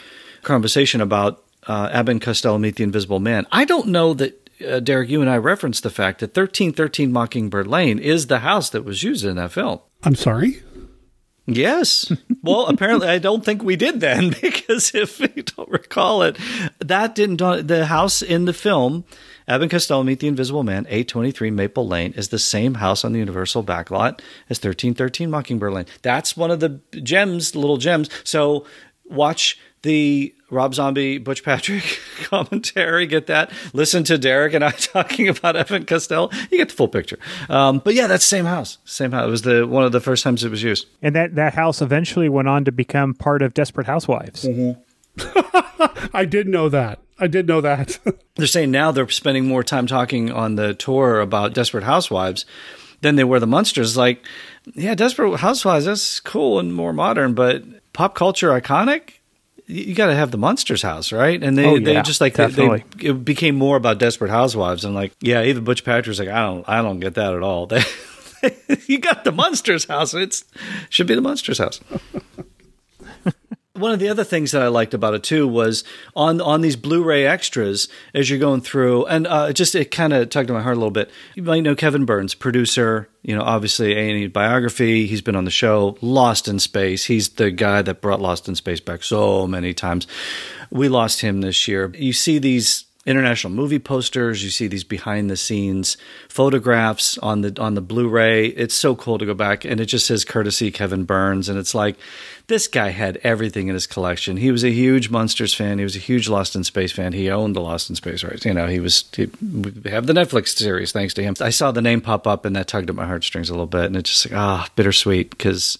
conversation 0.42 1.00
about 1.00 1.42
uh, 1.68 1.90
Abbott 1.92 2.22
Costello 2.22 2.56
Meet 2.56 2.76
the 2.76 2.82
Invisible 2.84 3.20
Man. 3.20 3.46
I 3.52 3.66
don't 3.66 3.88
know 3.88 4.14
that, 4.14 4.50
uh, 4.66 4.80
Derek, 4.80 5.10
you 5.10 5.20
and 5.20 5.28
I 5.28 5.36
referenced 5.36 5.82
the 5.82 5.90
fact 5.90 6.20
that 6.20 6.32
1313 6.34 7.12
Mockingbird 7.12 7.66
Lane 7.66 7.98
is 7.98 8.28
the 8.28 8.38
house 8.38 8.70
that 8.70 8.82
was 8.82 9.02
used 9.02 9.26
in 9.26 9.36
that 9.36 9.52
film. 9.52 9.80
I'm 10.02 10.14
sorry. 10.14 10.62
Yes. 11.50 12.12
Well, 12.42 12.66
apparently, 12.66 13.08
I 13.08 13.18
don't 13.18 13.44
think 13.44 13.62
we 13.62 13.76
did 13.76 14.00
then 14.00 14.30
because 14.40 14.94
if 14.94 15.20
you 15.20 15.42
don't 15.42 15.68
recall 15.68 16.22
it, 16.22 16.38
that 16.78 17.14
didn't. 17.14 17.38
The 17.66 17.86
house 17.86 18.22
in 18.22 18.44
the 18.44 18.52
film, 18.52 19.04
and 19.46 19.70
Costello 19.70 20.02
Meet 20.02 20.20
the 20.20 20.28
Invisible 20.28 20.62
Man, 20.62 20.86
823 20.88 21.50
Maple 21.50 21.86
Lane, 21.86 22.12
is 22.12 22.28
the 22.28 22.38
same 22.38 22.74
house 22.74 23.04
on 23.04 23.12
the 23.12 23.18
Universal 23.18 23.64
backlot 23.64 24.20
as 24.48 24.58
1313 24.58 25.30
Mockingbird 25.30 25.72
Lane. 25.72 25.86
That's 26.02 26.36
one 26.36 26.50
of 26.50 26.60
the 26.60 26.80
gems, 27.02 27.54
little 27.56 27.76
gems. 27.76 28.08
So 28.24 28.64
watch 29.04 29.58
the 29.82 30.34
Rob 30.50 30.74
Zombie 30.74 31.18
Butch 31.18 31.44
Patrick 31.44 32.00
commentary. 32.24 33.06
Get 33.06 33.26
that. 33.28 33.50
Listen 33.72 34.04
to 34.04 34.18
Derek 34.18 34.52
and 34.52 34.64
I 34.64 34.70
talking 34.76 35.28
about 35.28 35.56
Abbott 35.56 35.72
and 35.72 35.86
Costello. 35.86 36.30
You 36.50 36.58
get 36.58 36.68
the 36.70 36.74
full 36.74 36.88
picture. 36.88 37.18
Um, 37.48 37.78
but 37.78 37.94
yeah, 37.94 38.06
that's 38.06 38.24
the 38.24 38.28
same 38.28 38.44
house. 38.44 38.78
Same 38.84 39.12
house. 39.12 39.26
It 39.26 39.30
was 39.30 39.42
the 39.42 39.66
one 39.66 39.84
of 39.84 39.92
the 39.92 40.00
first 40.00 40.24
times 40.24 40.44
it 40.44 40.50
was 40.50 40.62
used. 40.62 40.86
And 41.02 41.14
that, 41.14 41.34
that 41.36 41.54
house 41.54 41.80
eventually 41.80 42.28
went 42.28 42.48
on 42.48 42.64
to 42.64 42.72
become 42.72 43.14
part 43.14 43.42
of 43.42 43.54
Desperate 43.54 43.86
Housewives. 43.86 44.46
I 46.14 46.24
did 46.24 46.48
know 46.48 46.68
that. 46.68 47.00
I 47.18 47.26
did 47.26 47.46
know 47.46 47.60
that. 47.60 47.98
they're 48.36 48.46
saying 48.46 48.70
now 48.70 48.92
they're 48.92 49.08
spending 49.08 49.46
more 49.46 49.62
time 49.62 49.86
talking 49.86 50.30
on 50.32 50.56
the 50.56 50.74
tour 50.74 51.20
about 51.20 51.54
Desperate 51.54 51.84
Housewives 51.84 52.46
than 53.02 53.16
they 53.16 53.24
were 53.24 53.40
the 53.40 53.46
Munsters. 53.46 53.96
Like, 53.96 54.24
yeah, 54.74 54.94
Desperate 54.94 55.38
Housewives, 55.40 55.84
that's 55.84 56.20
cool 56.20 56.58
and 56.58 56.74
more 56.74 56.92
modern, 56.92 57.34
but 57.34 57.62
pop 57.92 58.14
culture 58.14 58.48
iconic. 58.50 59.19
You, 59.70 59.94
got 59.94 60.06
to 60.06 60.14
have 60.14 60.30
the 60.30 60.38
Munsters 60.38 60.82
house, 60.82 61.12
right? 61.12 61.42
And 61.42 61.56
they, 61.56 61.64
Oh, 61.64 61.78
they 61.78 62.02
just 62.02 62.20
like 62.20 62.34
they, 62.34 62.46
they 62.46 62.84
it 63.00 63.24
became 63.24 63.54
more 63.54 63.76
about 63.76 63.98
Desperate 63.98 64.30
Housewives. 64.30 64.84
And 64.84 64.94
like, 64.94 65.12
yeah, 65.20 65.42
even 65.44 65.64
Butch 65.64 65.84
Patrick's 65.84 66.18
like, 66.18 66.28
I 66.28 66.42
don't, 66.42 66.68
I 66.68 66.82
don't 66.82 67.00
get 67.00 67.14
that 67.14 67.34
at 67.34 67.42
all. 67.42 67.66
They, 67.66 67.82
you 68.86 68.98
got 68.98 69.24
the 69.24 69.32
Munsters 69.32 69.84
house. 69.84 70.14
It's 70.14 70.44
should 70.88 71.06
be 71.06 71.14
the 71.14 71.20
Munsters 71.20 71.58
house. 71.58 71.80
One 73.80 73.92
of 73.92 73.98
the 73.98 74.08
other 74.08 74.24
things 74.24 74.52
that 74.52 74.62
I 74.62 74.68
liked 74.68 74.94
about 74.94 75.14
it 75.14 75.22
too 75.22 75.48
was 75.48 75.84
on 76.14 76.40
on 76.40 76.60
these 76.60 76.76
Blu-ray 76.76 77.26
extras 77.26 77.88
as 78.14 78.28
you're 78.28 78.38
going 78.38 78.60
through, 78.60 79.06
and 79.06 79.26
uh, 79.26 79.52
just 79.52 79.74
it 79.74 79.90
kind 79.90 80.12
of 80.12 80.28
tugged 80.30 80.50
at 80.50 80.54
my 80.54 80.62
heart 80.62 80.76
a 80.76 80.78
little 80.78 80.90
bit. 80.90 81.10
You 81.34 81.42
might 81.42 81.60
know 81.60 81.74
Kevin 81.74 82.04
Burns, 82.04 82.34
producer. 82.34 83.08
You 83.22 83.36
know, 83.36 83.42
obviously 83.42 83.92
A 83.92 84.22
and 84.24 84.32
biography. 84.32 85.06
He's 85.06 85.20
been 85.20 85.36
on 85.36 85.44
the 85.44 85.50
show 85.50 85.98
Lost 86.00 86.48
in 86.48 86.58
Space. 86.58 87.04
He's 87.04 87.28
the 87.30 87.50
guy 87.50 87.82
that 87.82 88.00
brought 88.00 88.20
Lost 88.20 88.48
in 88.48 88.54
Space 88.54 88.80
back 88.80 89.02
so 89.02 89.46
many 89.46 89.74
times. 89.74 90.06
We 90.70 90.88
lost 90.88 91.20
him 91.20 91.42
this 91.42 91.68
year. 91.68 91.92
You 91.94 92.12
see 92.14 92.38
these 92.38 92.86
international 93.06 93.52
movie 93.52 93.78
posters. 93.78 94.44
You 94.44 94.50
see 94.50 94.66
these 94.66 94.84
behind 94.84 95.30
the 95.30 95.36
scenes 95.36 95.96
photographs 96.28 97.16
on 97.18 97.40
the 97.40 97.58
on 97.60 97.74
the 97.74 97.80
blu-ray. 97.80 98.46
It's 98.48 98.74
so 98.74 98.94
cool 98.94 99.16
to 99.18 99.24
go 99.24 99.32
back 99.32 99.64
and 99.64 99.80
it 99.80 99.86
just 99.86 100.06
says 100.06 100.24
courtesy 100.24 100.70
kevin 100.70 101.04
burns 101.04 101.48
and 101.48 101.58
it's 101.58 101.74
like 101.74 101.96
this 102.48 102.68
guy 102.68 102.90
had 102.90 103.18
everything 103.22 103.68
in 103.68 103.74
his 103.74 103.86
collection. 103.86 104.36
He 104.36 104.52
was 104.52 104.64
a 104.64 104.70
huge 104.70 105.08
monsters 105.08 105.54
fan. 105.54 105.78
He 105.78 105.84
was 105.84 105.96
a 105.96 106.00
huge 106.00 106.28
lost 106.28 106.54
in 106.54 106.64
space 106.64 106.92
fan. 106.92 107.12
He 107.12 107.30
owned 107.30 107.56
the 107.56 107.60
lost 107.60 107.88
in 107.88 107.96
space 107.96 108.22
rights. 108.22 108.44
You 108.44 108.52
know 108.52 108.66
he 108.66 108.80
was 108.80 109.04
he, 109.14 109.30
we 109.42 109.90
have 109.90 110.06
the 110.06 110.12
netflix 110.12 110.48
series 110.48 110.92
thanks 110.92 111.14
to 111.14 111.22
him. 111.22 111.34
I 111.40 111.50
saw 111.50 111.70
the 111.70 111.82
name 111.82 112.02
pop 112.02 112.26
up 112.26 112.44
and 112.44 112.54
that 112.56 112.68
tugged 112.68 112.90
at 112.90 112.96
my 112.96 113.06
heartstrings 113.06 113.48
a 113.48 113.54
little 113.54 113.66
bit 113.66 113.86
and 113.86 113.96
it's 113.96 114.10
just 114.10 114.30
like 114.30 114.38
ah 114.38 114.68
bittersweet 114.76 115.30
because 115.30 115.78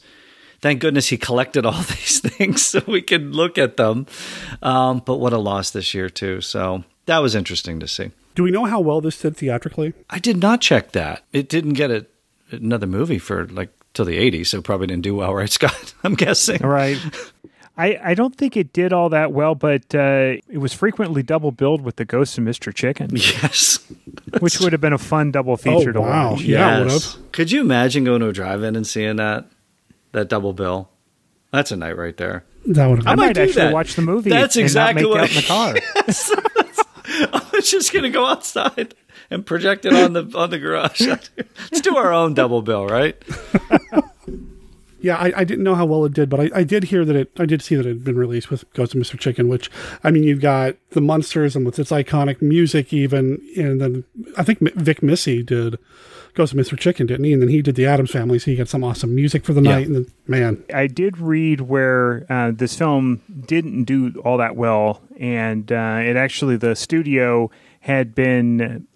thank 0.62 0.80
goodness 0.80 1.08
he 1.08 1.16
collected 1.18 1.66
all 1.66 1.82
these 1.82 2.20
things 2.20 2.62
so 2.62 2.82
we 2.86 3.02
could 3.02 3.34
look 3.34 3.58
at 3.58 3.76
them. 3.76 4.06
Um, 4.62 5.02
but 5.04 5.16
what 5.16 5.34
a 5.34 5.38
loss 5.38 5.70
this 5.70 5.92
year 5.92 6.08
too. 6.08 6.40
So 6.40 6.84
that 7.10 7.18
was 7.18 7.34
interesting 7.34 7.80
to 7.80 7.88
see. 7.88 8.12
Do 8.36 8.44
we 8.44 8.52
know 8.52 8.64
how 8.66 8.78
well 8.80 9.00
this 9.00 9.20
did 9.20 9.36
theatrically? 9.36 9.92
I 10.08 10.20
did 10.20 10.36
not 10.36 10.60
check 10.60 10.92
that. 10.92 11.24
It 11.32 11.48
didn't 11.48 11.72
get 11.72 11.90
a, 11.90 12.06
another 12.52 12.86
movie 12.86 13.18
for 13.18 13.46
like 13.48 13.70
till 13.94 14.04
the 14.04 14.16
80s, 14.30 14.46
so 14.46 14.62
probably 14.62 14.86
didn't 14.86 15.02
do 15.02 15.16
well, 15.16 15.34
right, 15.40 15.50
Scott? 15.50 15.92
I'm 16.04 16.14
guessing. 16.14 16.62
Right. 16.62 16.96
I, 17.76 17.98
I 18.02 18.14
don't 18.14 18.36
think 18.36 18.56
it 18.56 18.72
did 18.72 18.92
all 18.92 19.08
that 19.08 19.32
well, 19.32 19.54
but 19.56 19.92
uh, 19.94 20.34
it 20.48 20.58
was 20.58 20.72
frequently 20.72 21.22
double 21.24 21.50
billed 21.50 21.80
with 21.82 21.96
the 21.96 22.04
Ghost 22.04 22.38
and 22.38 22.46
Mr. 22.46 22.72
Chicken. 22.72 23.10
Yes. 23.16 23.78
which 24.40 24.60
would 24.60 24.72
have 24.72 24.80
been 24.80 24.92
a 24.92 24.98
fun 24.98 25.32
double 25.32 25.56
feature 25.56 25.90
Oh, 25.90 25.92
to 25.94 26.00
wow. 26.00 26.30
watch. 26.32 26.42
Yeah, 26.42 26.80
would 26.80 26.90
Yes. 26.92 27.18
Could 27.32 27.50
you 27.50 27.60
imagine 27.60 28.04
going 28.04 28.20
to 28.20 28.28
a 28.28 28.32
drive-in 28.32 28.76
and 28.76 28.86
seeing 28.86 29.16
that 29.16 29.46
that 30.12 30.28
double 30.28 30.52
bill? 30.52 30.88
That's 31.52 31.72
a 31.72 31.76
night 31.76 31.96
right 31.96 32.16
there. 32.16 32.44
That 32.66 32.86
would 32.86 32.98
have 32.98 33.06
I 33.08 33.12
I 33.12 33.14
might 33.14 33.26
might 33.28 33.38
actually 33.38 33.62
that. 33.62 33.72
watch 33.72 33.94
the 33.96 34.02
movie 34.02 34.30
That's 34.30 34.54
and 34.56 34.62
exactly 34.62 35.02
not 35.02 35.08
make 35.08 35.14
what 35.14 35.24
out 35.24 35.30
in 35.30 35.36
the 35.36 35.42
car. 35.42 35.74
Yes. 36.06 36.30
I 37.32 37.46
was 37.52 37.70
just 37.70 37.92
gonna 37.92 38.10
go 38.10 38.26
outside 38.26 38.94
and 39.30 39.44
project 39.44 39.84
it 39.84 39.92
on 39.92 40.12
the 40.12 40.30
on 40.34 40.50
the 40.50 40.58
garage. 40.58 41.00
Let's 41.06 41.80
do 41.80 41.96
our 41.96 42.12
own 42.12 42.34
double 42.34 42.62
bill, 42.62 42.86
right? 42.86 43.20
Yeah, 45.02 45.16
I, 45.16 45.32
I 45.34 45.44
didn't 45.44 45.64
know 45.64 45.74
how 45.74 45.86
well 45.86 46.04
it 46.04 46.12
did, 46.12 46.28
but 46.28 46.40
I, 46.40 46.50
I 46.56 46.62
did 46.62 46.84
hear 46.84 47.06
that 47.06 47.16
it. 47.16 47.30
I 47.38 47.46
did 47.46 47.62
see 47.62 47.74
that 47.74 47.86
it 47.86 47.88
had 47.88 48.04
been 48.04 48.18
released 48.18 48.50
with 48.50 48.70
Ghost 48.74 48.94
and 48.94 49.02
Mr. 49.02 49.18
Chicken, 49.18 49.48
which 49.48 49.70
I 50.04 50.10
mean, 50.10 50.24
you've 50.24 50.42
got 50.42 50.76
the 50.90 51.00
monsters 51.00 51.56
and 51.56 51.64
with 51.64 51.78
its 51.78 51.90
iconic 51.90 52.42
music, 52.42 52.92
even, 52.92 53.40
and 53.56 53.80
then 53.80 54.04
I 54.36 54.42
think 54.42 54.58
Vic 54.74 55.00
Mizzy 55.00 55.44
did 55.44 55.78
Ghost 56.34 56.52
and 56.52 56.60
Mr. 56.60 56.78
Chicken, 56.78 57.06
didn't 57.06 57.24
he? 57.24 57.32
And 57.32 57.42
then 57.42 57.48
he 57.48 57.62
did 57.62 57.74
the 57.74 57.86
Addams 57.86 58.10
Family, 58.10 58.38
so 58.38 58.50
he 58.50 58.56
got 58.56 58.68
some 58.68 58.82
awesome 58.84 59.14
music 59.14 59.44
for 59.44 59.52
the 59.52 59.62
Yeah. 59.62 59.70
night. 59.76 59.86
And 59.86 59.96
then, 59.96 60.06
man, 60.26 60.64
I 60.74 60.86
did 60.86 61.18
read 61.18 61.62
where 61.62 62.26
uh, 62.30 62.52
this 62.54 62.76
film 62.76 63.20
didn't 63.46 63.84
do 63.84 64.20
all 64.24 64.38
that 64.38 64.56
well, 64.56 65.02
and 65.18 65.70
uh, 65.70 66.00
it 66.02 66.16
actually 66.16 66.56
the 66.56 66.74
studio 66.76 67.50
had 67.80 68.14
been 68.14 68.86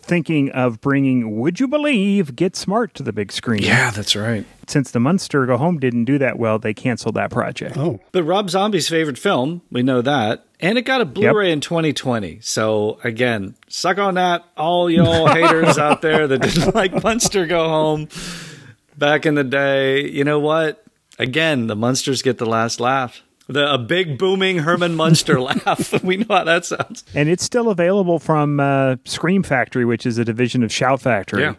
thinking 0.00 0.50
of 0.52 0.80
bringing 0.80 1.38
"Would 1.40 1.60
You 1.60 1.68
Believe" 1.68 2.34
Get 2.36 2.56
Smart 2.56 2.94
to 2.94 3.02
the 3.02 3.12
big 3.12 3.32
screen. 3.32 3.62
Yeah, 3.62 3.90
that's 3.90 4.16
right. 4.16 4.44
Since 4.66 4.90
the 4.90 5.00
Munster 5.00 5.46
Go 5.46 5.56
Home 5.56 5.78
didn't 5.78 6.04
do 6.04 6.18
that 6.18 6.38
well, 6.38 6.58
they 6.58 6.74
canceled 6.74 7.14
that 7.16 7.30
project. 7.30 7.76
Oh, 7.76 8.00
But 8.12 8.22
Rob 8.24 8.50
Zombie's 8.50 8.88
favorite 8.88 9.18
film, 9.18 9.62
we 9.70 9.82
know 9.82 10.02
that. 10.02 10.44
And 10.60 10.76
it 10.76 10.82
got 10.82 11.00
a 11.00 11.04
Blu-ray 11.04 11.52
in 11.52 11.60
2020. 11.60 12.40
So 12.42 12.98
again, 13.04 13.54
suck 13.68 13.98
on 13.98 14.14
that, 14.14 14.44
all 14.56 14.90
y'all 14.90 15.26
haters 15.32 15.78
out 15.78 16.02
there 16.02 16.26
that 16.26 16.38
didn't 16.42 16.74
like 16.74 17.02
Munster 17.04 17.46
Go 17.46 17.68
Home 17.68 18.08
back 18.96 19.24
in 19.26 19.34
the 19.34 19.44
day. 19.44 20.08
You 20.08 20.24
know 20.24 20.40
what? 20.40 20.84
Again, 21.18 21.66
the 21.68 21.76
Munsters 21.76 22.22
get 22.22 22.38
the 22.38 22.46
last 22.46 22.80
laugh. 22.80 23.22
The 23.48 23.72
a 23.72 23.78
big 23.78 24.18
booming 24.18 24.58
Herman 24.58 24.94
Munster 24.94 25.40
laugh. 25.40 26.02
We 26.02 26.18
know 26.18 26.26
how 26.28 26.44
that 26.44 26.64
sounds. 26.66 27.02
and 27.14 27.28
it's 27.28 27.42
still 27.42 27.70
available 27.70 28.18
from 28.18 28.60
uh, 28.60 28.96
Scream 29.04 29.42
Factory, 29.42 29.84
which 29.84 30.04
is 30.04 30.18
a 30.18 30.24
division 30.24 30.62
of 30.62 30.72
Shout 30.72 31.00
Factory. 31.00 31.42
Yeah. 31.42 31.54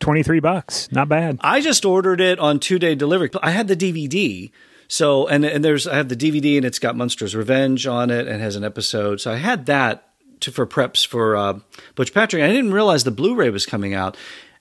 Twenty 0.00 0.22
three 0.22 0.40
bucks, 0.40 0.90
not 0.92 1.08
bad. 1.08 1.38
I 1.40 1.60
just 1.60 1.84
ordered 1.84 2.20
it 2.20 2.38
on 2.38 2.60
two 2.60 2.78
day 2.78 2.94
delivery. 2.94 3.30
I 3.42 3.50
had 3.50 3.66
the 3.68 3.76
DVD. 3.76 4.50
So 4.88 5.28
and 5.28 5.44
and 5.44 5.64
there's 5.64 5.86
I 5.86 5.96
have 5.96 6.08
the 6.08 6.16
DVD 6.16 6.56
and 6.56 6.64
it's 6.64 6.78
got 6.78 6.96
Munsters 6.96 7.36
Revenge 7.36 7.86
on 7.86 8.10
it 8.10 8.26
and 8.26 8.40
has 8.40 8.56
an 8.56 8.64
episode. 8.64 9.20
So 9.20 9.32
I 9.32 9.36
had 9.36 9.66
that 9.66 10.08
to, 10.40 10.52
for 10.52 10.66
preps 10.66 11.06
for 11.06 11.36
uh, 11.36 11.58
Butch 11.94 12.14
Patrick. 12.14 12.42
I 12.42 12.48
didn't 12.48 12.72
realize 12.72 13.04
the 13.04 13.10
Blu-ray 13.10 13.50
was 13.50 13.66
coming 13.66 13.94
out. 13.94 14.16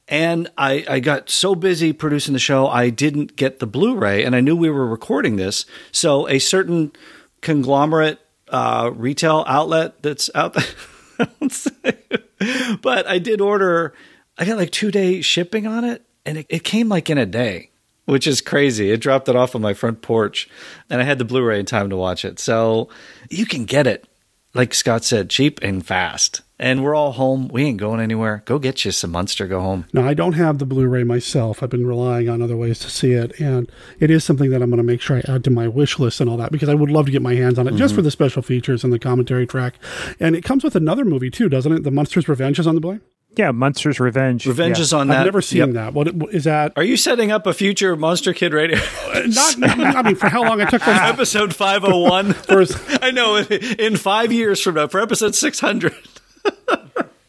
And 0.10 0.50
I, 0.58 0.86
I 0.88 1.00
got 1.02 1.30
so 1.30 1.54
busy 1.54 1.92
producing 1.92 2.34
the 2.34 2.40
show, 2.40 2.68
I 2.68 2.90
didn't 2.90 3.36
get 3.36 3.60
the 3.60 3.68
Blu-ray, 3.68 4.24
and 4.24 4.36
I 4.36 4.40
knew 4.40 4.56
we 4.56 4.70
were 4.70 4.88
recording 4.88 5.36
this. 5.36 5.66
So 5.92 6.30
a 6.30 6.40
certain 6.40 6.94
conglomerate 7.42 8.20
uh, 8.48 8.92
retail 8.96 9.44
outlet 9.48 10.02
that's 10.02 10.30
out 10.34 10.54
there, 10.54 11.28
but 12.82 13.06
I 13.06 13.20
did 13.20 13.42
order. 13.42 13.94
I 14.38 14.46
got 14.46 14.58
like 14.58 14.72
two 14.72 14.92
day 14.92 15.20
shipping 15.20 15.68
on 15.68 15.84
it, 15.84 16.04
and 16.26 16.38
it, 16.38 16.46
it 16.48 16.64
came 16.64 16.88
like 16.88 17.10
in 17.10 17.18
a 17.18 17.26
day, 17.26 17.72
which 18.08 18.26
is 18.26 18.42
crazy. 18.42 18.90
It 18.92 19.00
dropped 19.00 19.30
it 19.30 19.36
off 19.36 19.54
on 19.54 19.62
my 19.62 19.76
front 19.76 20.02
porch, 20.02 20.50
and 20.90 21.00
I 21.00 21.04
had 21.04 21.20
the 21.20 21.26
Blu-ray 21.26 21.60
in 21.60 21.66
time 21.68 21.92
to 21.92 21.96
watch 21.96 22.26
it. 22.26 22.40
So 22.40 22.90
you 23.30 23.46
can 23.46 23.66
get 23.66 23.86
it, 23.86 24.08
like 24.56 24.74
Scott 24.74 25.04
said, 25.04 25.30
cheap 25.30 25.60
and 25.62 25.86
fast. 25.86 26.42
And 26.60 26.84
we're 26.84 26.96
all 26.96 27.12
home. 27.12 27.50
We 27.50 27.66
ain't 27.66 27.78
going 27.78 28.00
anywhere. 28.00 28.42
Go 28.46 28.58
get 28.58 28.84
you 28.84 28.90
some 28.90 29.12
Munster. 29.12 29.46
Go 29.46 29.62
home. 29.62 29.86
Now, 29.94 30.08
I 30.08 30.16
don't 30.16 30.34
have 30.34 30.58
the 30.58 30.66
Blu-ray 30.66 31.04
myself. 31.04 31.62
I've 31.62 31.70
been 31.70 31.86
relying 31.86 32.30
on 32.30 32.42
other 32.42 32.58
ways 32.58 32.80
to 32.80 32.90
see 32.90 33.12
it, 33.12 33.40
and 33.40 33.72
it 34.00 34.10
is 34.10 34.24
something 34.24 34.50
that 34.50 34.64
I'm 34.64 34.72
going 34.72 34.78
to 34.78 34.84
make 34.84 35.00
sure 35.00 35.18
I 35.18 35.32
add 35.32 35.44
to 35.44 35.52
my 35.52 35.68
wish 35.68 36.00
list 36.00 36.20
and 36.20 36.28
all 36.28 36.38
that 36.38 36.52
because 36.52 36.68
I 36.70 36.74
would 36.74 36.90
love 36.90 37.06
to 37.06 37.12
get 37.12 37.22
my 37.22 37.36
hands 37.36 37.60
on 37.60 37.68
it 37.68 37.76
just 37.76 37.92
Mm-hmm. 37.92 37.96
for 37.98 38.02
the 38.02 38.10
special 38.10 38.42
features 38.42 38.84
and 38.84 38.92
the 38.92 38.98
commentary 38.98 39.46
track. 39.46 39.76
And 40.20 40.36
it 40.36 40.44
comes 40.44 40.64
with 40.64 40.76
another 40.76 41.06
movie 41.06 41.30
too, 41.30 41.48
doesn't 41.48 41.72
it? 41.72 41.84
The 41.84 41.92
Munsters 41.92 42.28
Revenge 42.28 42.58
is 42.58 42.66
on 42.66 42.74
the 42.74 42.82
Blu-ray. 42.82 43.02
Yeah, 43.38 43.52
Munsters 43.52 44.00
Revenge. 44.00 44.46
Revenge 44.46 44.78
Yeah. 44.78 44.82
is 44.84 44.94
on 44.94 45.08
that. 45.10 45.20
I've 45.20 45.26
never 45.26 45.42
seen 45.42 45.60
Yep. 45.60 45.70
that. 45.72 45.94
What 45.94 46.08
is 46.34 46.46
that? 46.46 46.74
Are 46.76 46.84
you 46.84 46.98
setting 46.98 47.32
up 47.32 47.46
a 47.46 47.54
future 47.54 47.96
Monster 47.96 48.34
Kid 48.34 48.54
Radio? 48.54 48.78
Uh, 49.14 49.22
not. 49.28 49.96
I 49.96 50.02
mean, 50.02 50.16
for 50.16 50.28
how 50.30 50.44
long 50.44 50.60
it 50.60 50.70
took 50.70 50.84
those 50.84 50.98
episode 51.02 51.56
501. 51.56 52.36
I 53.02 53.12
know. 53.12 53.38
In 53.38 53.96
five 53.98 54.32
years 54.32 54.62
from 54.62 54.76
now, 54.76 54.88
for 54.88 55.00
episode 55.00 55.36
600. 55.36 55.94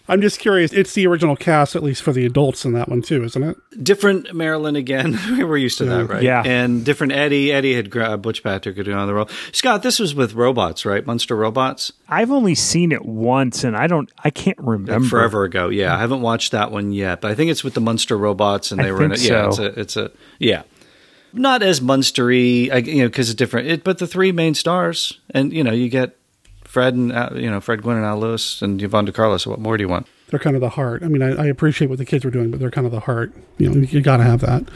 I'm 0.09 0.21
just 0.23 0.39
curious. 0.41 0.73
It's 0.73 0.95
the 0.95 1.07
original 1.07 1.37
cast, 1.37 1.77
at 1.77 1.83
least 1.83 2.03
for 2.03 2.13
the 2.13 2.25
adults 2.25 2.65
in 2.65 2.73
that 2.73 2.89
one 2.89 3.03
too, 3.03 3.25
isn't 3.25 3.43
it? 3.43 3.57
different 3.85 4.35
Marilyn 4.35 4.75
again. 4.75 5.19
We're 5.39 5.57
used 5.59 5.79
to 5.79 5.85
Yeah. 5.85 5.99
that, 5.99 6.05
right? 6.07 6.23
Yeah. 6.23 6.43
And 6.45 6.85
different 6.85 7.13
Eddie. 7.13 7.53
Eddie 7.53 7.75
had 7.75 7.91
gra- 7.91 8.17
Butch 8.19 8.43
Patrick 8.43 8.77
had 8.77 8.87
gone 8.87 8.97
on 8.97 9.07
the 9.07 9.15
role. 9.15 9.29
Scott, 9.53 9.83
this 9.83 9.99
was 9.99 10.15
with 10.15 10.35
robots, 10.35 10.85
right? 10.85 11.05
Monster 11.07 11.37
robots. 11.37 11.93
I've 12.09 12.31
only 12.31 12.55
seen 12.55 12.91
it 12.91 13.05
once, 13.05 13.63
and 13.65 13.77
I 13.77 13.87
don't. 13.87 14.11
I 14.25 14.31
can't 14.31 14.59
remember. 14.59 15.07
Forever 15.09 15.45
ago. 15.45 15.69
Yeah, 15.69 15.95
I 15.95 15.99
haven't 15.99 16.23
watched 16.23 16.53
that 16.53 16.73
one 16.73 16.93
yet, 16.93 17.21
but 17.21 17.31
I 17.31 17.35
think 17.35 17.51
it's 17.51 17.63
with 17.63 17.75
the 17.75 17.81
Monster 17.81 18.17
robots, 18.19 18.73
and 18.73 18.81
I 18.81 18.85
they 18.85 18.93
were 18.93 19.05
in 19.05 19.13
it. 19.13 19.21
Yeah, 19.21 19.51
so. 19.51 19.65
it's 19.65 19.77
a, 19.77 19.81
it's 19.81 19.97
a, 19.97 20.11
yeah, 20.39 20.63
not 21.33 21.63
as 21.63 21.81
Munstery, 21.81 22.87
you 22.87 23.03
know, 23.03 23.09
because 23.09 23.29
it's 23.31 23.37
different. 23.37 23.69
It, 23.69 23.85
but 23.85 23.99
the 23.99 24.07
three 24.07 24.33
main 24.33 24.55
stars, 24.55 25.21
and 25.31 25.53
you 25.53 25.63
know, 25.63 25.73
you 25.73 25.89
get 25.89 26.17
Fred 26.69 26.95
and 26.95 27.11
uh, 27.11 27.31
you 27.35 27.51
know 27.51 27.61
Fred 27.63 27.83
Gwynne 27.83 27.97
and 27.97 28.05
Al 28.05 28.21
Lewis 28.21 28.61
and 28.61 28.81
Yvonne 28.81 29.07
De 29.07 29.13
Carlo. 29.13 29.39
So 29.39 29.51
what 29.51 29.59
more 29.59 29.79
do 29.79 29.83
you 29.83 29.89
want? 29.89 30.07
They're 30.29 30.39
kind 30.39 30.55
of 30.55 30.61
the 30.61 30.69
heart. 30.69 31.03
I 31.03 31.09
mean, 31.09 31.23
I, 31.23 31.45
I 31.45 31.47
appreciate 31.47 31.89
what 31.89 31.97
the 31.97 32.05
kids 32.05 32.27
were 32.27 32.31
doing, 32.31 32.51
but 32.51 32.61
they're 32.61 32.71
kind 32.71 32.87
of 32.87 32.93
the 32.93 33.01
heart. 33.01 33.33
You 33.57 33.71
know, 33.71 33.81
you 33.89 34.03
got 34.03 34.19
to 34.19 34.23
have 34.25 34.41
that. 34.43 34.69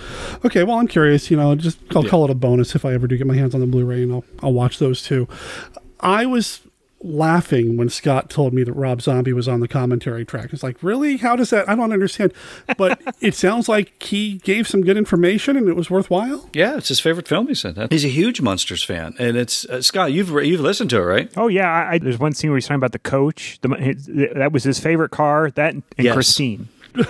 Okay, 0.42 0.64
well, 0.64 0.78
I'm 0.78 0.88
curious. 0.88 1.30
You 1.30 1.36
know, 1.36 1.54
just 1.54 1.78
I'll 1.94 2.02
call 2.02 2.24
it 2.24 2.30
a 2.30 2.34
bonus 2.34 2.74
if 2.74 2.86
I 2.86 2.94
ever 2.94 3.06
do 3.06 3.18
get 3.18 3.26
my 3.26 3.36
hands 3.36 3.54
on 3.54 3.60
the 3.60 3.66
Blu-ray, 3.66 4.04
and 4.04 4.12
I'll 4.12 4.24
I'll 4.42 4.54
watch 4.54 4.78
those 4.78 5.02
too. 5.02 5.28
I 6.00 6.24
was 6.24 6.60
laughing 7.04 7.76
when 7.76 7.88
Scott 7.88 8.30
told 8.30 8.52
me 8.54 8.62
that 8.64 8.72
Rob 8.72 9.02
Zombie 9.02 9.32
was 9.32 9.48
on 9.48 9.60
the 9.60 9.68
commentary 9.68 10.24
track. 10.24 10.52
It's 10.52 10.62
like, 10.62 10.82
really? 10.82 11.16
How 11.18 11.36
does 11.36 11.50
that? 11.50 11.68
I 11.68 11.74
don't 11.74 11.92
understand. 11.92 12.32
But 12.76 13.00
it 13.20 13.34
sounds 13.34 13.68
like 13.68 14.02
he 14.02 14.38
gave 14.38 14.68
some 14.68 14.82
good 14.82 14.96
information, 14.96 15.56
and 15.56 15.68
it 15.68 15.76
was 15.76 15.90
worthwhile. 15.90 16.48
Yeah, 16.52 16.76
it's 16.76 16.88
his 16.88 17.00
favorite 17.00 17.26
film. 17.28 17.48
He 17.48 17.54
said 17.54 17.74
that. 17.74 17.92
he's 17.92 18.04
a 18.04 18.08
huge 18.08 18.40
Munsters 18.40 18.82
fan, 18.84 19.14
and 19.18 19.36
it's 19.36 19.64
uh, 19.66 19.82
Scott. 19.82 20.12
You've 20.12 20.32
re- 20.32 20.46
you've 20.48 20.60
listened 20.60 20.90
to 20.90 20.98
it, 20.98 21.04
right? 21.04 21.32
Oh 21.36 21.48
yeah, 21.48 21.68
I, 21.70 21.92
I, 21.94 21.98
there's 21.98 22.18
one 22.18 22.32
scene 22.32 22.50
where 22.50 22.56
he's 22.58 22.66
talking 22.66 22.76
about 22.76 22.92
the 22.92 22.98
coach. 22.98 23.58
The, 23.62 23.68
his, 23.76 24.06
that 24.34 24.52
was 24.52 24.64
his 24.64 24.78
favorite 24.80 25.10
car. 25.10 25.50
That 25.50 25.74
and 25.74 25.82
Yes. 25.98 26.14
Christine. 26.14 26.68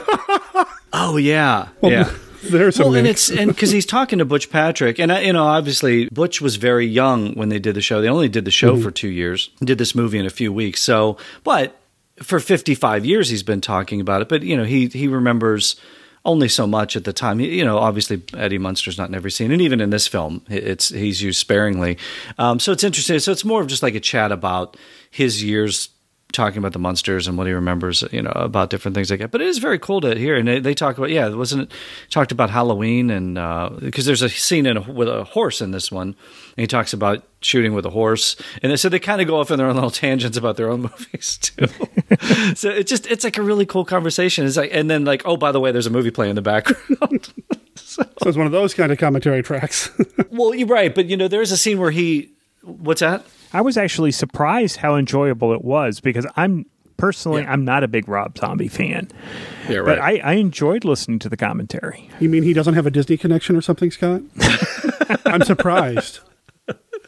Oh 0.95 1.17
yeah, 1.17 1.69
Well, 1.81 1.91
yeah. 1.91 2.11
There's 2.51 2.79
a 2.81 2.83
well, 2.85 2.95
and 2.95 3.07
it's 3.07 3.31
and 3.31 3.49
because 3.51 3.71
he's 3.71 3.87
talking 3.87 4.19
to 4.19 4.25
Butch 4.25 4.51
Patrick, 4.51 4.99
and 4.99 5.13
I, 5.13 5.21
you 5.23 5.33
know, 5.33 5.45
obviously 5.45 6.07
Butch 6.11 6.41
was 6.41 6.57
very 6.57 6.87
young 6.87 7.35
when 7.35 7.49
they 7.49 7.59
did 7.59 7.75
the 7.75 7.81
show. 7.81 8.01
They 8.01 8.09
only 8.09 8.29
did 8.29 8.45
the 8.45 8.51
show 8.51 8.77
Mhm. 8.77 8.83
for 8.83 8.91
two 8.91 9.09
years, 9.09 9.51
did 9.63 9.79
this 9.79 9.95
movie 9.95 10.19
in 10.19 10.27
a 10.27 10.31
few 10.31 10.53
weeks. 10.53 10.81
So, 10.83 11.17
but 11.45 11.79
for 12.23 12.39
55 12.41 13.05
years 13.07 13.29
he's 13.29 13.43
been 13.43 13.61
talking 13.61 14.01
about 14.01 14.23
it. 14.23 14.29
But 14.29 14.43
you 14.43 14.57
know, 14.57 14.65
he 14.65 14.87
he 14.89 15.09
remembers 15.09 15.77
only 16.25 16.49
so 16.49 16.67
much 16.67 16.95
at 16.95 17.05
the 17.05 17.13
time. 17.13 17.41
You 17.41 17.65
know, 17.65 17.79
obviously 17.79 18.23
Eddie 18.37 18.59
Munster's 18.59 18.99
not 18.99 19.09
in 19.09 19.15
every 19.15 19.31
scene, 19.31 19.51
and 19.51 19.61
even 19.63 19.81
in 19.81 19.91
this 19.91 20.07
film, 20.07 20.43
it's 20.49 20.89
he's 20.91 21.23
used 21.23 21.39
sparingly. 21.41 21.97
Um, 22.39 22.59
so 22.61 22.73
it's 22.73 22.85
interesting. 22.85 23.19
So 23.19 23.33
it's 23.33 23.45
more 23.45 23.61
of 23.61 23.67
just 23.67 23.83
like 23.83 23.95
a 23.95 24.01
chat 24.01 24.31
about 24.33 24.77
his 25.11 25.43
years 25.43 25.89
talking 26.33 26.59
about 26.59 26.73
the 26.73 26.79
monsters 26.79 27.29
and 27.29 27.39
what 27.39 27.47
he 27.47 27.53
remembers, 27.53 28.03
you 28.13 28.23
know, 28.23 28.33
about 28.35 28.71
different 28.71 28.95
things 28.95 29.11
like 29.11 29.21
that. 29.21 29.31
But 29.31 29.41
it 29.41 29.49
is 29.49 29.59
very 29.59 29.79
cool 29.79 30.01
to 30.01 30.17
hear. 30.17 30.37
And 30.37 30.49
they, 30.49 30.61
they 30.61 30.75
talk 30.75 30.99
about, 30.99 31.11
yeah, 31.11 31.29
wasn't 31.29 31.63
it 31.63 31.73
talked 32.11 32.33
about 32.33 32.51
Halloween 32.51 33.11
and 33.11 33.35
because 33.81 34.07
uh, 34.07 34.09
there's 34.09 34.23
a 34.23 34.29
scene 34.29 34.67
in 34.67 34.77
a, 34.77 34.81
with 34.81 35.09
a 35.09 35.25
horse 35.25 35.61
in 35.61 35.71
this 35.71 35.93
one, 35.93 36.09
and 36.09 36.17
he 36.57 36.67
talks 36.67 36.93
about 36.93 37.25
shooting 37.41 37.75
with 37.75 37.85
a 37.87 37.91
horse, 37.91 38.37
and 38.63 38.73
they 38.73 38.77
so 38.77 38.89
they 38.89 38.99
kind 38.99 39.21
of 39.21 39.27
go 39.27 39.41
off 39.41 39.51
in 39.51 39.59
their 39.59 39.67
own 39.67 39.75
little 39.75 39.91
tangents 40.03 40.37
about 40.37 40.57
their 40.57 40.71
own 40.71 40.83
movies 40.83 41.39
too. 41.39 41.67
so 42.55 42.71
it's 42.71 42.89
just 42.89 43.07
it's 43.07 43.25
like 43.25 43.39
a 43.39 43.43
really 43.43 43.67
cool 43.67 43.85
conversation. 43.85 44.47
It's 44.47 44.57
like, 44.57 44.71
and 44.73 44.91
then 44.91 45.05
like, 45.05 45.23
oh, 45.25 45.37
by 45.37 45.53
the 45.53 45.61
way, 45.61 45.73
there's 45.73 45.87
a 45.87 45.91
movie 45.91 46.11
playing 46.11 46.31
in 46.31 46.37
the 46.37 46.43
background. 46.43 47.33
so, 47.75 48.03
so 48.03 48.29
it's 48.29 48.37
one 48.37 48.47
of 48.47 48.53
those 48.53 48.75
kind 48.75 48.93
of 48.93 48.99
commentary 48.99 49.43
tracks. 49.43 49.91
well, 50.31 50.55
you're 50.55 50.69
right, 50.69 50.95
but 50.95 51.07
you 51.07 51.17
know, 51.17 51.29
there's 51.29 51.53
a 51.53 51.57
scene 51.57 51.79
where 51.79 51.91
he, 51.91 52.33
what's 52.63 53.01
that? 53.01 53.25
I 53.53 53.61
was 53.61 53.77
actually 53.77 54.13
surprised 54.13 54.79
how 54.79 54.97
enjoyable 54.97 55.53
it 55.53 55.63
was 55.63 56.01
because 56.01 56.27
I'm 56.37 56.67
personally 56.97 57.43
yeah. 57.43 57.53
I'm 57.53 57.65
not 57.65 57.83
a 57.83 57.89
big 57.89 58.09
Rob 58.09 58.39
Zombie 58.39 58.69
fan. 58.69 59.09
Yeah, 59.69 59.79
right. 59.79 59.87
But 59.87 59.99
I, 59.99 60.19
I 60.19 60.33
enjoyed 60.35 60.85
listening 60.85 61.19
to 61.21 61.29
the 61.29 61.37
commentary. 61.37 62.09
You 62.21 62.29
mean 62.29 62.43
he 62.43 62.53
doesn't 62.53 62.75
have 62.75 62.87
a 62.87 62.91
Disney 62.91 63.17
connection 63.17 63.57
or 63.57 63.61
something, 63.61 63.91
Scott? 63.91 64.23
I'm 65.27 65.43
surprised. 65.43 66.21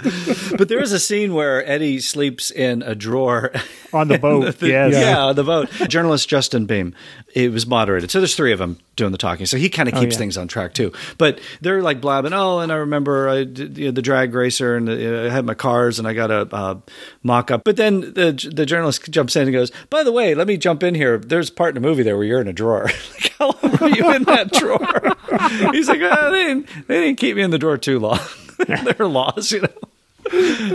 but 0.56 0.68
there 0.68 0.82
is 0.82 0.92
a 0.92 0.98
scene 0.98 1.34
where 1.34 1.64
Eddie 1.68 2.00
sleeps 2.00 2.50
in 2.50 2.82
a 2.82 2.94
drawer 2.94 3.52
on 3.92 4.08
the 4.08 4.18
boat. 4.18 4.56
the, 4.58 4.68
yes. 4.68 4.92
Yeah, 4.92 5.24
on 5.26 5.36
the 5.36 5.44
boat. 5.44 5.70
Journalist 5.88 6.28
Justin 6.28 6.66
Beahm. 6.66 6.94
It 7.32 7.52
was 7.52 7.66
moderated, 7.66 8.10
so 8.10 8.20
there's 8.20 8.34
three 8.34 8.52
of 8.52 8.58
them 8.58 8.78
doing 8.96 9.12
the 9.12 9.18
talking. 9.18 9.46
So 9.46 9.56
he 9.56 9.68
kind 9.68 9.88
of 9.88 9.94
keeps 9.94 10.04
oh, 10.04 10.08
yeah. 10.10 10.18
things 10.18 10.38
on 10.38 10.46
track 10.46 10.72
too. 10.72 10.92
But 11.18 11.40
they're 11.60 11.82
like 11.82 12.00
blabbing. 12.00 12.32
Oh, 12.32 12.60
and 12.60 12.70
I 12.70 12.76
remember 12.76 13.28
I 13.28 13.44
did, 13.44 13.76
you 13.76 13.86
know, 13.86 13.90
the 13.90 14.02
drag 14.02 14.34
racer, 14.34 14.76
and 14.76 14.86
the, 14.86 15.26
I 15.26 15.30
had 15.30 15.44
my 15.44 15.54
cars, 15.54 15.98
and 15.98 16.06
I 16.06 16.12
got 16.12 16.30
a 16.30 16.54
uh, 16.54 16.80
mock 17.22 17.50
up. 17.50 17.62
But 17.64 17.76
then 17.76 18.00
the 18.00 18.50
the 18.52 18.66
journalist 18.66 19.10
jumps 19.10 19.36
in 19.36 19.42
and 19.42 19.52
goes, 19.52 19.72
"By 19.90 20.02
the 20.02 20.12
way, 20.12 20.34
let 20.34 20.46
me 20.46 20.56
jump 20.56 20.82
in 20.82 20.94
here. 20.94 21.18
There's 21.18 21.50
part 21.50 21.76
in 21.76 21.82
the 21.82 21.88
movie 21.88 22.02
there 22.02 22.16
where 22.16 22.26
you're 22.26 22.40
in 22.40 22.48
a 22.48 22.52
drawer. 22.52 22.84
like, 22.84 23.32
how 23.38 23.52
long 23.62 23.76
were 23.80 23.88
you 23.88 24.12
in 24.12 24.24
that 24.24 24.52
drawer?" 24.52 25.72
He's 25.72 25.88
like, 25.88 26.00
oh, 26.02 26.30
"They 26.30 26.44
didn't 26.44 26.68
they 26.86 27.00
didn't 27.00 27.18
keep 27.18 27.36
me 27.36 27.42
in 27.42 27.50
the 27.50 27.58
drawer 27.58 27.78
too 27.78 27.98
long. 27.98 28.20
there 28.66 28.96
are 28.98 29.06
laws, 29.06 29.52
you 29.52 29.62
know." 29.62 29.68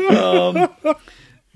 um, 0.09 0.95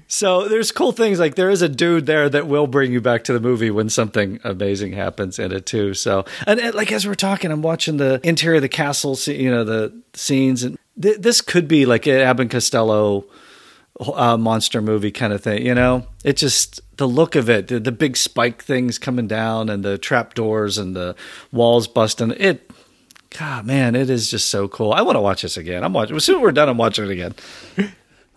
so 0.08 0.48
there's 0.48 0.72
cool 0.72 0.91
things 0.91 1.20
like 1.20 1.36
there 1.36 1.50
is 1.50 1.62
a 1.62 1.70
dude 1.70 2.06
there 2.06 2.30
that 2.30 2.48
will 2.48 2.68
bring 2.68 2.91
you 2.91 3.02
back 3.02 3.24
to 3.24 3.34
the 3.34 3.40
movie 3.40 3.72
when 3.72 3.90
something 3.90 4.40
amazing 4.44 4.94
happens 4.94 5.40
in 5.40 5.52
it 5.52 5.66
too. 5.66 5.94
So 5.94 6.26
and, 6.45 6.60
and 6.60 6.76
like 6.76 6.91
as 6.91 7.08
we're 7.08 7.16
talking, 7.16 7.52
I'm 7.52 7.64
watching 7.64 7.98
the 7.98 8.20
interior 8.24 8.58
of 8.58 8.62
the 8.62 8.70
castle, 8.70 9.18
you 9.26 9.50
know, 9.50 9.64
the 9.64 9.94
scenes, 10.14 10.64
and 10.64 10.78
th- 11.02 11.18
this 11.18 11.41
could 11.41 11.68
be 11.68 11.86
like 11.86 12.06
an 12.06 12.20
Abbott 12.20 12.52
Costello 12.52 13.26
uh, 14.00 14.38
monster 14.38 14.82
movie 14.82 15.12
kind 15.12 15.34
of 15.34 15.41
thing. 15.41 15.66
You 15.66 15.76
know, 15.76 16.06
it 16.24 16.38
just 16.38 16.82
the 16.98 17.08
look 17.08 17.36
of 17.36 17.50
it, 17.50 17.68
the, 17.68 17.80
the 17.80 17.91
big 17.91 18.18
spike 18.18 18.62
things 18.62 19.00
coming 19.00 19.28
down, 19.28 19.70
and 19.70 19.84
the 19.84 19.98
trap 19.98 20.34
doors 20.34 20.78
and 20.78 20.95
the 20.95 21.16
walls 21.52 21.88
busting. 21.88 22.32
It 22.38 22.70
God, 23.38 23.65
man, 23.65 23.95
it 23.95 24.10
is 24.10 24.30
just 24.30 24.49
so 24.49 24.68
cool. 24.68 24.93
I 24.93 25.01
want 25.01 25.15
to 25.15 25.22
watch 25.22 25.41
this 25.41 25.57
again. 25.57 25.84
I'm 25.84 25.93
watching. 25.93 26.15
As 26.15 26.23
soon 26.23 26.38
as 26.38 26.41
we're 26.41 26.51
done, 26.51 26.69
I'm 26.69 26.77
watching 26.77 27.05
it 27.05 27.11
again. 27.11 27.34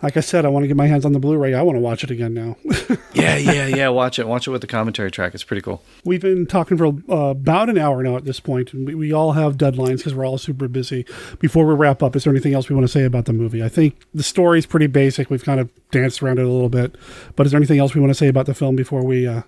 Like 0.03 0.19
I 0.19 0.21
said, 0.21 0.45
I 0.45 0.49
want 0.49 0.63
to 0.65 0.69
get 0.69 0.77
my 0.77 0.87
hands 0.87 1.07
on 1.07 1.13
the 1.13 1.19
Blu-ray. 1.19 1.55
I 1.55 1.63
want 1.63 1.77
to 1.77 1.81
watch 1.81 2.05
it 2.05 2.11
again 2.11 2.35
now. 2.35 2.57
yeah, 3.15 3.37
yeah, 3.39 3.67
yeah. 3.67 3.89
Watch 3.89 4.19
it. 4.19 4.29
Watch 4.29 4.47
it 4.47 4.51
with 4.51 4.61
the 4.61 4.67
commentary 4.67 5.11
track. 5.11 5.35
It's 5.35 5.43
pretty 5.43 5.63
cool. 5.63 5.83
We've 6.05 6.21
been 6.21 6.45
talking 6.45 6.77
for 6.77 6.89
uh, 7.11 7.31
about 7.31 7.71
an 7.71 7.79
hour 7.79 8.03
now 8.03 8.15
at 8.17 8.27
this 8.27 8.39
point, 8.39 8.75
and 8.75 8.87
we, 8.87 8.95
we 8.95 9.13
all 9.13 9.33
have 9.33 9.57
deadlines 9.57 9.99
because 9.99 10.15
we're 10.15 10.27
all 10.27 10.37
super 10.37 10.69
busy. 10.69 11.07
Before 11.39 11.67
we 11.67 11.75
wrap 11.75 12.03
up, 12.03 12.15
is 12.15 12.25
there 12.25 12.33
anything 12.33 12.53
else 12.53 12.69
we 12.69 12.75
want 12.75 12.87
to 12.87 12.93
say 12.93 13.05
about 13.05 13.25
the 13.25 13.33
movie? 13.33 13.65
I 13.65 13.71
think 13.71 13.99
the 14.13 14.23
story 14.23 14.59
is 14.59 14.67
pretty 14.67 14.87
basic. 14.87 15.31
We've 15.31 15.45
kind 15.45 15.61
of 15.61 15.71
danced 15.91 16.23
around 16.23 16.41
it 16.41 16.45
a 16.45 16.51
little 16.51 16.69
bit, 16.69 16.97
but 17.35 17.47
is 17.47 17.53
there 17.53 17.59
anything 17.59 17.79
else 17.79 17.95
we 17.95 18.01
want 18.03 18.11
to 18.11 18.15
say 18.15 18.29
about 18.29 18.45
the 18.45 18.55
film 18.55 18.77
before 18.77 19.03
we 19.03 19.27
uh, 19.27 19.43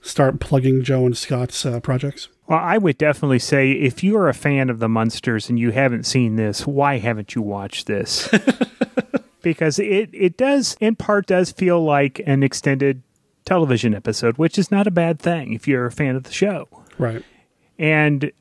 start 0.00 0.40
plugging 0.40 0.82
Joe 0.82 1.06
and 1.06 1.16
Scott's 1.16 1.64
uh, 1.66 1.80
projects? 1.80 2.28
Well, 2.46 2.58
I 2.58 2.78
would 2.78 2.98
definitely 2.98 3.38
say 3.38 3.72
if 3.72 4.02
you 4.02 4.16
are 4.16 4.28
a 4.28 4.34
fan 4.34 4.70
of 4.70 4.78
the 4.78 4.88
Munsters 4.88 5.48
and 5.48 5.58
you 5.58 5.70
haven't 5.70 6.04
seen 6.04 6.36
this, 6.36 6.66
why 6.66 6.98
haven't 6.98 7.34
you 7.34 7.42
watched 7.42 7.86
this? 7.86 8.28
because 9.42 9.78
it, 9.78 10.10
it 10.12 10.36
does, 10.36 10.76
in 10.80 10.96
part, 10.96 11.26
does 11.26 11.52
feel 11.52 11.82
like 11.84 12.20
an 12.26 12.42
extended 12.42 13.02
television 13.44 13.94
episode, 13.94 14.38
which 14.38 14.58
is 14.58 14.70
not 14.70 14.86
a 14.86 14.90
bad 14.90 15.18
thing 15.18 15.52
if 15.52 15.68
you're 15.68 15.86
a 15.86 15.92
fan 15.92 16.16
of 16.16 16.24
the 16.24 16.32
show. 16.32 16.68
Right. 16.98 17.22
And 17.78 18.32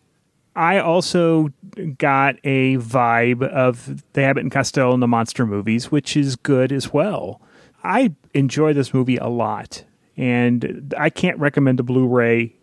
I 0.55 0.79
also 0.79 1.49
got 1.97 2.35
a 2.43 2.77
vibe 2.77 3.47
of 3.47 4.03
the 4.13 4.23
Abbott 4.23 4.43
and 4.43 4.51
Costello 4.51 4.93
and 4.93 5.03
the 5.03 5.07
monster 5.07 5.45
movies, 5.45 5.91
which 5.91 6.17
is 6.17 6.35
good 6.35 6.71
as 6.71 6.91
well. 6.91 7.39
I 7.83 8.15
enjoy 8.33 8.73
this 8.73 8.93
movie 8.93 9.17
a 9.17 9.27
lot, 9.27 9.83
and 10.17 10.93
I 10.97 11.09
can't 11.09 11.37
recommend 11.39 11.79
the 11.79 11.83
Blu-ray 11.83 12.55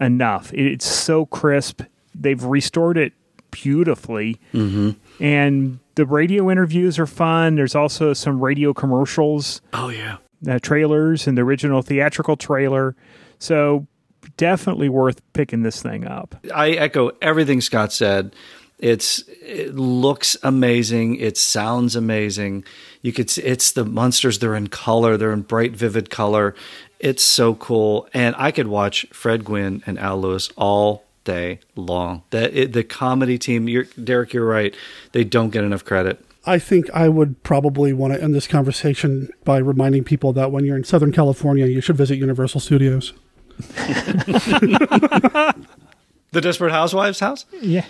enough. 0.00 0.52
It's 0.52 0.86
so 0.86 1.26
crisp. 1.26 1.82
They've 2.14 2.42
restored 2.42 2.98
it 2.98 3.12
beautifully. 3.50 4.38
Mm-hmm. 4.52 4.90
And 5.22 5.78
the 5.94 6.04
radio 6.04 6.50
interviews 6.50 6.98
are 6.98 7.06
fun. 7.06 7.54
There's 7.54 7.74
also 7.74 8.12
some 8.12 8.40
radio 8.40 8.74
commercials. 8.74 9.62
Oh, 9.72 9.88
yeah. 9.88 10.18
Uh, 10.46 10.58
trailers 10.58 11.26
and 11.26 11.38
the 11.38 11.42
original 11.42 11.80
theatrical 11.80 12.36
trailer. 12.36 12.94
So 13.38 13.86
definitely 14.36 14.90
worth 14.90 15.22
picking 15.32 15.62
this 15.62 15.82
thing 15.82 16.06
up. 16.06 16.34
I 16.54 16.72
echo 16.72 17.12
everything 17.22 17.62
Scott 17.62 17.92
said. 17.92 18.34
It's 18.78 19.24
it 19.40 19.74
looks 19.74 20.36
amazing. 20.42 21.16
It 21.16 21.38
sounds 21.38 21.96
amazing. 21.96 22.64
You 23.06 23.12
could 23.12 23.30
see 23.30 23.42
it's 23.42 23.70
the 23.70 23.84
monsters. 23.84 24.40
They're 24.40 24.56
in 24.56 24.66
color. 24.66 25.16
They're 25.16 25.32
in 25.32 25.42
bright, 25.42 25.76
vivid 25.76 26.10
color. 26.10 26.56
It's 26.98 27.22
so 27.22 27.54
cool, 27.54 28.08
and 28.12 28.34
I 28.36 28.50
could 28.50 28.66
watch 28.66 29.06
Fred 29.12 29.44
Gwynne 29.44 29.84
and 29.86 29.96
Al 29.96 30.20
Lewis 30.20 30.50
all 30.56 31.04
day 31.22 31.60
long. 31.76 32.24
That 32.30 32.72
the 32.72 32.82
comedy 32.82 33.38
team, 33.38 33.68
you're, 33.68 33.84
Derek, 34.02 34.32
you're 34.32 34.44
right. 34.44 34.74
They 35.12 35.22
don't 35.22 35.50
get 35.50 35.62
enough 35.62 35.84
credit. 35.84 36.18
I 36.46 36.58
think 36.58 36.90
I 36.90 37.08
would 37.08 37.40
probably 37.44 37.92
want 37.92 38.12
to 38.12 38.20
end 38.20 38.34
this 38.34 38.48
conversation 38.48 39.30
by 39.44 39.58
reminding 39.58 40.02
people 40.02 40.32
that 40.32 40.50
when 40.50 40.64
you're 40.64 40.76
in 40.76 40.82
Southern 40.82 41.12
California, 41.12 41.66
you 41.66 41.80
should 41.80 41.96
visit 41.96 42.16
Universal 42.16 42.58
Studios. 42.58 43.12
the 43.56 45.54
Desperate 46.32 46.72
Housewives 46.72 47.20
house? 47.20 47.46
Yeah. 47.62 47.86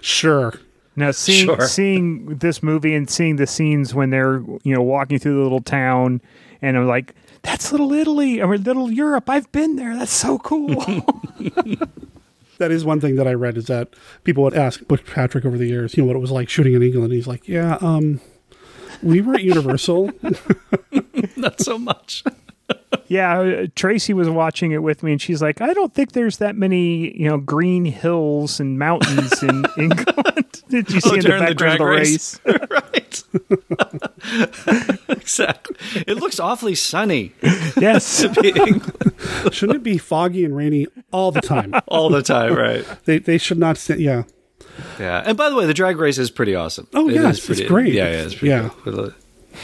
Sure. 0.00 0.54
Now 0.96 1.10
seeing 1.12 1.46
sure. 1.46 1.60
seeing 1.66 2.36
this 2.38 2.62
movie 2.62 2.94
and 2.94 3.08
seeing 3.08 3.36
the 3.36 3.46
scenes 3.46 3.94
when 3.94 4.10
they're 4.10 4.42
you 4.62 4.74
know 4.74 4.82
walking 4.82 5.18
through 5.18 5.36
the 5.36 5.42
little 5.42 5.62
town 5.62 6.20
and 6.60 6.76
I'm 6.76 6.86
like 6.86 7.14
that's 7.42 7.72
Little 7.72 7.92
Italy 7.92 8.40
or 8.40 8.56
Little 8.56 8.90
Europe. 8.90 9.28
I've 9.28 9.50
been 9.52 9.76
there. 9.76 9.96
That's 9.96 10.12
so 10.12 10.38
cool. 10.38 10.80
that 12.58 12.70
is 12.70 12.84
one 12.84 13.00
thing 13.00 13.16
that 13.16 13.26
I 13.26 13.34
read 13.34 13.56
is 13.56 13.66
that 13.66 13.88
people 14.24 14.44
would 14.44 14.54
ask 14.54 14.86
Butch 14.86 15.04
Patrick 15.04 15.44
over 15.44 15.58
the 15.58 15.66
years, 15.66 15.96
you 15.96 16.02
know, 16.02 16.06
what 16.06 16.16
it 16.16 16.20
was 16.20 16.30
like 16.30 16.48
shooting 16.48 16.74
in 16.74 16.82
England. 16.82 17.12
He's 17.12 17.26
like, 17.26 17.48
yeah, 17.48 17.78
um, 17.80 18.20
we 19.02 19.20
were 19.20 19.34
at 19.34 19.42
Universal. 19.42 20.12
Not 21.36 21.60
so 21.60 21.78
much. 21.78 22.22
Yeah, 23.12 23.40
uh, 23.40 23.66
Tracy 23.76 24.14
was 24.14 24.30
watching 24.30 24.72
it 24.72 24.82
with 24.82 25.02
me, 25.02 25.12
and 25.12 25.20
she's 25.20 25.42
like, 25.42 25.60
"I 25.60 25.74
don't 25.74 25.92
think 25.92 26.12
there's 26.12 26.38
that 26.38 26.56
many, 26.56 27.14
you 27.14 27.28
know, 27.28 27.36
green 27.36 27.84
hills 27.84 28.58
and 28.58 28.78
mountains 28.78 29.42
in 29.42 29.66
England." 29.78 30.62
Did 30.70 30.90
you 30.90 31.00
see 31.02 31.10
oh, 31.10 31.14
in 31.14 31.20
the 31.20 31.28
background 31.28 31.58
the 31.58 31.72
of 31.72 31.78
the 31.78 31.84
race? 31.84 32.40
right. 32.70 33.22
exactly. 35.10 35.76
It 36.06 36.16
looks 36.16 36.40
awfully 36.40 36.74
sunny. 36.74 37.34
Yes. 37.76 38.20
Shouldn't 39.52 39.76
it 39.76 39.82
be 39.82 39.98
foggy 39.98 40.46
and 40.46 40.56
rainy 40.56 40.86
all 41.12 41.30
the 41.32 41.42
time? 41.42 41.74
all 41.88 42.08
the 42.08 42.22
time, 42.22 42.54
right? 42.54 42.86
They 43.04 43.18
they 43.18 43.36
should 43.36 43.58
not. 43.58 43.76
St- 43.76 44.00
yeah. 44.00 44.22
Yeah, 44.98 45.22
and 45.26 45.36
by 45.36 45.50
the 45.50 45.56
way, 45.56 45.66
the 45.66 45.74
drag 45.74 45.98
race 45.98 46.16
is 46.16 46.30
pretty 46.30 46.54
awesome. 46.54 46.88
Oh 46.94 47.10
it 47.10 47.14
yes, 47.14 47.44
pretty, 47.44 47.62
it's 47.62 47.70
great. 47.70 47.92
Yeah, 47.92 48.10
yeah, 48.10 48.22
it's 48.22 48.34
pretty 48.34 48.48
yeah. 48.48 48.70
Cool 48.84 49.12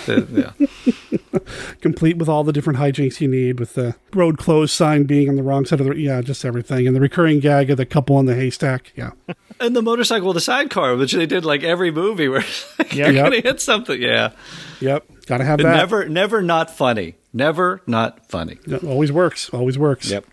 yeah. 0.06 0.52
Complete 1.80 2.16
with 2.16 2.28
all 2.28 2.44
the 2.44 2.52
different 2.52 2.78
hijinks 2.78 3.20
you 3.20 3.28
need, 3.28 3.58
with 3.58 3.74
the 3.74 3.94
road 4.14 4.38
closed 4.38 4.72
sign 4.72 5.04
being 5.04 5.28
on 5.28 5.36
the 5.36 5.42
wrong 5.42 5.64
side 5.64 5.80
of 5.80 5.86
the 5.86 5.96
yeah, 5.96 6.20
just 6.20 6.44
everything, 6.44 6.86
and 6.86 6.94
the 6.94 7.00
recurring 7.00 7.40
gag 7.40 7.70
of 7.70 7.76
the 7.76 7.86
couple 7.86 8.18
in 8.20 8.26
the 8.26 8.34
haystack. 8.34 8.92
Yeah, 8.96 9.12
and 9.60 9.74
the 9.74 9.82
motorcycle, 9.82 10.32
the 10.32 10.40
sidecar, 10.40 10.96
which 10.96 11.12
they 11.12 11.26
did 11.26 11.44
like 11.44 11.62
every 11.62 11.90
movie 11.90 12.28
where 12.28 12.44
like, 12.78 12.94
you're 12.94 13.12
gonna 13.12 13.40
hit 13.40 13.60
something. 13.60 14.00
Yeah, 14.00 14.32
yep, 14.80 15.04
gotta 15.26 15.44
have 15.44 15.58
that. 15.58 15.76
Never, 15.76 16.08
never 16.08 16.42
not 16.42 16.70
funny. 16.70 17.16
Never 17.32 17.82
not 17.86 18.28
funny. 18.28 18.58
always 18.86 19.12
works. 19.12 19.50
Always 19.50 19.78
works. 19.78 20.10
Yep. 20.10 20.24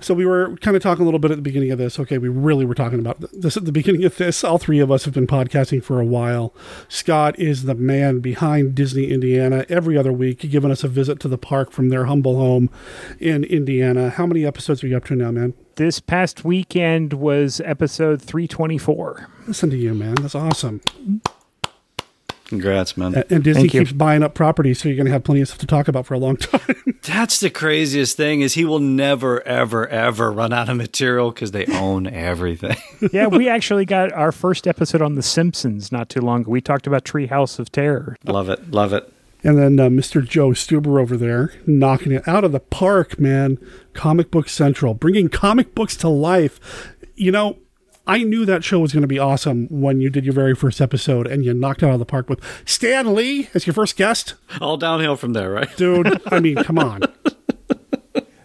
So 0.00 0.14
we 0.14 0.24
were 0.24 0.56
kind 0.58 0.76
of 0.76 0.82
talking 0.82 1.02
a 1.02 1.04
little 1.04 1.18
bit 1.18 1.32
at 1.32 1.36
the 1.36 1.42
beginning 1.42 1.72
of 1.72 1.78
this. 1.78 1.98
Okay, 1.98 2.18
we 2.18 2.28
really 2.28 2.64
were 2.64 2.74
talking 2.74 3.00
about 3.00 3.20
this 3.32 3.56
at 3.56 3.64
the 3.64 3.72
beginning 3.72 4.04
of 4.04 4.16
this. 4.16 4.44
All 4.44 4.58
three 4.58 4.78
of 4.78 4.92
us 4.92 5.04
have 5.04 5.14
been 5.14 5.26
podcasting 5.26 5.82
for 5.82 6.00
a 6.00 6.04
while. 6.04 6.54
Scott 6.88 7.36
is 7.38 7.64
the 7.64 7.74
man 7.74 8.20
behind 8.20 8.74
Disney 8.74 9.10
Indiana 9.10 9.66
every 9.68 9.98
other 9.98 10.12
week, 10.12 10.38
giving 10.50 10.70
us 10.70 10.84
a 10.84 10.88
visit 10.88 11.18
to 11.20 11.28
the 11.28 11.38
park 11.38 11.72
from 11.72 11.88
their 11.88 12.04
humble 12.04 12.36
home 12.36 12.70
in 13.18 13.42
Indiana. 13.44 14.10
How 14.10 14.26
many 14.26 14.46
episodes 14.46 14.84
are 14.84 14.86
you 14.86 14.96
up 14.96 15.04
to 15.06 15.16
now, 15.16 15.32
man? 15.32 15.54
This 15.74 15.98
past 16.00 16.44
weekend 16.44 17.14
was 17.14 17.60
episode 17.64 18.22
324. 18.22 19.28
Listen 19.46 19.70
to 19.70 19.76
you, 19.76 19.94
man. 19.94 20.14
That's 20.16 20.34
awesome. 20.34 20.80
Congrats, 22.48 22.96
man. 22.96 23.24
And 23.28 23.44
Disney 23.44 23.68
keeps 23.68 23.92
buying 23.92 24.22
up 24.22 24.32
properties, 24.32 24.80
so 24.80 24.88
you're 24.88 24.96
going 24.96 25.04
to 25.04 25.12
have 25.12 25.22
plenty 25.22 25.42
of 25.42 25.48
stuff 25.48 25.58
to 25.58 25.66
talk 25.66 25.86
about 25.86 26.06
for 26.06 26.14
a 26.14 26.18
long 26.18 26.36
time. 26.38 26.98
That's 27.02 27.40
the 27.40 27.50
craziest 27.50 28.16
thing 28.16 28.40
is 28.40 28.54
he 28.54 28.64
will 28.64 28.78
never, 28.78 29.42
ever, 29.42 29.86
ever 29.86 30.32
run 30.32 30.54
out 30.54 30.70
of 30.70 30.78
material 30.78 31.30
because 31.30 31.50
they 31.50 31.66
own 31.66 32.06
everything. 32.06 32.76
yeah, 33.12 33.26
we 33.26 33.50
actually 33.50 33.84
got 33.84 34.12
our 34.12 34.32
first 34.32 34.66
episode 34.66 35.02
on 35.02 35.14
The 35.14 35.22
Simpsons 35.22 35.92
not 35.92 36.08
too 36.08 36.22
long 36.22 36.40
ago. 36.40 36.50
We 36.50 36.62
talked 36.62 36.86
about 36.86 37.04
Treehouse 37.04 37.58
of 37.58 37.70
Terror. 37.70 38.16
love 38.24 38.48
it. 38.48 38.70
Love 38.70 38.94
it. 38.94 39.12
And 39.44 39.58
then 39.58 39.78
uh, 39.78 39.88
Mr. 39.90 40.26
Joe 40.26 40.48
Stuber 40.50 40.98
over 41.00 41.18
there 41.18 41.52
knocking 41.66 42.12
it 42.12 42.26
out 42.26 42.44
of 42.44 42.52
the 42.52 42.60
park, 42.60 43.20
man. 43.20 43.58
Comic 43.92 44.30
Book 44.30 44.48
Central, 44.48 44.94
bringing 44.94 45.28
comic 45.28 45.74
books 45.74 45.96
to 45.98 46.08
life. 46.08 46.94
You 47.14 47.30
know, 47.30 47.58
I 48.08 48.24
knew 48.24 48.46
that 48.46 48.64
show 48.64 48.80
was 48.80 48.92
going 48.92 49.02
to 49.02 49.06
be 49.06 49.18
awesome 49.18 49.66
when 49.70 50.00
you 50.00 50.08
did 50.08 50.24
your 50.24 50.32
very 50.32 50.54
first 50.54 50.80
episode 50.80 51.26
and 51.26 51.44
you 51.44 51.52
knocked 51.52 51.82
out 51.82 51.92
of 51.92 51.98
the 51.98 52.06
park 52.06 52.28
with 52.30 52.40
Stan 52.64 53.14
Lee 53.14 53.50
as 53.54 53.66
your 53.66 53.74
first 53.74 53.96
guest. 53.96 54.34
All 54.62 54.78
downhill 54.78 55.14
from 55.16 55.34
there, 55.34 55.50
right? 55.50 55.68
Dude, 55.76 56.20
I 56.26 56.40
mean, 56.40 56.56
come 56.56 56.78
on. 56.78 57.02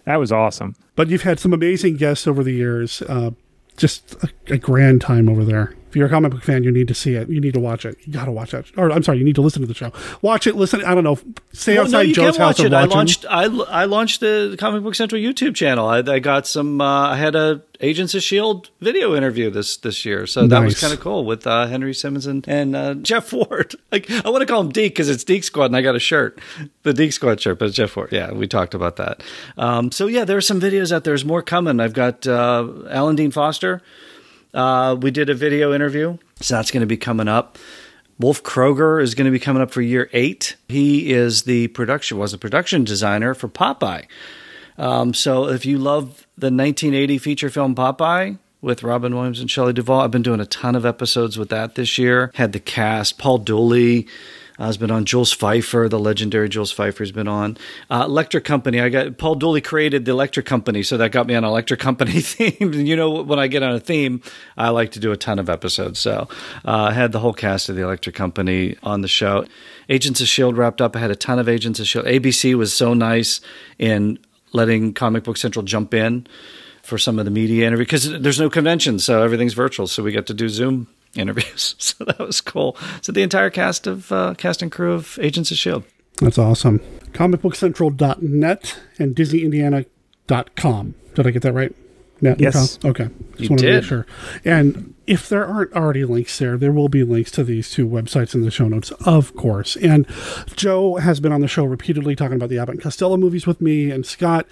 That 0.04 0.16
was 0.16 0.30
awesome. 0.30 0.74
But 0.96 1.08
you've 1.08 1.22
had 1.22 1.40
some 1.40 1.54
amazing 1.54 1.96
guests 1.96 2.26
over 2.26 2.44
the 2.44 2.52
years. 2.52 3.00
Uh, 3.00 3.30
just 3.78 4.14
a, 4.22 4.28
a 4.48 4.58
grand 4.58 5.00
time 5.00 5.30
over 5.30 5.44
there. 5.44 5.74
If 5.94 5.98
you're 5.98 6.08
a 6.08 6.10
comic 6.10 6.32
book 6.32 6.42
fan, 6.42 6.64
you 6.64 6.72
need 6.72 6.88
to 6.88 6.94
see 6.94 7.14
it. 7.14 7.28
You 7.28 7.40
need 7.40 7.54
to 7.54 7.60
watch 7.60 7.86
it. 7.86 7.96
You 8.04 8.12
got 8.12 8.24
to 8.24 8.32
watch 8.32 8.52
it. 8.52 8.66
Or 8.76 8.90
I'm 8.90 9.04
sorry, 9.04 9.18
you 9.18 9.24
need 9.24 9.36
to 9.36 9.42
listen 9.42 9.62
to 9.62 9.68
the 9.68 9.74
show. 9.74 9.92
Watch 10.22 10.48
it. 10.48 10.56
Listen. 10.56 10.84
I 10.84 10.92
don't 10.92 11.04
know. 11.04 11.20
Stay 11.52 11.74
Well, 11.74 11.84
outside 11.84 11.92
no, 11.98 12.00
you 12.00 12.14
Joe's 12.16 12.34
can 12.34 12.46
house 12.46 12.58
watch 12.58 12.66
it. 12.66 12.72
I 12.72 12.84
launched. 12.86 13.24
I, 13.30 13.44
I 13.44 13.84
launched 13.84 14.18
the 14.18 14.56
Comic 14.58 14.82
Book 14.82 14.96
Central 14.96 15.20
YouTube 15.22 15.54
channel. 15.54 15.86
I, 15.86 15.98
I 15.98 16.18
got 16.18 16.48
some. 16.48 16.80
Uh, 16.80 17.10
I 17.10 17.16
had 17.16 17.36
a 17.36 17.62
Agents 17.80 18.12
of 18.14 18.24
Shield 18.24 18.70
video 18.80 19.14
interview 19.14 19.50
this 19.50 19.76
this 19.76 20.04
year, 20.04 20.26
so 20.26 20.48
that 20.48 20.64
was 20.64 20.80
kind 20.80 20.92
of 20.92 20.98
cool 20.98 21.24
with 21.24 21.46
uh, 21.46 21.66
Henry 21.68 21.94
Simmons 21.94 22.26
and, 22.26 22.44
and 22.48 22.74
uh, 22.74 22.94
Jeff 22.94 23.32
Ward. 23.32 23.76
Like 23.92 24.10
I 24.10 24.28
want 24.30 24.40
to 24.40 24.46
call 24.46 24.60
him 24.62 24.70
Deke 24.70 24.90
because 24.92 25.08
it's 25.08 25.22
Deke 25.22 25.44
Squad, 25.44 25.66
and 25.66 25.76
I 25.76 25.80
got 25.82 25.94
a 25.94 26.00
shirt, 26.00 26.40
the 26.82 26.92
Deke 26.92 27.12
Squad 27.12 27.40
shirt, 27.40 27.60
but 27.60 27.66
it's 27.68 27.76
Jeff 27.76 27.94
Ward. 27.94 28.08
Yeah, 28.10 28.32
we 28.32 28.48
talked 28.48 28.74
about 28.74 28.96
that. 28.96 29.22
Um, 29.56 29.92
so 29.92 30.08
yeah, 30.08 30.24
there 30.24 30.36
are 30.36 30.40
some 30.40 30.60
videos 30.60 30.90
out 30.90 31.04
there. 31.04 31.12
There's 31.12 31.24
more 31.24 31.40
coming. 31.42 31.78
I've 31.78 31.92
got 31.92 32.26
uh, 32.26 32.66
Alan 32.90 33.14
Dean 33.14 33.30
Foster. 33.30 33.80
Uh, 34.54 34.96
we 35.00 35.10
did 35.10 35.28
a 35.28 35.34
video 35.34 35.74
interview, 35.74 36.16
so 36.40 36.54
that's 36.54 36.70
going 36.70 36.80
to 36.80 36.86
be 36.86 36.96
coming 36.96 37.28
up. 37.28 37.58
Wolf 38.20 38.42
Kroeger 38.44 39.02
is 39.02 39.14
going 39.16 39.24
to 39.24 39.32
be 39.32 39.40
coming 39.40 39.60
up 39.60 39.72
for 39.72 39.82
year 39.82 40.08
eight. 40.12 40.56
He 40.68 41.12
is 41.12 41.42
the 41.42 41.68
production 41.68 42.16
was 42.16 42.32
a 42.32 42.38
production 42.38 42.84
designer 42.84 43.34
for 43.34 43.48
Popeye. 43.48 44.06
Um, 44.78 45.14
so 45.14 45.48
if 45.48 45.66
you 45.66 45.78
love 45.78 46.26
the 46.36 46.46
1980 46.46 47.18
feature 47.18 47.50
film 47.50 47.74
Popeye 47.74 48.38
with 48.60 48.82
Robin 48.82 49.14
Williams 49.14 49.40
and 49.40 49.50
Shelley 49.50 49.72
Duvall, 49.72 50.00
I've 50.00 50.10
been 50.10 50.22
doing 50.22 50.40
a 50.40 50.46
ton 50.46 50.76
of 50.76 50.86
episodes 50.86 51.36
with 51.36 51.48
that 51.50 51.74
this 51.74 51.98
year. 51.98 52.30
Had 52.34 52.52
the 52.52 52.60
cast, 52.60 53.18
Paul 53.18 53.38
Dooley. 53.38 54.06
Uh, 54.56 54.66
has 54.66 54.76
been 54.76 54.90
on 54.90 55.04
Jules 55.04 55.34
Feiffer, 55.34 55.90
the 55.90 55.98
legendary 55.98 56.48
Jules 56.48 56.72
Feiffer 56.72 57.00
has 57.00 57.10
been 57.10 57.26
on. 57.26 57.56
Uh, 57.90 58.04
Electric 58.06 58.44
Company, 58.44 58.80
I 58.80 58.88
got 58.88 59.18
Paul 59.18 59.34
Dooley 59.34 59.60
created 59.60 60.04
the 60.04 60.12
Electric 60.12 60.46
Company, 60.46 60.84
so 60.84 60.96
that 60.96 61.10
got 61.10 61.26
me 61.26 61.34
on 61.34 61.42
Electric 61.42 61.80
Company 61.80 62.20
theme. 62.20 62.72
And 62.72 62.86
you 62.86 62.94
know, 62.94 63.22
when 63.22 63.40
I 63.40 63.48
get 63.48 63.64
on 63.64 63.74
a 63.74 63.80
theme, 63.80 64.22
I 64.56 64.68
like 64.68 64.92
to 64.92 65.00
do 65.00 65.10
a 65.10 65.16
ton 65.16 65.40
of 65.40 65.50
episodes. 65.50 65.98
So 65.98 66.28
uh, 66.64 66.88
I 66.90 66.92
had 66.92 67.10
the 67.10 67.18
whole 67.18 67.32
cast 67.32 67.68
of 67.68 67.74
the 67.74 67.82
Electric 67.82 68.14
Company 68.14 68.76
on 68.84 69.00
the 69.00 69.08
show. 69.08 69.44
Agents 69.88 70.20
of 70.20 70.28
Shield 70.28 70.56
wrapped 70.56 70.80
up. 70.80 70.94
I 70.94 71.00
had 71.00 71.10
a 71.10 71.16
ton 71.16 71.40
of 71.40 71.48
Agents 71.48 71.80
of 71.80 71.88
Shield. 71.88 72.06
ABC 72.06 72.54
was 72.54 72.72
so 72.72 72.94
nice 72.94 73.40
in 73.80 74.20
letting 74.52 74.94
Comic 74.94 75.24
Book 75.24 75.36
Central 75.36 75.64
jump 75.64 75.92
in 75.92 76.28
for 76.82 76.96
some 76.96 77.18
of 77.18 77.24
the 77.24 77.30
media 77.32 77.66
interview 77.66 77.86
because 77.86 78.08
there's 78.20 78.38
no 78.38 78.48
convention, 78.48 79.00
so 79.00 79.22
everything's 79.22 79.54
virtual. 79.54 79.88
So 79.88 80.04
we 80.04 80.12
get 80.12 80.26
to 80.26 80.34
do 80.34 80.48
Zoom 80.48 80.86
interviews. 81.16 81.74
So 81.84 82.04
that 82.04 82.18
was 82.18 82.40
cool. 82.40 82.76
So 83.02 83.12
the 83.12 83.22
entire 83.22 83.50
cast 83.50 83.86
of 83.86 84.10
uh, 84.10 84.34
cast 84.36 84.62
and 84.62 84.72
crew 84.72 84.92
of 84.92 85.18
Agents 85.22 85.50
of 85.50 85.56
Shield. 85.58 85.84
That's 86.20 86.38
awesome. 86.38 86.80
Comicbookcentral.net 87.12 88.78
and 88.98 89.14
DisneyIndiana.com. 89.14 90.94
Did 91.14 91.26
I 91.26 91.30
get 91.30 91.42
that 91.42 91.52
right? 91.52 91.74
Net 92.20 92.40
Yes. 92.40 92.78
com? 92.78 92.90
Okay. 92.90 93.08
Just 93.32 93.40
You 93.40 93.48
wanted 93.50 93.62
to 93.62 93.66
did. 93.68 93.74
make 93.76 93.84
sure. 93.84 94.06
And 94.44 94.94
if 95.06 95.28
there 95.28 95.46
aren't 95.46 95.72
already 95.74 96.04
links 96.04 96.38
there, 96.38 96.56
there 96.56 96.72
will 96.72 96.88
be 96.88 97.04
links 97.04 97.30
to 97.32 97.44
these 97.44 97.70
two 97.70 97.86
websites 97.86 98.34
in 98.34 98.42
the 98.42 98.50
show 98.50 98.68
notes, 98.68 98.90
of 99.04 99.34
course. 99.36 99.76
And 99.76 100.06
Joe 100.56 100.96
has 100.96 101.20
been 101.20 101.32
on 101.32 101.40
the 101.40 101.48
show 101.48 101.64
repeatedly 101.64 102.16
talking 102.16 102.36
about 102.36 102.48
the 102.48 102.58
Abbott 102.58 102.74
and 102.76 102.82
Costello 102.82 103.16
movies 103.16 103.46
with 103.46 103.60
me, 103.60 103.90
and 103.90 104.06
Scott 104.06 104.46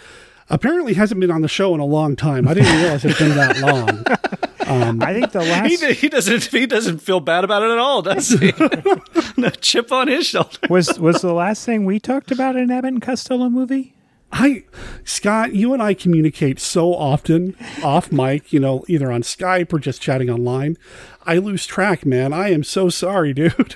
apparently 0.50 0.94
hasn't 0.94 1.20
been 1.20 1.30
on 1.30 1.40
the 1.42 1.48
show 1.48 1.72
in 1.74 1.80
a 1.80 1.84
long 1.86 2.14
time. 2.16 2.46
I 2.46 2.54
didn't 2.54 2.76
realize 2.76 3.04
it's 3.04 3.18
been 3.18 3.34
that 3.36 3.58
long. 3.60 4.04
Um, 4.66 5.02
I 5.02 5.12
think 5.12 5.32
the 5.32 5.40
last 5.42 5.82
he 5.82 6.08
doesn't 6.08 6.44
he 6.46 6.66
doesn't 6.66 6.98
feel 6.98 7.20
bad 7.20 7.44
about 7.44 7.62
it 7.62 7.70
at 7.70 7.78
all, 7.78 8.02
does 8.02 8.28
he? 8.30 8.52
no 9.36 9.50
chip 9.50 9.90
on 9.92 10.08
his 10.08 10.26
shoulder. 10.26 10.58
was 10.70 10.98
was 10.98 11.20
the 11.22 11.32
last 11.32 11.64
thing 11.66 11.84
we 11.84 11.98
talked 11.98 12.30
about 12.30 12.56
in 12.56 12.64
an 12.64 12.70
Abbott 12.70 12.92
and 12.94 13.02
Costello 13.02 13.48
movie. 13.48 13.94
I, 14.34 14.64
Scott, 15.04 15.54
you 15.54 15.74
and 15.74 15.82
I 15.82 15.92
communicate 15.92 16.58
so 16.58 16.94
often 16.94 17.54
off 17.82 18.10
mic, 18.10 18.50
you 18.50 18.60
know, 18.60 18.82
either 18.88 19.12
on 19.12 19.20
Skype 19.20 19.70
or 19.74 19.78
just 19.78 20.00
chatting 20.00 20.30
online. 20.30 20.78
I 21.26 21.36
lose 21.36 21.66
track, 21.66 22.06
man. 22.06 22.32
I 22.32 22.48
am 22.50 22.64
so 22.64 22.88
sorry, 22.88 23.34
dude. 23.34 23.74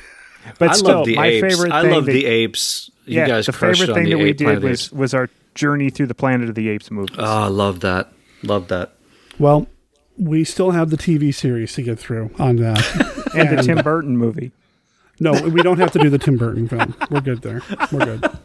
But 0.59 0.71
I 0.71 0.73
still, 0.73 0.97
love 0.99 1.07
the 1.07 1.17
my 1.17 1.27
apes. 1.27 1.47
favorite 1.55 1.73
I 1.73 1.83
love 1.83 2.07
that- 2.07 2.13
the 2.13 2.25
apes. 2.25 2.91
You 3.05 3.19
yeah, 3.21 3.27
guys 3.29 3.47
the 3.47 3.53
crushed 3.53 3.81
favorite 3.81 3.91
on 3.93 3.95
thing 3.97 4.05
the 4.05 4.11
that 4.13 4.19
we 4.19 4.31
ape 4.31 4.39
Planet 4.39 4.63
did 4.63 4.69
was 4.71 4.81
Apes. 4.87 4.93
was 4.93 5.15
our 5.15 5.29
journey 5.55 5.91
through 5.91 6.07
the 6.07 6.15
Planet 6.15 6.49
of 6.49 6.55
the 6.55 6.69
Apes 6.71 6.91
movie. 6.91 7.15
Oh, 7.19 7.25
I 7.45 7.49
love 7.49 7.81
that. 7.81 8.13
Love 8.43 8.69
that. 8.69 8.95
Well, 9.39 9.67
we 10.19 10.45
still 10.45 10.71
have 10.71 10.91
the 10.91 10.97
TV 10.97 11.35
series 11.35 11.75
to 11.75 11.83
get 11.83 11.99
through 11.99 12.31
on 12.39 12.57
that. 12.57 13.31
and 13.35 13.59
the 13.59 13.63
Tim 13.63 13.83
Burton 13.83 14.17
movie. 14.17 14.53
No, 15.19 15.33
we 15.33 15.63
don't 15.63 15.79
have 15.79 15.93
to 15.93 15.99
do 15.99 16.11
the 16.11 16.19
Tim 16.19 16.37
Burton 16.37 16.69
film. 16.69 16.95
We're 17.11 17.21
good 17.21 17.43
there. 17.43 17.63
We're 17.91 18.05
good. 18.05 18.39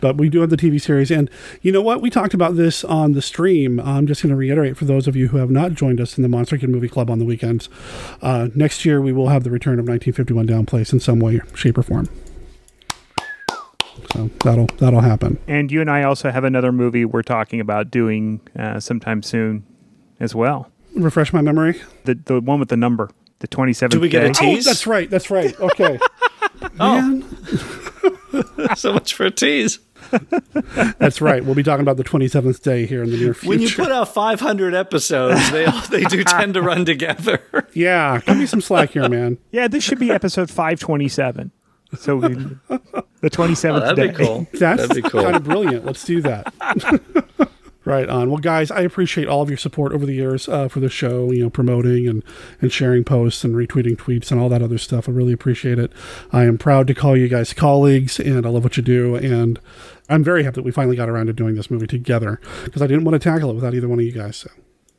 But 0.00 0.18
we 0.18 0.28
do 0.28 0.40
have 0.40 0.50
the 0.50 0.56
TV 0.58 0.80
series. 0.80 1.10
And 1.10 1.30
you 1.62 1.72
know 1.72 1.80
what? 1.80 2.02
We 2.02 2.10
talked 2.10 2.34
about 2.34 2.56
this 2.56 2.84
on 2.84 3.12
the 3.12 3.22
stream. 3.22 3.80
I'm 3.80 4.06
just 4.06 4.22
going 4.22 4.30
to 4.30 4.36
reiterate 4.36 4.76
for 4.76 4.84
those 4.84 5.08
of 5.08 5.16
you 5.16 5.28
who 5.28 5.38
have 5.38 5.50
not 5.50 5.72
joined 5.72 6.00
us 6.00 6.18
in 6.18 6.22
the 6.22 6.28
Monster 6.28 6.58
Kid 6.58 6.68
Movie 6.68 6.88
Club 6.88 7.10
on 7.10 7.18
the 7.18 7.24
weekends. 7.24 7.70
Uh, 8.20 8.48
next 8.54 8.84
year, 8.84 9.00
we 9.00 9.12
will 9.12 9.28
have 9.28 9.42
the 9.42 9.50
return 9.50 9.78
of 9.78 9.88
1951 9.88 10.46
Down 10.46 10.66
Place 10.66 10.92
in 10.92 11.00
some 11.00 11.18
way, 11.18 11.40
shape, 11.54 11.78
or 11.78 11.82
form. 11.82 12.08
So 14.12 14.30
that'll 14.44 14.66
that'll 14.78 15.00
happen. 15.00 15.38
And 15.48 15.72
you 15.72 15.80
and 15.80 15.90
I 15.90 16.02
also 16.02 16.30
have 16.30 16.44
another 16.44 16.72
movie 16.72 17.06
we're 17.06 17.22
talking 17.22 17.60
about 17.60 17.90
doing 17.90 18.40
uh, 18.56 18.78
sometime 18.78 19.22
soon 19.22 19.64
as 20.20 20.34
well. 20.34 20.70
Refresh 20.94 21.32
my 21.32 21.40
memory. 21.42 21.80
The 22.04 22.14
the 22.14 22.40
one 22.40 22.58
with 22.60 22.68
the 22.70 22.76
number, 22.76 23.10
the 23.40 23.46
twenty 23.46 23.72
seventh. 23.72 23.92
Do 23.92 24.00
we 24.00 24.08
get 24.08 24.24
a 24.24 24.44
Oh, 24.44 24.56
that's 24.60 24.86
right. 24.86 25.08
That's 25.10 25.30
right. 25.30 25.58
Okay. 25.60 25.98
Man, 26.78 27.24
oh. 27.52 28.72
so 28.76 28.92
much 28.94 29.14
for 29.14 29.26
a 29.26 29.30
tease. 29.30 29.78
that's 30.98 31.20
right. 31.20 31.44
We'll 31.44 31.54
be 31.54 31.62
talking 31.64 31.82
about 31.82 31.96
the 31.96 32.04
27th 32.04 32.62
day 32.62 32.86
here 32.86 33.02
in 33.02 33.10
the 33.10 33.16
near 33.16 33.34
future. 33.34 33.48
When 33.48 33.60
you 33.60 33.68
put 33.70 33.90
out 33.90 34.12
500 34.14 34.72
episodes, 34.74 35.50
they 35.50 35.64
all, 35.66 35.80
they 35.88 36.04
do 36.04 36.22
tend 36.24 36.54
to 36.54 36.62
run 36.62 36.84
together. 36.84 37.40
yeah, 37.74 38.20
give 38.24 38.36
me 38.38 38.46
some 38.46 38.60
slack 38.60 38.90
here, 38.90 39.08
man. 39.08 39.38
Yeah, 39.50 39.66
this 39.68 39.82
should 39.84 39.98
be 39.98 40.10
episode 40.12 40.48
five 40.50 40.78
twenty 40.80 41.08
seven. 41.08 41.50
So 41.98 42.16
we, 42.16 42.34
the 43.20 43.30
twenty 43.30 43.54
seventh 43.54 43.84
Oh, 43.84 43.94
that'd 43.94 44.14
day. 44.14 44.18
be 44.18 44.24
cool. 44.26 44.46
That's 44.54 44.86
That'd 44.88 45.02
be 45.02 45.08
cool. 45.10 45.22
kind 45.24 45.36
of 45.36 45.44
brilliant. 45.44 45.84
Let's 45.84 46.04
do 46.04 46.22
that. 46.22 46.52
Right 47.86 48.08
on. 48.08 48.28
Well, 48.28 48.38
guys, 48.38 48.70
I 48.70 48.80
appreciate 48.80 49.28
all 49.28 49.40
of 49.40 49.48
your 49.48 49.56
support 49.56 49.92
over 49.92 50.04
the 50.04 50.12
years 50.12 50.48
uh, 50.48 50.68
for 50.68 50.80
the 50.80 50.90
show. 50.90 51.30
You 51.32 51.44
know, 51.44 51.50
promoting 51.50 52.06
and 52.06 52.22
and 52.60 52.70
sharing 52.70 53.04
posts 53.04 53.44
and 53.44 53.54
retweeting 53.54 53.96
tweets 53.96 54.30
and 54.30 54.38
all 54.38 54.50
that 54.50 54.60
other 54.62 54.76
stuff. 54.78 55.08
I 55.08 55.12
really 55.12 55.32
appreciate 55.32 55.78
it. 55.78 55.90
I 56.32 56.44
am 56.44 56.58
proud 56.58 56.86
to 56.88 56.94
call 56.94 57.16
you 57.16 57.28
guys 57.28 57.54
colleagues, 57.54 58.20
and 58.20 58.44
I 58.44 58.50
love 58.50 58.64
what 58.64 58.76
you 58.76 58.82
do. 58.82 59.16
And 59.16 59.58
I'm 60.10 60.22
very 60.22 60.44
happy 60.44 60.56
that 60.56 60.64
we 60.64 60.70
finally 60.72 60.96
got 60.96 61.08
around 61.08 61.26
to 61.26 61.32
doing 61.32 61.54
this 61.54 61.70
movie 61.70 61.86
together 61.86 62.40
because 62.64 62.82
I 62.82 62.86
didn't 62.86 63.04
want 63.04 63.14
to 63.20 63.30
tackle 63.30 63.50
it 63.50 63.54
without 63.54 63.72
either 63.74 63.88
one 63.88 63.98
of 64.00 64.04
you 64.04 64.12
guys. 64.12 64.36
So. 64.36 64.50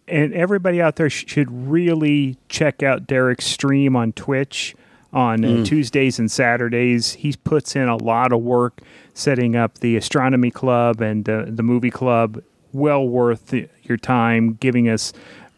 And 0.10 0.34
everybody 0.34 0.82
out 0.82 0.96
there 0.96 1.10
should 1.10 1.52
really 1.52 2.38
check 2.48 2.82
out 2.82 3.08
Derek's 3.08 3.46
stream 3.46 3.96
on 3.96 4.14
Twitch 4.14 4.74
on 5.14 5.44
uh, 5.44 5.48
Mm. 5.48 5.66
Tuesdays 5.66 6.20
and 6.20 6.32
Saturdays. 6.32 7.14
He 7.14 7.34
puts 7.44 7.76
in 7.76 7.88
a 7.90 7.98
lot 7.98 8.32
of 8.32 8.42
work 8.42 8.82
setting 9.14 9.56
up 9.56 9.80
the 9.80 9.98
astronomy 9.98 10.52
club 10.52 11.02
and 11.02 11.28
uh, 11.28 11.46
the 11.48 11.64
movie 11.64 11.92
club. 11.92 12.42
Well 12.78 13.08
worth 13.08 13.54
your 13.84 13.98
time, 13.98 14.54
giving 14.54 14.88
us 14.88 15.14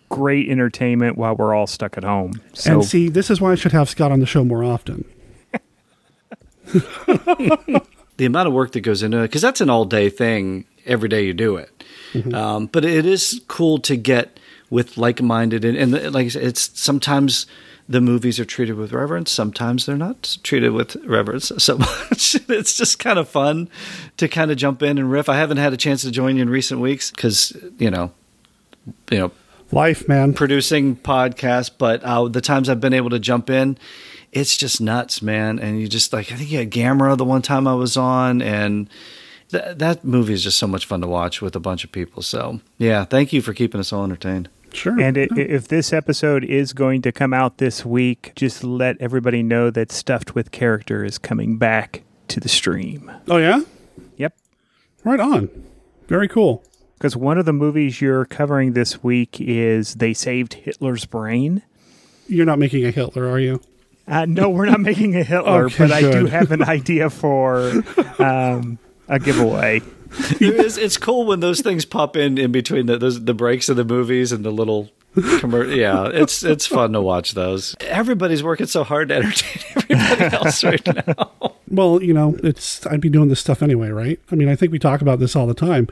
great 0.09 0.49
entertainment 0.49 1.17
while 1.17 1.35
we're 1.35 1.53
all 1.53 1.67
stuck 1.67 1.97
at 1.97 2.03
home. 2.03 2.41
So 2.53 2.73
and 2.73 2.85
see, 2.85 3.09
this 3.09 3.29
is 3.29 3.39
why 3.39 3.51
I 3.51 3.55
should 3.55 3.73
have 3.73 3.89
Scott 3.89 4.11
on 4.11 4.19
the 4.19 4.25
show 4.25 4.43
more 4.43 4.63
often. 4.63 5.05
the 8.17 8.25
amount 8.25 8.47
of 8.47 8.53
work 8.53 8.71
that 8.73 8.81
goes 8.81 9.03
into 9.03 9.19
it, 9.19 9.23
because 9.23 9.41
that's 9.41 9.61
an 9.61 9.69
all 9.69 9.85
day 9.85 10.09
thing. 10.09 10.65
every 10.85 11.09
day 11.09 11.25
you 11.25 11.33
do 11.33 11.55
it. 11.57 11.83
Um, 12.33 12.65
but 12.67 12.85
it 12.85 13.05
is 13.05 13.41
cool 13.47 13.77
to 13.79 13.95
get 13.95 14.39
with 14.71 14.97
like-minded 14.97 15.63
and, 15.65 15.77
and 15.77 16.13
like 16.13 16.25
I 16.25 16.29
said, 16.29 16.43
it's 16.43 16.71
sometimes 16.79 17.45
the 17.89 17.99
movies 17.99 18.39
are 18.39 18.45
treated 18.45 18.75
with 18.75 18.93
reverence. 18.93 19.31
Sometimes 19.31 19.87
they're 19.87 19.97
not 19.97 20.37
treated 20.43 20.73
with 20.73 20.95
reverence 20.97 21.51
so 21.57 21.77
much. 21.79 22.35
it's 22.47 22.77
just 22.77 22.99
kind 22.99 23.17
of 23.17 23.27
fun 23.27 23.67
to 24.17 24.27
kind 24.27 24.51
of 24.51 24.57
jump 24.57 24.83
in 24.83 24.99
and 24.99 25.11
riff. 25.11 25.27
I 25.27 25.37
haven't 25.37 25.57
had 25.57 25.73
a 25.73 25.77
chance 25.77 26.03
to 26.03 26.11
join 26.11 26.35
you 26.35 26.43
in 26.43 26.49
recent 26.51 26.79
weeks 26.79 27.09
because 27.09 27.57
you 27.79 27.89
know, 27.89 28.11
you 29.09 29.17
know, 29.17 29.31
life, 29.71 30.07
man, 30.07 30.33
producing 30.33 30.97
podcasts. 30.97 31.71
But 31.75 32.03
uh, 32.03 32.27
the 32.27 32.41
times 32.41 32.69
I've 32.69 32.79
been 32.79 32.93
able 32.93 33.09
to 33.09 33.19
jump 33.19 33.49
in, 33.49 33.75
it's 34.31 34.55
just 34.55 34.79
nuts, 34.79 35.23
man. 35.23 35.57
And 35.57 35.81
you 35.81 35.87
just 35.87 36.13
like 36.13 36.31
I 36.31 36.35
think 36.35 36.51
you 36.51 36.59
had 36.59 36.69
Gamera 36.69 37.17
the 37.17 37.25
one 37.25 37.41
time 37.41 37.67
I 37.67 37.73
was 37.73 37.97
on, 37.97 38.39
and 38.43 38.87
th- 39.49 39.77
that 39.77 40.05
movie 40.05 40.33
is 40.33 40.43
just 40.43 40.59
so 40.59 40.67
much 40.67 40.85
fun 40.85 41.01
to 41.01 41.07
watch 41.07 41.41
with 41.41 41.55
a 41.55 41.59
bunch 41.59 41.83
of 41.83 41.91
people. 41.91 42.21
So 42.21 42.59
yeah, 42.77 43.03
thank 43.03 43.33
you 43.33 43.41
for 43.41 43.55
keeping 43.55 43.79
us 43.79 43.91
all 43.91 44.03
entertained. 44.03 44.47
Sure. 44.73 44.99
And 44.99 45.17
i 45.17 45.27
if 45.35 45.67
this 45.67 45.91
episode 45.91 46.43
is 46.43 46.73
going 46.73 47.01
to 47.03 47.11
come 47.11 47.33
out 47.33 47.57
this 47.57 47.85
week, 47.85 48.33
just 48.35 48.63
let 48.63 48.97
everybody 48.99 49.43
know 49.43 49.69
that 49.71 49.91
Stuffed 49.91 50.35
with 50.35 50.51
Character 50.51 51.03
is 51.03 51.17
coming 51.17 51.57
back 51.57 52.03
to 52.29 52.39
the 52.39 52.49
stream. 52.49 53.11
Oh 53.27 53.37
yeah. 53.37 53.61
Yep. 54.17 54.35
Right 55.03 55.19
on. 55.19 55.49
Very 56.07 56.27
cool. 56.27 56.63
Because 56.97 57.15
one 57.15 57.37
of 57.37 57.45
the 57.45 57.53
movies 57.53 58.01
you're 58.01 58.25
covering 58.25 58.73
this 58.73 59.01
week 59.03 59.39
is 59.39 59.95
They 59.95 60.13
Saved 60.13 60.53
Hitler's 60.55 61.05
Brain. 61.05 61.63
You're 62.27 62.45
not 62.45 62.59
making 62.59 62.85
a 62.85 62.91
Hitler, 62.91 63.27
are 63.29 63.39
you? 63.39 63.61
Uh, 64.07 64.25
no, 64.25 64.49
we're 64.49 64.65
not 64.65 64.79
making 64.81 65.15
a 65.15 65.23
Hitler, 65.23 65.65
Okay, 65.65 65.75
but 65.77 65.91
I 65.91 66.01
do 66.01 66.25
have 66.25 66.51
an 66.51 66.61
idea 66.63 67.09
for 67.09 67.71
um, 68.19 68.77
a 69.07 69.17
giveaway. 69.19 69.81
It 70.11 70.41
is, 70.41 70.77
it's 70.77 70.97
cool 70.97 71.25
when 71.25 71.39
those 71.39 71.61
things 71.61 71.85
pop 71.85 72.15
in 72.15 72.37
in 72.37 72.51
between 72.51 72.85
the 72.85 72.97
those, 72.97 73.23
the 73.23 73.33
breaks 73.33 73.69
of 73.69 73.75
the 73.77 73.85
movies 73.85 74.31
and 74.31 74.43
the 74.43 74.51
little. 74.51 74.89
Yeah, 75.15 76.09
it's 76.13 76.43
it's 76.43 76.67
fun 76.67 76.93
to 76.93 77.01
watch 77.01 77.33
those. 77.33 77.75
Everybody's 77.81 78.43
working 78.43 78.67
so 78.67 78.83
hard 78.83 79.09
to 79.09 79.15
entertain 79.15 79.63
everybody 79.89 80.35
else 80.35 80.63
right 80.63 81.07
now. 81.07 81.31
Well, 81.67 82.01
you 82.01 82.13
know, 82.13 82.37
it's 82.43 82.85
I'd 82.87 83.01
be 83.01 83.09
doing 83.09 83.29
this 83.29 83.39
stuff 83.39 83.61
anyway, 83.61 83.89
right? 83.89 84.19
I 84.31 84.35
mean, 84.35 84.49
I 84.49 84.55
think 84.55 84.71
we 84.71 84.79
talk 84.79 85.01
about 85.01 85.19
this 85.19 85.35
all 85.35 85.47
the 85.47 85.53
time. 85.53 85.87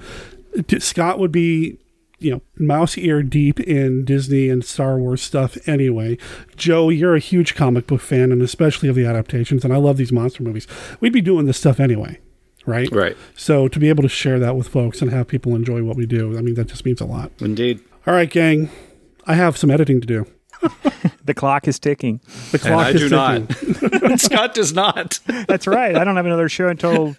Scott 0.79 1.19
would 1.19 1.31
be, 1.31 1.77
you 2.19 2.31
know, 2.31 2.41
mouse 2.57 2.97
ear 2.97 3.21
deep 3.21 3.59
in 3.59 4.05
Disney 4.05 4.49
and 4.49 4.63
Star 4.63 4.97
Wars 4.97 5.21
stuff 5.21 5.57
anyway. 5.67 6.17
Joe, 6.55 6.89
you're 6.89 7.15
a 7.15 7.19
huge 7.19 7.55
comic 7.55 7.87
book 7.87 8.01
fan, 8.01 8.31
and 8.31 8.41
especially 8.41 8.89
of 8.89 8.95
the 8.95 9.05
adaptations, 9.05 9.63
and 9.63 9.73
I 9.73 9.77
love 9.77 9.97
these 9.97 10.11
monster 10.11 10.43
movies. 10.43 10.67
We'd 10.99 11.13
be 11.13 11.21
doing 11.21 11.45
this 11.45 11.57
stuff 11.57 11.79
anyway, 11.79 12.19
right? 12.67 12.87
Right. 12.91 13.17
So 13.35 13.67
to 13.67 13.79
be 13.79 13.89
able 13.89 14.03
to 14.03 14.09
share 14.09 14.37
that 14.39 14.55
with 14.55 14.67
folks 14.67 15.01
and 15.01 15.09
have 15.11 15.27
people 15.27 15.55
enjoy 15.55 15.81
what 15.83 15.97
we 15.97 16.05
do, 16.05 16.37
I 16.37 16.41
mean, 16.41 16.53
that 16.53 16.67
just 16.67 16.85
means 16.85 17.01
a 17.01 17.05
lot. 17.05 17.31
Indeed. 17.39 17.79
All 18.05 18.13
right, 18.13 18.29
gang, 18.29 18.69
I 19.25 19.33
have 19.33 19.57
some 19.57 19.71
editing 19.71 19.99
to 20.01 20.07
do. 20.07 20.27
The 21.27 21.33
clock 21.33 21.67
is 21.67 21.77
ticking. 21.77 22.21
The 22.51 22.59
clock 22.59 22.95
is 22.95 23.01
ticking. 23.01 23.17
I 23.17 23.35
is 23.41 23.49
do 23.49 23.69
ticking. 23.75 24.07
not. 24.09 24.19
Scott 24.21 24.53
does 24.53 24.71
not. 24.73 25.19
That's 25.45 25.67
right. 25.67 25.93
I 25.93 26.05
don't 26.05 26.15
have 26.15 26.25
another 26.25 26.47
show 26.47 26.69
until 26.69 27.17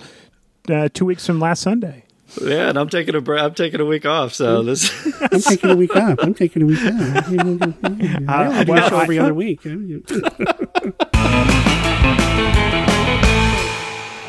uh, 0.71 0.89
two 0.95 1.05
weeks 1.05 1.27
from 1.27 1.39
last 1.39 1.61
Sunday. 1.61 2.05
Yeah, 2.41 2.71
and 2.71 2.79
I'm 2.79 2.89
taking 2.89 3.15
a 3.15 3.21
break. 3.21 3.43
I'm 3.43 3.53
taking 3.53 3.81
a 3.81 3.85
week 3.85 4.07
off. 4.07 4.33
So 4.33 4.63
this. 4.63 4.91
I'm 5.21 5.43
taking 5.43 5.69
a 5.69 5.77
week 5.77 5.95
off. 5.95 6.19
I'm 6.23 6.33
taking 6.33 6.63
a 6.63 6.65
week 6.65 6.79
off. 6.83 7.29
I 7.29 8.65
do 8.65 8.73
a 8.73 8.77
well, 8.77 9.01
every 9.01 9.19
other 9.19 9.35
week. 9.35 9.61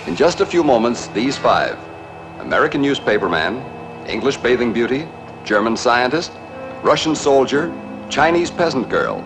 In 0.09 0.15
just 0.15 0.41
a 0.41 0.45
few 0.45 0.63
moments, 0.63 1.05
these 1.09 1.37
five 1.37 1.77
American 2.39 2.81
newspaperman, 2.81 3.61
English 4.09 4.37
bathing 4.37 4.73
beauty, 4.73 5.07
German 5.43 5.77
scientist, 5.77 6.31
Russian 6.81 7.15
soldier, 7.15 7.71
Chinese 8.09 8.49
peasant 8.49 8.89
girl 8.89 9.23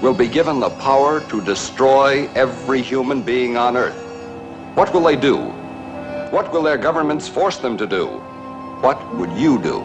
will 0.00 0.14
be 0.14 0.26
given 0.26 0.58
the 0.58 0.70
power 0.70 1.20
to 1.28 1.42
destroy 1.42 2.30
every 2.34 2.80
human 2.80 3.20
being 3.20 3.58
on 3.58 3.76
Earth. 3.76 4.00
What 4.74 4.94
will 4.94 5.02
they 5.02 5.16
do? 5.16 5.36
What 6.30 6.50
will 6.50 6.62
their 6.62 6.78
governments 6.78 7.28
force 7.28 7.58
them 7.58 7.76
to 7.76 7.86
do? 7.86 8.06
What 8.80 8.98
would 9.16 9.32
you 9.32 9.60
do? 9.60 9.84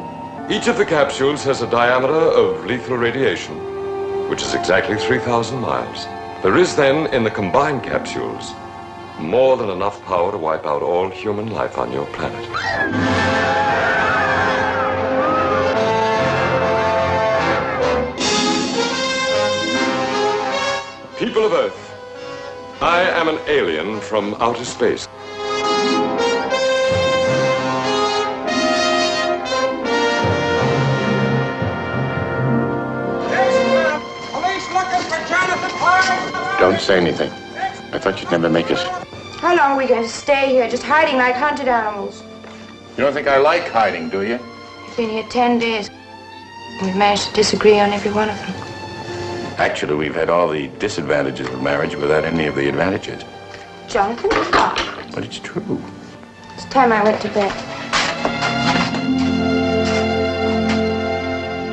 Each 0.49 0.69
of 0.69 0.77
the 0.77 0.85
capsules 0.85 1.43
has 1.43 1.61
a 1.61 1.69
diameter 1.69 2.13
of 2.13 2.65
lethal 2.65 2.95
radiation, 2.95 3.57
which 4.29 4.41
is 4.41 4.53
exactly 4.53 4.95
3,000 4.95 5.59
miles. 5.59 6.05
There 6.41 6.55
is 6.55 6.77
then, 6.77 7.13
in 7.13 7.25
the 7.25 7.29
combined 7.29 7.83
capsules, 7.83 8.53
more 9.21 9.55
than 9.55 9.69
enough 9.69 10.03
power 10.05 10.31
to 10.31 10.37
wipe 10.37 10.65
out 10.65 10.81
all 10.81 11.09
human 11.09 11.51
life 11.51 11.77
on 11.77 11.91
your 11.91 12.05
planet. 12.07 12.41
People 21.17 21.45
of 21.45 21.53
Earth, 21.53 22.81
I 22.81 23.01
am 23.03 23.27
an 23.27 23.39
alien 23.47 23.99
from 24.01 24.33
outer 24.39 24.65
space. 24.65 25.07
Police 34.31 34.67
looking 34.73 35.03
for 35.09 35.21
Jonathan 35.29 35.71
Park. 35.77 36.59
Don't 36.59 36.79
say 36.81 36.97
anything. 36.97 37.40
I 37.93 37.99
thought 37.99 38.21
you'd 38.21 38.31
never 38.31 38.49
make 38.49 38.71
it. 38.71 38.77
How 39.41 39.55
long 39.55 39.71
are 39.71 39.77
we 39.77 39.85
going 39.85 40.03
to 40.03 40.09
stay 40.09 40.49
here, 40.49 40.69
just 40.69 40.83
hiding 40.83 41.17
like 41.17 41.35
hunted 41.35 41.67
animals? 41.67 42.23
You 42.95 43.03
don't 43.03 43.13
think 43.13 43.27
I 43.27 43.37
like 43.37 43.67
hiding, 43.67 44.09
do 44.09 44.21
you? 44.21 44.39
We've 44.87 44.97
been 44.97 45.09
here 45.09 45.27
ten 45.29 45.59
days. 45.59 45.89
We've 46.81 46.95
managed 46.95 47.29
to 47.29 47.33
disagree 47.33 47.79
on 47.79 47.91
every 47.91 48.11
one 48.11 48.29
of 48.29 48.37
them. 48.37 48.53
Actually, 49.57 49.95
we've 49.95 50.15
had 50.15 50.29
all 50.29 50.47
the 50.47 50.69
disadvantages 50.79 51.47
of 51.49 51.61
marriage 51.61 51.95
without 51.95 52.23
any 52.23 52.47
of 52.47 52.55
the 52.55 52.69
advantages. 52.69 53.23
Jonathan, 53.89 54.31
stop. 54.45 54.79
But 55.13 55.25
it's 55.25 55.39
true. 55.39 55.81
It's 56.53 56.65
time 56.65 56.93
I 56.93 57.03
went 57.03 57.21
to 57.23 57.29
bed. 57.29 57.51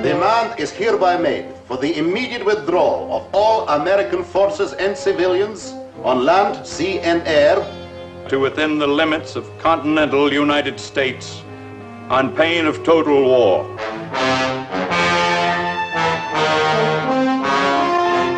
Demand 0.03 0.59
is 0.59 0.73
hereby 0.73 1.17
made 1.17 1.55
for 1.67 1.77
the 1.77 1.97
immediate 1.97 2.45
withdrawal 2.45 3.13
of 3.13 3.29
all 3.33 3.69
American 3.69 4.25
forces 4.25 4.73
and 4.73 4.97
civilians 4.97 5.75
on 6.05 6.25
land, 6.25 6.67
sea, 6.67 7.01
and 7.01 7.23
air 7.27 7.57
to 8.29 8.39
within 8.39 8.79
the 8.79 8.87
limits 8.87 9.37
of 9.37 9.51
continental 9.59 10.33
United 10.33 10.79
States 10.79 11.43
on 12.09 12.35
pain 12.35 12.67
of 12.67 12.85
total 12.85 13.25
war. 13.25 13.79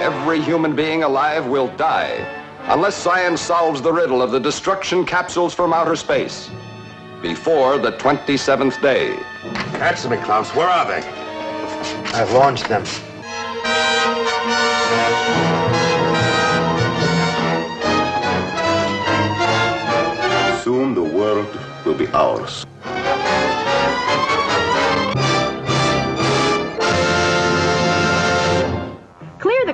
Every 0.03 0.41
human 0.43 0.75
being 0.75 1.03
alive 1.03 1.47
will 1.47 1.69
die 1.77 2.27
unless 2.65 2.95
science 2.97 3.41
solves 3.41 3.83
the 3.83 3.93
riddle 3.93 4.23
of 4.23 4.31
the 4.31 4.41
destruction 4.41 5.05
capsules 5.05 5.55
from 5.55 5.73
outer 5.73 5.97
space 5.97 6.51
before 7.21 7.79
the 7.79 7.93
27th 7.93 8.81
day. 8.81 9.17
Answer 9.81 10.09
me, 10.09 10.17
Klaus. 10.19 10.55
Where 10.55 10.69
are 10.69 10.87
they? 10.87 11.07
I've 12.13 12.33
launched 12.33 12.69
them. 12.69 12.85
Soon 20.71 20.95
the 20.95 21.03
world 21.03 21.49
will 21.85 21.95
be 21.95 22.07
ours. 22.13 22.65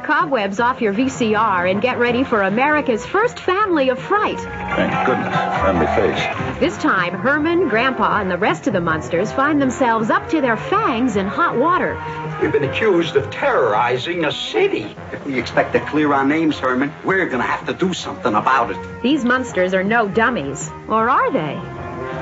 Cobwebs 0.07 0.61
off 0.61 0.81
your 0.81 0.95
VCR 0.95 1.69
and 1.69 1.83
get 1.83 1.99
ready 1.99 2.23
for 2.23 2.43
America's 2.43 3.05
first 3.05 3.41
family 3.41 3.89
of 3.89 3.99
fright. 3.99 4.39
Thank 4.39 5.05
goodness. 5.05 5.61
Friendly 5.61 5.87
face. 5.87 6.61
This 6.61 6.78
time, 6.78 7.12
Herman, 7.12 7.69
Grandpa, 7.69 8.20
and 8.20 8.31
the 8.31 8.39
rest 8.39 8.69
of 8.69 8.73
the 8.73 8.81
Munsters 8.81 9.33
find 9.33 9.61
themselves 9.61 10.09
up 10.09 10.28
to 10.31 10.41
their 10.41 10.57
fangs 10.57 11.16
in 11.16 11.27
hot 11.27 11.57
water. 11.57 12.01
We've 12.41 12.53
been 12.53 12.62
accused 12.62 13.16
of 13.16 13.28
terrorizing 13.31 14.24
a 14.24 14.31
city. 14.31 14.95
If 15.11 15.27
we 15.27 15.41
expect 15.41 15.73
to 15.73 15.81
clear 15.81 16.12
our 16.12 16.24
names, 16.24 16.57
Herman, 16.57 16.93
we're 17.03 17.27
gonna 17.27 17.43
have 17.43 17.66
to 17.66 17.74
do 17.74 17.93
something 17.93 18.33
about 18.33 18.70
it. 18.70 19.03
These 19.03 19.24
Munsters 19.24 19.74
are 19.74 19.83
no 19.83 20.07
dummies. 20.07 20.70
Or 20.87 21.11
are 21.11 21.33
they? 21.33 21.55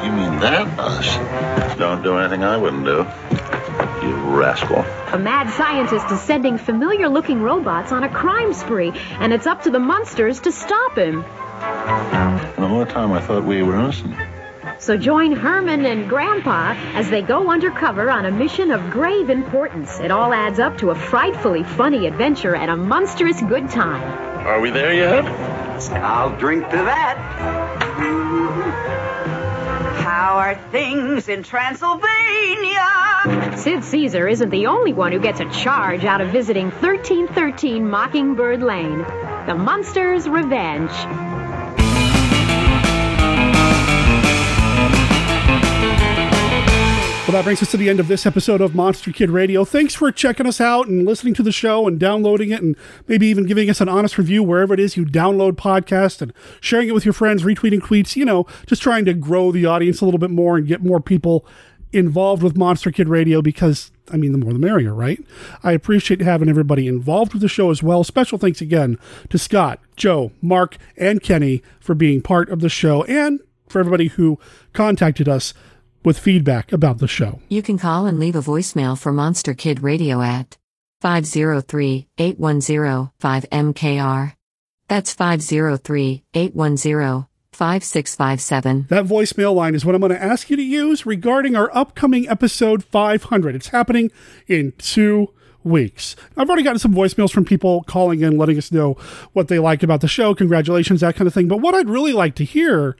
You 0.07 0.11
mean 0.11 0.41
that, 0.41 0.79
us? 0.79 1.77
Don't 1.77 2.03
do 2.03 2.17
anything 2.17 2.45
I 2.45 2.57
wouldn't 2.57 2.87
do. 2.87 3.07
You 4.05 4.15
rascal. 4.37 4.85
A 5.15 5.19
mad 5.19 5.51
scientist 5.55 6.11
is 6.11 6.21
sending 6.21 6.59
familiar 6.59 7.09
looking 7.09 7.41
robots 7.41 7.91
on 7.91 8.05
a 8.05 8.09
crime 8.11 8.53
spree, 8.53 8.93
and 9.19 9.33
it's 9.33 9.47
up 9.47 9.63
to 9.63 9.71
the 9.71 9.79
Munsters 9.79 10.41
to 10.41 10.53
stop 10.53 10.99
him. 10.99 11.25
And 11.25 12.63
the 12.63 12.69
more 12.69 12.85
time 12.85 13.13
I 13.13 13.21
thought 13.23 13.45
we 13.45 13.63
were 13.63 13.75
innocent. 13.75 14.15
So 14.79 14.99
join 14.99 15.33
Herman 15.33 15.87
and 15.87 16.07
Grandpa 16.07 16.75
as 16.93 17.09
they 17.09 17.23
go 17.23 17.51
undercover 17.51 18.11
on 18.11 18.27
a 18.27 18.31
mission 18.31 18.71
of 18.71 18.91
grave 18.91 19.31
importance. 19.31 19.99
It 20.01 20.11
all 20.11 20.35
adds 20.35 20.59
up 20.59 20.77
to 20.79 20.91
a 20.91 20.95
frightfully 20.95 21.63
funny 21.63 22.07
adventure 22.07 22.55
and 22.55 22.71
a 22.71 22.77
monstrous 22.77 23.41
good 23.41 23.71
time. 23.71 24.03
Are 24.47 24.61
we 24.61 24.69
there 24.69 24.93
yet? 24.93 25.25
I'll 26.05 26.37
drink 26.37 26.69
to 26.69 26.77
that. 26.77 27.84
How 30.25 30.39
are 30.39 30.55
things 30.73 31.29
in 31.29 31.43
Transylvania? 31.43 32.09
Sid 33.59 33.85
Caesar 33.85 34.27
isn't 34.27 34.49
the 34.49 34.69
only 34.69 34.95
one 34.95 35.13
who 35.13 35.19
gets 35.19 35.41
a 35.41 35.51
charge 35.51 36.07
out 36.07 36.23
of 36.23 36.31
visiting 36.31 36.71
1313 36.71 37.87
Mockingbird 37.87 38.63
Lane. 38.63 39.01
The 39.47 39.55
Munsters' 39.55 40.27
Revenge. 40.27 41.34
Well, 47.27 47.33
that 47.33 47.45
brings 47.45 47.63
us 47.63 47.71
to 47.71 47.79
the 47.79 47.89
end 47.89 48.01
of 48.01 48.09
this 48.09 48.27
episode 48.27 48.61
of 48.61 48.75
Monster 48.75 49.11
Kid 49.11 49.31
Radio. 49.31 49.65
Thanks 49.65 49.95
for 49.95 50.13
checking 50.13 50.47
us 50.47 50.61
out 50.61 50.89
and 50.89 51.07
listening 51.07 51.33
to 51.33 51.43
the 51.43 51.53
show 51.53 51.89
and 51.89 51.99
downloading 51.99 52.51
it 52.51 52.61
and 52.61 52.77
maybe 53.09 53.27
even 53.29 53.47
giving 53.47 53.71
us 53.71 53.81
an 53.81 53.89
honest 53.89 54.19
review 54.19 54.43
wherever 54.43 54.75
it 54.75 54.79
is 54.79 54.95
you 54.95 55.07
download 55.07 55.53
podcast 55.53 56.21
and 56.21 56.35
sharing 56.61 56.87
it 56.87 56.93
with 56.93 57.07
your 57.07 57.15
friends, 57.15 57.43
retweeting 57.43 57.81
tweets, 57.81 58.15
you 58.15 58.27
know, 58.27 58.45
just 58.67 58.83
trying 58.83 59.07
to 59.07 59.15
grow 59.15 59.51
the 59.51 59.65
audience 59.65 60.03
a 60.03 60.05
little 60.05 60.19
bit 60.19 60.29
more 60.29 60.59
and 60.59 60.67
get 60.67 60.83
more 60.83 61.01
people 61.01 61.47
involved 61.95 62.43
with 62.43 62.59
Monster 62.59 62.91
Kid 62.91 63.09
Radio 63.09 63.41
because, 63.41 63.91
I 64.13 64.19
mean, 64.19 64.33
the 64.33 64.39
more 64.39 64.53
the 64.53 64.59
merrier, 64.59 64.93
right? 64.93 65.25
I 65.63 65.73
appreciate 65.73 66.21
having 66.21 66.51
everybody 66.51 66.87
involved 66.87 67.33
with 67.33 67.41
the 67.41 67.49
show 67.49 67.71
as 67.71 67.83
well. 67.83 68.05
Special 68.05 68.37
thanks 68.37 68.61
again 68.61 68.99
to 69.31 69.39
Scott, 69.39 69.81
Joe, 69.97 70.33
Mark, 70.43 70.77
and 70.95 71.23
Kenny 71.23 71.63
for 71.81 71.95
being 71.95 72.21
part 72.21 72.51
of 72.51 72.61
the 72.61 72.69
show 72.69 73.03
and 73.05 73.41
for 73.67 73.81
everybody 73.81 74.09
who 74.09 74.39
contacted 74.75 75.27
us 75.27 75.55
with 76.05 76.19
feedback 76.19 76.73
about 76.73 76.99
the 76.99 77.09
show. 77.09 77.41
You 77.49 77.63
can 77.63 77.79
call 77.79 78.07
and 78.07 78.19
leave 78.19 78.37
a 78.37 78.43
voicemail 78.43 78.99
for 78.99 79.13
Monster 79.13 79.55
Kid 79.55 79.83
Radio 79.83 80.21
at 80.21 80.59
503 81.01 82.09
810 82.19 83.11
5MKR. 83.21 84.35
That's 84.89 85.15
503 85.15 86.25
810 86.35 87.27
5657. 87.53 88.87
That 88.89 89.05
voicemail 89.07 89.55
line 89.55 89.75
is 89.75 89.85
what 89.85 89.95
I'm 89.95 90.01
going 90.01 90.13
to 90.13 90.23
ask 90.23 90.51
you 90.51 90.57
to 90.57 90.63
use 90.63 91.07
regarding 91.07 91.57
our 91.57 91.71
upcoming 91.75 92.29
episode 92.29 92.85
500. 92.85 93.55
It's 93.55 93.69
happening 93.69 94.11
in 94.49 94.73
two 94.79 95.29
weeks. 95.63 96.17
I've 96.37 96.49
already 96.49 96.63
gotten 96.63 96.79
some 96.79 96.95
voicemails 96.95 97.33
from 97.33 97.45
people 97.45 97.83
calling 97.85 98.21
in, 98.21 98.37
letting 98.37 98.59
us 98.59 98.71
know 98.71 98.95
what 99.33 99.49
they 99.49 99.59
like 99.59 99.83
about 99.83 100.01
the 100.01 100.09
show, 100.09 100.35
congratulations, 100.35 101.01
that 101.01 101.17
kind 101.17 101.27
of 101.27 101.35
thing. 101.35 101.49
But 101.49 101.59
what 101.61 101.75
I'd 101.75 101.89
really 101.89 102.13
like 102.13 102.35
to 102.37 102.45
hear 102.45 102.97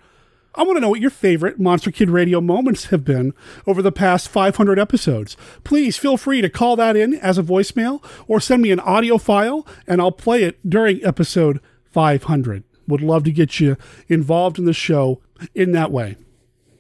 I 0.57 0.63
want 0.63 0.77
to 0.77 0.81
know 0.81 0.91
what 0.91 1.01
your 1.01 1.11
favorite 1.11 1.59
Monster 1.59 1.91
Kid 1.91 2.11
Radio 2.11 2.41
moments 2.41 2.87
have 2.87 3.05
been 3.05 3.35
over 3.67 3.83
the 3.83 3.91
past 3.91 4.29
500 4.29 4.79
episodes. 4.79 5.37
Please 5.65 5.97
feel 5.97 6.17
free 6.17 6.41
to 6.41 6.49
call 6.49 6.77
that 6.77 6.97
in 6.97 7.15
as 7.15 7.39
a 7.39 7.43
voicemail 7.43 8.05
or 8.29 8.41
send 8.41 8.63
me 8.63 8.71
an 8.71 8.79
audio 8.79 9.19
file 9.19 9.67
and 9.89 10.01
I'll 10.01 10.13
play 10.13 10.45
it 10.45 10.59
during 10.69 11.05
episode 11.05 11.61
500. 11.91 12.63
Would 12.87 13.01
love 13.01 13.25
to 13.25 13.33
get 13.33 13.59
you 13.59 13.77
involved 14.09 14.59
in 14.61 14.65
the 14.65 14.73
show 14.73 15.21
in 15.57 15.73
that 15.73 15.91
way. 15.91 16.17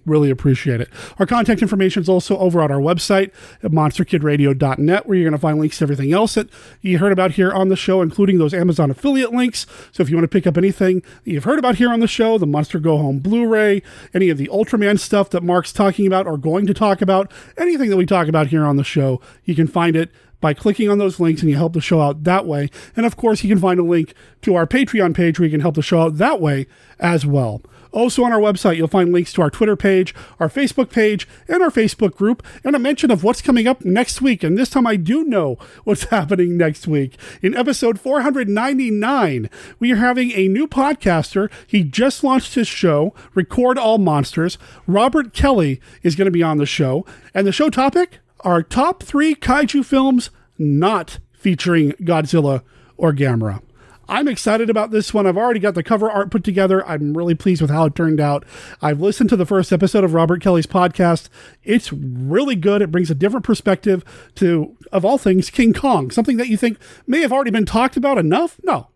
Really 0.07 0.31
appreciate 0.31 0.81
it. 0.81 0.91
Our 1.19 1.27
contact 1.27 1.63
information 1.63 2.03
is 2.03 2.09
also 2.09 2.37
over 2.39 2.61
on 2.61 2.71
our 2.71 2.79
website 2.79 3.33
at 3.63 3.71
monsterkidradio.net, 3.71 5.07
where 5.07 5.17
you're 5.17 5.25
going 5.25 5.33
to 5.33 5.39
find 5.39 5.59
links 5.59 5.79
to 5.79 5.85
everything 5.85 6.13
else 6.13 6.35
that 6.35 6.49
you 6.83 6.99
heard 6.99 7.13
about 7.13 7.33
here 7.33 7.53
on 7.53 7.69
the 7.69 7.77
show, 7.77 8.03
including 8.03 8.39
those 8.39 8.53
Amazon 8.53 8.91
affiliate 8.91 9.33
links. 9.33 9.67
So 9.93 10.03
if 10.03 10.11
you 10.11 10.17
want 10.17 10.25
to 10.25 10.29
pick 10.29 10.47
up 10.47 10.59
anything 10.59 11.01
that 11.01 11.31
you've 11.31 11.45
heard 11.45 11.59
about 11.59 11.77
here 11.77 11.91
on 11.91 12.01
the 12.01 12.07
show, 12.07 12.37
the 12.37 12.47
Munster 12.47 12.79
Go 12.79 12.99
Home 12.99 13.19
Blu 13.19 13.47
ray, 13.47 13.83
any 14.13 14.29
of 14.29 14.37
the 14.37 14.49
Ultraman 14.49 14.99
stuff 14.99 15.31
that 15.31 15.43
Mark's 15.43 15.73
talking 15.73 16.07
about 16.07 16.27
or 16.27 16.37
going 16.37 16.67
to 16.67 16.75
talk 16.75 17.01
about, 17.01 17.33
anything 17.57 17.89
that 17.89 17.97
we 17.97 18.07
talk 18.07 18.29
about 18.29 18.49
here 18.49 18.65
on 18.65 18.77
the 18.77 18.85
show, 18.85 19.21
you 19.45 19.55
can 19.55 19.67
find 19.67 19.97
it 19.97 20.11
by 20.45 20.53
clicking 20.53 20.91
on 20.91 20.99
those 20.99 21.19
links 21.19 21.41
and 21.41 21.51
you 21.51 21.57
help 21.57 21.73
the 21.73 21.81
show 21.81 22.03
out 22.03 22.25
that 22.25 22.45
way. 22.45 22.69
And 22.95 23.07
of 23.07 23.17
course, 23.17 23.43
you 23.43 23.49
can 23.49 23.59
find 23.59 23.81
a 23.81 23.83
link 23.83 24.13
to 24.43 24.55
our 24.55 24.67
Patreon 24.67 25.15
page 25.15 25.39
where 25.39 25.47
you 25.47 25.51
can 25.51 25.63
help 25.63 25.75
the 25.75 25.81
show 25.81 26.03
out 26.03 26.19
that 26.19 26.39
way 26.39 26.67
as 27.01 27.25
well. 27.25 27.63
Also, 27.95 28.25
on 28.25 28.33
our 28.33 28.41
website, 28.41 28.77
you'll 28.77 28.89
find 28.89 29.13
links 29.13 29.33
to 29.33 29.41
our 29.41 29.51
Twitter 29.51 29.77
page, 29.77 30.13
our 30.41 30.49
Facebook 30.49 30.91
page, 30.91 31.29
and 31.47 31.63
our 31.63 31.71
Facebook 31.71 32.17
group, 32.17 32.43
and 32.65 32.75
a 32.75 32.79
mention 32.81 33.09
of 33.13 33.23
what's 33.23 33.41
coming 33.41 33.69
up 33.69 33.85
next 33.85 34.21
week. 34.21 34.43
And 34.43 34.59
this 34.59 34.69
time 34.69 34.85
I 34.85 34.97
do 34.97 35.23
know 35.23 35.59
what's 35.85 36.05
happening 36.11 36.57
next 36.57 36.89
week. 36.89 37.17
In 37.41 37.55
episode 37.55 38.01
499, 38.01 39.49
we 39.79 39.93
are 39.93 39.97
having 39.97 40.33
a 40.33 40.49
new 40.49 40.67
podcaster. 40.67 41.49
He 41.69 41.85
just 41.85 42.25
launched 42.25 42.55
his 42.55 42.67
show, 42.67 43.15
Record 43.33 43.79
All 43.79 43.99
Monsters. 43.99 44.59
Robert 44.89 45.33
Kelly 45.33 45.81
is 46.03 46.17
going 46.17 46.27
to 46.27 46.33
be 46.33 46.43
on 46.43 46.59
the 46.59 46.67
show. 46.67 47.07
And 47.33 47.47
the 47.47 47.53
show 47.53 47.71
topic? 47.71 48.19
Our 48.41 48.65
top 48.65 49.05
three 49.05 49.37
kaiju 49.37 49.85
films 49.85 50.31
not 50.59 51.21
featuring 51.33 51.93
Godzilla 51.93 52.63
or 52.97 53.13
Gamera. 53.13 53.63
I'm 54.09 54.29
excited 54.29 54.69
about 54.69 54.91
this 54.91 55.15
one. 55.15 55.27
I've 55.27 55.37
already 55.37 55.61
got 55.61 55.75
the 55.75 55.83
cover 55.83 56.11
art 56.11 56.31
put 56.31 56.45
together. 56.45 56.87
I'm 56.87 57.17
really 57.17 57.35
pleased 57.35 57.63
with 57.63 57.71
how 57.71 57.87
it 57.87 57.95
turned 57.95 58.21
out. 58.21 58.45
I've 58.83 59.01
listened 59.01 59.31
to 59.31 59.37
the 59.37 59.47
first 59.47 59.73
episode 59.73 60.05
of 60.05 60.15
Robert 60.15 60.43
Kelly's 60.43 60.67
podcast. 60.67 61.29
It's 61.63 61.93
really 61.93 62.57
good. 62.57 62.83
It 62.83 62.91
brings 62.91 63.11
a 63.11 63.15
different 63.15 63.45
perspective 63.45 64.05
to, 64.37 64.77
of 64.93 65.05
all 65.05 65.19
things, 65.19 65.51
King 65.51 65.73
Kong, 65.73 66.11
something 66.11 66.37
that 66.37 66.49
you 66.49 66.57
think 66.57 66.79
may 67.07 67.21
have 67.21 67.33
already 67.33 67.51
been 67.51 67.67
talked 67.67 67.97
about 67.97 68.19
enough. 68.19 68.61
No. 68.63 68.89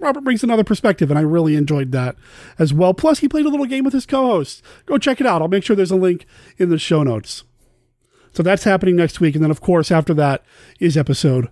Robert 0.00 0.22
brings 0.22 0.44
another 0.44 0.64
perspective, 0.64 1.10
and 1.10 1.18
I 1.18 1.22
really 1.22 1.56
enjoyed 1.56 1.90
that 1.92 2.16
as 2.58 2.72
well. 2.72 2.94
Plus, 2.94 3.18
he 3.18 3.28
played 3.28 3.46
a 3.46 3.48
little 3.48 3.66
game 3.66 3.84
with 3.84 3.94
his 3.94 4.06
co 4.06 4.26
host. 4.26 4.62
Go 4.86 4.96
check 4.98 5.20
it 5.20 5.26
out. 5.26 5.42
I'll 5.42 5.48
make 5.48 5.64
sure 5.64 5.74
there's 5.74 5.90
a 5.90 5.96
link 5.96 6.24
in 6.56 6.68
the 6.68 6.78
show 6.78 7.02
notes. 7.02 7.44
So 8.32 8.42
that's 8.42 8.64
happening 8.64 8.96
next 8.96 9.20
week. 9.20 9.34
And 9.34 9.42
then, 9.42 9.50
of 9.50 9.60
course, 9.60 9.90
after 9.90 10.14
that 10.14 10.44
is 10.78 10.96
episode 10.96 11.48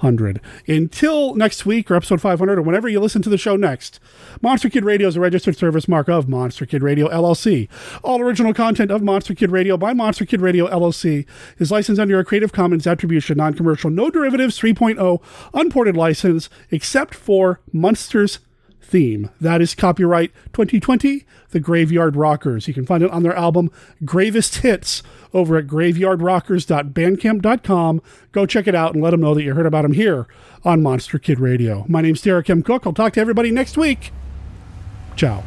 500. 0.00 0.40
Until 0.66 1.34
next 1.34 1.66
week 1.66 1.90
or 1.90 1.96
episode 1.96 2.20
500 2.20 2.58
or 2.58 2.62
whenever 2.62 2.88
you 2.88 3.00
listen 3.00 3.22
to 3.22 3.28
the 3.28 3.36
show 3.36 3.56
next, 3.56 4.00
Monster 4.40 4.70
Kid 4.70 4.84
Radio 4.84 5.08
is 5.08 5.16
a 5.16 5.20
registered 5.20 5.56
service 5.56 5.86
mark 5.86 6.08
of 6.08 6.28
Monster 6.28 6.64
Kid 6.66 6.82
Radio 6.82 7.08
LLC. 7.08 7.68
All 8.02 8.20
original 8.20 8.54
content 8.54 8.90
of 8.90 9.02
Monster 9.02 9.34
Kid 9.34 9.50
Radio 9.50 9.76
by 9.76 9.92
Monster 9.92 10.24
Kid 10.24 10.40
Radio 10.40 10.66
LLC 10.68 11.26
is 11.58 11.70
licensed 11.70 12.00
under 12.00 12.18
a 12.18 12.24
Creative 12.24 12.52
Commons 12.52 12.86
Attribution 12.86 13.36
Non 13.36 13.54
Commercial 13.54 13.90
No 13.90 14.10
Derivatives 14.10 14.58
3.0 14.58 15.20
Unported 15.52 15.96
license, 15.96 16.48
except 16.70 17.14
for 17.14 17.60
Munsters 17.72 18.38
theme. 18.82 19.30
That 19.40 19.60
is 19.60 19.74
copyright 19.74 20.32
2020, 20.52 21.24
The 21.50 21.60
Graveyard 21.60 22.16
Rockers. 22.16 22.66
You 22.66 22.74
can 22.74 22.86
find 22.86 23.02
it 23.02 23.10
on 23.10 23.22
their 23.22 23.36
album 23.36 23.70
Gravest 24.04 24.56
Hits 24.58 25.02
over 25.32 25.56
at 25.56 25.66
graveyardrockers.bandcamp.com. 25.66 28.02
Go 28.32 28.46
check 28.46 28.66
it 28.66 28.74
out 28.74 28.94
and 28.94 29.02
let 29.02 29.10
them 29.10 29.20
know 29.20 29.34
that 29.34 29.42
you 29.42 29.54
heard 29.54 29.66
about 29.66 29.82
them 29.82 29.92
here 29.92 30.26
on 30.64 30.82
Monster 30.82 31.18
Kid 31.18 31.40
Radio. 31.40 31.84
My 31.88 32.00
name's 32.00 32.22
Derek 32.22 32.48
M. 32.50 32.62
Koch. 32.62 32.86
I'll 32.86 32.92
talk 32.92 33.12
to 33.14 33.20
everybody 33.20 33.50
next 33.50 33.76
week. 33.76 34.12
Ciao. 35.16 35.42